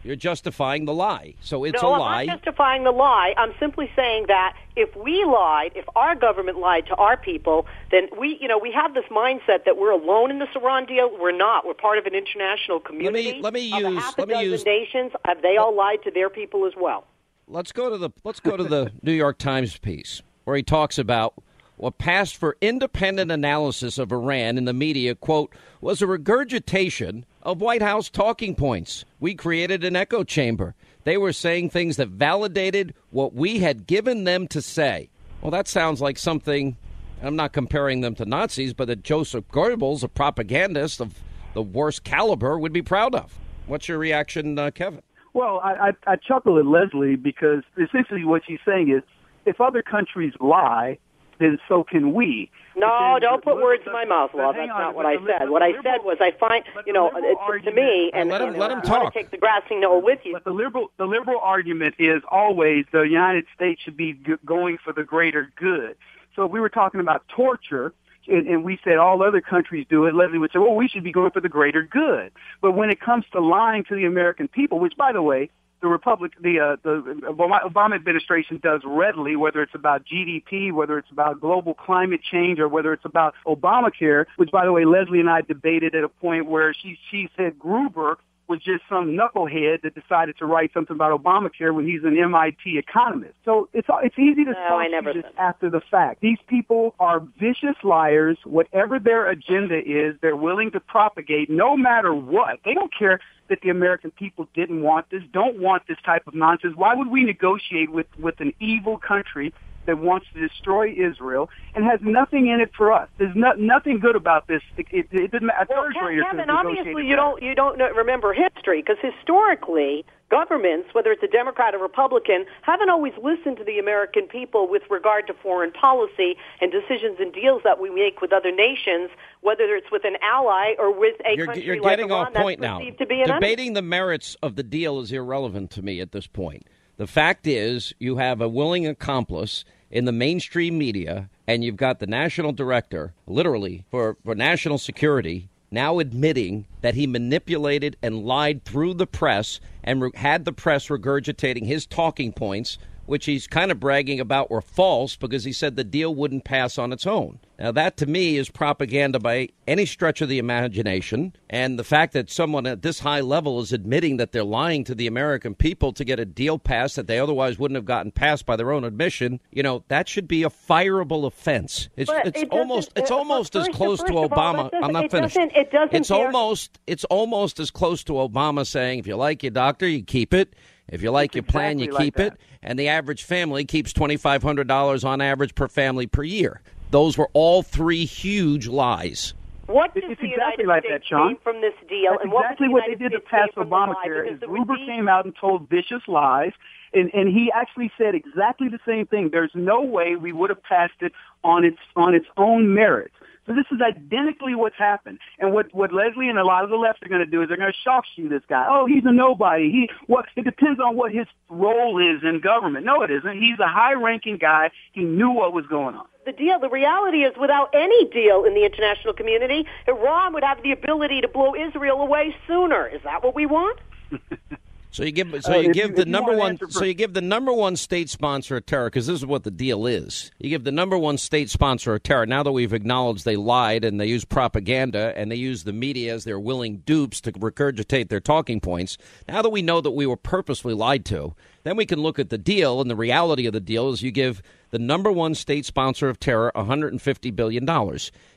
You're 0.09 0.17
justifying 0.17 0.87
the 0.87 0.95
lie. 0.95 1.35
So 1.43 1.65
it's 1.65 1.83
no, 1.83 1.91
a 1.91 1.93
I'm 1.93 2.01
lie. 2.01 2.25
not 2.25 2.37
justifying 2.39 2.85
the 2.85 2.93
lie. 2.93 3.35
I'm 3.37 3.53
simply 3.61 3.91
saying 3.95 4.25
that 4.29 4.57
if 4.75 4.97
we 4.97 5.23
lied, 5.25 5.73
if 5.75 5.85
our 5.95 6.15
government 6.15 6.59
lied 6.59 6.87
to 6.87 6.95
our 6.95 7.19
people, 7.19 7.67
then 7.91 8.09
we, 8.19 8.39
you 8.41 8.49
know, 8.49 8.57
we 8.59 8.73
have 8.73 8.95
this 8.95 9.05
mindset 9.11 9.67
that 9.67 9.77
we're 9.77 9.91
alone 9.91 10.31
in 10.31 10.39
this 10.39 10.49
Iran 10.57 10.87
deal. 10.87 11.11
We're 11.21 11.37
not. 11.37 11.67
We're 11.67 11.75
part 11.75 11.99
of 11.99 12.07
an 12.07 12.15
international 12.15 12.81
community. 12.81 13.39
let 13.43 13.53
me 13.53 13.71
of 13.71 13.85
a 13.85 13.91
use- 13.91 14.03
half 14.03 14.17
a 14.17 14.23
let 14.23 14.29
me 14.29 14.35
dozen 14.35 14.51
use- 14.53 14.65
nations. 14.65 15.13
Have 15.27 15.43
they 15.43 15.59
all 15.59 15.77
lied 15.77 16.03
to 16.05 16.11
their 16.11 16.31
people 16.31 16.65
as 16.67 16.73
well? 16.75 17.05
let's 17.51 17.73
go 17.73 17.89
to 17.91 17.97
the 17.99 18.11
let's 18.25 18.41
go 18.41 18.57
to 18.57 18.65
the 18.65 18.91
New 19.03 19.13
York 19.13 19.37
Times 19.39 19.77
piece 19.79 20.23
where 20.45 20.57
he 20.57 20.63
talks 20.63 20.99
about 20.99 21.35
what 21.77 21.99
passed 21.99 22.37
for 22.37 22.57
independent 22.63 23.31
analysis 23.31 23.99
of 23.99 24.11
Iran 24.11 24.57
in 24.57 24.65
the 24.65 24.73
media 24.73 25.15
quote 25.15 25.55
was 25.83 26.01
a 26.03 26.07
regurgitation 26.07 27.25
of 27.43 27.61
White 27.61 27.83
House 27.83 28.09
talking 28.09 28.55
points. 28.55 29.05
We 29.21 29.35
created 29.35 29.85
an 29.85 29.97
echo 29.97 30.25
chamber. 30.25 30.75
They 31.05 31.17
were 31.17 31.33
saying 31.33 31.71
things 31.71 31.97
that 31.97 32.09
validated 32.09 32.95
what 33.11 33.35
we 33.35 33.61
had 33.61 33.87
given 33.87 34.25
them 34.25 34.49
to 34.49 34.61
say. 34.61 35.09
Well, 35.41 35.51
that 35.51 35.69
sounds 35.69 36.01
like 36.01 36.19
something 36.19 36.77
I'm 37.23 37.37
not 37.37 37.53
comparing 37.53 38.01
them 38.01 38.15
to 38.17 38.25
Nazis, 38.25 38.75
but 38.75 38.89
that 38.89 39.03
Joseph 39.03 39.49
Goebbels, 39.49 40.03
a 40.03 40.09
propagandist 40.09 41.01
of 41.01 41.15
the 41.55 41.63
worst 41.63 42.05
caliber, 42.05 42.59
would 42.59 42.73
be 42.73 42.83
proud 42.83 43.15
of. 43.15 43.39
What's 43.67 43.89
your 43.89 43.99
reaction, 43.99 44.59
uh, 44.59 44.71
Kevin? 44.71 45.03
Well, 45.35 45.61
I, 45.63 45.91
I, 46.07 46.13
I 46.13 46.17
chuckle 46.17 46.59
at 46.59 46.67
Leslie 46.67 47.17
because 47.17 47.63
essentially 47.77 48.25
what 48.25 48.43
she's 48.47 48.61
saying 48.67 48.91
is 48.91 49.03
if 49.47 49.61
other 49.61 49.83
countries 49.83 50.33
lie, 50.41 50.99
then 51.39 51.59
so 51.69 51.85
can 51.85 52.13
we. 52.13 52.51
No, 52.77 53.19
don't 53.21 53.43
put 53.43 53.57
words 53.57 53.83
in 53.87 53.93
my 53.93 54.05
mouth, 54.05 54.31
Law. 54.35 54.53
That's 54.53 54.71
on, 54.71 54.81
not 54.81 54.95
what 54.95 55.05
I 55.07 55.15
said. 55.15 55.21
liberal- 55.25 55.53
What 55.53 55.63
I 55.63 55.73
said 55.83 56.05
was 56.05 56.19
I 56.21 56.31
find, 56.33 56.65
you 56.87 56.93
know, 56.93 57.11
it's 57.15 57.65
to 57.65 57.73
me, 57.73 58.11
and 58.15 58.29
Let 58.31 58.41
him- 58.41 58.55
you 58.55 58.61
let 58.61 58.71
him 58.71 58.79
I 58.79 58.83
talk. 58.83 59.15
take 59.15 59.31
the 59.31 59.37
grassy 59.37 59.75
knoll 59.77 60.01
with 60.01 60.21
you. 60.25 60.33
But 60.35 60.45
the 60.45 60.53
liberal, 60.53 60.91
the 60.97 61.07
liberal 61.07 61.41
argument 61.41 61.97
is 61.99 62.23
always 62.31 62.85
the 62.93 63.03
United 63.03 63.47
States 63.55 63.83
should 63.83 63.97
be 63.97 64.13
going 64.45 64.79
for 64.79 64.93
the 64.93 65.03
greater 65.03 65.51
good. 65.57 65.97
So 66.37 66.45
if 66.45 66.53
we 66.53 66.61
were 66.61 66.69
talking 66.69 67.01
about 67.01 67.27
torture, 67.29 67.93
and, 68.29 68.47
and 68.47 68.63
we 68.63 68.79
said 68.85 68.99
all 68.99 69.23
other 69.23 69.41
countries 69.41 69.87
do 69.89 70.05
it, 70.05 70.15
Leslie 70.15 70.39
would 70.39 70.53
say, 70.53 70.59
well, 70.61 70.75
we 70.77 70.87
should 70.87 71.03
be 71.03 71.11
going 71.13 71.31
for 71.31 71.41
the 71.41 71.49
greater 71.49 71.83
good. 71.83 72.31
But 72.61 72.73
when 72.73 72.91
it 72.91 73.01
comes 73.01 73.25
to 73.33 73.41
lying 73.41 73.83
to 73.85 73.97
the 73.97 74.05
American 74.05 74.47
people, 74.47 74.79
which, 74.79 74.97
by 74.97 75.13
the 75.13 75.23
way, 75.23 75.51
the 75.81 75.89
Republic, 75.89 76.33
the 76.41 76.61
uh, 76.61 76.77
the 76.83 77.01
Obama 77.29 77.95
administration 77.95 78.61
does 78.63 78.83
readily, 78.85 79.37
whether 79.37 79.63
it's 79.63 79.75
about 79.75 80.05
GDP, 80.05 80.73
whether 80.73 80.99
it's 80.99 81.11
about 81.11 81.41
global 81.41 81.75
climate 81.75 82.21
change, 82.23 82.59
or 82.59 82.69
whether 82.69 82.93
it's 82.93 83.05
about 83.05 83.35
Obamacare, 83.47 84.27
which, 84.37 84.51
by 84.51 84.65
the 84.65 84.73
way, 84.73 84.85
Leslie 84.85 85.21
and 85.21 85.31
I 85.31 85.43
debated 85.43 85.95
at 85.95 86.05
a 86.05 86.09
point 86.09 86.47
where 86.47 86.75
she 86.75 86.99
she 87.11 87.29
said 87.37 87.59
Gruber 87.59 88.19
was 88.49 88.61
just 88.61 88.83
some 88.89 89.17
knucklehead 89.17 89.83
that 89.83 89.95
decided 89.95 90.37
to 90.39 90.47
write 90.47 90.73
something 90.73 90.95
about 90.95 91.23
Obamacare 91.23 91.75
when 91.75 91.87
he's 91.87 92.03
an 92.05 92.19
MIT 92.19 92.79
economist. 92.79 93.35
So 93.45 93.69
it's 93.73 93.89
it's 94.03 94.19
easy 94.19 94.45
to 94.45 94.53
No, 94.53 94.57
talk 94.57 94.81
I 94.81 94.89
never 94.89 95.13
to 95.13 95.23
this 95.23 95.31
said 95.31 95.41
after 95.41 95.71
the 95.71 95.81
fact. 95.91 96.21
These 96.21 96.39
people 96.47 96.95
are 96.99 97.21
vicious 97.39 97.77
liars. 97.83 98.39
Whatever 98.45 98.99
their 98.99 99.29
agenda 99.29 99.79
is, 99.79 100.17
they're 100.21 100.37
willing 100.37 100.71
to 100.73 100.81
propagate 100.81 101.51
no 101.51 101.77
matter 101.77 102.15
what. 102.15 102.61
They 102.65 102.75
don't 102.75 102.93
care 102.97 103.21
that 103.49 103.61
the 103.63 103.71
American 103.71 104.11
people 104.11 104.49
didn't 104.55 104.83
want 104.83 105.11
this, 105.11 105.23
don't 105.33 105.59
want 105.59 105.83
this 105.89 105.99
type 106.05 106.27
of 106.27 106.35
nonsense. 106.35 106.75
Why 106.77 106.95
would 106.95 107.09
we 107.09 107.25
negotiate 107.25 107.91
with, 107.91 108.07
with 108.19 108.41
an 108.41 108.53
evil 108.61 108.99
country 108.99 109.53
that 109.89 109.99
wants 109.99 110.27
to 110.35 110.47
destroy 110.47 110.93
Israel 110.93 111.51
and 111.75 111.85
has 111.85 111.99
nothing 112.03 112.47
in 112.47 112.61
it 112.61 112.71
for 112.77 112.93
us? 112.93 113.09
There's 113.19 113.35
no, 113.35 113.53
nothing 113.55 113.99
good 113.99 114.15
about 114.15 114.47
this. 114.47 114.63
It, 114.77 114.87
it, 114.93 115.07
it 115.11 115.33
didn't 115.33 115.49
matter. 115.49 115.67
Well, 115.69 115.89
third 115.93 116.23
Kevin, 116.31 116.51
obviously 116.51 117.07
you 117.07 117.17
don't 117.17 117.43
you 117.43 117.55
don't 117.55 117.79
know, 117.79 117.89
remember 117.91 118.33
history 118.33 118.83
because 118.83 118.99
historically 119.03 120.05
governments, 120.31 120.91
whether 120.93 121.11
it's 121.11 121.23
a 121.23 121.29
Democrat 121.29 121.75
or 121.75 121.79
Republican, 121.79 122.45
haven't 122.61 122.91
always 122.91 123.15
listened 123.23 123.57
to 123.57 123.65
the 123.65 123.79
American 123.79 124.27
people 124.27 124.69
with 124.69 124.83
regard 124.91 125.27
to 125.27 125.35
foreign 125.43 125.73
policy 125.73 126.37
and 126.61 126.71
decisions 126.71 127.17
and 127.19 127.33
deals 127.33 127.63
that 127.65 127.81
we 127.81 127.89
make 127.91 128.21
with 128.21 128.33
other 128.33 128.53
nations, 128.53 129.11
whether 129.41 129.75
it's 129.75 129.91
with 129.91 130.05
an 130.05 130.17
ally 130.23 130.75
or 130.79 130.93
with 130.93 131.15
a 131.25 131.35
You're, 131.35 131.47
country 131.47 131.65
you're 131.65 131.81
like 131.81 131.97
getting 131.97 132.11
Iran 132.11 132.27
off 132.27 132.35
point 132.35 132.61
now. 132.61 132.79
perceived 132.79 132.99
to 132.99 133.07
be 133.07 133.23
an 133.23 133.31
enemy. 133.31 133.41
Debating 133.41 133.73
the 133.73 133.83
merits 133.83 134.37
of 134.43 134.57
the 134.57 134.63
deal 134.63 135.01
is 135.01 135.13
irrelevant 135.13 135.71
to 135.73 135.83
me 135.83 136.01
at 136.01 136.13
this 136.13 136.27
point. 136.27 136.67
The 136.99 137.07
fact 137.07 137.47
is, 137.47 137.95
you 137.99 138.17
have 138.17 138.41
a 138.41 138.49
willing 138.49 138.87
accomplice 138.87 139.65
in 139.91 140.05
the 140.05 140.13
mainstream 140.13 140.77
media, 140.79 141.29
and 141.47 141.65
you've 141.65 141.77
got 141.77 141.99
the 141.99 142.07
national 142.07 142.53
director, 142.53 143.15
literally, 143.27 143.85
for, 143.91 144.17
for 144.25 144.35
national 144.35 144.79
security, 144.79 145.49
now 145.71 145.99
admitting 145.99 146.67
that 146.81 146.95
he 146.95 147.07
manipulated 147.07 147.97
and 148.03 148.25
lied 148.25 148.65
through 148.65 148.95
the 148.95 149.07
press 149.07 149.61
and 149.85 150.03
re- 150.03 150.11
had 150.15 150.45
the 150.45 150.53
press 150.53 150.89
regurgitating 150.89 151.67
his 151.67 151.87
talking 151.87 152.33
points, 152.33 152.79
which 153.09 153.25
he's 153.25 153.47
kind 153.47 153.71
of 153.71 153.81
bragging 153.81 154.21
about 154.21 154.51
were 154.51 154.61
false 154.61 155.17
because 155.17 155.45
he 155.45 155.53
said 155.53 155.77
the 155.77 155.83
deal 155.83 156.15
wouldn't 156.15 156.45
pass 156.45 156.77
on 156.77 156.93
its 156.93 157.07
own. 157.07 157.39
Now, 157.59 157.73
that 157.73 157.97
to 157.97 158.07
me 158.07 158.37
is 158.37 158.51
propaganda 158.51 159.19
by 159.19 159.49
any 159.67 159.87
stretch 159.87 160.21
of 160.21 160.29
the 160.29 160.39
imagination. 160.39 161.35
And 161.49 161.79
the 161.79 161.85
fact 161.85 162.13
that 162.13 162.31
someone 162.31 162.67
at 162.67 162.83
this 162.83 163.01
high 163.01 163.23
level 163.23 163.61
is 163.61 163.73
admitting 163.73 164.19
that 164.19 164.33
they're 164.33 164.45
lying 164.45 164.85
to 164.85 164.95
the 164.95 165.07
American 165.07 165.55
people 165.55 165.93
to 165.95 166.05
get 166.05 166.21
a 166.21 166.27
deal 166.27 166.59
passed 166.59 166.97
that 166.97 167.07
they 167.07 167.19
otherwise 167.19 167.59
wouldn't 167.59 167.77
have 167.77 167.87
gotten 167.87 168.13
passed 168.13 168.45
by 168.45 168.57
their 168.57 168.73
own 168.73 168.85
admission, 168.85 169.41
you 169.51 169.63
know, 169.63 169.85
that 169.89 170.07
should 170.07 170.29
be 170.29 170.43
a 170.43 170.51
fireable 170.51 171.27
offense. 171.27 171.89
It's, 171.97 172.11
it's 172.27 172.43
it 172.43 172.49
almost 172.51 172.93
it's 172.95 173.11
uh, 173.11 173.17
almost 173.17 173.57
as 173.57 173.69
close 173.69 174.01
to 174.01 174.07
first 174.07 174.11
of 174.11 174.17
all, 174.17 174.29
Obama. 174.29 174.71
I'm 174.83 174.93
not 174.93 175.07
it 175.07 175.11
finished. 175.11 175.35
doesn't- 175.35 175.57
it 175.57 175.73
doesn't 175.73 175.95
it's 175.97 176.11
almost 176.11 176.79
it's 176.87 177.05
almost 177.05 177.59
as 177.59 177.71
close 177.71 178.05
to 178.05 178.13
Obama 178.13 178.67
saying, 178.67 178.99
if 178.99 179.07
you 179.07 179.17
like 179.17 179.43
your 179.43 179.51
doctor, 179.51 179.89
you 179.89 180.03
keep 180.05 180.35
it. 180.35 180.55
If 180.89 181.03
you 181.03 181.11
like 181.11 181.35
your 181.35 181.43
plan, 181.45 181.79
you 181.79 181.89
keep 181.89 182.19
like 182.19 182.33
it. 182.33 182.39
And 182.63 182.79
the 182.79 182.89
average 182.89 183.25
family 183.25 183.65
keeps 183.65 183.93
twenty 183.93 184.17
five 184.17 184.43
hundred 184.43 184.67
dollars 184.69 185.05
on 185.05 185.21
average 185.21 185.55
per 185.55 185.69
family 185.69 186.07
per 186.07 186.23
year. 186.23 186.61
Those 186.91 187.17
were 187.19 187.29
all 187.33 187.63
three 187.63 188.05
huge 188.05 188.67
lies. 188.67 189.35
What 189.67 189.95
does 189.95 190.05
It's 190.07 190.21
the 190.21 190.29
exactly 190.33 190.65
United 190.65 190.67
like 190.67 190.85
States 190.85 191.05
that, 191.05 191.09
Sean. 191.09 191.29
gain 191.35 191.37
from 191.45 191.61
this 191.61 191.75
deal? 191.89 192.13
That's 192.13 192.23
and 192.25 192.33
what 192.33 192.47
exactly 192.47 192.69
would 192.69 192.73
what 192.73 192.83
they 192.87 192.93
United 192.93 193.11
did 193.11 193.17
to 193.25 193.31
pass 193.31 193.49
gain 193.49 193.53
from 193.55 193.69
the 193.69 193.77
lie? 193.77 193.95
Obamacare. 194.07 194.33
Is 194.33 194.43
it 194.43 194.49
would 194.51 194.67
Gruber 194.67 194.77
be- 194.77 194.87
came 194.87 195.09
out 195.09 195.25
and 195.27 195.35
told 195.39 195.69
vicious 195.69 196.03
lies, 196.09 196.53
and 196.95 197.11
and 197.13 197.29
he 197.29 197.51
actually 197.55 197.93
said 197.99 198.15
exactly 198.15 198.69
the 198.69 198.81
same 198.87 199.07
thing. 199.07 199.29
There's 199.31 199.53
no 199.55 199.83
way 199.83 200.17
we 200.17 200.33
would 200.33 200.49
have 200.51 200.63
passed 200.63 201.01
it 201.03 201.13
on 201.45 201.65
its 201.65 201.79
on 201.97 202.15
its 202.15 202.27
own 202.39 202.73
merits. 202.75 203.15
So 203.49 203.55
this 203.55 203.65
is 203.73 203.81
identically 203.81 204.55
what's 204.55 204.77
happened. 204.77 205.19
And 205.39 205.55
what 205.55 205.75
what 205.75 205.93
Leslie 205.93 206.29
and 206.29 206.39
a 206.39 206.45
lot 206.45 206.65
of 206.65 206.71
the 206.71 206.77
left 206.77 207.03
are 207.03 207.09
going 207.09 207.25
to 207.25 207.31
do 207.31 207.43
is 207.43 207.49
they're 207.49 207.57
going 207.57 207.73
to 207.73 207.79
shock 207.83 208.05
shoe 208.15 208.29
this 208.29 208.43
guy. 208.49 208.67
Oh, 208.69 208.87
he's 208.87 209.05
a 209.07 209.13
nobody. 209.13 209.71
He 209.73 209.91
what? 210.07 210.27
It 210.37 210.45
depends 210.45 210.79
on 210.81 210.97
what 210.97 211.13
his 211.13 211.27
role 211.49 211.99
is 211.99 212.23
in 212.23 212.41
government. 212.41 212.85
No, 212.85 213.03
it 213.03 213.11
isn't. 213.11 213.41
He's 213.41 213.59
a 213.59 213.67
high-ranking 213.67 214.37
guy. 214.37 214.71
He 214.93 215.03
knew 215.03 215.31
what 215.31 215.55
was 215.55 215.67
going 215.67 215.95
on. 215.97 216.07
the 216.27 216.33
deal. 216.33 216.59
The 216.61 216.69
reality 216.69 217.25
is, 217.25 217.33
without 217.41 217.71
any 217.75 218.05
deal 218.11 218.45
in 218.45 218.53
the 218.53 218.67
international 218.67 219.15
community, 219.15 219.67
Iran 219.87 220.35
would 220.35 220.45
have 220.45 220.63
the 220.63 220.73
ability 220.73 221.23
to 221.23 221.29
blow 221.29 221.55
Israel 221.55 222.03
away 222.03 222.37
sooner. 222.47 222.87
Is 222.87 223.01
that 223.05 223.25
what 223.25 223.35
we 223.35 223.47
want? 223.47 223.79
So 224.91 225.05
you 225.05 225.13
give 225.13 225.29
so 225.43 225.53
Uh, 225.53 225.57
you 225.59 225.69
if 225.71 225.75
give 225.75 225.91
you- 225.91 225.97
the 225.97 226.07
number 226.07 226.35
one 226.37 226.53
answer 226.53 226.67
so 226.71 226.85
you 226.85 226.95
give 226.95 227.13
the 227.13 227.21
number 227.21 227.53
one 227.53 227.77
state 227.77 228.09
sponsor 228.09 228.57
of 228.57 228.67
terror 228.67 228.87
because 228.87 229.07
this 229.07 229.17
is 229.19 229.27
what 229.27 229.45
the 229.45 229.51
deal 229.51 229.87
is. 229.87 230.31
You 230.39 230.49
give 230.49 230.65
the 230.65 230.73
number 230.73 230.97
one 230.97 231.19
state 231.19 231.51
sponsor 231.51 231.95
of 231.95 232.03
terror. 232.03 232.25
Now 232.27 232.43
that 232.43 232.53
we've 232.53 232.73
acknowledged 232.73 233.25
they 233.25 233.37
lied 233.37 233.85
and 233.85 234.01
they 234.01 234.07
use 234.07 234.25
propaganda 234.25 235.13
and 235.15 235.31
they 235.31 235.37
use 235.37 235.65
the 235.65 235.73
media 235.75 236.15
as 236.15 236.25
their 236.25 236.41
willing 236.41 236.79
dupes 236.87 237.21
to 237.23 237.33
regurgitate 237.33 238.09
their 238.09 238.21
talking 238.21 238.61
points. 238.61 238.97
Now 239.29 239.43
that 239.43 239.51
we 239.51 239.61
know 239.63 239.81
that 239.83 239.91
we 239.91 240.07
were 240.07 240.17
purposely 240.17 240.73
lied 240.75 241.05
to, 241.07 241.35
then 241.65 241.77
we 241.77 241.85
can 241.87 242.01
look 242.01 242.19
at 242.19 242.31
the 242.31 242.39
deal 242.39 242.81
and 242.81 242.91
the 242.91 242.97
reality 242.97 243.47
of 243.47 243.53
the 243.53 243.61
deal 243.61 243.91
is 243.91 244.03
you 244.03 244.11
give 244.11 244.43
the 244.71 244.79
number 244.79 245.13
one 245.13 245.35
state 245.35 245.67
sponsor 245.67 246.09
of 246.09 246.19
terror 246.19 246.51
$150 246.55 247.35
billion. 247.35 247.67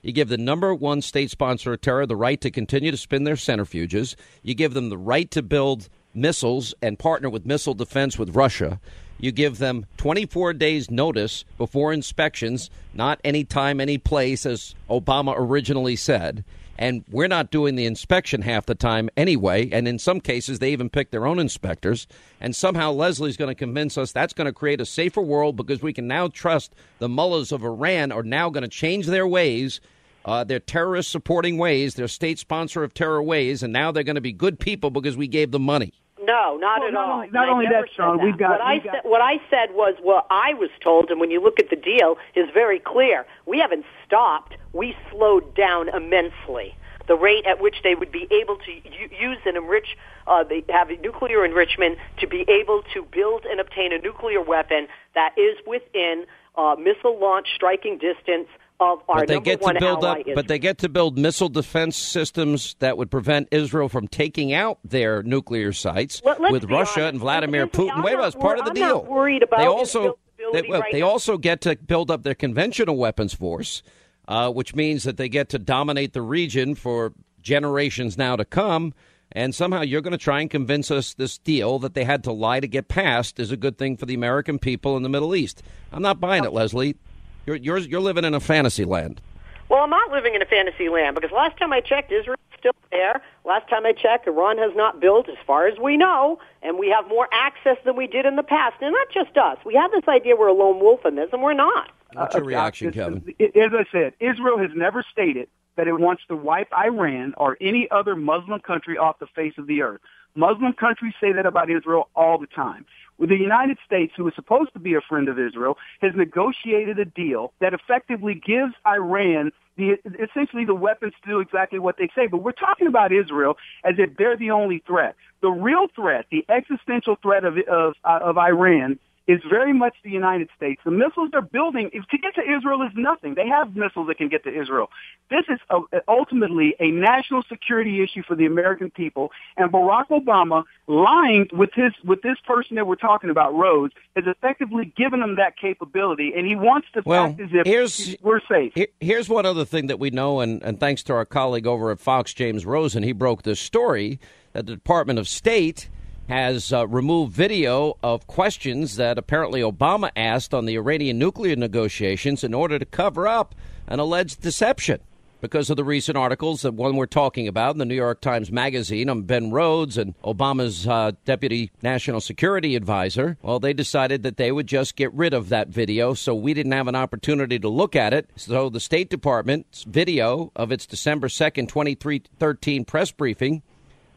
You 0.01 0.11
give 0.11 0.29
the 0.29 0.37
number 0.37 0.73
one 0.75 1.01
state 1.01 1.29
sponsor 1.31 1.73
of 1.73 1.81
terror 1.81 2.05
the 2.05 2.15
right 2.15 2.39
to 2.41 2.51
continue 2.51 2.91
to 2.91 2.97
spin 2.97 3.23
their 3.23 3.35
centrifuges. 3.35 4.15
You 4.43 4.53
give 4.53 4.73
them 4.73 4.89
the 4.89 4.97
right 4.97 5.29
to 5.31 5.41
build 5.41 5.87
missiles 6.13 6.73
and 6.81 6.99
partner 6.99 7.29
with 7.29 7.45
missile 7.45 7.73
defense 7.73 8.17
with 8.17 8.35
Russia. 8.35 8.79
You 9.19 9.31
give 9.31 9.59
them 9.59 9.85
24 9.97 10.53
days 10.53 10.89
notice 10.89 11.45
before 11.57 11.93
inspections, 11.93 12.69
not 12.93 13.21
any 13.23 13.43
time, 13.43 13.79
any 13.79 13.97
place, 13.97 14.45
as 14.45 14.73
Obama 14.89 15.35
originally 15.37 15.95
said. 15.95 16.43
And 16.77 17.03
we're 17.11 17.27
not 17.27 17.51
doing 17.51 17.75
the 17.75 17.85
inspection 17.85 18.41
half 18.41 18.65
the 18.65 18.73
time 18.73 19.11
anyway. 19.15 19.69
And 19.71 19.87
in 19.87 19.99
some 19.99 20.19
cases, 20.19 20.57
they 20.57 20.71
even 20.71 20.89
pick 20.89 21.11
their 21.11 21.27
own 21.27 21.37
inspectors. 21.37 22.07
And 22.39 22.55
somehow 22.55 22.91
Leslie's 22.91 23.37
going 23.37 23.51
to 23.51 23.55
convince 23.55 23.99
us 23.99 24.11
that's 24.11 24.33
going 24.33 24.45
to 24.45 24.53
create 24.53 24.81
a 24.81 24.85
safer 24.87 25.21
world 25.21 25.55
because 25.55 25.83
we 25.83 25.93
can 25.93 26.07
now 26.07 26.27
trust 26.27 26.73
the 26.97 27.07
mullahs 27.07 27.51
of 27.51 27.63
Iran 27.63 28.11
are 28.11 28.23
now 28.23 28.49
going 28.49 28.63
to 28.63 28.67
change 28.67 29.05
their 29.05 29.27
ways 29.27 29.79
uh, 30.25 30.43
their 30.43 30.59
terrorist 30.59 31.09
supporting 31.09 31.57
ways, 31.57 31.95
their 31.95 32.07
state 32.07 32.39
sponsor 32.39 32.83
of 32.83 32.93
terror 32.93 33.23
ways, 33.23 33.63
and 33.63 33.73
now 33.73 33.91
they're 33.91 34.03
going 34.03 34.15
to 34.15 34.21
be 34.21 34.33
good 34.33 34.59
people 34.59 34.91
because 34.91 35.17
we 35.17 35.27
gave 35.27 35.51
them 35.51 35.63
money. 35.63 35.93
No, 36.31 36.55
not 36.57 36.79
Well, 36.79 36.87
at 36.87 36.93
not 36.93 37.07
all. 37.09 37.15
only- 37.15 37.29
not 37.31 37.47
I 37.49 37.51
only 37.51 37.65
that, 37.67 37.89
Sean, 37.91 38.21
we've 38.23 38.37
got- 38.37 38.51
what 38.51 38.61
I 38.61 38.73
we've 38.73 38.83
got- 38.85 38.93
said. 38.93 39.03
What 39.03 39.21
I 39.21 39.41
said 39.49 39.73
was 39.73 39.95
what 40.01 40.25
I 40.29 40.53
was 40.53 40.69
told, 40.79 41.11
and 41.11 41.19
when 41.19 41.29
you 41.29 41.41
look 41.41 41.59
at 41.59 41.69
the 41.69 41.75
deal, 41.75 42.17
is 42.35 42.49
very 42.51 42.79
clear. 42.79 43.25
We 43.45 43.59
haven't 43.59 43.85
stopped. 44.05 44.55
We 44.71 44.95
slowed 45.09 45.53
down 45.55 45.89
immensely 45.89 46.75
the 47.07 47.15
rate 47.17 47.45
at 47.45 47.59
which 47.59 47.81
they 47.81 47.95
would 47.95 48.11
be 48.11 48.27
able 48.31 48.55
to 48.57 48.71
use 48.71 49.39
and 49.45 49.57
enrich, 49.57 49.97
uh, 50.27 50.43
they 50.43 50.63
have 50.69 50.89
nuclear 51.01 51.43
enrichment 51.43 51.97
to 52.17 52.27
be 52.27 52.45
able 52.49 52.83
to 52.93 53.01
build 53.03 53.45
and 53.45 53.59
obtain 53.59 53.91
a 53.91 53.97
nuclear 53.97 54.39
weapon 54.39 54.87
that 55.13 55.33
is 55.37 55.57
within 55.65 56.25
uh, 56.57 56.75
missile 56.77 57.17
launch 57.17 57.47
striking 57.55 57.97
distance 57.97 58.47
of 58.81 58.99
our 59.09 59.19
but 59.19 59.27
they 59.27 59.35
number 59.35 59.45
get 59.45 59.59
to 59.59 59.65
one 59.65 59.77
build 59.79 60.03
ally, 60.03 60.19
up, 60.21 60.27
but 60.35 60.47
they 60.47 60.59
get 60.59 60.79
to 60.79 60.89
build 60.89 61.17
missile 61.17 61.49
defense 61.49 61.95
systems 61.95 62.75
that 62.79 62.97
would 62.97 63.11
prevent 63.11 63.47
Israel 63.51 63.89
from 63.89 64.07
taking 64.07 64.53
out 64.53 64.79
their 64.83 65.23
nuclear 65.23 65.71
sites 65.71 66.21
Let- 66.25 66.39
with 66.39 66.65
Russia 66.65 67.01
honest. 67.01 67.13
and 67.13 67.19
Vladimir 67.19 67.67
Putin. 67.67 68.03
Wait, 68.03 68.17
that's 68.17 68.35
part 68.35 68.59
of 68.59 68.65
the 68.65 68.71
deal. 68.71 68.83
I'm 68.83 68.91
not 69.05 69.07
worried 69.07 69.43
about 69.43 69.59
they 69.59 69.67
also 69.67 70.17
they, 70.53 70.63
well, 70.67 70.81
right 70.81 70.91
they 70.91 71.01
also 71.01 71.37
get 71.37 71.61
to 71.61 71.75
build 71.75 72.09
up 72.09 72.23
their 72.23 72.35
conventional 72.35 72.97
weapons 72.97 73.33
force, 73.33 73.83
uh, 74.27 74.51
which 74.51 74.75
means 74.75 75.03
that 75.03 75.17
they 75.17 75.29
get 75.29 75.49
to 75.49 75.59
dominate 75.59 76.13
the 76.13 76.21
region 76.21 76.75
for 76.75 77.13
generations 77.41 78.17
now 78.17 78.35
to 78.35 78.45
come. 78.45 78.93
And 79.33 79.55
somehow 79.55 79.81
you're 79.81 80.01
going 80.01 80.11
to 80.11 80.17
try 80.17 80.41
and 80.41 80.49
convince 80.49 80.91
us 80.91 81.13
this 81.13 81.37
deal 81.37 81.79
that 81.79 81.93
they 81.93 82.03
had 82.03 82.23
to 82.25 82.33
lie 82.33 82.59
to 82.59 82.67
get 82.67 82.89
passed 82.89 83.39
is 83.39 83.51
a 83.51 83.57
good 83.57 83.77
thing 83.77 83.95
for 83.95 84.05
the 84.05 84.13
American 84.13 84.59
people 84.59 84.97
in 84.97 85.03
the 85.03 85.09
Middle 85.09 85.35
East. 85.35 85.63
I'm 85.93 86.01
not 86.01 86.19
buying 86.19 86.43
it, 86.43 86.51
Leslie. 86.51 86.97
You're 87.45 87.55
you're, 87.55 87.77
you're 87.77 88.01
living 88.01 88.23
in 88.23 88.33
a 88.33 88.39
fantasy 88.39 88.85
land. 88.85 89.21
Well, 89.69 89.81
I'm 89.81 89.89
not 89.89 90.11
living 90.11 90.35
in 90.35 90.41
a 90.41 90.45
fantasy 90.45 90.89
land 90.89 91.15
because 91.15 91.31
last 91.31 91.57
time 91.57 91.71
I 91.71 91.79
checked, 91.79 92.11
Israel's 92.11 92.39
still 92.59 92.73
there. 92.91 93.21
Last 93.45 93.69
time 93.69 93.85
I 93.85 93.93
checked, 93.93 94.27
Iran 94.27 94.57
has 94.57 94.71
not 94.75 94.99
built, 94.99 95.29
as 95.29 95.37
far 95.47 95.67
as 95.67 95.79
we 95.79 95.97
know, 95.97 96.39
and 96.61 96.77
we 96.77 96.89
have 96.89 97.07
more 97.07 97.27
access 97.33 97.77
than 97.85 97.95
we 97.95 98.05
did 98.05 98.25
in 98.25 98.35
the 98.35 98.43
past. 98.43 98.75
And 98.81 98.91
not 98.93 99.07
just 99.13 99.37
us. 99.37 99.57
We 99.65 99.73
have 99.75 99.91
this 99.91 100.07
idea 100.07 100.35
we're 100.35 100.47
a 100.47 100.53
lone 100.53 100.79
wolf 100.79 101.05
in 101.05 101.15
this, 101.15 101.29
and 101.31 101.41
we're 101.41 101.53
not. 101.53 101.89
What's 102.13 102.35
your 102.35 102.43
uh, 102.43 102.47
reaction, 102.47 102.89
uh, 102.89 102.91
Kevin? 102.91 103.33
As 103.39 103.71
I 103.73 103.85
said, 103.91 104.13
Israel 104.19 104.57
has 104.59 104.71
never 104.75 105.03
stated 105.09 105.47
that 105.77 105.87
it 105.87 105.97
wants 105.99 106.23
to 106.27 106.35
wipe 106.35 106.71
Iran 106.73 107.33
or 107.37 107.57
any 107.61 107.87
other 107.91 108.15
Muslim 108.15 108.59
country 108.59 108.97
off 108.97 109.19
the 109.19 109.27
face 109.27 109.53
of 109.57 109.67
the 109.67 109.81
earth. 109.81 110.01
Muslim 110.35 110.73
countries 110.73 111.13
say 111.19 111.31
that 111.33 111.45
about 111.45 111.69
Israel 111.69 112.09
all 112.15 112.37
the 112.37 112.47
time. 112.47 112.85
The 113.19 113.35
United 113.35 113.77
States, 113.85 114.13
who 114.17 114.27
is 114.27 114.33
supposed 114.33 114.73
to 114.73 114.79
be 114.79 114.95
a 114.95 115.01
friend 115.01 115.29
of 115.29 115.37
Israel, 115.37 115.77
has 116.01 116.13
negotiated 116.15 116.97
a 116.97 117.05
deal 117.05 117.53
that 117.59 117.73
effectively 117.73 118.33
gives 118.33 118.73
Iran 118.85 119.51
the 119.77 119.97
essentially 120.19 120.65
the 120.65 120.75
weapons 120.75 121.13
to 121.23 121.29
do 121.29 121.39
exactly 121.39 121.77
what 121.77 121.97
they 121.97 122.09
say. 122.15 122.27
But 122.27 122.37
we're 122.37 122.51
talking 122.51 122.87
about 122.87 123.11
Israel 123.11 123.57
as 123.83 123.95
if 123.99 124.17
they're 124.17 124.37
the 124.37 124.51
only 124.51 124.83
threat. 124.87 125.15
The 125.41 125.49
real 125.49 125.87
threat, 125.95 126.25
the 126.31 126.43
existential 126.49 127.15
threat 127.21 127.45
of 127.45 127.57
of, 127.69 127.93
of 128.03 128.37
Iran 128.37 128.99
is 129.27 129.39
very 129.49 129.73
much 129.73 129.95
the 130.03 130.09
United 130.09 130.49
States. 130.55 130.81
The 130.83 130.91
missiles 130.91 131.29
they're 131.31 131.41
building 131.41 131.91
to 131.91 132.17
get 132.17 132.35
to 132.35 132.41
Israel 132.41 132.81
is 132.81 132.91
nothing. 132.95 133.35
They 133.35 133.47
have 133.47 133.75
missiles 133.75 134.07
that 134.07 134.17
can 134.17 134.29
get 134.29 134.43
to 134.45 134.49
Israel. 134.49 134.89
This 135.29 135.45
is 135.47 135.59
a, 135.69 135.81
ultimately 136.07 136.75
a 136.79 136.89
national 136.91 137.43
security 137.47 138.03
issue 138.03 138.23
for 138.27 138.35
the 138.35 138.45
American 138.45 138.89
people. 138.89 139.31
And 139.57 139.71
Barack 139.71 140.09
Obama, 140.09 140.63
lying 140.87 141.47
with 141.53 141.69
his 141.73 141.93
with 142.03 142.21
this 142.21 142.37
person 142.45 142.75
that 142.75 142.87
we're 142.87 142.95
talking 142.95 143.29
about, 143.29 143.53
Rhodes, 143.53 143.93
has 144.15 144.25
effectively 144.27 144.91
given 144.97 145.19
them 145.19 145.35
that 145.35 145.55
capability, 145.57 146.33
and 146.35 146.45
he 146.47 146.55
wants 146.55 146.87
to 146.93 147.03
well, 147.05 147.25
act 147.27 147.39
as 147.39 147.49
if 147.53 147.65
here's, 147.65 148.15
we're 148.21 148.41
safe. 148.49 148.73
Here, 148.75 148.87
here's 148.99 149.29
one 149.29 149.45
other 149.45 149.65
thing 149.65 149.87
that 149.87 149.99
we 149.99 150.09
know, 150.09 150.39
and, 150.39 150.61
and 150.63 150.79
thanks 150.79 151.03
to 151.03 151.13
our 151.13 151.25
colleague 151.25 151.67
over 151.67 151.91
at 151.91 151.99
Fox, 151.99 152.33
James 152.33 152.65
Rosen, 152.65 153.03
he 153.03 153.11
broke 153.11 153.43
this 153.43 153.59
story 153.59 154.19
that 154.53 154.65
the 154.65 154.73
Department 154.73 155.19
of 155.19 155.27
State 155.27 155.89
has 156.31 156.71
uh, 156.71 156.87
removed 156.87 157.33
video 157.33 157.97
of 158.01 158.25
questions 158.25 158.95
that 158.95 159.17
apparently 159.17 159.59
Obama 159.59 160.09
asked 160.15 160.53
on 160.53 160.63
the 160.63 160.77
Iranian 160.77 161.19
nuclear 161.19 161.57
negotiations 161.57 162.41
in 162.41 162.53
order 162.53 162.79
to 162.79 162.85
cover 162.85 163.27
up 163.27 163.53
an 163.85 163.99
alleged 163.99 164.39
deception 164.39 165.01
because 165.41 165.69
of 165.69 165.75
the 165.75 165.83
recent 165.83 166.17
articles 166.17 166.61
that 166.61 166.73
one 166.73 166.95
we're 166.95 167.05
talking 167.05 167.49
about 167.49 167.75
in 167.75 167.79
the 167.79 167.85
New 167.85 167.95
York 167.95 168.21
Times 168.21 168.49
Magazine 168.49 169.09
on 169.09 169.23
Ben 169.23 169.51
Rhodes 169.51 169.97
and 169.97 170.17
Obama's 170.21 170.87
uh, 170.87 171.11
deputy 171.25 171.69
national 171.81 172.21
security 172.21 172.77
advisor. 172.77 173.37
Well, 173.41 173.59
they 173.59 173.73
decided 173.73 174.23
that 174.23 174.37
they 174.37 174.53
would 174.53 174.67
just 174.67 174.95
get 174.95 175.13
rid 175.13 175.33
of 175.33 175.49
that 175.49 175.67
video, 175.67 176.13
so 176.13 176.33
we 176.33 176.53
didn't 176.53 176.71
have 176.71 176.87
an 176.87 176.95
opportunity 176.95 177.59
to 177.59 177.67
look 177.67 177.93
at 177.93 178.13
it. 178.13 178.29
So 178.37 178.69
the 178.69 178.79
State 178.79 179.09
Department's 179.09 179.83
video 179.83 180.53
of 180.55 180.71
its 180.71 180.85
December 180.85 181.27
2nd, 181.27 181.67
2013 181.67 182.85
press 182.85 183.11
briefing 183.11 183.55
in 183.55 183.61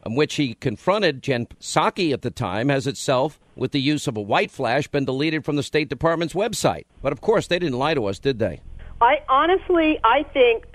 which 0.05 0.35
he 0.35 0.53
confronted 0.53 1.23
Jen 1.23 1.47
Psaki 1.59 2.13
at 2.13 2.21
the 2.21 2.31
time, 2.31 2.69
has 2.69 2.85
itself, 2.85 3.39
with 3.55 3.71
the 3.71 3.81
use 3.81 4.07
of 4.07 4.15
a 4.15 4.21
white 4.21 4.51
flash, 4.51 4.87
been 4.87 5.05
deleted 5.05 5.43
from 5.43 5.55
the 5.55 5.63
State 5.63 5.89
Department's 5.89 6.33
website. 6.33 6.85
But 7.01 7.11
of 7.11 7.21
course, 7.21 7.47
they 7.47 7.57
didn't 7.57 7.79
lie 7.79 7.95
to 7.95 8.05
us, 8.05 8.19
did 8.19 8.39
they? 8.39 8.61
I 9.01 9.21
honestly, 9.27 9.99
I 10.03 10.23
think, 10.23 10.65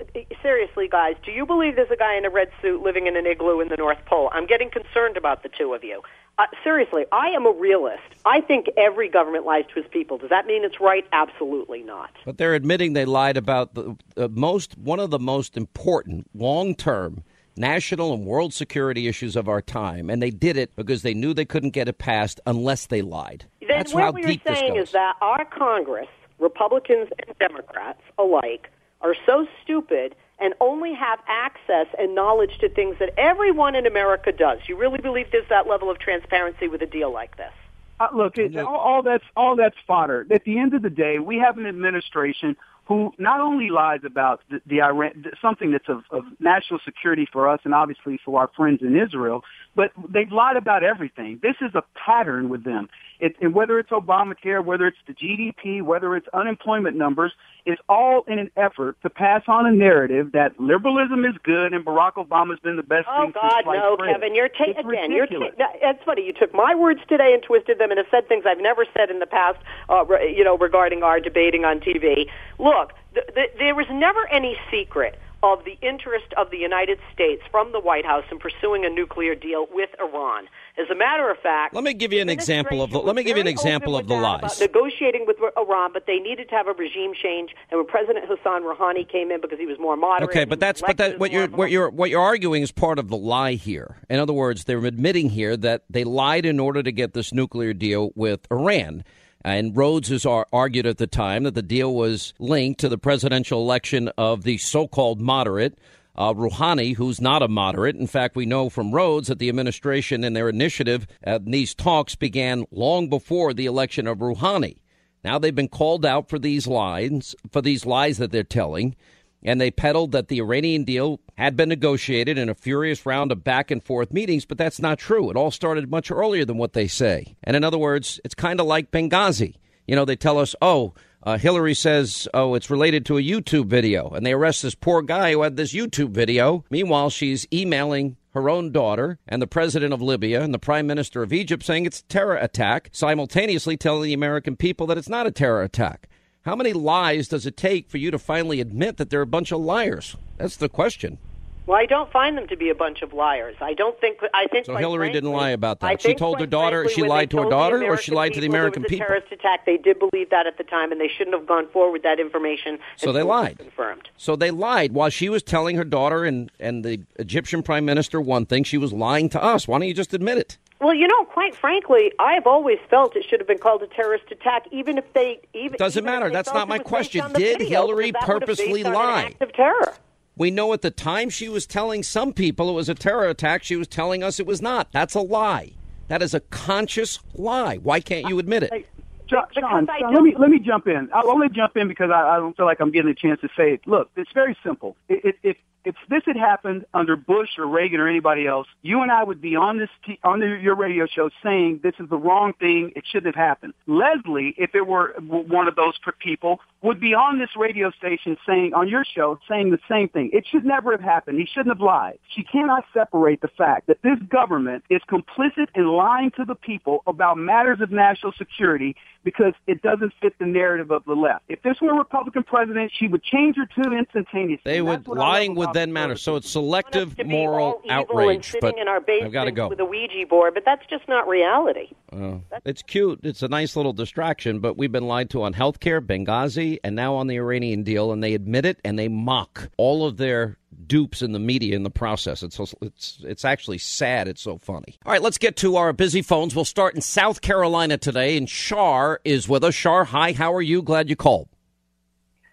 seriously, 0.43 0.87
guys, 0.87 1.15
do 1.25 1.31
you 1.31 1.45
believe 1.45 1.75
there's 1.75 1.89
a 1.89 1.95
guy 1.95 2.15
in 2.15 2.25
a 2.25 2.29
red 2.29 2.49
suit 2.61 2.83
living 2.83 3.07
in 3.07 3.17
an 3.17 3.25
igloo 3.25 3.59
in 3.61 3.69
the 3.69 3.77
North 3.77 3.97
Pole? 4.05 4.29
I'm 4.31 4.45
getting 4.45 4.69
concerned 4.69 5.17
about 5.17 5.41
the 5.41 5.49
two 5.49 5.73
of 5.73 5.83
you. 5.83 6.01
Uh, 6.37 6.45
seriously, 6.63 7.05
I 7.11 7.27
am 7.29 7.45
a 7.45 7.51
realist. 7.51 8.03
I 8.25 8.41
think 8.41 8.67
every 8.77 9.09
government 9.09 9.45
lies 9.45 9.65
to 9.73 9.79
its 9.79 9.89
people. 9.91 10.17
Does 10.17 10.29
that 10.29 10.45
mean 10.45 10.63
it's 10.63 10.79
right? 10.79 11.05
Absolutely 11.11 11.81
not. 11.81 12.11
But 12.25 12.37
they're 12.37 12.53
admitting 12.53 12.93
they 12.93 13.05
lied 13.05 13.37
about 13.37 13.73
the, 13.73 13.95
the 14.15 14.29
most, 14.29 14.77
one 14.77 14.99
of 14.99 15.09
the 15.09 15.19
most 15.19 15.57
important 15.57 16.27
long 16.33 16.75
term 16.75 17.23
national 17.61 18.13
and 18.13 18.25
world 18.25 18.53
security 18.53 19.07
issues 19.07 19.37
of 19.37 19.47
our 19.47 19.61
time, 19.61 20.09
and 20.09 20.21
they 20.21 20.31
did 20.31 20.57
it 20.57 20.75
because 20.75 21.03
they 21.03 21.13
knew 21.13 21.33
they 21.33 21.45
couldn't 21.45 21.69
get 21.69 21.87
it 21.87 21.97
passed 21.97 22.41
unless 22.45 22.87
they 22.87 23.01
lied. 23.01 23.45
Then 23.61 23.69
That's 23.69 23.93
what 23.93 24.03
how 24.03 24.11
we 24.11 24.23
deep 24.23 24.41
are 24.45 24.55
saying 24.55 24.75
is 24.75 24.91
that 24.91 25.15
our 25.21 25.45
Congress, 25.45 26.09
Republicans 26.39 27.07
and 27.25 27.37
Democrats 27.37 28.01
alike, 28.17 28.69
are 28.99 29.15
so 29.25 29.47
stupid 29.63 30.15
and 30.39 30.53
only 30.59 30.93
have 30.93 31.19
access 31.27 31.85
and 31.97 32.15
knowledge 32.15 32.57
to 32.59 32.67
things 32.67 32.97
that 32.99 33.13
everyone 33.17 33.75
in 33.75 33.85
America 33.85 34.31
does. 34.31 34.57
You 34.67 34.75
really 34.75 34.97
believe 34.99 35.27
there's 35.31 35.47
that 35.49 35.67
level 35.67 35.89
of 35.89 35.99
transparency 35.99 36.67
with 36.67 36.81
a 36.81 36.87
deal 36.87 37.13
like 37.13 37.37
this? 37.37 37.53
Uh, 37.99 38.07
look, 38.13 38.39
it, 38.39 38.57
all, 38.57 38.75
all 38.75 39.03
that's 39.03 39.23
all 39.37 39.55
that's 39.55 39.75
fodder. 39.85 40.25
At 40.31 40.43
the 40.43 40.57
end 40.57 40.73
of 40.73 40.81
the 40.81 40.89
day, 40.89 41.19
we 41.19 41.37
have 41.37 41.59
an 41.59 41.67
administration 41.67 42.57
who 42.91 43.13
not 43.17 43.39
only 43.39 43.69
lies 43.69 44.01
about 44.05 44.41
the, 44.49 44.59
the 44.65 44.81
Iran, 44.81 45.23
something 45.41 45.71
that's 45.71 45.87
of, 45.87 46.03
of 46.11 46.25
national 46.41 46.81
security 46.83 47.25
for 47.31 47.47
us 47.47 47.61
and 47.63 47.73
obviously 47.73 48.19
for 48.25 48.37
our 48.41 48.49
friends 48.53 48.81
in 48.81 48.99
Israel, 48.99 49.45
but 49.77 49.91
they've 50.09 50.29
lied 50.29 50.57
about 50.57 50.83
everything. 50.83 51.39
This 51.41 51.55
is 51.61 51.73
a 51.73 51.83
pattern 51.95 52.49
with 52.49 52.65
them. 52.65 52.89
It, 53.21 53.35
and 53.39 53.53
whether 53.53 53.77
it's 53.77 53.91
Obamacare, 53.91 54.65
whether 54.65 54.87
it's 54.87 54.97
the 55.07 55.13
GDP, 55.13 55.81
whether 55.83 56.15
it's 56.15 56.27
unemployment 56.33 56.97
numbers, 56.97 57.31
it's 57.65 57.79
all 57.87 58.23
in 58.27 58.39
an 58.39 58.49
effort 58.57 58.97
to 59.03 59.11
pass 59.11 59.43
on 59.47 59.67
a 59.67 59.71
narrative 59.71 60.31
that 60.31 60.59
liberalism 60.59 61.23
is 61.23 61.35
good 61.43 61.71
and 61.71 61.85
Barack 61.85 62.13
Obama's 62.13 62.59
been 62.59 62.77
the 62.77 62.83
best 62.83 63.07
Oh 63.07 63.21
thing 63.25 63.31
God, 63.33 63.51
since 63.51 63.63
sliced 63.65 63.83
no, 63.83 63.95
bread. 63.97 64.15
Kevin! 64.15 64.33
You're 64.33 64.49
taking 64.49 64.75
It's 64.77 64.89
again. 64.89 65.11
You're 65.11 65.21
ridiculous. 65.21 65.53
ta- 65.57 65.71
that's 65.81 66.03
funny. 66.03 66.25
You 66.25 66.33
took 66.33 66.51
my 66.53 66.73
words 66.73 66.99
today 67.07 67.31
and 67.33 67.43
twisted 67.43 67.77
them, 67.77 67.91
and 67.91 67.99
have 67.99 68.07
said 68.09 68.27
things 68.27 68.43
I've 68.47 68.59
never 68.59 68.85
said 68.97 69.11
in 69.11 69.19
the 69.19 69.27
past. 69.27 69.59
Uh, 69.87 70.03
re- 70.05 70.35
you 70.35 70.43
know, 70.43 70.57
regarding 70.57 71.03
our 71.03 71.19
debating 71.19 71.63
on 71.63 71.79
TV. 71.79 72.25
Look, 72.57 72.93
th- 73.13 73.27
th- 73.35 73.51
there 73.59 73.75
was 73.75 73.85
never 73.91 74.27
any 74.31 74.57
secret 74.71 75.19
of 75.43 75.65
the 75.65 75.77
interest 75.81 76.27
of 76.37 76.51
the 76.51 76.57
United 76.57 76.99
States 77.13 77.41
from 77.49 77.71
the 77.71 77.79
White 77.79 78.05
House 78.05 78.23
in 78.31 78.37
pursuing 78.39 78.85
a 78.85 78.89
nuclear 78.89 79.33
deal 79.35 79.67
with 79.71 79.89
Iran. 79.99 80.47
As 80.77 80.89
a 80.89 80.95
matter 80.95 81.29
of 81.29 81.37
fact, 81.39 81.73
Let 81.73 81.83
me 81.83 81.93
give 81.93 82.13
you 82.13 82.21
an 82.21 82.29
example 82.29 82.81
of 82.81 82.91
the, 82.91 82.99
let 82.99 83.15
me 83.15 83.23
give 83.23 83.37
you 83.37 83.41
an 83.41 83.47
example 83.47 83.97
of 83.97 84.07
the 84.07 84.15
lies. 84.15 84.59
negotiating 84.59 85.25
with 85.27 85.37
Iran, 85.57 85.91
but 85.93 86.05
they 86.07 86.17
needed 86.19 86.47
to 86.49 86.55
have 86.55 86.67
a 86.67 86.73
regime 86.73 87.13
change. 87.21 87.51
And 87.69 87.77
when 87.79 87.87
President 87.87 88.25
Hassan 88.27 88.63
Rouhani 88.63 89.07
came 89.09 89.31
in 89.31 89.41
because 89.41 89.59
he 89.59 89.65
was 89.65 89.79
more 89.79 89.97
moderate, 89.97 90.29
Okay, 90.29 90.45
but 90.45 90.59
that's 90.59 90.81
but 90.81 90.97
that 90.97 91.19
what 91.19 91.31
you're 91.31 91.47
what 91.47 91.71
you're 91.71 91.89
what 91.89 92.09
you're 92.09 92.21
arguing 92.21 92.61
is 92.63 92.71
part 92.71 92.99
of 92.99 93.09
the 93.09 93.17
lie 93.17 93.53
here. 93.53 93.97
In 94.09 94.19
other 94.19 94.33
words, 94.33 94.65
they're 94.65 94.85
admitting 94.85 95.29
here 95.31 95.57
that 95.57 95.83
they 95.89 96.03
lied 96.03 96.45
in 96.45 96.59
order 96.59 96.81
to 96.83 96.91
get 96.91 97.13
this 97.13 97.33
nuclear 97.33 97.73
deal 97.73 98.11
with 98.15 98.47
Iran. 98.51 99.03
And 99.43 99.75
Rhodes 99.75 100.09
has 100.09 100.25
argued 100.25 100.85
at 100.85 100.97
the 100.97 101.07
time 101.07 101.43
that 101.43 101.55
the 101.55 101.61
deal 101.61 101.93
was 101.93 102.33
linked 102.39 102.79
to 102.81 102.89
the 102.89 102.97
presidential 102.97 103.61
election 103.61 104.09
of 104.17 104.43
the 104.43 104.57
so-called 104.57 105.19
moderate 105.19 105.77
uh, 106.15 106.33
Rouhani, 106.33 106.95
who's 106.95 107.21
not 107.21 107.41
a 107.41 107.47
moderate. 107.47 107.95
In 107.95 108.07
fact, 108.07 108.35
we 108.35 108.45
know 108.45 108.69
from 108.69 108.91
Rhodes 108.91 109.27
that 109.27 109.39
the 109.39 109.49
administration 109.49 110.23
and 110.23 110.35
their 110.35 110.49
initiative 110.49 111.07
at 111.23 111.45
these 111.45 111.73
talks 111.73 112.15
began 112.15 112.65
long 112.71 113.09
before 113.09 113.53
the 113.53 113.65
election 113.65 114.07
of 114.07 114.19
Rouhani. 114.19 114.77
Now 115.23 115.39
they've 115.39 115.55
been 115.55 115.67
called 115.67 116.05
out 116.05 116.29
for 116.29 116.39
these 116.39 116.67
lies, 116.67 117.35
for 117.51 117.61
these 117.61 117.85
lies 117.85 118.17
that 118.17 118.31
they're 118.31 118.43
telling, 118.43 118.95
and 119.43 119.59
they 119.59 119.71
peddled 119.71 120.11
that 120.11 120.27
the 120.27 120.39
Iranian 120.39 120.83
deal 120.83 121.19
had 121.37 121.55
been 121.55 121.69
negotiated 121.69 122.37
in 122.37 122.49
a 122.49 122.55
furious 122.55 123.05
round 123.05 123.31
of 123.31 123.43
back 123.43 123.71
and 123.71 123.83
forth 123.83 124.13
meetings, 124.13 124.45
but 124.45 124.57
that's 124.57 124.79
not 124.79 124.99
true. 124.99 125.29
It 125.29 125.37
all 125.37 125.51
started 125.51 125.89
much 125.89 126.11
earlier 126.11 126.45
than 126.45 126.57
what 126.57 126.73
they 126.73 126.87
say. 126.87 127.35
And 127.43 127.55
in 127.55 127.63
other 127.63 127.77
words, 127.77 128.19
it's 128.23 128.35
kind 128.35 128.59
of 128.59 128.67
like 128.67 128.91
Benghazi. 128.91 129.55
You 129.87 129.95
know, 129.95 130.05
they 130.05 130.15
tell 130.15 130.37
us, 130.37 130.55
oh, 130.61 130.93
uh, 131.23 131.37
Hillary 131.37 131.73
says, 131.73 132.27
oh, 132.33 132.55
it's 132.55 132.69
related 132.69 133.05
to 133.05 133.17
a 133.17 133.21
YouTube 133.21 133.67
video, 133.67 134.09
and 134.09 134.25
they 134.25 134.33
arrest 134.33 134.63
this 134.63 134.75
poor 134.75 135.01
guy 135.01 135.31
who 135.31 135.43
had 135.43 135.55
this 135.55 135.73
YouTube 135.73 136.11
video. 136.11 136.63
Meanwhile, 136.69 137.11
she's 137.11 137.47
emailing 137.53 138.17
her 138.33 138.49
own 138.49 138.71
daughter 138.71 139.19
and 139.27 139.41
the 139.41 139.47
president 139.47 139.93
of 139.93 140.01
Libya 140.01 140.41
and 140.41 140.53
the 140.53 140.59
prime 140.59 140.87
minister 140.87 141.21
of 141.21 141.33
Egypt 141.33 141.63
saying 141.63 141.85
it's 141.85 141.99
a 141.99 142.05
terror 142.05 142.37
attack, 142.37 142.89
simultaneously 142.91 143.77
telling 143.77 144.03
the 144.03 144.13
American 144.13 144.55
people 144.55 144.87
that 144.87 144.97
it's 144.97 145.09
not 145.09 145.27
a 145.27 145.31
terror 145.31 145.61
attack. 145.61 146.07
How 146.43 146.55
many 146.55 146.73
lies 146.73 147.27
does 147.27 147.45
it 147.45 147.55
take 147.55 147.87
for 147.89 147.97
you 147.97 148.09
to 148.09 148.17
finally 148.17 148.61
admit 148.61 148.97
that 148.97 149.09
they're 149.11 149.21
a 149.21 149.27
bunch 149.27 149.51
of 149.51 149.59
liars? 149.61 150.15
That's 150.37 150.55
the 150.55 150.69
question. 150.69 151.19
Well, 151.67 151.79
I 151.79 151.85
don't 151.85 152.11
find 152.11 152.35
them 152.35 152.47
to 152.47 152.57
be 152.57 152.69
a 152.69 152.75
bunch 152.75 153.03
of 153.03 153.13
liars. 153.13 153.55
I 153.61 153.75
don't 153.75 153.97
think. 154.01 154.17
I 154.33 154.47
think. 154.47 154.65
So 154.65 154.75
Hillary 154.75 155.05
frankly, 155.05 155.21
didn't 155.21 155.31
lie 155.31 155.51
about 155.51 155.79
that. 155.81 156.01
She 156.01 156.15
told 156.15 156.39
her 156.39 156.47
daughter. 156.47 156.85
frankly, 156.85 156.95
She 157.03 157.07
lied 157.07 157.29
to 157.29 157.43
her 157.43 157.49
daughter, 157.49 157.83
or 157.85 157.97
she 157.97 158.11
lied 158.11 158.33
to 158.33 158.41
the 158.41 158.47
people 158.47 158.55
American 158.55 158.81
it 158.81 158.85
was 158.85 158.89
a 158.89 158.95
people. 158.95 159.05
terrorist 159.05 159.31
attack. 159.31 159.65
They 159.67 159.77
did 159.77 159.99
believe 159.99 160.31
that 160.31 160.47
at 160.47 160.57
the 160.57 160.63
time, 160.63 160.91
and 160.91 160.99
they 160.99 161.07
shouldn't 161.07 161.37
have 161.37 161.45
gone 161.45 161.69
forward 161.69 161.91
with 161.91 162.01
that 162.01 162.19
information. 162.19 162.79
So 162.97 163.11
they 163.11 163.19
until 163.21 163.21
it 163.21 163.23
was 163.25 163.43
lied. 163.43 163.57
Confirmed. 163.59 164.09
So 164.17 164.35
they 164.35 164.49
lied 164.49 164.93
while 164.93 165.11
she 165.11 165.29
was 165.29 165.43
telling 165.43 165.75
her 165.77 165.83
daughter 165.83 166.25
and 166.25 166.51
and 166.59 166.83
the 166.83 167.03
Egyptian 167.17 167.61
prime 167.61 167.85
minister 167.85 168.19
one 168.19 168.47
thing. 168.47 168.63
She 168.63 168.79
was 168.79 168.91
lying 168.91 169.29
to 169.29 169.41
us. 169.41 169.67
Why 169.67 169.77
don't 169.77 169.87
you 169.87 169.93
just 169.93 170.15
admit 170.15 170.39
it? 170.39 170.57
Well, 170.81 170.95
you 170.95 171.07
know, 171.07 171.25
quite 171.25 171.55
frankly, 171.55 172.11
I 172.17 172.33
have 172.33 172.47
always 172.47 172.79
felt 172.89 173.15
it 173.15 173.23
should 173.29 173.39
have 173.39 173.47
been 173.47 173.59
called 173.59 173.83
a 173.83 173.87
terrorist 173.87 174.25
attack, 174.31 174.63
even 174.71 174.97
if 174.97 175.13
they 175.13 175.39
even 175.53 175.77
Doesn't 175.77 176.03
even 176.03 176.11
matter. 176.11 176.31
That's 176.31 176.51
not 176.51 176.67
my 176.67 176.79
question. 176.79 177.23
Did 177.33 177.59
video, 177.59 177.69
Hillary 177.69 178.11
because 178.11 178.27
that 178.27 178.33
would 178.33 178.41
have 178.41 178.47
purposely 178.47 178.73
based 178.73 178.87
an 178.87 178.93
lie? 178.93 179.23
act 179.25 179.41
of 179.43 179.53
terror. 179.53 179.93
We 180.35 180.49
know 180.49 180.73
at 180.73 180.81
the 180.81 180.89
time 180.89 181.29
she 181.29 181.49
was 181.49 181.67
telling 181.67 182.01
some 182.01 182.33
people 182.33 182.67
it 182.69 182.73
was 182.73 182.89
a 182.89 182.95
terror 182.95 183.27
attack. 183.27 183.63
She 183.63 183.75
was 183.75 183.87
telling 183.87 184.23
us 184.23 184.39
it 184.39 184.47
was 184.47 184.59
not. 184.59 184.91
That's 184.91 185.13
a 185.13 185.19
lie. 185.21 185.73
That 186.07 186.23
is 186.23 186.33
a 186.33 186.39
conscious 186.39 187.19
lie. 187.35 187.77
Why 187.77 187.99
can't 187.99 188.27
you 188.27 188.39
admit 188.39 188.63
it? 188.63 188.87
Sean, 189.29 189.43
Sean, 189.53 189.89
I 189.89 189.99
Sean, 189.99 190.13
don't- 190.13 190.13
let 190.13 190.23
me 190.23 190.35
let 190.37 190.49
me 190.49 190.59
jump 190.59 190.87
in. 190.87 191.09
I'll 191.13 191.29
only 191.29 191.47
jump 191.49 191.77
in 191.77 191.87
because 191.87 192.09
I, 192.09 192.35
I 192.35 192.37
don't 192.37 192.57
feel 192.57 192.65
like 192.65 192.79
I'm 192.81 192.91
getting 192.91 193.11
a 193.11 193.15
chance 193.15 193.39
to 193.41 193.49
say 193.55 193.73
it. 193.73 193.81
Look, 193.85 194.09
it's 194.17 194.31
very 194.33 194.57
simple. 194.63 194.97
It, 195.07 195.23
it, 195.23 195.35
if 195.43 195.57
if 195.85 195.95
this 196.09 196.21
had 196.25 196.37
happened 196.37 196.85
under 196.93 197.15
Bush 197.15 197.49
or 197.57 197.65
Reagan 197.65 197.99
or 197.99 198.07
anybody 198.07 198.47
else, 198.47 198.67
you 198.81 199.01
and 199.01 199.11
I 199.11 199.23
would 199.23 199.41
be 199.41 199.55
on 199.55 199.77
this 199.77 199.89
t- 200.05 200.19
on 200.23 200.39
the, 200.39 200.47
your 200.61 200.75
radio 200.75 201.07
show 201.07 201.29
saying 201.43 201.81
this 201.83 201.93
is 201.99 202.09
the 202.09 202.17
wrong 202.17 202.53
thing. 202.59 202.91
It 202.95 203.03
shouldn't 203.11 203.35
have 203.35 203.43
happened. 203.43 203.73
Leslie, 203.87 204.53
if 204.57 204.75
it 204.75 204.85
were 204.85 205.13
one 205.19 205.67
of 205.67 205.75
those 205.75 205.93
people, 206.19 206.59
would 206.81 206.99
be 206.99 207.13
on 207.13 207.39
this 207.39 207.49
radio 207.55 207.91
station 207.91 208.37
saying 208.47 208.73
on 208.73 208.87
your 208.87 209.05
show 209.05 209.39
saying 209.49 209.71
the 209.71 209.79
same 209.89 210.09
thing. 210.09 210.29
It 210.33 210.45
should 210.49 210.65
never 210.65 210.91
have 210.91 211.01
happened. 211.01 211.39
He 211.39 211.45
shouldn't 211.45 211.75
have 211.75 211.81
lied. 211.81 212.19
She 212.35 212.43
cannot 212.43 212.85
separate 212.93 213.41
the 213.41 213.49
fact 213.49 213.87
that 213.87 214.01
this 214.03 214.19
government 214.29 214.83
is 214.89 215.01
complicit 215.09 215.67
in 215.75 215.87
lying 215.87 216.31
to 216.31 216.45
the 216.45 216.55
people 216.55 217.03
about 217.07 217.37
matters 217.37 217.81
of 217.81 217.91
national 217.91 218.33
security 218.33 218.95
because 219.23 219.53
it 219.67 219.81
doesn't 219.81 220.13
fit 220.21 220.33
the 220.39 220.45
narrative 220.45 220.91
of 220.91 221.03
the 221.05 221.13
left. 221.13 221.43
If 221.47 221.61
this 221.61 221.77
were 221.81 221.91
a 221.91 221.97
Republican 221.97 222.43
president, 222.43 222.91
she 222.97 223.07
would 223.07 223.23
change 223.23 223.55
her 223.57 223.67
tune 223.75 223.93
instantaneously. 223.93 224.61
They 224.65 224.81
would 224.81 224.99
that's 224.99 225.07
what 225.07 225.19
I 225.19 225.21
love 225.21 225.29
lying 225.29 225.55
would 225.55 225.70
about 225.71 225.79
then 225.79 225.93
matter. 225.93 226.15
So 226.15 226.35
it's 226.35 226.49
selective 226.49 227.17
moral 227.25 227.81
outrage. 227.89 228.45
sitting 228.45 228.61
But 228.61 228.77
in 228.79 228.87
our 228.87 229.01
I've 229.23 229.31
got 229.31 229.45
to 229.45 229.51
go. 229.51 229.67
with 229.67 229.79
a 229.79 229.85
Ouija 229.85 230.25
board, 230.27 230.53
but 230.53 230.63
that's 230.65 230.85
just 230.89 231.07
not 231.07 231.27
reality. 231.27 231.89
Oh, 232.13 232.41
it's 232.65 232.81
cute. 232.81 233.21
It's 233.23 233.41
a 233.41 233.47
nice 233.47 233.75
little 233.75 233.93
distraction, 233.93 234.59
but 234.59 234.77
we've 234.77 234.91
been 234.91 235.07
lied 235.07 235.29
to 235.31 235.43
on 235.43 235.53
healthcare, 235.53 236.01
Benghazi, 236.01 236.77
and 236.83 236.95
now 236.95 237.15
on 237.15 237.27
the 237.27 237.37
Iranian 237.37 237.83
deal, 237.83 238.11
and 238.11 238.23
they 238.23 238.33
admit 238.33 238.65
it 238.65 238.79
and 238.83 238.99
they 238.99 239.07
mock 239.07 239.69
all 239.77 240.05
of 240.05 240.17
their 240.17 240.57
dupes 240.87 241.21
in 241.21 241.31
the 241.31 241.39
media 241.39 241.75
in 241.75 241.83
the 241.83 241.89
process. 241.89 242.43
It's 242.43 242.59
it's 242.81 243.19
it's 243.23 243.45
actually 243.45 243.77
sad. 243.77 244.27
It's 244.27 244.41
so 244.41 244.57
funny. 244.57 244.97
All 245.05 245.11
right, 245.11 245.21
let's 245.21 245.37
get 245.37 245.55
to 245.57 245.77
our 245.77 245.93
busy 245.93 246.21
phones. 246.21 246.55
We'll 246.55 246.65
start 246.65 246.95
in 246.95 247.01
South 247.01 247.41
Carolina 247.41 247.97
today, 247.97 248.37
and 248.37 248.49
Shar 248.49 249.21
is 249.23 249.47
with 249.47 249.63
us. 249.63 249.73
Shar, 249.75 250.05
hi. 250.05 250.33
How 250.33 250.53
are 250.53 250.61
you? 250.61 250.81
Glad 250.81 251.09
you 251.09 251.15
called. 251.15 251.49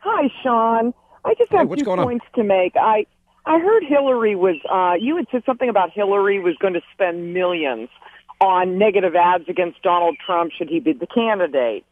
Hi, 0.00 0.28
Sean. 0.42 0.94
I 1.24 1.34
just 1.34 1.50
have 1.52 1.68
what's 1.68 1.82
two 1.82 1.86
going 1.86 1.98
on? 2.00 2.06
points 2.06 2.26
to 2.34 2.44
make. 2.44 2.74
I 2.76 3.06
I 3.46 3.58
heard 3.58 3.82
Hillary 3.84 4.34
was. 4.36 4.56
Uh, 4.70 4.94
you 5.00 5.16
had 5.16 5.26
said 5.30 5.42
something 5.46 5.68
about 5.68 5.90
Hillary 5.92 6.38
was 6.38 6.56
going 6.60 6.74
to 6.74 6.82
spend 6.92 7.32
millions 7.34 7.88
on 8.40 8.78
negative 8.78 9.14
ads 9.16 9.44
against 9.48 9.82
Donald 9.82 10.16
Trump 10.24 10.52
should 10.56 10.68
he 10.68 10.80
be 10.80 10.92
the 10.92 11.06
candidate. 11.06 11.84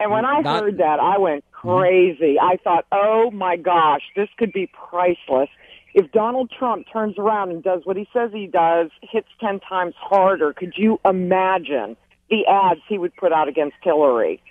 And 0.00 0.10
when 0.10 0.24
I 0.24 0.40
Not- 0.40 0.62
heard 0.64 0.78
that, 0.78 0.98
I 0.98 1.18
went 1.18 1.44
crazy. 1.52 2.36
I 2.40 2.56
thought, 2.64 2.86
oh 2.90 3.30
my 3.30 3.56
gosh, 3.56 4.02
this 4.16 4.28
could 4.36 4.52
be 4.52 4.68
priceless. 4.88 5.48
If 5.94 6.10
Donald 6.10 6.50
Trump 6.50 6.86
turns 6.92 7.18
around 7.18 7.50
and 7.50 7.62
does 7.62 7.82
what 7.84 7.96
he 7.96 8.08
says 8.12 8.30
he 8.32 8.46
does, 8.46 8.90
hits 9.02 9.28
10 9.40 9.60
times 9.60 9.94
harder, 9.96 10.52
could 10.54 10.72
you 10.76 10.98
imagine 11.04 11.96
the 12.30 12.46
ads 12.46 12.80
he 12.88 12.98
would 12.98 13.14
put 13.14 13.32
out 13.32 13.46
against 13.46 13.76
Hillary? 13.82 14.42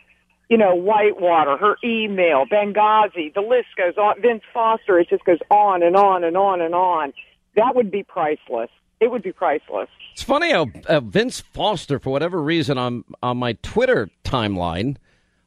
You 0.52 0.58
know, 0.58 0.76
Whitewater, 0.76 1.56
her 1.56 1.78
email, 1.82 2.46
Benghazi, 2.46 3.34
the 3.34 3.40
list 3.40 3.70
goes 3.78 3.96
on, 3.96 4.22
Vince 4.22 4.44
Foster, 4.54 5.00
it 5.00 5.08
just 5.10 5.24
goes 5.24 5.40
on 5.50 5.82
and 5.82 5.96
on 5.96 6.26
and 6.26 6.36
on 6.36 6.60
and 6.60 6.76
on. 6.76 7.14
That 7.56 7.74
would 7.74 7.90
be 7.90 8.04
priceless. 8.04 8.70
It 9.00 9.10
would 9.10 9.24
be 9.24 9.32
priceless. 9.32 9.88
It's 10.12 10.24
funny 10.24 10.52
how 10.52 10.68
uh, 10.88 11.00
Vince 11.00 11.40
Foster, 11.40 12.00
for 12.00 12.10
whatever 12.10 12.44
reason, 12.44 12.78
on 12.78 13.06
on 13.24 13.38
my 13.38 13.54
Twitter 13.64 14.10
timeline, 14.26 14.98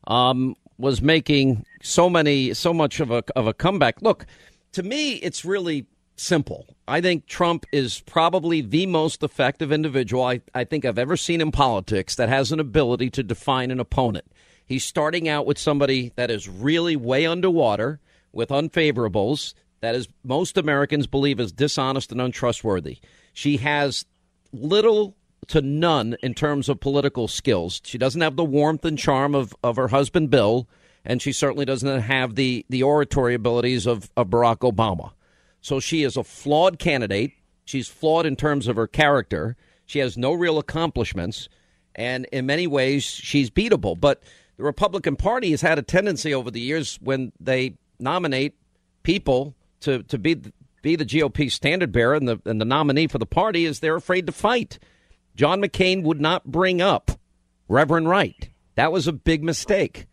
um, 0.07 0.57
was 0.79 1.03
making 1.03 1.67
so 1.83 2.09
many, 2.09 2.55
so 2.55 2.73
much 2.73 2.99
of 2.99 3.11
a 3.11 3.23
of 3.37 3.47
a 3.47 3.53
comeback. 3.53 4.01
Look, 4.01 4.25
to 4.73 4.83
me, 4.83 5.17
it's 5.17 5.45
really 5.45 5.87
simple. 6.17 6.67
I 6.89 7.03
think 7.03 7.27
Trump 7.27 7.67
is 7.73 8.01
probably 8.01 8.63
the 8.63 8.87
most 8.87 9.23
effective 9.23 9.71
individual 9.71 10.25
I, 10.25 10.41
I 10.55 10.65
think 10.65 10.87
I've 10.87 10.99
ever 10.99 11.19
seen 11.19 11.43
in 11.43 11.53
politics 11.53 12.15
that 12.17 12.31
has 12.31 12.53
an 12.53 12.59
ability 12.59 13.11
to 13.11 13.23
define 13.23 13.71
an 13.71 13.81
opponent. 13.81 14.25
He's 14.67 14.85
starting 14.85 15.29
out 15.29 15.47
with 15.47 15.59
somebody 15.59 16.13
that 16.17 16.31
is 16.31 16.49
really 16.49 16.97
way 16.97 17.27
underwater 17.27 18.01
with 18.33 18.49
unfavorables 18.49 19.55
that 19.85 19.95
is 19.95 20.09
most 20.23 20.57
Americans 20.57 21.07
believe 21.07 21.39
is 21.39 21.53
dishonest 21.53 22.11
and 22.11 22.19
untrustworthy. 22.19 23.01
She 23.35 23.59
has 23.59 24.07
little 24.51 25.15
to 25.49 25.61
none 25.61 26.17
in 26.23 26.33
terms 26.33 26.71
of 26.71 26.81
political 26.81 27.29
skills. 27.29 27.83
She 27.85 27.99
doesn't 27.99 28.23
have 28.23 28.37
the 28.37 28.45
warmth 28.45 28.87
and 28.87 28.99
charm 28.99 29.35
of, 29.35 29.55
of 29.63 29.77
her 29.77 29.89
husband 29.89 30.31
Bill, 30.31 30.67
and 31.05 31.21
she 31.21 31.33
certainly 31.33 31.67
doesn't 31.67 32.01
have 32.01 32.35
the, 32.35 32.65
the 32.71 32.83
oratory 32.83 33.35
abilities 33.35 33.87
of, 33.87 34.11
of 34.17 34.29
Barack 34.29 34.61
Obama. 34.61 35.13
So 35.61 35.81
she 35.81 36.03
is 36.03 36.17
a 36.17 36.25
flawed 36.25 36.79
candidate. 36.79 37.33
She's 37.67 37.89
flawed 37.89 38.25
in 38.25 38.37
terms 38.37 38.69
of 38.69 38.77
her 38.77 38.87
character. 38.87 39.55
She 39.85 39.99
has 39.99 40.17
no 40.17 40.33
real 40.33 40.59
accomplishments, 40.59 41.51
and 41.95 42.25
in 42.33 42.47
many 42.47 42.67
ways, 42.67 43.05
she's 43.05 43.51
beatable. 43.51 44.01
But 44.01 44.23
the 44.57 44.65
Republican 44.65 45.17
Party 45.17 45.51
has 45.51 45.61
had 45.61 45.79
a 45.79 45.83
tendency 45.83 46.33
over 46.35 46.51
the 46.51 46.61
years 46.61 46.99
when 47.03 47.33
they 47.41 47.77
nominate 47.99 48.55
people 49.03 49.55
to, 49.81 50.03
to 50.05 50.19
be 50.19 50.41
be 50.83 50.97
the 50.97 51.05
GOP 51.05 51.51
standard 51.51 51.93
bearer 51.93 52.15
and 52.15 52.29
the 52.29 52.41
and 52.45 52.61
the 52.61 52.67
nominee 52.67 53.07
for 53.07 53.19
the 53.19 53.27
party 53.27 53.65
is 53.65 53.81
they're 53.81 53.97
afraid 53.97 54.27
to 54.27 54.33
fight. 54.33 54.79
John 55.35 55.61
McCain 55.63 56.03
would 56.03 56.21
not 56.21 56.45
bring 56.45 56.83
up 56.83 57.11
Reverend 57.69 58.09
Wright. 58.09 58.51
That 58.77 58.93
was 58.93 59.09
a 59.09 59.13
big 59.13 59.43
mistake. 59.43 60.07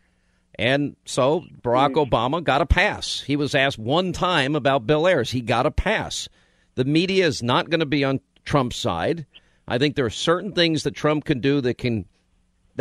And 0.57 0.95
so 1.05 1.43
Barack 1.61 1.93
hmm. 1.93 1.99
Obama 1.99 2.43
got 2.43 2.61
a 2.61 2.65
pass. 2.65 3.19
He 3.21 3.35
was 3.35 3.53
asked 3.53 3.77
one 3.77 4.13
time 4.13 4.55
about 4.55 4.87
Bill 4.87 5.07
Ayers. 5.07 5.31
He 5.31 5.41
got 5.41 5.65
a 5.65 5.71
pass. 5.71 6.29
The 6.75 6.85
media 6.85 7.27
is 7.27 7.43
not 7.43 7.69
going 7.69 7.81
to 7.81 7.85
be 7.85 8.03
on 8.03 8.21
Trump's 8.45 8.77
side. 8.77 9.25
I 9.67 9.77
think 9.77 9.95
there 9.95 10.05
are 10.05 10.09
certain 10.09 10.53
things 10.53 10.83
that 10.83 10.95
Trump 10.95 11.25
can 11.25 11.39
do 11.39 11.61
that 11.61 11.77
can 11.77 12.05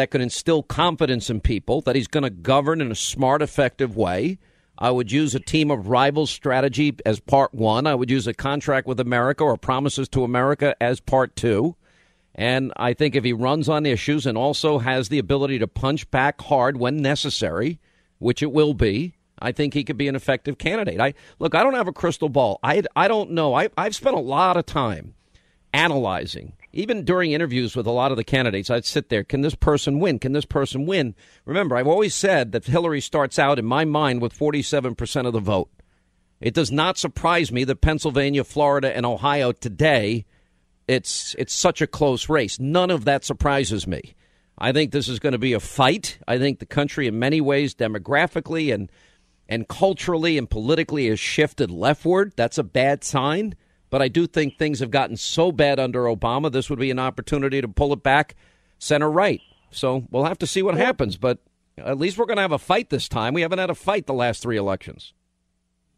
that 0.00 0.10
could 0.10 0.22
instill 0.22 0.62
confidence 0.62 1.28
in 1.28 1.40
people 1.40 1.82
that 1.82 1.94
he's 1.94 2.08
going 2.08 2.24
to 2.24 2.30
govern 2.30 2.80
in 2.80 2.90
a 2.90 2.94
smart, 2.94 3.42
effective 3.42 3.96
way. 3.96 4.38
I 4.78 4.90
would 4.90 5.12
use 5.12 5.34
a 5.34 5.40
team 5.40 5.70
of 5.70 5.88
rivals 5.88 6.30
strategy 6.30 6.96
as 7.04 7.20
part 7.20 7.52
one. 7.52 7.86
I 7.86 7.94
would 7.94 8.10
use 8.10 8.26
a 8.26 8.32
contract 8.32 8.86
with 8.86 8.98
America 8.98 9.44
or 9.44 9.58
promises 9.58 10.08
to 10.08 10.24
America 10.24 10.74
as 10.80 11.00
part 11.00 11.36
two. 11.36 11.76
And 12.34 12.72
I 12.76 12.94
think 12.94 13.14
if 13.14 13.24
he 13.24 13.34
runs 13.34 13.68
on 13.68 13.84
issues 13.84 14.24
and 14.24 14.38
also 14.38 14.78
has 14.78 15.10
the 15.10 15.18
ability 15.18 15.58
to 15.58 15.68
punch 15.68 16.10
back 16.10 16.40
hard 16.40 16.78
when 16.78 16.96
necessary, 16.96 17.78
which 18.18 18.42
it 18.42 18.52
will 18.52 18.72
be, 18.72 19.16
I 19.38 19.52
think 19.52 19.74
he 19.74 19.84
could 19.84 19.98
be 19.98 20.08
an 20.08 20.16
effective 20.16 20.56
candidate. 20.56 20.98
I 20.98 21.12
look, 21.38 21.54
I 21.54 21.62
don't 21.62 21.74
have 21.74 21.88
a 21.88 21.92
crystal 21.92 22.30
ball. 22.30 22.58
I, 22.62 22.82
I 22.96 23.06
don't 23.06 23.32
know. 23.32 23.52
I, 23.52 23.68
I've 23.76 23.94
spent 23.94 24.16
a 24.16 24.20
lot 24.20 24.56
of 24.56 24.64
time 24.64 25.14
analyzing. 25.72 26.52
Even 26.72 27.04
during 27.04 27.32
interviews 27.32 27.74
with 27.74 27.86
a 27.86 27.90
lot 27.92 28.12
of 28.12 28.16
the 28.16 28.24
candidates, 28.24 28.70
I'd 28.70 28.84
sit 28.84 29.08
there. 29.08 29.24
Can 29.24 29.40
this 29.40 29.56
person 29.56 29.98
win? 29.98 30.18
Can 30.18 30.32
this 30.32 30.44
person 30.44 30.86
win? 30.86 31.14
Remember, 31.44 31.76
I've 31.76 31.88
always 31.88 32.14
said 32.14 32.52
that 32.52 32.66
Hillary 32.66 33.00
starts 33.00 33.38
out 33.38 33.58
in 33.58 33.64
my 33.64 33.84
mind 33.84 34.22
with 34.22 34.38
47% 34.38 35.26
of 35.26 35.32
the 35.32 35.40
vote. 35.40 35.70
It 36.40 36.54
does 36.54 36.72
not 36.72 36.96
surprise 36.96 37.52
me 37.52 37.64
that 37.64 37.80
Pennsylvania, 37.80 38.44
Florida, 38.44 38.96
and 38.96 39.04
Ohio 39.04 39.52
today, 39.52 40.24
it's 40.88 41.36
it's 41.38 41.52
such 41.52 41.82
a 41.82 41.86
close 41.86 42.28
race. 42.28 42.58
None 42.58 42.90
of 42.90 43.04
that 43.04 43.24
surprises 43.24 43.86
me. 43.86 44.14
I 44.56 44.72
think 44.72 44.90
this 44.90 45.08
is 45.08 45.18
going 45.18 45.32
to 45.32 45.38
be 45.38 45.52
a 45.52 45.60
fight. 45.60 46.18
I 46.26 46.38
think 46.38 46.58
the 46.58 46.66
country, 46.66 47.06
in 47.06 47.18
many 47.18 47.40
ways, 47.40 47.74
demographically 47.74 48.72
and 48.72 48.90
and 49.48 49.68
culturally 49.68 50.38
and 50.38 50.48
politically, 50.48 51.08
has 51.08 51.20
shifted 51.20 51.70
leftward. 51.70 52.32
That's 52.36 52.58
a 52.58 52.62
bad 52.62 53.04
sign. 53.04 53.54
But 53.90 54.02
I 54.02 54.08
do 54.08 54.26
think 54.26 54.56
things 54.56 54.80
have 54.80 54.90
gotten 54.90 55.16
so 55.16 55.52
bad 55.52 55.78
under 55.78 56.04
Obama. 56.04 56.50
This 56.50 56.70
would 56.70 56.78
be 56.78 56.90
an 56.90 56.98
opportunity 56.98 57.60
to 57.60 57.68
pull 57.68 57.92
it 57.92 58.02
back 58.02 58.36
center 58.78 59.10
right. 59.10 59.40
So 59.70 60.04
we'll 60.10 60.24
have 60.24 60.38
to 60.38 60.46
see 60.46 60.62
what 60.62 60.76
happens. 60.76 61.16
But 61.16 61.38
at 61.76 61.98
least 61.98 62.16
we're 62.16 62.26
going 62.26 62.36
to 62.36 62.42
have 62.42 62.52
a 62.52 62.58
fight 62.58 62.90
this 62.90 63.08
time. 63.08 63.34
We 63.34 63.42
haven't 63.42 63.58
had 63.58 63.70
a 63.70 63.74
fight 63.74 64.06
the 64.06 64.14
last 64.14 64.42
three 64.42 64.56
elections. 64.56 65.12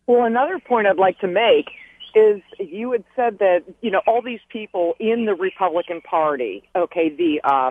Well, 0.06 0.24
another 0.24 0.58
point 0.58 0.86
I'd 0.86 0.96
like 0.96 1.18
to 1.20 1.28
make 1.28 1.66
is 2.14 2.42
you 2.58 2.92
had 2.92 3.04
said 3.16 3.38
that, 3.38 3.62
you 3.80 3.90
know, 3.90 4.02
all 4.06 4.20
these 4.22 4.40
people 4.48 4.94
in 4.98 5.24
the 5.24 5.34
Republican 5.34 6.00
Party, 6.00 6.62
okay, 6.76 7.08
the, 7.08 7.40
uh, 7.44 7.70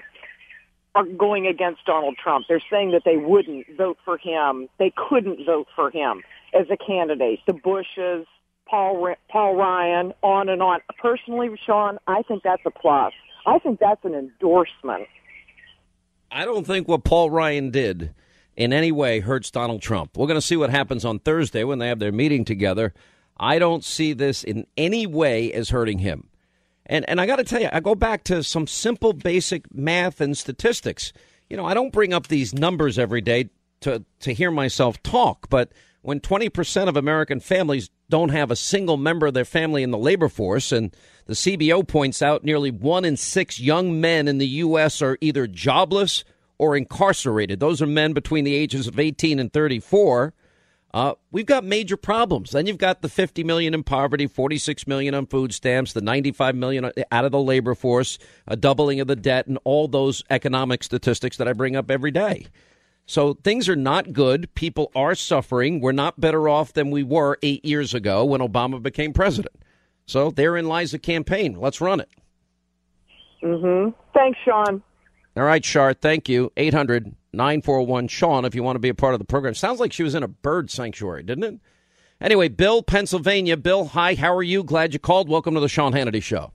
are 0.96 1.06
going 1.06 1.48
against 1.48 1.86
Donald 1.86 2.18
Trump. 2.22 2.46
They're 2.48 2.64
saying 2.70 2.92
that 2.92 3.04
they 3.06 3.18
wouldn't 3.18 3.66
vote 3.78 3.98
for 4.04 4.18
him. 4.18 4.68
They 4.78 4.92
couldn't 4.96 5.46
vote 5.46 5.68
for 5.76 5.90
him 5.90 6.24
as 6.54 6.68
a 6.70 6.78
candidate. 6.78 7.40
The 7.48 7.54
Bushes, 7.54 8.26
Paul, 8.72 9.14
Paul 9.30 9.56
Ryan, 9.58 10.14
on 10.24 10.48
and 10.48 10.64
on. 10.64 10.80
Personally, 10.98 11.50
Sean, 11.66 11.98
I 12.08 12.22
think 12.24 12.42
that's 12.42 12.62
a 12.66 12.72
plus. 12.72 13.12
I 13.46 13.60
think 13.60 13.80
that's 13.80 14.04
an 14.06 14.16
endorsement. 14.16 15.08
I 16.32 16.46
don't 16.46 16.66
think 16.66 16.88
what 16.88 17.04
Paul 17.04 17.30
Ryan 17.30 17.70
did 17.70 18.14
in 18.56 18.72
any 18.72 18.94
way 18.94 19.20
hurts 19.20 19.52
Donald 19.52 19.82
Trump. 19.82 20.16
We're 20.16 20.28
going 20.28 20.40
to 20.40 20.46
see 20.46 20.56
what 20.56 20.70
happens 20.70 21.04
on 21.04 21.20
Thursday 21.20 21.66
when 21.66 21.80
they 21.80 21.90
have 21.90 22.00
their 22.00 22.14
meeting 22.14 22.46
together. 22.46 22.94
I 23.38 23.60
don't 23.60 23.84
see 23.84 24.14
this 24.14 24.42
in 24.42 24.66
any 24.78 25.06
way 25.06 25.52
as 25.52 25.70
hurting 25.70 26.00
him. 26.00 26.30
And 26.86 27.08
and 27.10 27.20
I 27.20 27.26
got 27.26 27.38
to 27.38 27.44
tell 27.44 27.62
you, 27.62 27.70
I 27.72 27.80
go 27.82 27.96
back 27.96 28.24
to 28.26 28.44
some 28.44 28.68
simple 28.68 29.14
basic 29.14 29.74
math 29.74 30.22
and 30.22 30.38
statistics. 30.38 31.12
You 31.50 31.58
know, 31.58 31.66
I 31.66 31.74
don't 31.74 31.92
bring 31.92 32.14
up 32.14 32.28
these 32.28 32.54
numbers 32.54 32.98
every 32.98 33.22
day 33.22 33.50
to 33.82 34.06
to 34.22 34.34
hear 34.34 34.52
myself 34.52 35.02
talk, 35.04 35.50
but 35.50 35.72
when 36.02 36.20
20% 36.20 36.88
of 36.88 36.98
American 36.98 37.40
families 37.40 37.90
don't 38.10 38.30
have 38.30 38.52
a 38.52 38.56
single 38.56 38.98
member 38.98 39.28
of 39.28 39.34
their 39.34 39.46
family 39.46 39.84
in 39.84 39.92
the 39.92 39.98
labor 39.98 40.30
force 40.30 40.72
and 40.72 40.96
the 41.28 41.34
CBO 41.34 41.88
points 41.88 42.22
out 42.22 42.44
nearly 42.44 42.72
1 42.72 43.06
in 43.06 43.16
6 43.16 43.60
young 43.60 44.02
men 44.02 44.28
in 44.28 44.38
the 44.38 44.48
US 44.48 45.02
are 45.02 45.18
either 45.22 45.48
jobless 45.48 46.24
or 46.58 46.76
incarcerated. 46.76 47.60
Those 47.60 47.82
are 47.82 47.88
men 47.88 48.14
between 48.14 48.44
the 48.44 48.56
ages 48.56 48.88
of 48.88 49.00
18 49.00 49.40
and 49.40 49.52
34. 49.52 50.34
Uh, 50.94 51.14
we've 51.32 51.46
got 51.46 51.64
major 51.64 51.96
problems. 51.96 52.52
Then 52.52 52.66
you've 52.66 52.78
got 52.78 53.02
the 53.02 53.08
50 53.08 53.44
million 53.44 53.74
in 53.74 53.84
poverty, 53.84 54.28
46 54.28 54.86
million 54.88 55.16
on 55.16 55.26
food 55.26 55.54
stamps, 55.54 55.94
the 55.94 56.02
95 56.02 56.56
million 56.56 56.92
out 57.12 57.26
of 57.26 57.32
the 57.32 57.40
labor 57.40 57.76
force, 57.76 58.18
a 58.46 58.58
doubling 58.58 59.00
of 59.00 59.08
the 59.08 59.16
debt, 59.16 59.48
and 59.48 59.58
all 59.64 59.88
those 59.88 60.24
economic 60.30 60.84
statistics 60.84 61.38
that 61.38 61.48
I 61.48 61.54
bring 61.54 61.76
up 61.76 61.90
every 61.90 62.12
day. 62.12 62.48
So 63.12 63.34
things 63.34 63.68
are 63.68 63.76
not 63.76 64.14
good. 64.14 64.56
People 64.56 64.90
are 64.96 65.16
suffering. 65.16 65.82
We're 65.82 65.92
not 65.92 66.22
better 66.22 66.48
off 66.48 66.72
than 66.72 66.92
we 66.92 67.04
were 67.04 67.38
eight 67.44 67.66
years 67.66 67.94
ago 67.94 68.24
when 68.24 68.40
Obama 68.40 68.82
became 68.82 69.12
president. 69.12 69.54
So 70.06 70.32
therein 70.32 70.70
lies 70.70 70.92
the 70.92 70.98
campaign. 70.98 71.60
Let's 71.60 71.82
run 71.82 72.00
it. 72.00 72.08
Mm-hmm. 73.44 73.90
Thanks, 74.14 74.40
Sean. 74.46 74.82
All 75.36 75.44
right, 75.44 75.64
Shar. 75.66 75.94
Thank 75.94 76.30
you. 76.30 76.54
800 76.56 77.14
941 77.34 78.08
Sean, 78.08 78.46
if 78.46 78.56
you 78.56 78.64
want 78.64 78.78
to 78.78 78.80
be 78.80 78.88
a 78.88 78.96
part 78.96 79.14
of 79.14 79.20
the 79.20 79.26
program. 79.26 79.56
Sounds 79.56 79.82
like 79.82 79.92
she 79.92 80.04
was 80.04 80.16
in 80.16 80.24
a 80.24 80.30
bird 80.30 80.72
sanctuary, 80.72 81.24
didn't 81.24 81.44
it? 81.44 81.60
Anyway, 82.22 82.48
Bill, 82.48 82.82
Pennsylvania. 82.82 83.58
Bill, 83.58 83.88
hi. 83.88 84.16
How 84.16 84.34
are 84.34 84.42
you? 84.42 84.64
Glad 84.64 84.94
you 84.94 85.00
called. 85.00 85.28
Welcome 85.28 85.54
to 85.56 85.60
the 85.60 85.68
Sean 85.68 85.92
Hannity 85.92 86.24
Show. 86.24 86.54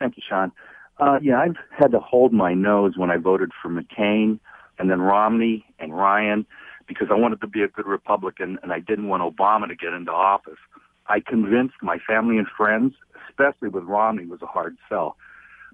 Thank 0.00 0.16
you, 0.16 0.24
Sean. 0.28 0.50
Uh, 0.98 1.20
yeah, 1.22 1.38
I've 1.38 1.54
had 1.70 1.92
to 1.92 2.00
hold 2.00 2.32
my 2.32 2.52
nose 2.52 2.94
when 2.96 3.12
I 3.12 3.16
voted 3.16 3.52
for 3.62 3.68
McCain 3.68 4.40
and 4.78 4.90
then 4.90 5.00
Romney 5.00 5.64
and 5.78 5.96
Ryan 5.96 6.46
because 6.86 7.08
I 7.10 7.14
wanted 7.14 7.40
to 7.42 7.46
be 7.46 7.62
a 7.62 7.68
good 7.68 7.86
Republican 7.86 8.58
and 8.62 8.72
I 8.72 8.80
didn't 8.80 9.08
want 9.08 9.22
Obama 9.22 9.68
to 9.68 9.76
get 9.76 9.92
into 9.92 10.10
office. 10.10 10.58
I 11.06 11.20
convinced 11.20 11.76
my 11.82 11.98
family 11.98 12.38
and 12.38 12.46
friends, 12.56 12.94
especially 13.28 13.68
with 13.68 13.84
Romney, 13.84 14.26
was 14.26 14.42
a 14.42 14.46
hard 14.46 14.76
sell, 14.88 15.16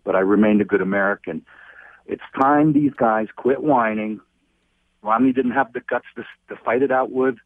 but 0.04 0.14
I 0.14 0.20
remained 0.20 0.60
a 0.60 0.64
good 0.64 0.80
American. 0.80 1.44
It's 2.06 2.22
time 2.40 2.72
these 2.72 2.92
guys 2.96 3.28
quit 3.36 3.62
whining. 3.62 4.20
Romney 5.02 5.32
didn't 5.32 5.52
have 5.52 5.72
the 5.72 5.80
guts 5.80 6.06
to, 6.16 6.24
to 6.48 6.60
fight 6.64 6.82
it 6.82 6.90
out 6.90 7.10
with 7.10 7.36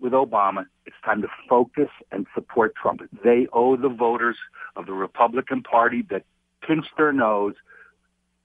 with 0.00 0.12
Obama. 0.12 0.64
It's 0.86 0.96
time 1.04 1.22
to 1.22 1.28
focus 1.48 1.88
and 2.12 2.26
support 2.32 2.74
Trump. 2.76 3.02
They 3.24 3.48
owe 3.52 3.76
the 3.76 3.88
voters 3.88 4.36
of 4.76 4.86
the 4.86 4.92
Republican 4.92 5.62
Party 5.62 6.04
that 6.10 6.24
pinched 6.64 6.96
their 6.96 7.12
nose. 7.12 7.54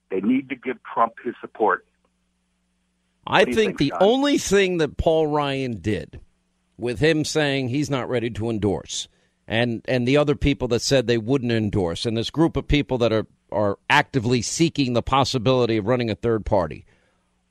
They 0.10 0.20
need 0.22 0.50
to 0.50 0.56
give 0.56 0.78
Trump 0.84 1.14
his 1.24 1.36
support. 1.42 1.86
I 3.26 3.46
think, 3.46 3.56
think, 3.56 3.78
the 3.78 3.90
Sean? 3.90 4.04
only 4.04 4.38
thing 4.38 4.78
that 4.78 4.98
Paul 4.98 5.28
Ryan 5.28 5.80
did 5.82 6.20
with 6.78 7.00
him 7.00 7.24
saying 7.24 7.70
he's 7.70 7.90
not 7.90 8.10
ready 8.10 8.30
to 8.32 8.50
endorse 8.50 9.08
and 9.48 9.82
and 9.88 10.08
the 10.08 10.18
other 10.18 10.36
people 10.36 10.68
that 10.70 10.82
said 10.82 11.06
they 11.06 11.18
wouldn't 11.18 11.52
endorse 11.52 12.06
and 12.06 12.16
this 12.18 12.30
group 12.30 12.58
of 12.58 12.68
people 12.68 12.98
that 12.98 13.12
are 13.14 13.28
are 13.54 13.78
actively 13.90 14.42
seeking 14.42 14.94
the 14.94 15.02
possibility 15.02 15.78
of 15.78 15.88
running 15.88 16.10
a 16.10 16.16
third 16.16 16.46
party. 16.46 16.86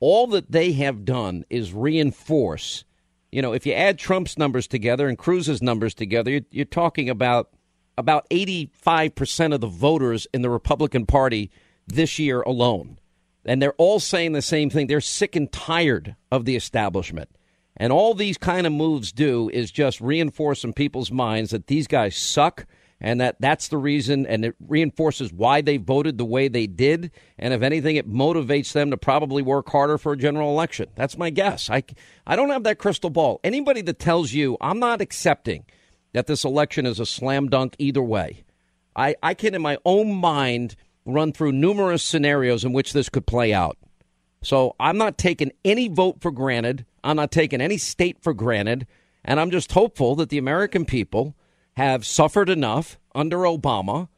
All 0.01 0.27
that 0.29 0.51
they 0.51 0.73
have 0.73 1.05
done 1.05 1.45
is 1.49 1.73
reinforce. 1.73 2.85
You 3.31 3.41
know, 3.41 3.53
if 3.53 3.65
you 3.65 3.73
add 3.73 3.99
Trump's 3.99 4.37
numbers 4.37 4.67
together 4.67 5.09
and 5.09 5.17
Cruz's 5.17 5.63
numbers 5.63 5.95
together, 5.95 6.31
you're, 6.33 6.41
you're 6.51 6.65
talking 6.65 7.09
about 7.09 7.51
about 7.97 8.29
85% 8.31 9.55
of 9.55 9.61
the 9.61 9.67
voters 9.69 10.27
in 10.35 10.43
the 10.43 10.51
Republican 10.51 11.07
Party 11.07 11.51
this 11.87 12.19
year 12.19 12.43
alone. 12.43 12.99
And 13.45 13.61
they're 13.61 13.75
all 13.75 14.01
saying 14.01 14.33
the 14.33 14.43
same 14.43 14.71
thing. 14.71 14.87
They're 14.87 15.01
sick 15.01 15.37
and 15.37 15.51
tired 15.51 16.17
of 16.31 16.45
the 16.45 16.57
establishment. 16.57 17.29
And 17.77 17.93
all 17.93 18.15
these 18.15 18.39
kind 18.39 18.67
of 18.67 18.73
moves 18.73 19.13
do 19.13 19.51
is 19.53 19.71
just 19.71 20.01
reinforce 20.01 20.63
in 20.63 20.73
people's 20.73 21.11
minds 21.11 21.51
that 21.51 21.67
these 21.67 21.87
guys 21.87 22.17
suck 22.17 22.67
and 23.01 23.21
that 23.21 23.37
that's 23.41 23.67
the 23.69 23.79
reason 23.79 24.27
and 24.27 24.45
it 24.45 24.55
reinforces 24.61 25.33
why 25.33 25.61
they 25.61 25.77
voted 25.77 26.19
the 26.19 26.25
way 26.25 26.47
they 26.47 26.69
did. 26.69 27.11
And 27.39 27.53
if 27.53 27.63
anything 27.63 27.97
it 27.97 28.09
motivates 28.09 28.73
them 28.73 28.91
to 28.91 28.97
probably 28.97 29.43
work 29.43 29.69
harder 29.69 29.99
for 29.99 30.13
a 30.13 30.17
general 30.17 30.51
election. 30.51 30.89
That's 30.95 31.19
my 31.19 31.31
guess. 31.31 31.69
I 31.69 31.83
i 32.27 32.37
don't 32.37 32.51
have 32.51 32.63
that 32.63 32.79
crystal 32.79 33.11
ball. 33.11 33.41
Anybody 33.43 33.83
that 33.83 33.99
tells 33.99 34.33
you 34.33 34.57
i'm 34.61 34.79
not 34.79 35.01
accepting 35.01 35.65
that 36.13 36.29
this 36.29 36.45
election 36.45 36.87
is 36.87 37.01
a 37.01 37.07
slam 37.07 37.49
dunk 37.49 37.75
either 37.79 38.03
way. 38.03 38.45
I 38.95 39.17
i 39.23 39.35
can 39.35 39.55
in 39.55 39.63
my 39.63 39.79
own 39.85 40.15
mind 40.15 40.77
run 41.05 41.33
through 41.33 41.53
numerous 41.53 42.03
scenarios 42.03 42.65
in 42.65 42.73
which 42.73 42.93
this 42.93 43.09
could 43.09 43.27
play 43.27 43.53
out. 43.53 43.77
So 44.43 44.75
i'm 44.81 44.99
not 44.99 45.19
taking 45.19 45.53
any 45.65 45.89
vote 45.89 46.21
for 46.21 46.31
granted. 46.31 46.85
I'm 47.05 47.17
not 47.17 47.31
taking 47.31 47.61
any 47.61 47.79
state 47.79 48.19
for 48.23 48.35
granted. 48.35 48.87
And 49.25 49.39
i'm 49.39 49.51
just 49.51 49.73
hopeful 49.73 50.15
that 50.17 50.29
the 50.29 50.39
american 50.39 50.85
people 50.85 51.37
have 51.77 52.05
suffered 52.05 52.49
enough 52.49 52.99
under 53.15 53.39
Obama 53.39 54.09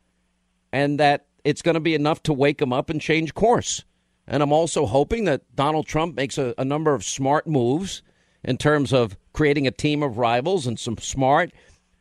and 0.73 0.98
that 0.98 1.27
it's 1.44 1.62
going 1.62 1.74
to 1.74 1.81
be 1.81 1.94
enough 1.94 2.23
to 2.24 2.32
wake 2.32 2.59
them 2.59 2.73
up 2.73 2.90
and 2.90 3.01
change 3.01 3.35
course. 3.35 3.85
And 4.27 4.43
I'm 4.43 4.52
also 4.52 4.86
hoping 4.86 5.24
that 5.24 5.43
Donald 5.55 5.86
Trump 5.86 6.16
makes 6.16 6.39
a, 6.39 6.55
a, 6.56 6.65
number 6.65 6.94
of 6.94 7.05
smart 7.05 7.47
moves 7.47 8.02
in 8.43 8.56
terms 8.56 8.93
of 8.93 9.16
creating 9.32 9.66
a 9.66 9.70
team 9.70 10.02
of 10.02 10.19
rivals 10.19 10.66
and 10.66 10.78
some 10.78 10.97
smart, 10.98 11.52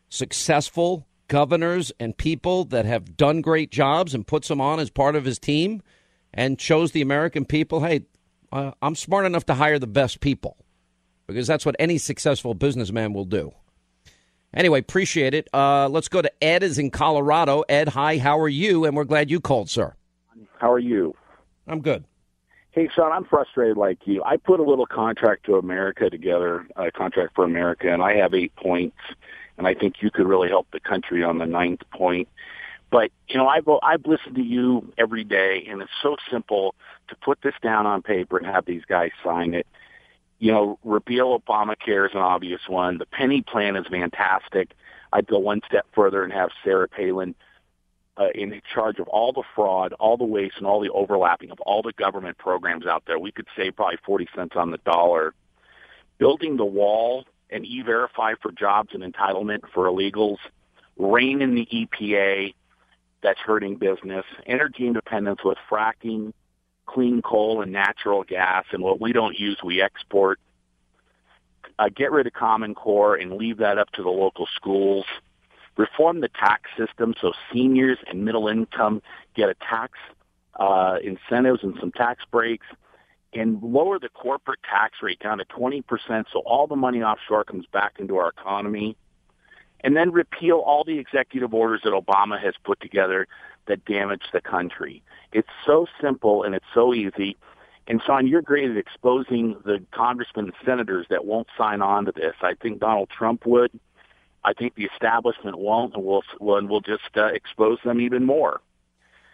successful 0.09 1.05
governors 1.33 1.91
and 1.99 2.15
people 2.15 2.63
that 2.65 2.85
have 2.85 3.17
done 3.17 3.41
great 3.41 3.71
jobs 3.71 4.13
and 4.13 4.27
puts 4.27 4.49
them 4.49 4.61
on 4.61 4.79
as 4.79 4.91
part 4.91 5.15
of 5.15 5.25
his 5.25 5.39
team 5.39 5.81
and 6.31 6.61
shows 6.61 6.91
the 6.91 7.01
American 7.01 7.43
people, 7.43 7.83
hey, 7.83 8.01
uh, 8.51 8.69
I'm 8.83 8.93
smart 8.93 9.25
enough 9.25 9.43
to 9.47 9.55
hire 9.55 9.79
the 9.79 9.87
best 9.87 10.19
people 10.19 10.57
because 11.25 11.47
that's 11.47 11.65
what 11.65 11.75
any 11.79 11.97
successful 11.97 12.53
businessman 12.53 13.13
will 13.13 13.25
do. 13.25 13.51
Anyway, 14.53 14.77
appreciate 14.77 15.33
it. 15.33 15.49
Uh, 15.51 15.89
let's 15.89 16.07
go 16.07 16.21
to 16.21 16.31
Ed 16.43 16.61
is 16.61 16.77
in 16.77 16.91
Colorado. 16.91 17.63
Ed, 17.67 17.89
hi, 17.89 18.19
how 18.19 18.39
are 18.39 18.47
you? 18.47 18.85
And 18.85 18.95
we're 18.95 19.03
glad 19.03 19.31
you 19.31 19.39
called, 19.39 19.71
sir. 19.71 19.95
How 20.59 20.71
are 20.71 20.77
you? 20.77 21.15
I'm 21.65 21.81
good. 21.81 22.03
Hey, 22.69 22.89
Sean, 22.95 23.11
I'm 23.11 23.25
frustrated 23.25 23.75
like 23.75 24.05
you. 24.05 24.23
I 24.23 24.37
put 24.37 24.59
a 24.59 24.63
little 24.63 24.85
contract 24.85 25.47
to 25.47 25.55
America 25.55 26.11
together, 26.11 26.67
a 26.75 26.91
contract 26.91 27.33
for 27.33 27.43
America, 27.43 27.91
and 27.91 28.03
I 28.03 28.17
have 28.17 28.35
eight 28.35 28.55
points, 28.55 28.97
and 29.57 29.67
I 29.67 29.73
think 29.73 29.95
you 30.01 30.11
could 30.11 30.27
really 30.27 30.49
help 30.49 30.67
the 30.71 30.79
country 30.79 31.23
on 31.23 31.37
the 31.37 31.45
ninth 31.45 31.81
point. 31.91 32.27
But 32.91 33.11
you 33.27 33.37
know, 33.37 33.47
I've 33.47 33.67
I've 33.81 34.05
listened 34.05 34.35
to 34.35 34.43
you 34.43 34.93
every 34.97 35.23
day, 35.23 35.65
and 35.69 35.81
it's 35.81 35.91
so 36.01 36.15
simple 36.31 36.75
to 37.09 37.15
put 37.15 37.41
this 37.41 37.55
down 37.61 37.85
on 37.85 38.01
paper 38.01 38.37
and 38.37 38.45
have 38.45 38.65
these 38.65 38.83
guys 38.85 39.11
sign 39.23 39.53
it 39.53 39.67
you 40.43 40.51
know, 40.51 40.77
repeal 40.83 41.39
Obamacare 41.39 42.05
is 42.05 42.13
an 42.13 42.19
obvious 42.19 42.59
one. 42.67 42.97
The 42.97 43.05
penny 43.05 43.41
plan 43.41 43.77
is 43.77 43.87
fantastic. 43.89 44.73
I'd 45.13 45.25
go 45.25 45.39
one 45.39 45.61
step 45.65 45.85
further 45.95 46.21
and 46.21 46.33
have 46.33 46.49
Sarah 46.65 46.89
Palin 46.89 47.33
uh, 48.17 48.27
in 48.35 48.61
charge 48.73 48.99
of 48.99 49.07
all 49.07 49.31
the 49.31 49.43
fraud, 49.55 49.93
all 50.01 50.17
the 50.17 50.25
waste, 50.25 50.55
and 50.57 50.67
all 50.67 50.81
the 50.81 50.89
overlapping 50.89 51.49
of 51.49 51.61
all 51.61 51.81
the 51.81 51.93
government 51.93 52.37
programs 52.37 52.85
out 52.85 53.03
there. 53.07 53.17
We 53.17 53.31
could 53.31 53.47
save 53.55 53.77
probably 53.77 53.99
40 54.05 54.27
cents 54.35 54.55
on 54.57 54.71
the 54.71 54.79
dollar. 54.79 55.33
Building 56.17 56.57
the 56.57 56.65
wall 56.65 57.23
and 57.53 57.65
e-verify 57.65 58.33
for 58.41 58.51
jobs 58.51 58.89
and 58.93 59.03
entitlement 59.03 59.61
for 59.73 59.85
illegals, 59.85 60.37
rein 60.97 61.41
in 61.41 61.55
the 61.55 61.67
EPA 61.71 62.53
that's 63.21 63.39
hurting 63.39 63.77
business, 63.77 64.25
energy 64.45 64.85
independence 64.87 65.39
with 65.43 65.57
fracking, 65.69 66.33
clean 66.85 67.21
coal 67.21 67.61
and 67.61 67.71
natural 67.71 68.23
gas, 68.23 68.65
and 68.71 68.83
what 68.83 68.99
we 68.99 69.13
don't 69.13 69.39
use, 69.39 69.57
we 69.63 69.81
export. 69.81 70.39
Uh, 71.79 71.89
get 71.95 72.11
rid 72.11 72.27
of 72.27 72.33
Common 72.33 72.75
Core 72.75 73.15
and 73.15 73.33
leave 73.33 73.57
that 73.57 73.77
up 73.77 73.89
to 73.91 74.03
the 74.03 74.09
local 74.09 74.47
schools. 74.55 75.05
Reform 75.77 76.21
the 76.21 76.29
tax 76.29 76.69
system 76.77 77.15
so 77.19 77.31
seniors 77.51 77.97
and 78.07 78.23
middle 78.23 78.47
income 78.47 79.01
get 79.35 79.49
a 79.49 79.55
tax 79.55 79.97
uh, 80.59 80.97
incentives 81.03 81.63
and 81.63 81.75
some 81.79 81.91
tax 81.91 82.23
breaks, 82.29 82.67
and 83.35 83.61
lower 83.61 83.99
the 83.99 84.09
corporate 84.09 84.59
tax 84.63 84.97
rate 85.01 85.19
down 85.19 85.39
to 85.39 85.45
20% 85.45 85.83
so 86.31 86.39
all 86.39 86.67
the 86.67 86.75
money 86.75 87.01
offshore 87.01 87.43
comes 87.43 87.65
back 87.71 87.93
into 87.99 88.17
our 88.17 88.29
economy. 88.29 88.95
And 89.81 89.97
then 89.97 90.11
repeal 90.11 90.57
all 90.57 90.83
the 90.83 90.97
executive 90.97 91.53
orders 91.53 91.81
that 91.83 91.91
Obama 91.91 92.41
has 92.41 92.53
put 92.63 92.79
together 92.79 93.27
that 93.67 93.83
damage 93.85 94.23
the 94.31 94.41
country. 94.41 95.03
It's 95.33 95.49
so 95.65 95.87
simple 96.01 96.43
and 96.43 96.55
it's 96.55 96.65
so 96.73 96.93
easy. 96.93 97.35
And 97.87 98.01
Sean, 98.05 98.27
you're 98.27 98.41
great 98.41 98.69
at 98.69 98.77
exposing 98.77 99.57
the 99.65 99.83
congressmen 99.91 100.45
and 100.45 100.53
senators 100.65 101.05
that 101.09 101.25
won't 101.25 101.47
sign 101.57 101.81
on 101.81 102.05
to 102.05 102.13
this. 102.13 102.35
I 102.41 102.53
think 102.53 102.79
Donald 102.79 103.09
Trump 103.09 103.45
would. 103.45 103.71
I 104.45 104.53
think 104.53 104.75
the 104.75 104.85
establishment 104.85 105.57
won't, 105.57 105.93
and 105.95 106.03
we'll, 106.03 106.23
we'll 106.39 106.81
just 106.81 107.17
uh, 107.17 107.25
expose 107.25 107.79
them 107.83 107.99
even 107.99 108.25
more. 108.25 108.61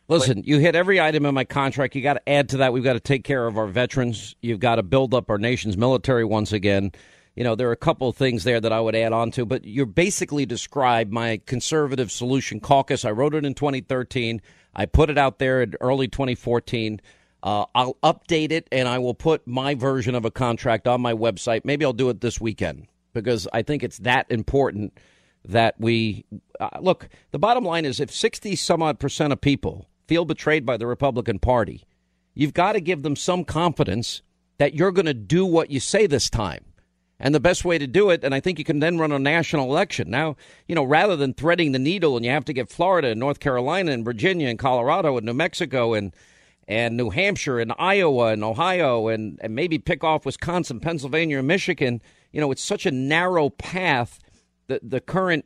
Listen, 0.09 0.43
you 0.43 0.59
hit 0.59 0.75
every 0.75 0.99
item 0.99 1.25
in 1.25 1.33
my 1.33 1.45
contract. 1.45 1.95
You 1.95 2.01
got 2.01 2.15
to 2.15 2.29
add 2.29 2.49
to 2.49 2.57
that. 2.57 2.73
We've 2.73 2.83
got 2.83 2.93
to 2.93 2.99
take 2.99 3.23
care 3.23 3.47
of 3.47 3.57
our 3.57 3.67
veterans. 3.67 4.35
You've 4.41 4.59
got 4.59 4.75
to 4.75 4.83
build 4.83 5.13
up 5.13 5.29
our 5.29 5.37
nation's 5.37 5.77
military 5.77 6.25
once 6.25 6.51
again 6.51 6.91
you 7.39 7.45
know, 7.45 7.55
there 7.55 7.69
are 7.69 7.73
a 7.73 7.77
couple 7.77 8.09
of 8.09 8.17
things 8.17 8.43
there 8.43 8.59
that 8.59 8.73
I 8.73 8.81
would 8.81 8.95
add 8.95 9.13
on 9.13 9.31
to, 9.31 9.45
but 9.45 9.63
you're 9.63 9.85
basically 9.85 10.45
described 10.45 11.13
my 11.13 11.39
conservative 11.45 12.11
solution 12.11 12.59
caucus. 12.59 13.05
I 13.05 13.11
wrote 13.11 13.33
it 13.33 13.45
in 13.45 13.53
2013. 13.53 14.41
I 14.75 14.85
put 14.85 15.09
it 15.09 15.17
out 15.17 15.39
there 15.39 15.61
in 15.61 15.73
early 15.79 16.09
2014. 16.09 16.99
Uh, 17.41 17.63
I'll 17.73 17.95
update 18.03 18.51
it 18.51 18.67
and 18.73 18.89
I 18.89 18.99
will 18.99 19.13
put 19.13 19.47
my 19.47 19.73
version 19.73 20.15
of 20.15 20.25
a 20.25 20.31
contract 20.31 20.85
on 20.85 20.99
my 20.99 21.13
website. 21.13 21.63
Maybe 21.63 21.85
I'll 21.85 21.93
do 21.93 22.09
it 22.09 22.19
this 22.19 22.41
weekend 22.41 22.87
because 23.13 23.47
I 23.53 23.61
think 23.61 23.83
it's 23.83 23.99
that 23.99 24.25
important 24.29 24.97
that 25.45 25.75
we 25.79 26.25
uh, 26.59 26.69
look. 26.81 27.07
The 27.31 27.39
bottom 27.39 27.63
line 27.63 27.85
is 27.85 28.01
if 28.01 28.11
60 28.11 28.57
some 28.57 28.81
odd 28.81 28.99
percent 28.99 29.31
of 29.31 29.39
people 29.39 29.87
feel 30.09 30.25
betrayed 30.25 30.65
by 30.65 30.75
the 30.75 30.87
Republican 30.87 31.39
Party 31.39 31.85
You've 32.39 32.53
got 32.53 32.73
to 32.73 32.79
give 32.79 33.03
them 33.03 33.17
some 33.17 33.43
confidence 33.43 34.21
that 34.59 34.73
you're 34.73 34.93
going 34.93 35.07
to 35.07 35.13
do 35.13 35.45
what 35.45 35.71
you 35.71 35.81
say 35.81 36.07
this 36.07 36.29
time. 36.29 36.63
And 37.19 37.35
the 37.35 37.41
best 37.41 37.65
way 37.65 37.77
to 37.77 37.85
do 37.85 38.11
it, 38.11 38.23
and 38.23 38.33
I 38.33 38.39
think 38.39 38.57
you 38.57 38.63
can 38.63 38.79
then 38.79 38.97
run 38.97 39.11
a 39.11 39.19
national 39.19 39.69
election. 39.69 40.09
Now, 40.09 40.37
you 40.65 40.73
know, 40.73 40.85
rather 40.85 41.17
than 41.17 41.33
threading 41.33 41.73
the 41.73 41.79
needle 41.79 42.15
and 42.15 42.25
you 42.25 42.31
have 42.31 42.45
to 42.45 42.53
get 42.53 42.69
Florida 42.69 43.09
and 43.09 43.19
North 43.19 43.41
Carolina 43.41 43.91
and 43.91 44.05
Virginia 44.05 44.47
and 44.47 44.57
Colorado 44.57 45.17
and 45.17 45.25
New 45.25 45.33
Mexico 45.33 45.93
and 45.93 46.13
and 46.65 46.95
New 46.95 47.09
Hampshire 47.09 47.59
and 47.59 47.73
Iowa 47.77 48.27
and 48.27 48.43
Ohio 48.43 49.09
and, 49.09 49.37
and 49.41 49.53
maybe 49.53 49.79
pick 49.79 50.03
off 50.03 50.25
Wisconsin, 50.25 50.79
Pennsylvania, 50.79 51.39
and 51.39 51.47
Michigan, 51.47 51.99
you 52.31 52.39
know, 52.39 52.51
it's 52.51 52.63
such 52.63 52.85
a 52.85 52.91
narrow 52.91 53.49
path. 53.49 54.19
The 54.67 54.79
the 54.81 55.01
current 55.01 55.43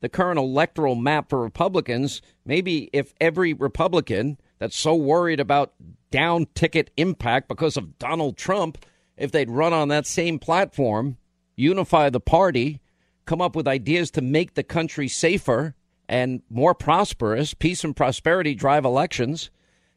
the 0.00 0.08
current 0.08 0.38
electoral 0.38 0.94
map 0.94 1.28
for 1.28 1.40
Republicans, 1.40 2.22
maybe 2.44 2.90
if 2.92 3.14
every 3.20 3.52
Republican 3.52 4.38
that's 4.58 4.76
so 4.76 4.94
worried 4.94 5.40
about 5.40 5.74
down 6.10 6.46
ticket 6.54 6.90
impact 6.96 7.48
because 7.48 7.76
of 7.76 7.98
Donald 7.98 8.36
Trump 8.36 8.84
if 9.20 9.30
they'd 9.30 9.50
run 9.50 9.74
on 9.74 9.88
that 9.88 10.06
same 10.06 10.38
platform, 10.38 11.18
unify 11.54 12.08
the 12.08 12.18
party, 12.18 12.80
come 13.26 13.42
up 13.42 13.54
with 13.54 13.68
ideas 13.68 14.10
to 14.12 14.22
make 14.22 14.54
the 14.54 14.62
country 14.62 15.06
safer 15.08 15.74
and 16.08 16.42
more 16.48 16.74
prosperous, 16.74 17.52
peace 17.52 17.84
and 17.84 17.94
prosperity 17.94 18.54
drive 18.54 18.84
elections, 18.84 19.50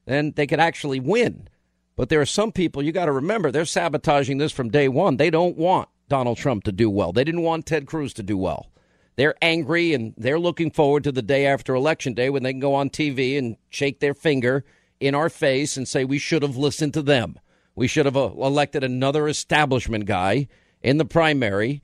then 0.06 0.34
they 0.36 0.46
could 0.46 0.60
actually 0.60 1.00
win. 1.00 1.48
But 1.96 2.10
there 2.10 2.20
are 2.20 2.26
some 2.26 2.52
people 2.52 2.84
you 2.84 2.92
got 2.92 3.06
to 3.06 3.14
remember 3.14 3.50
they're 3.50 3.66
sabotaging 3.66 4.40
this 4.40 4.52
from 4.52 4.70
day 4.70 4.90
one. 4.90 5.16
They 5.16 5.30
don't 5.30 5.56
want 5.56 5.88
Donald 6.10 6.38
Trump 6.38 6.66
to 6.66 6.74
do 6.74 6.90
well. 6.90 7.14
They 7.14 7.24
didn't 7.24 7.44
want 7.44 7.66
Ted 7.66 7.86
Cruz 7.86 8.14
to 8.16 8.24
do 8.24 8.38
well. 8.38 8.68
They're 9.16 9.36
angry 9.42 9.94
and 9.94 10.14
they're 10.18 10.40
looking 10.40 10.72
forward 10.72 11.04
to 11.04 11.12
the 11.12 11.22
day 11.22 11.46
after 11.46 11.76
election 11.76 12.14
day 12.14 12.30
when 12.30 12.44
they 12.44 12.54
can 12.54 12.60
go 12.60 12.74
on 12.74 12.90
TV 12.90 13.38
and 13.38 13.58
shake 13.70 14.00
their 14.00 14.14
finger 14.14 14.66
in 15.00 15.16
our 15.16 15.30
face 15.30 15.78
and 15.78 15.88
say 15.88 16.04
we 16.04 16.18
should 16.18 16.42
have 16.42 16.58
listened 16.58 16.94
to 16.96 17.02
them. 17.02 17.38
We 17.76 17.88
should 17.88 18.06
have 18.06 18.18
uh, 18.18 18.32
elected 18.38 18.84
another 18.84 19.28
establishment 19.28 20.06
guy 20.06 20.48
in 20.82 20.98
the 20.98 21.06
primary 21.06 21.82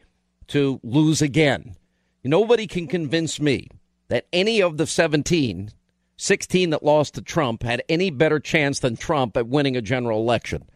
to 0.47 0.79
lose 0.83 1.21
again. 1.21 1.75
Nobody 2.23 2.67
can 2.67 2.87
convince 2.87 3.39
me 3.39 3.69
that 4.09 4.27
any 4.33 4.61
of 4.61 4.77
the 4.77 4.87
17, 4.87 5.71
16 6.17 6.69
that 6.71 6.83
lost 6.83 7.15
to 7.15 7.21
Trump 7.21 7.63
had 7.63 7.83
any 7.87 8.09
better 8.09 8.39
chance 8.39 8.79
than 8.79 8.97
Trump 8.97 9.37
at 9.37 9.47
winning 9.47 9.77
a 9.77 9.81
general 9.81 10.19
election. 10.19 10.67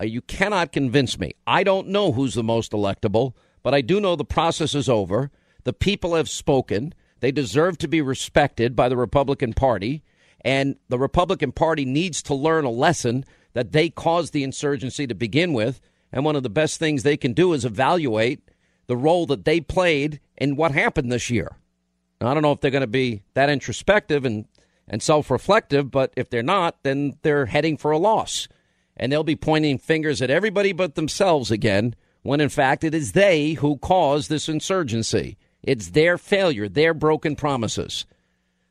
Uh, 0.00 0.04
you 0.04 0.20
cannot 0.20 0.72
convince 0.72 1.18
me. 1.18 1.32
I 1.46 1.64
don't 1.64 1.88
know 1.88 2.12
who's 2.12 2.34
the 2.34 2.42
most 2.42 2.72
electable, 2.72 3.32
but 3.62 3.74
I 3.74 3.80
do 3.80 4.00
know 4.00 4.16
the 4.16 4.24
process 4.24 4.74
is 4.74 4.88
over. 4.88 5.30
The 5.64 5.72
people 5.72 6.14
have 6.14 6.28
spoken. 6.28 6.94
They 7.20 7.32
deserve 7.32 7.78
to 7.78 7.88
be 7.88 8.00
respected 8.00 8.76
by 8.76 8.88
the 8.88 8.96
Republican 8.96 9.54
Party, 9.54 10.02
and 10.42 10.76
the 10.88 10.98
Republican 10.98 11.52
Party 11.52 11.84
needs 11.84 12.22
to 12.24 12.34
learn 12.34 12.64
a 12.64 12.70
lesson 12.70 13.24
that 13.54 13.72
they 13.72 13.88
caused 13.88 14.32
the 14.32 14.44
insurgency 14.44 15.06
to 15.06 15.14
begin 15.14 15.54
with. 15.54 15.80
And 16.12 16.24
one 16.24 16.36
of 16.36 16.42
the 16.42 16.50
best 16.50 16.78
things 16.78 17.02
they 17.02 17.16
can 17.16 17.32
do 17.32 17.54
is 17.54 17.64
evaluate 17.64 18.42
the 18.86 18.96
role 18.96 19.26
that 19.26 19.44
they 19.44 19.60
played 19.60 20.20
in 20.36 20.56
what 20.56 20.72
happened 20.72 21.10
this 21.10 21.30
year. 21.30 21.56
Now, 22.20 22.28
I 22.28 22.34
don't 22.34 22.42
know 22.42 22.52
if 22.52 22.60
they're 22.60 22.70
going 22.70 22.82
to 22.82 22.86
be 22.86 23.22
that 23.34 23.50
introspective 23.50 24.24
and, 24.24 24.44
and 24.86 25.02
self 25.02 25.30
reflective, 25.30 25.90
but 25.90 26.12
if 26.16 26.28
they're 26.28 26.42
not, 26.42 26.82
then 26.82 27.16
they're 27.22 27.46
heading 27.46 27.76
for 27.76 27.90
a 27.90 27.98
loss. 27.98 28.48
And 28.96 29.10
they'll 29.10 29.24
be 29.24 29.36
pointing 29.36 29.78
fingers 29.78 30.22
at 30.22 30.30
everybody 30.30 30.72
but 30.72 30.94
themselves 30.94 31.50
again, 31.50 31.96
when 32.22 32.40
in 32.40 32.48
fact 32.48 32.84
it 32.84 32.94
is 32.94 33.12
they 33.12 33.52
who 33.54 33.78
caused 33.78 34.28
this 34.28 34.48
insurgency. 34.48 35.36
It's 35.64 35.90
their 35.90 36.18
failure, 36.18 36.68
their 36.68 36.94
broken 36.94 37.36
promises. 37.36 38.06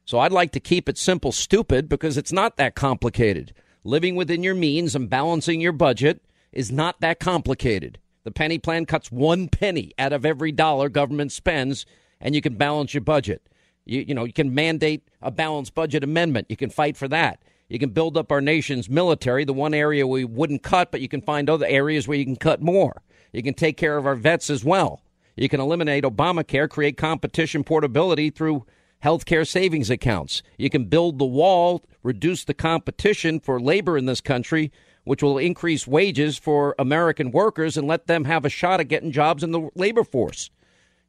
So 0.06 0.20
I'd 0.20 0.32
like 0.32 0.52
to 0.52 0.60
keep 0.60 0.88
it 0.88 0.98
simple, 0.98 1.32
stupid, 1.32 1.90
because 1.90 2.18
it's 2.18 2.32
not 2.32 2.58
that 2.58 2.76
complicated 2.76 3.54
living 3.84 4.16
within 4.16 4.44
your 4.44 4.56
means 4.56 4.96
and 4.96 5.10
balancing 5.10 5.62
your 5.62 5.72
budget 5.72 6.24
is 6.52 6.72
not 6.72 7.02
that 7.02 7.20
complicated. 7.20 8.00
The 8.24 8.32
penny 8.32 8.58
plan 8.58 8.86
cuts 8.86 9.12
one 9.12 9.50
penny 9.50 9.92
out 10.00 10.14
of 10.14 10.26
every 10.26 10.52
dollar 10.52 10.90
government 10.90 11.32
spends, 11.32 11.86
and 12.22 12.34
you 12.36 12.42
can 12.42 12.56
balance 12.56 12.94
your 12.94 13.02
budget. 13.02 13.50
You, 13.86 14.02
you 14.08 14.16
know, 14.16 14.24
you 14.24 14.34
can 14.34 14.56
mandate 14.56 15.08
a 15.22 15.32
balanced 15.32 15.76
budget 15.76 16.04
amendment. 16.04 16.48
You 16.50 16.56
can 16.56 16.70
fight 16.70 16.96
for 16.96 17.08
that. 17.10 17.42
You 17.68 17.80
can 17.80 17.90
build 17.90 18.18
up 18.18 18.32
our 18.32 18.40
nation's 18.40 18.90
military, 18.90 19.46
the 19.46 19.54
one 19.54 19.74
area 19.74 20.08
we 20.08 20.24
wouldn't 20.24 20.64
cut, 20.64 20.92
but 20.92 21.02
you 21.02 21.10
can 21.10 21.22
find 21.22 21.50
other 21.50 21.66
areas 21.66 22.08
where 22.08 22.18
you 22.18 22.26
can 22.26 22.36
cut 22.36 22.62
more. 22.62 23.02
You 23.34 23.44
can 23.44 23.56
take 23.56 23.78
care 23.78 23.98
of 23.98 24.06
our 24.06 24.16
vets 24.16 24.50
as 24.50 24.64
well. 24.64 25.02
You 25.36 25.50
can 25.50 25.60
eliminate 25.60 26.04
Obamacare, 26.04 26.70
create 26.70 26.98
competition 26.98 27.64
portability 27.64 28.30
through 28.30 28.66
healthcare 29.04 29.48
savings 29.48 29.90
accounts. 29.90 30.44
You 30.58 30.70
can 30.70 30.86
build 30.86 31.20
the 31.20 31.26
wall, 31.26 31.84
reduce 32.04 32.44
the 32.44 32.54
competition 32.54 33.40
for 33.40 33.60
labor 33.60 33.98
in 33.98 34.06
this 34.06 34.22
country, 34.22 34.72
which 35.04 35.22
will 35.22 35.38
increase 35.38 35.88
wages 35.88 36.38
for 36.38 36.76
American 36.80 37.32
workers 37.32 37.76
and 37.76 37.88
let 37.88 38.08
them 38.08 38.26
have 38.26 38.46
a 38.46 38.50
shot 38.50 38.80
at 38.80 38.88
getting 38.88 39.12
jobs 39.12 39.44
in 39.44 39.52
the 39.52 39.70
labor 39.76 40.04
force. 40.04 40.50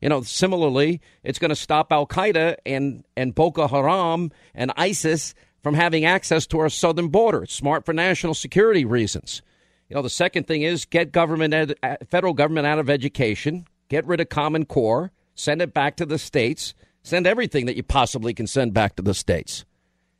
You 0.00 0.08
know, 0.08 0.22
similarly, 0.22 1.00
it's 1.22 1.38
going 1.38 1.50
to 1.50 1.56
stop 1.56 1.92
Al 1.92 2.06
Qaeda 2.06 2.56
and, 2.66 3.04
and 3.16 3.34
Boko 3.34 3.68
Haram 3.68 4.32
and 4.54 4.72
ISIS 4.76 5.34
from 5.62 5.74
having 5.74 6.04
access 6.04 6.46
to 6.48 6.58
our 6.58 6.68
southern 6.68 7.08
border. 7.08 7.44
It's 7.44 7.54
smart 7.54 7.86
for 7.86 7.94
national 7.94 8.34
security 8.34 8.84
reasons. 8.84 9.40
You 9.88 9.96
know, 9.96 10.02
the 10.02 10.10
second 10.10 10.46
thing 10.46 10.62
is 10.62 10.84
get 10.84 11.12
government, 11.12 11.54
ed, 11.54 11.74
uh, 11.82 11.96
federal 12.10 12.34
government 12.34 12.66
out 12.66 12.78
of 12.78 12.90
education, 12.90 13.66
get 13.88 14.06
rid 14.06 14.20
of 14.20 14.28
Common 14.28 14.64
Core, 14.64 15.12
send 15.34 15.62
it 15.62 15.74
back 15.74 15.96
to 15.96 16.06
the 16.06 16.18
states, 16.18 16.74
Send 17.04 17.26
everything 17.26 17.66
that 17.66 17.76
you 17.76 17.82
possibly 17.82 18.32
can 18.32 18.46
send 18.46 18.72
back 18.72 18.96
to 18.96 19.02
the 19.02 19.12
states. 19.12 19.66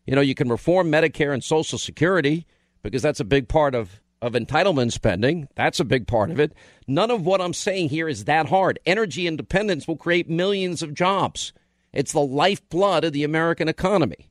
You 0.06 0.14
know, 0.14 0.20
you 0.20 0.34
can 0.34 0.50
reform 0.50 0.92
Medicare 0.92 1.32
and 1.32 1.42
Social 1.42 1.78
Security 1.78 2.46
because 2.82 3.00
that's 3.00 3.20
a 3.20 3.24
big 3.24 3.48
part 3.48 3.74
of, 3.74 4.02
of 4.20 4.34
entitlement 4.34 4.92
spending. 4.92 5.48
That's 5.54 5.80
a 5.80 5.84
big 5.84 6.06
part 6.06 6.30
of 6.30 6.38
it. 6.38 6.52
None 6.86 7.10
of 7.10 7.24
what 7.24 7.40
I'm 7.40 7.54
saying 7.54 7.88
here 7.88 8.06
is 8.06 8.26
that 8.26 8.50
hard. 8.50 8.78
Energy 8.84 9.26
independence 9.26 9.88
will 9.88 9.96
create 9.96 10.28
millions 10.28 10.82
of 10.82 10.92
jobs. 10.92 11.54
It's 11.90 12.12
the 12.12 12.20
lifeblood 12.20 13.04
of 13.04 13.14
the 13.14 13.24
American 13.24 13.68
economy. 13.68 14.28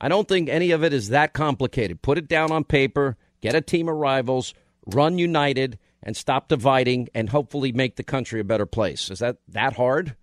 I 0.00 0.06
don't 0.06 0.28
think 0.28 0.48
any 0.48 0.70
of 0.70 0.84
it 0.84 0.92
is 0.92 1.08
that 1.08 1.32
complicated. 1.32 2.02
Put 2.02 2.18
it 2.18 2.28
down 2.28 2.52
on 2.52 2.62
paper, 2.62 3.16
get 3.40 3.56
a 3.56 3.60
team 3.60 3.88
of 3.88 3.96
rivals, 3.96 4.54
run 4.86 5.18
united, 5.18 5.76
and 6.02 6.16
stop 6.16 6.48
dividing, 6.48 7.08
and 7.14 7.30
hopefully 7.30 7.72
make 7.72 7.96
the 7.96 8.02
country 8.02 8.40
a 8.40 8.44
better 8.44 8.66
place. 8.66 9.10
Is 9.10 9.18
that 9.18 9.38
that 9.48 9.74
hard? 9.74 10.16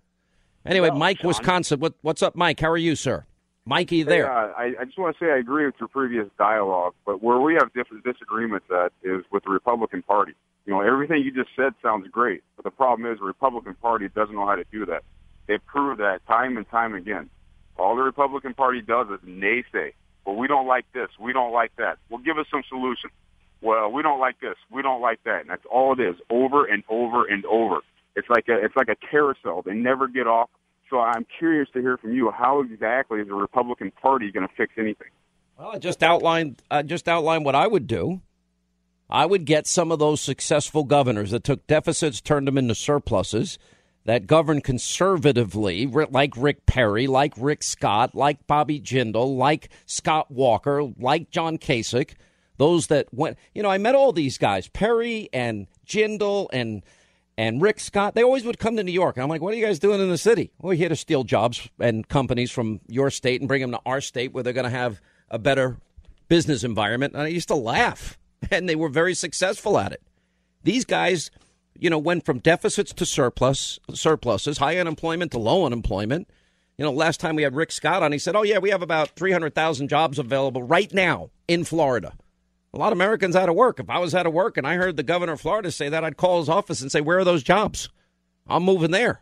Anyway, 0.65 0.89
well, 0.89 0.97
Mike, 0.97 1.19
Sean, 1.19 1.27
Wisconsin. 1.27 1.79
What, 1.79 1.93
what's 2.01 2.23
up, 2.23 2.35
Mike? 2.35 2.59
How 2.59 2.71
are 2.71 2.77
you, 2.77 2.95
sir? 2.95 3.25
Mikey, 3.65 4.03
there. 4.03 4.25
Hey, 4.25 4.31
uh, 4.31 4.33
I, 4.33 4.81
I 4.81 4.85
just 4.85 4.97
want 4.97 5.17
to 5.17 5.25
say 5.25 5.31
I 5.31 5.37
agree 5.37 5.65
with 5.65 5.75
your 5.79 5.89
previous 5.89 6.27
dialogue, 6.37 6.93
but 7.05 7.23
where 7.23 7.39
we 7.39 7.55
have 7.55 7.73
different 7.73 8.03
disagreements 8.03 8.67
at 8.71 8.91
is 9.03 9.23
with 9.31 9.43
the 9.43 9.49
Republican 9.49 10.03
Party. 10.03 10.33
You 10.65 10.73
know, 10.73 10.81
everything 10.81 11.23
you 11.23 11.31
just 11.31 11.49
said 11.55 11.73
sounds 11.81 12.07
great, 12.09 12.43
but 12.55 12.63
the 12.63 12.71
problem 12.71 13.11
is 13.11 13.19
the 13.19 13.25
Republican 13.25 13.75
Party 13.75 14.07
doesn't 14.09 14.35
know 14.35 14.45
how 14.45 14.55
to 14.55 14.65
do 14.71 14.85
that. 14.85 15.03
They've 15.47 15.63
proved 15.65 15.99
that 15.99 16.25
time 16.27 16.57
and 16.57 16.69
time 16.69 16.93
again. 16.93 17.29
All 17.77 17.95
the 17.95 18.03
Republican 18.03 18.53
Party 18.53 18.81
does 18.81 19.07
is 19.09 19.19
naysay. 19.27 19.93
Well, 20.25 20.35
we 20.35 20.47
don't 20.47 20.67
like 20.67 20.85
this. 20.93 21.09
We 21.19 21.33
don't 21.33 21.51
like 21.51 21.75
that. 21.77 21.97
Well, 22.09 22.19
give 22.19 22.37
us 22.37 22.47
some 22.49 22.63
solutions. 22.69 23.13
Well, 23.61 23.91
we 23.91 24.01
don't 24.03 24.19
like 24.19 24.39
this. 24.39 24.55
We 24.71 24.81
don't 24.81 25.01
like 25.01 25.23
that. 25.23 25.41
And 25.41 25.49
that's 25.49 25.65
all 25.71 25.93
it 25.93 25.99
is, 25.99 26.15
over 26.29 26.65
and 26.65 26.83
over 26.89 27.25
and 27.25 27.45
over. 27.45 27.79
It's 28.15 28.29
like 28.29 28.47
a 28.47 28.63
it's 28.63 28.75
like 28.75 28.89
a 28.89 28.95
carousel. 28.95 29.61
They 29.61 29.73
never 29.73 30.07
get 30.07 30.27
off. 30.27 30.49
So 30.89 30.99
I'm 30.99 31.25
curious 31.39 31.67
to 31.73 31.81
hear 31.81 31.97
from 31.97 32.13
you. 32.13 32.31
How 32.31 32.61
exactly 32.61 33.19
is 33.19 33.27
the 33.27 33.33
Republican 33.33 33.91
Party 33.91 34.31
going 34.31 34.47
to 34.47 34.53
fix 34.55 34.73
anything? 34.77 35.07
Well, 35.57 35.71
I 35.73 35.79
just 35.79 36.03
outlined 36.03 36.61
I 36.69 36.81
just 36.83 37.07
outlined 37.07 37.45
what 37.45 37.55
I 37.55 37.67
would 37.67 37.87
do. 37.87 38.21
I 39.09 39.25
would 39.25 39.45
get 39.45 39.67
some 39.67 39.91
of 39.91 39.99
those 39.99 40.21
successful 40.21 40.83
governors 40.83 41.31
that 41.31 41.43
took 41.43 41.67
deficits, 41.67 42.21
turned 42.21 42.47
them 42.47 42.57
into 42.57 42.73
surpluses, 42.73 43.59
that 44.05 44.27
governed 44.27 44.63
conservatively, 44.63 45.85
like 45.85 46.33
Rick 46.35 46.65
Perry, 46.65 47.05
like 47.07 47.33
Rick 47.37 47.63
Scott, 47.63 48.15
like 48.15 48.47
Bobby 48.47 48.79
Jindal, 48.79 49.35
like 49.37 49.69
Scott 49.85 50.31
Walker, 50.31 50.83
like 50.97 51.29
John 51.29 51.57
Kasich. 51.57 52.13
Those 52.57 52.87
that 52.87 53.07
went, 53.13 53.37
you 53.53 53.63
know, 53.63 53.69
I 53.69 53.77
met 53.77 53.95
all 53.95 54.11
these 54.11 54.37
guys, 54.37 54.67
Perry 54.67 55.29
and 55.33 55.67
Jindal 55.85 56.47
and 56.53 56.83
and 57.37 57.61
Rick 57.61 57.79
Scott, 57.79 58.15
they 58.15 58.23
always 58.23 58.45
would 58.45 58.59
come 58.59 58.77
to 58.77 58.83
New 58.83 58.91
York. 58.91 59.17
And 59.17 59.23
I'm 59.23 59.29
like, 59.29 59.41
what 59.41 59.53
are 59.53 59.57
you 59.57 59.65
guys 59.65 59.79
doing 59.79 59.99
in 59.99 60.09
the 60.09 60.17
city? 60.17 60.51
Well, 60.57 60.69
we're 60.69 60.75
here 60.75 60.89
to 60.89 60.95
steal 60.95 61.23
jobs 61.23 61.69
and 61.79 62.07
companies 62.07 62.49
from 62.49 62.79
your 62.87 63.09
state 63.09 63.41
and 63.41 63.47
bring 63.47 63.61
them 63.61 63.71
to 63.71 63.81
our 63.85 63.99
state 63.99 64.33
where 64.33 64.41
they're 64.41 64.53
going 64.53 64.63
to 64.63 64.69
have 64.69 65.01
a 65.29 65.37
better 65.37 65.77
business 66.27 66.63
environment. 66.63 67.13
And 67.13 67.23
I 67.23 67.27
used 67.27 67.49
to 67.49 67.55
laugh, 67.55 68.17
and 68.51 68.69
they 68.69 68.75
were 68.75 68.89
very 68.89 69.13
successful 69.13 69.77
at 69.77 69.91
it. 69.91 70.01
These 70.63 70.85
guys, 70.85 71.29
you 71.77 71.89
know, 71.89 71.99
went 71.99 72.25
from 72.25 72.39
deficits 72.39 72.93
to 72.93 73.05
surplus, 73.05 73.79
surpluses, 73.93 74.57
high 74.59 74.77
unemployment 74.77 75.31
to 75.33 75.39
low 75.39 75.65
unemployment. 75.65 76.29
You 76.77 76.85
know, 76.85 76.91
last 76.91 77.19
time 77.19 77.35
we 77.35 77.43
had 77.43 77.55
Rick 77.55 77.71
Scott 77.71 78.03
on, 78.03 78.11
he 78.11 78.17
said, 78.17 78.35
oh, 78.35 78.43
yeah, 78.43 78.59
we 78.59 78.69
have 78.69 78.81
about 78.81 79.09
300,000 79.11 79.87
jobs 79.87 80.19
available 80.19 80.63
right 80.63 80.93
now 80.93 81.29
in 81.47 81.63
Florida. 81.63 82.13
A 82.75 82.77
lot 82.77 82.91
of 82.91 82.97
Americans 82.97 83.37
out 83.37 83.47
of 83.47 83.55
work. 83.55 83.79
If 83.79 83.89
I 83.89 83.99
was 83.99 84.13
out 84.13 84.25
of 84.25 84.33
work 84.33 84.57
and 84.57 84.67
I 84.67 84.75
heard 84.75 84.97
the 84.97 85.03
governor 85.03 85.33
of 85.33 85.41
Florida 85.41 85.71
say 85.71 85.87
that, 85.87 86.03
I'd 86.03 86.17
call 86.17 86.39
his 86.39 86.49
office 86.49 86.81
and 86.81 86.91
say, 86.91 86.99
Where 86.99 87.17
are 87.19 87.23
those 87.23 87.41
jobs? 87.41 87.87
I'm 88.47 88.63
moving 88.63 88.91
there. 88.91 89.21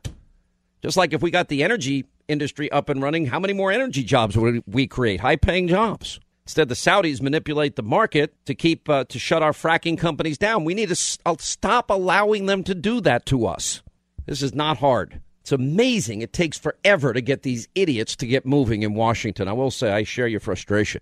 Just 0.81 0.97
like 0.97 1.13
if 1.13 1.21
we 1.21 1.29
got 1.29 1.49
the 1.49 1.63
energy 1.63 2.05
industry 2.27 2.69
up 2.71 2.89
and 2.89 3.01
running, 3.01 3.27
how 3.27 3.39
many 3.39 3.53
more 3.53 3.71
energy 3.71 4.03
jobs 4.03 4.35
would 4.35 4.63
we 4.65 4.87
create? 4.87 5.19
High 5.19 5.35
paying 5.35 5.67
jobs. 5.67 6.19
Instead, 6.45 6.67
the 6.67 6.75
Saudis 6.75 7.21
manipulate 7.21 7.75
the 7.75 7.83
market 7.83 8.33
to 8.47 8.55
keep 8.55 8.89
uh, 8.89 9.05
to 9.05 9.19
shut 9.19 9.43
our 9.43 9.53
fracking 9.53 9.97
companies 9.99 10.37
down. 10.39 10.65
We 10.65 10.73
need 10.73 10.87
to 10.87 10.93
s- 10.93 11.19
uh, 11.25 11.35
stop 11.39 11.89
allowing 11.91 12.47
them 12.47 12.63
to 12.63 12.73
do 12.75 12.99
that 13.01 13.25
to 13.27 13.45
us. 13.45 13.81
This 14.25 14.41
is 14.41 14.53
not 14.55 14.77
hard. 14.79 15.21
It's 15.41 15.51
amazing. 15.51 16.21
It 16.21 16.33
takes 16.33 16.57
forever 16.57 17.13
to 17.13 17.21
get 17.21 17.43
these 17.43 17.67
idiots 17.75 18.15
to 18.17 18.25
get 18.25 18.45
moving 18.47 18.81
in 18.81 18.93
Washington. 18.95 19.47
I 19.47 19.53
will 19.53 19.71
say 19.71 19.91
I 19.91 20.03
share 20.03 20.27
your 20.27 20.39
frustration. 20.39 21.01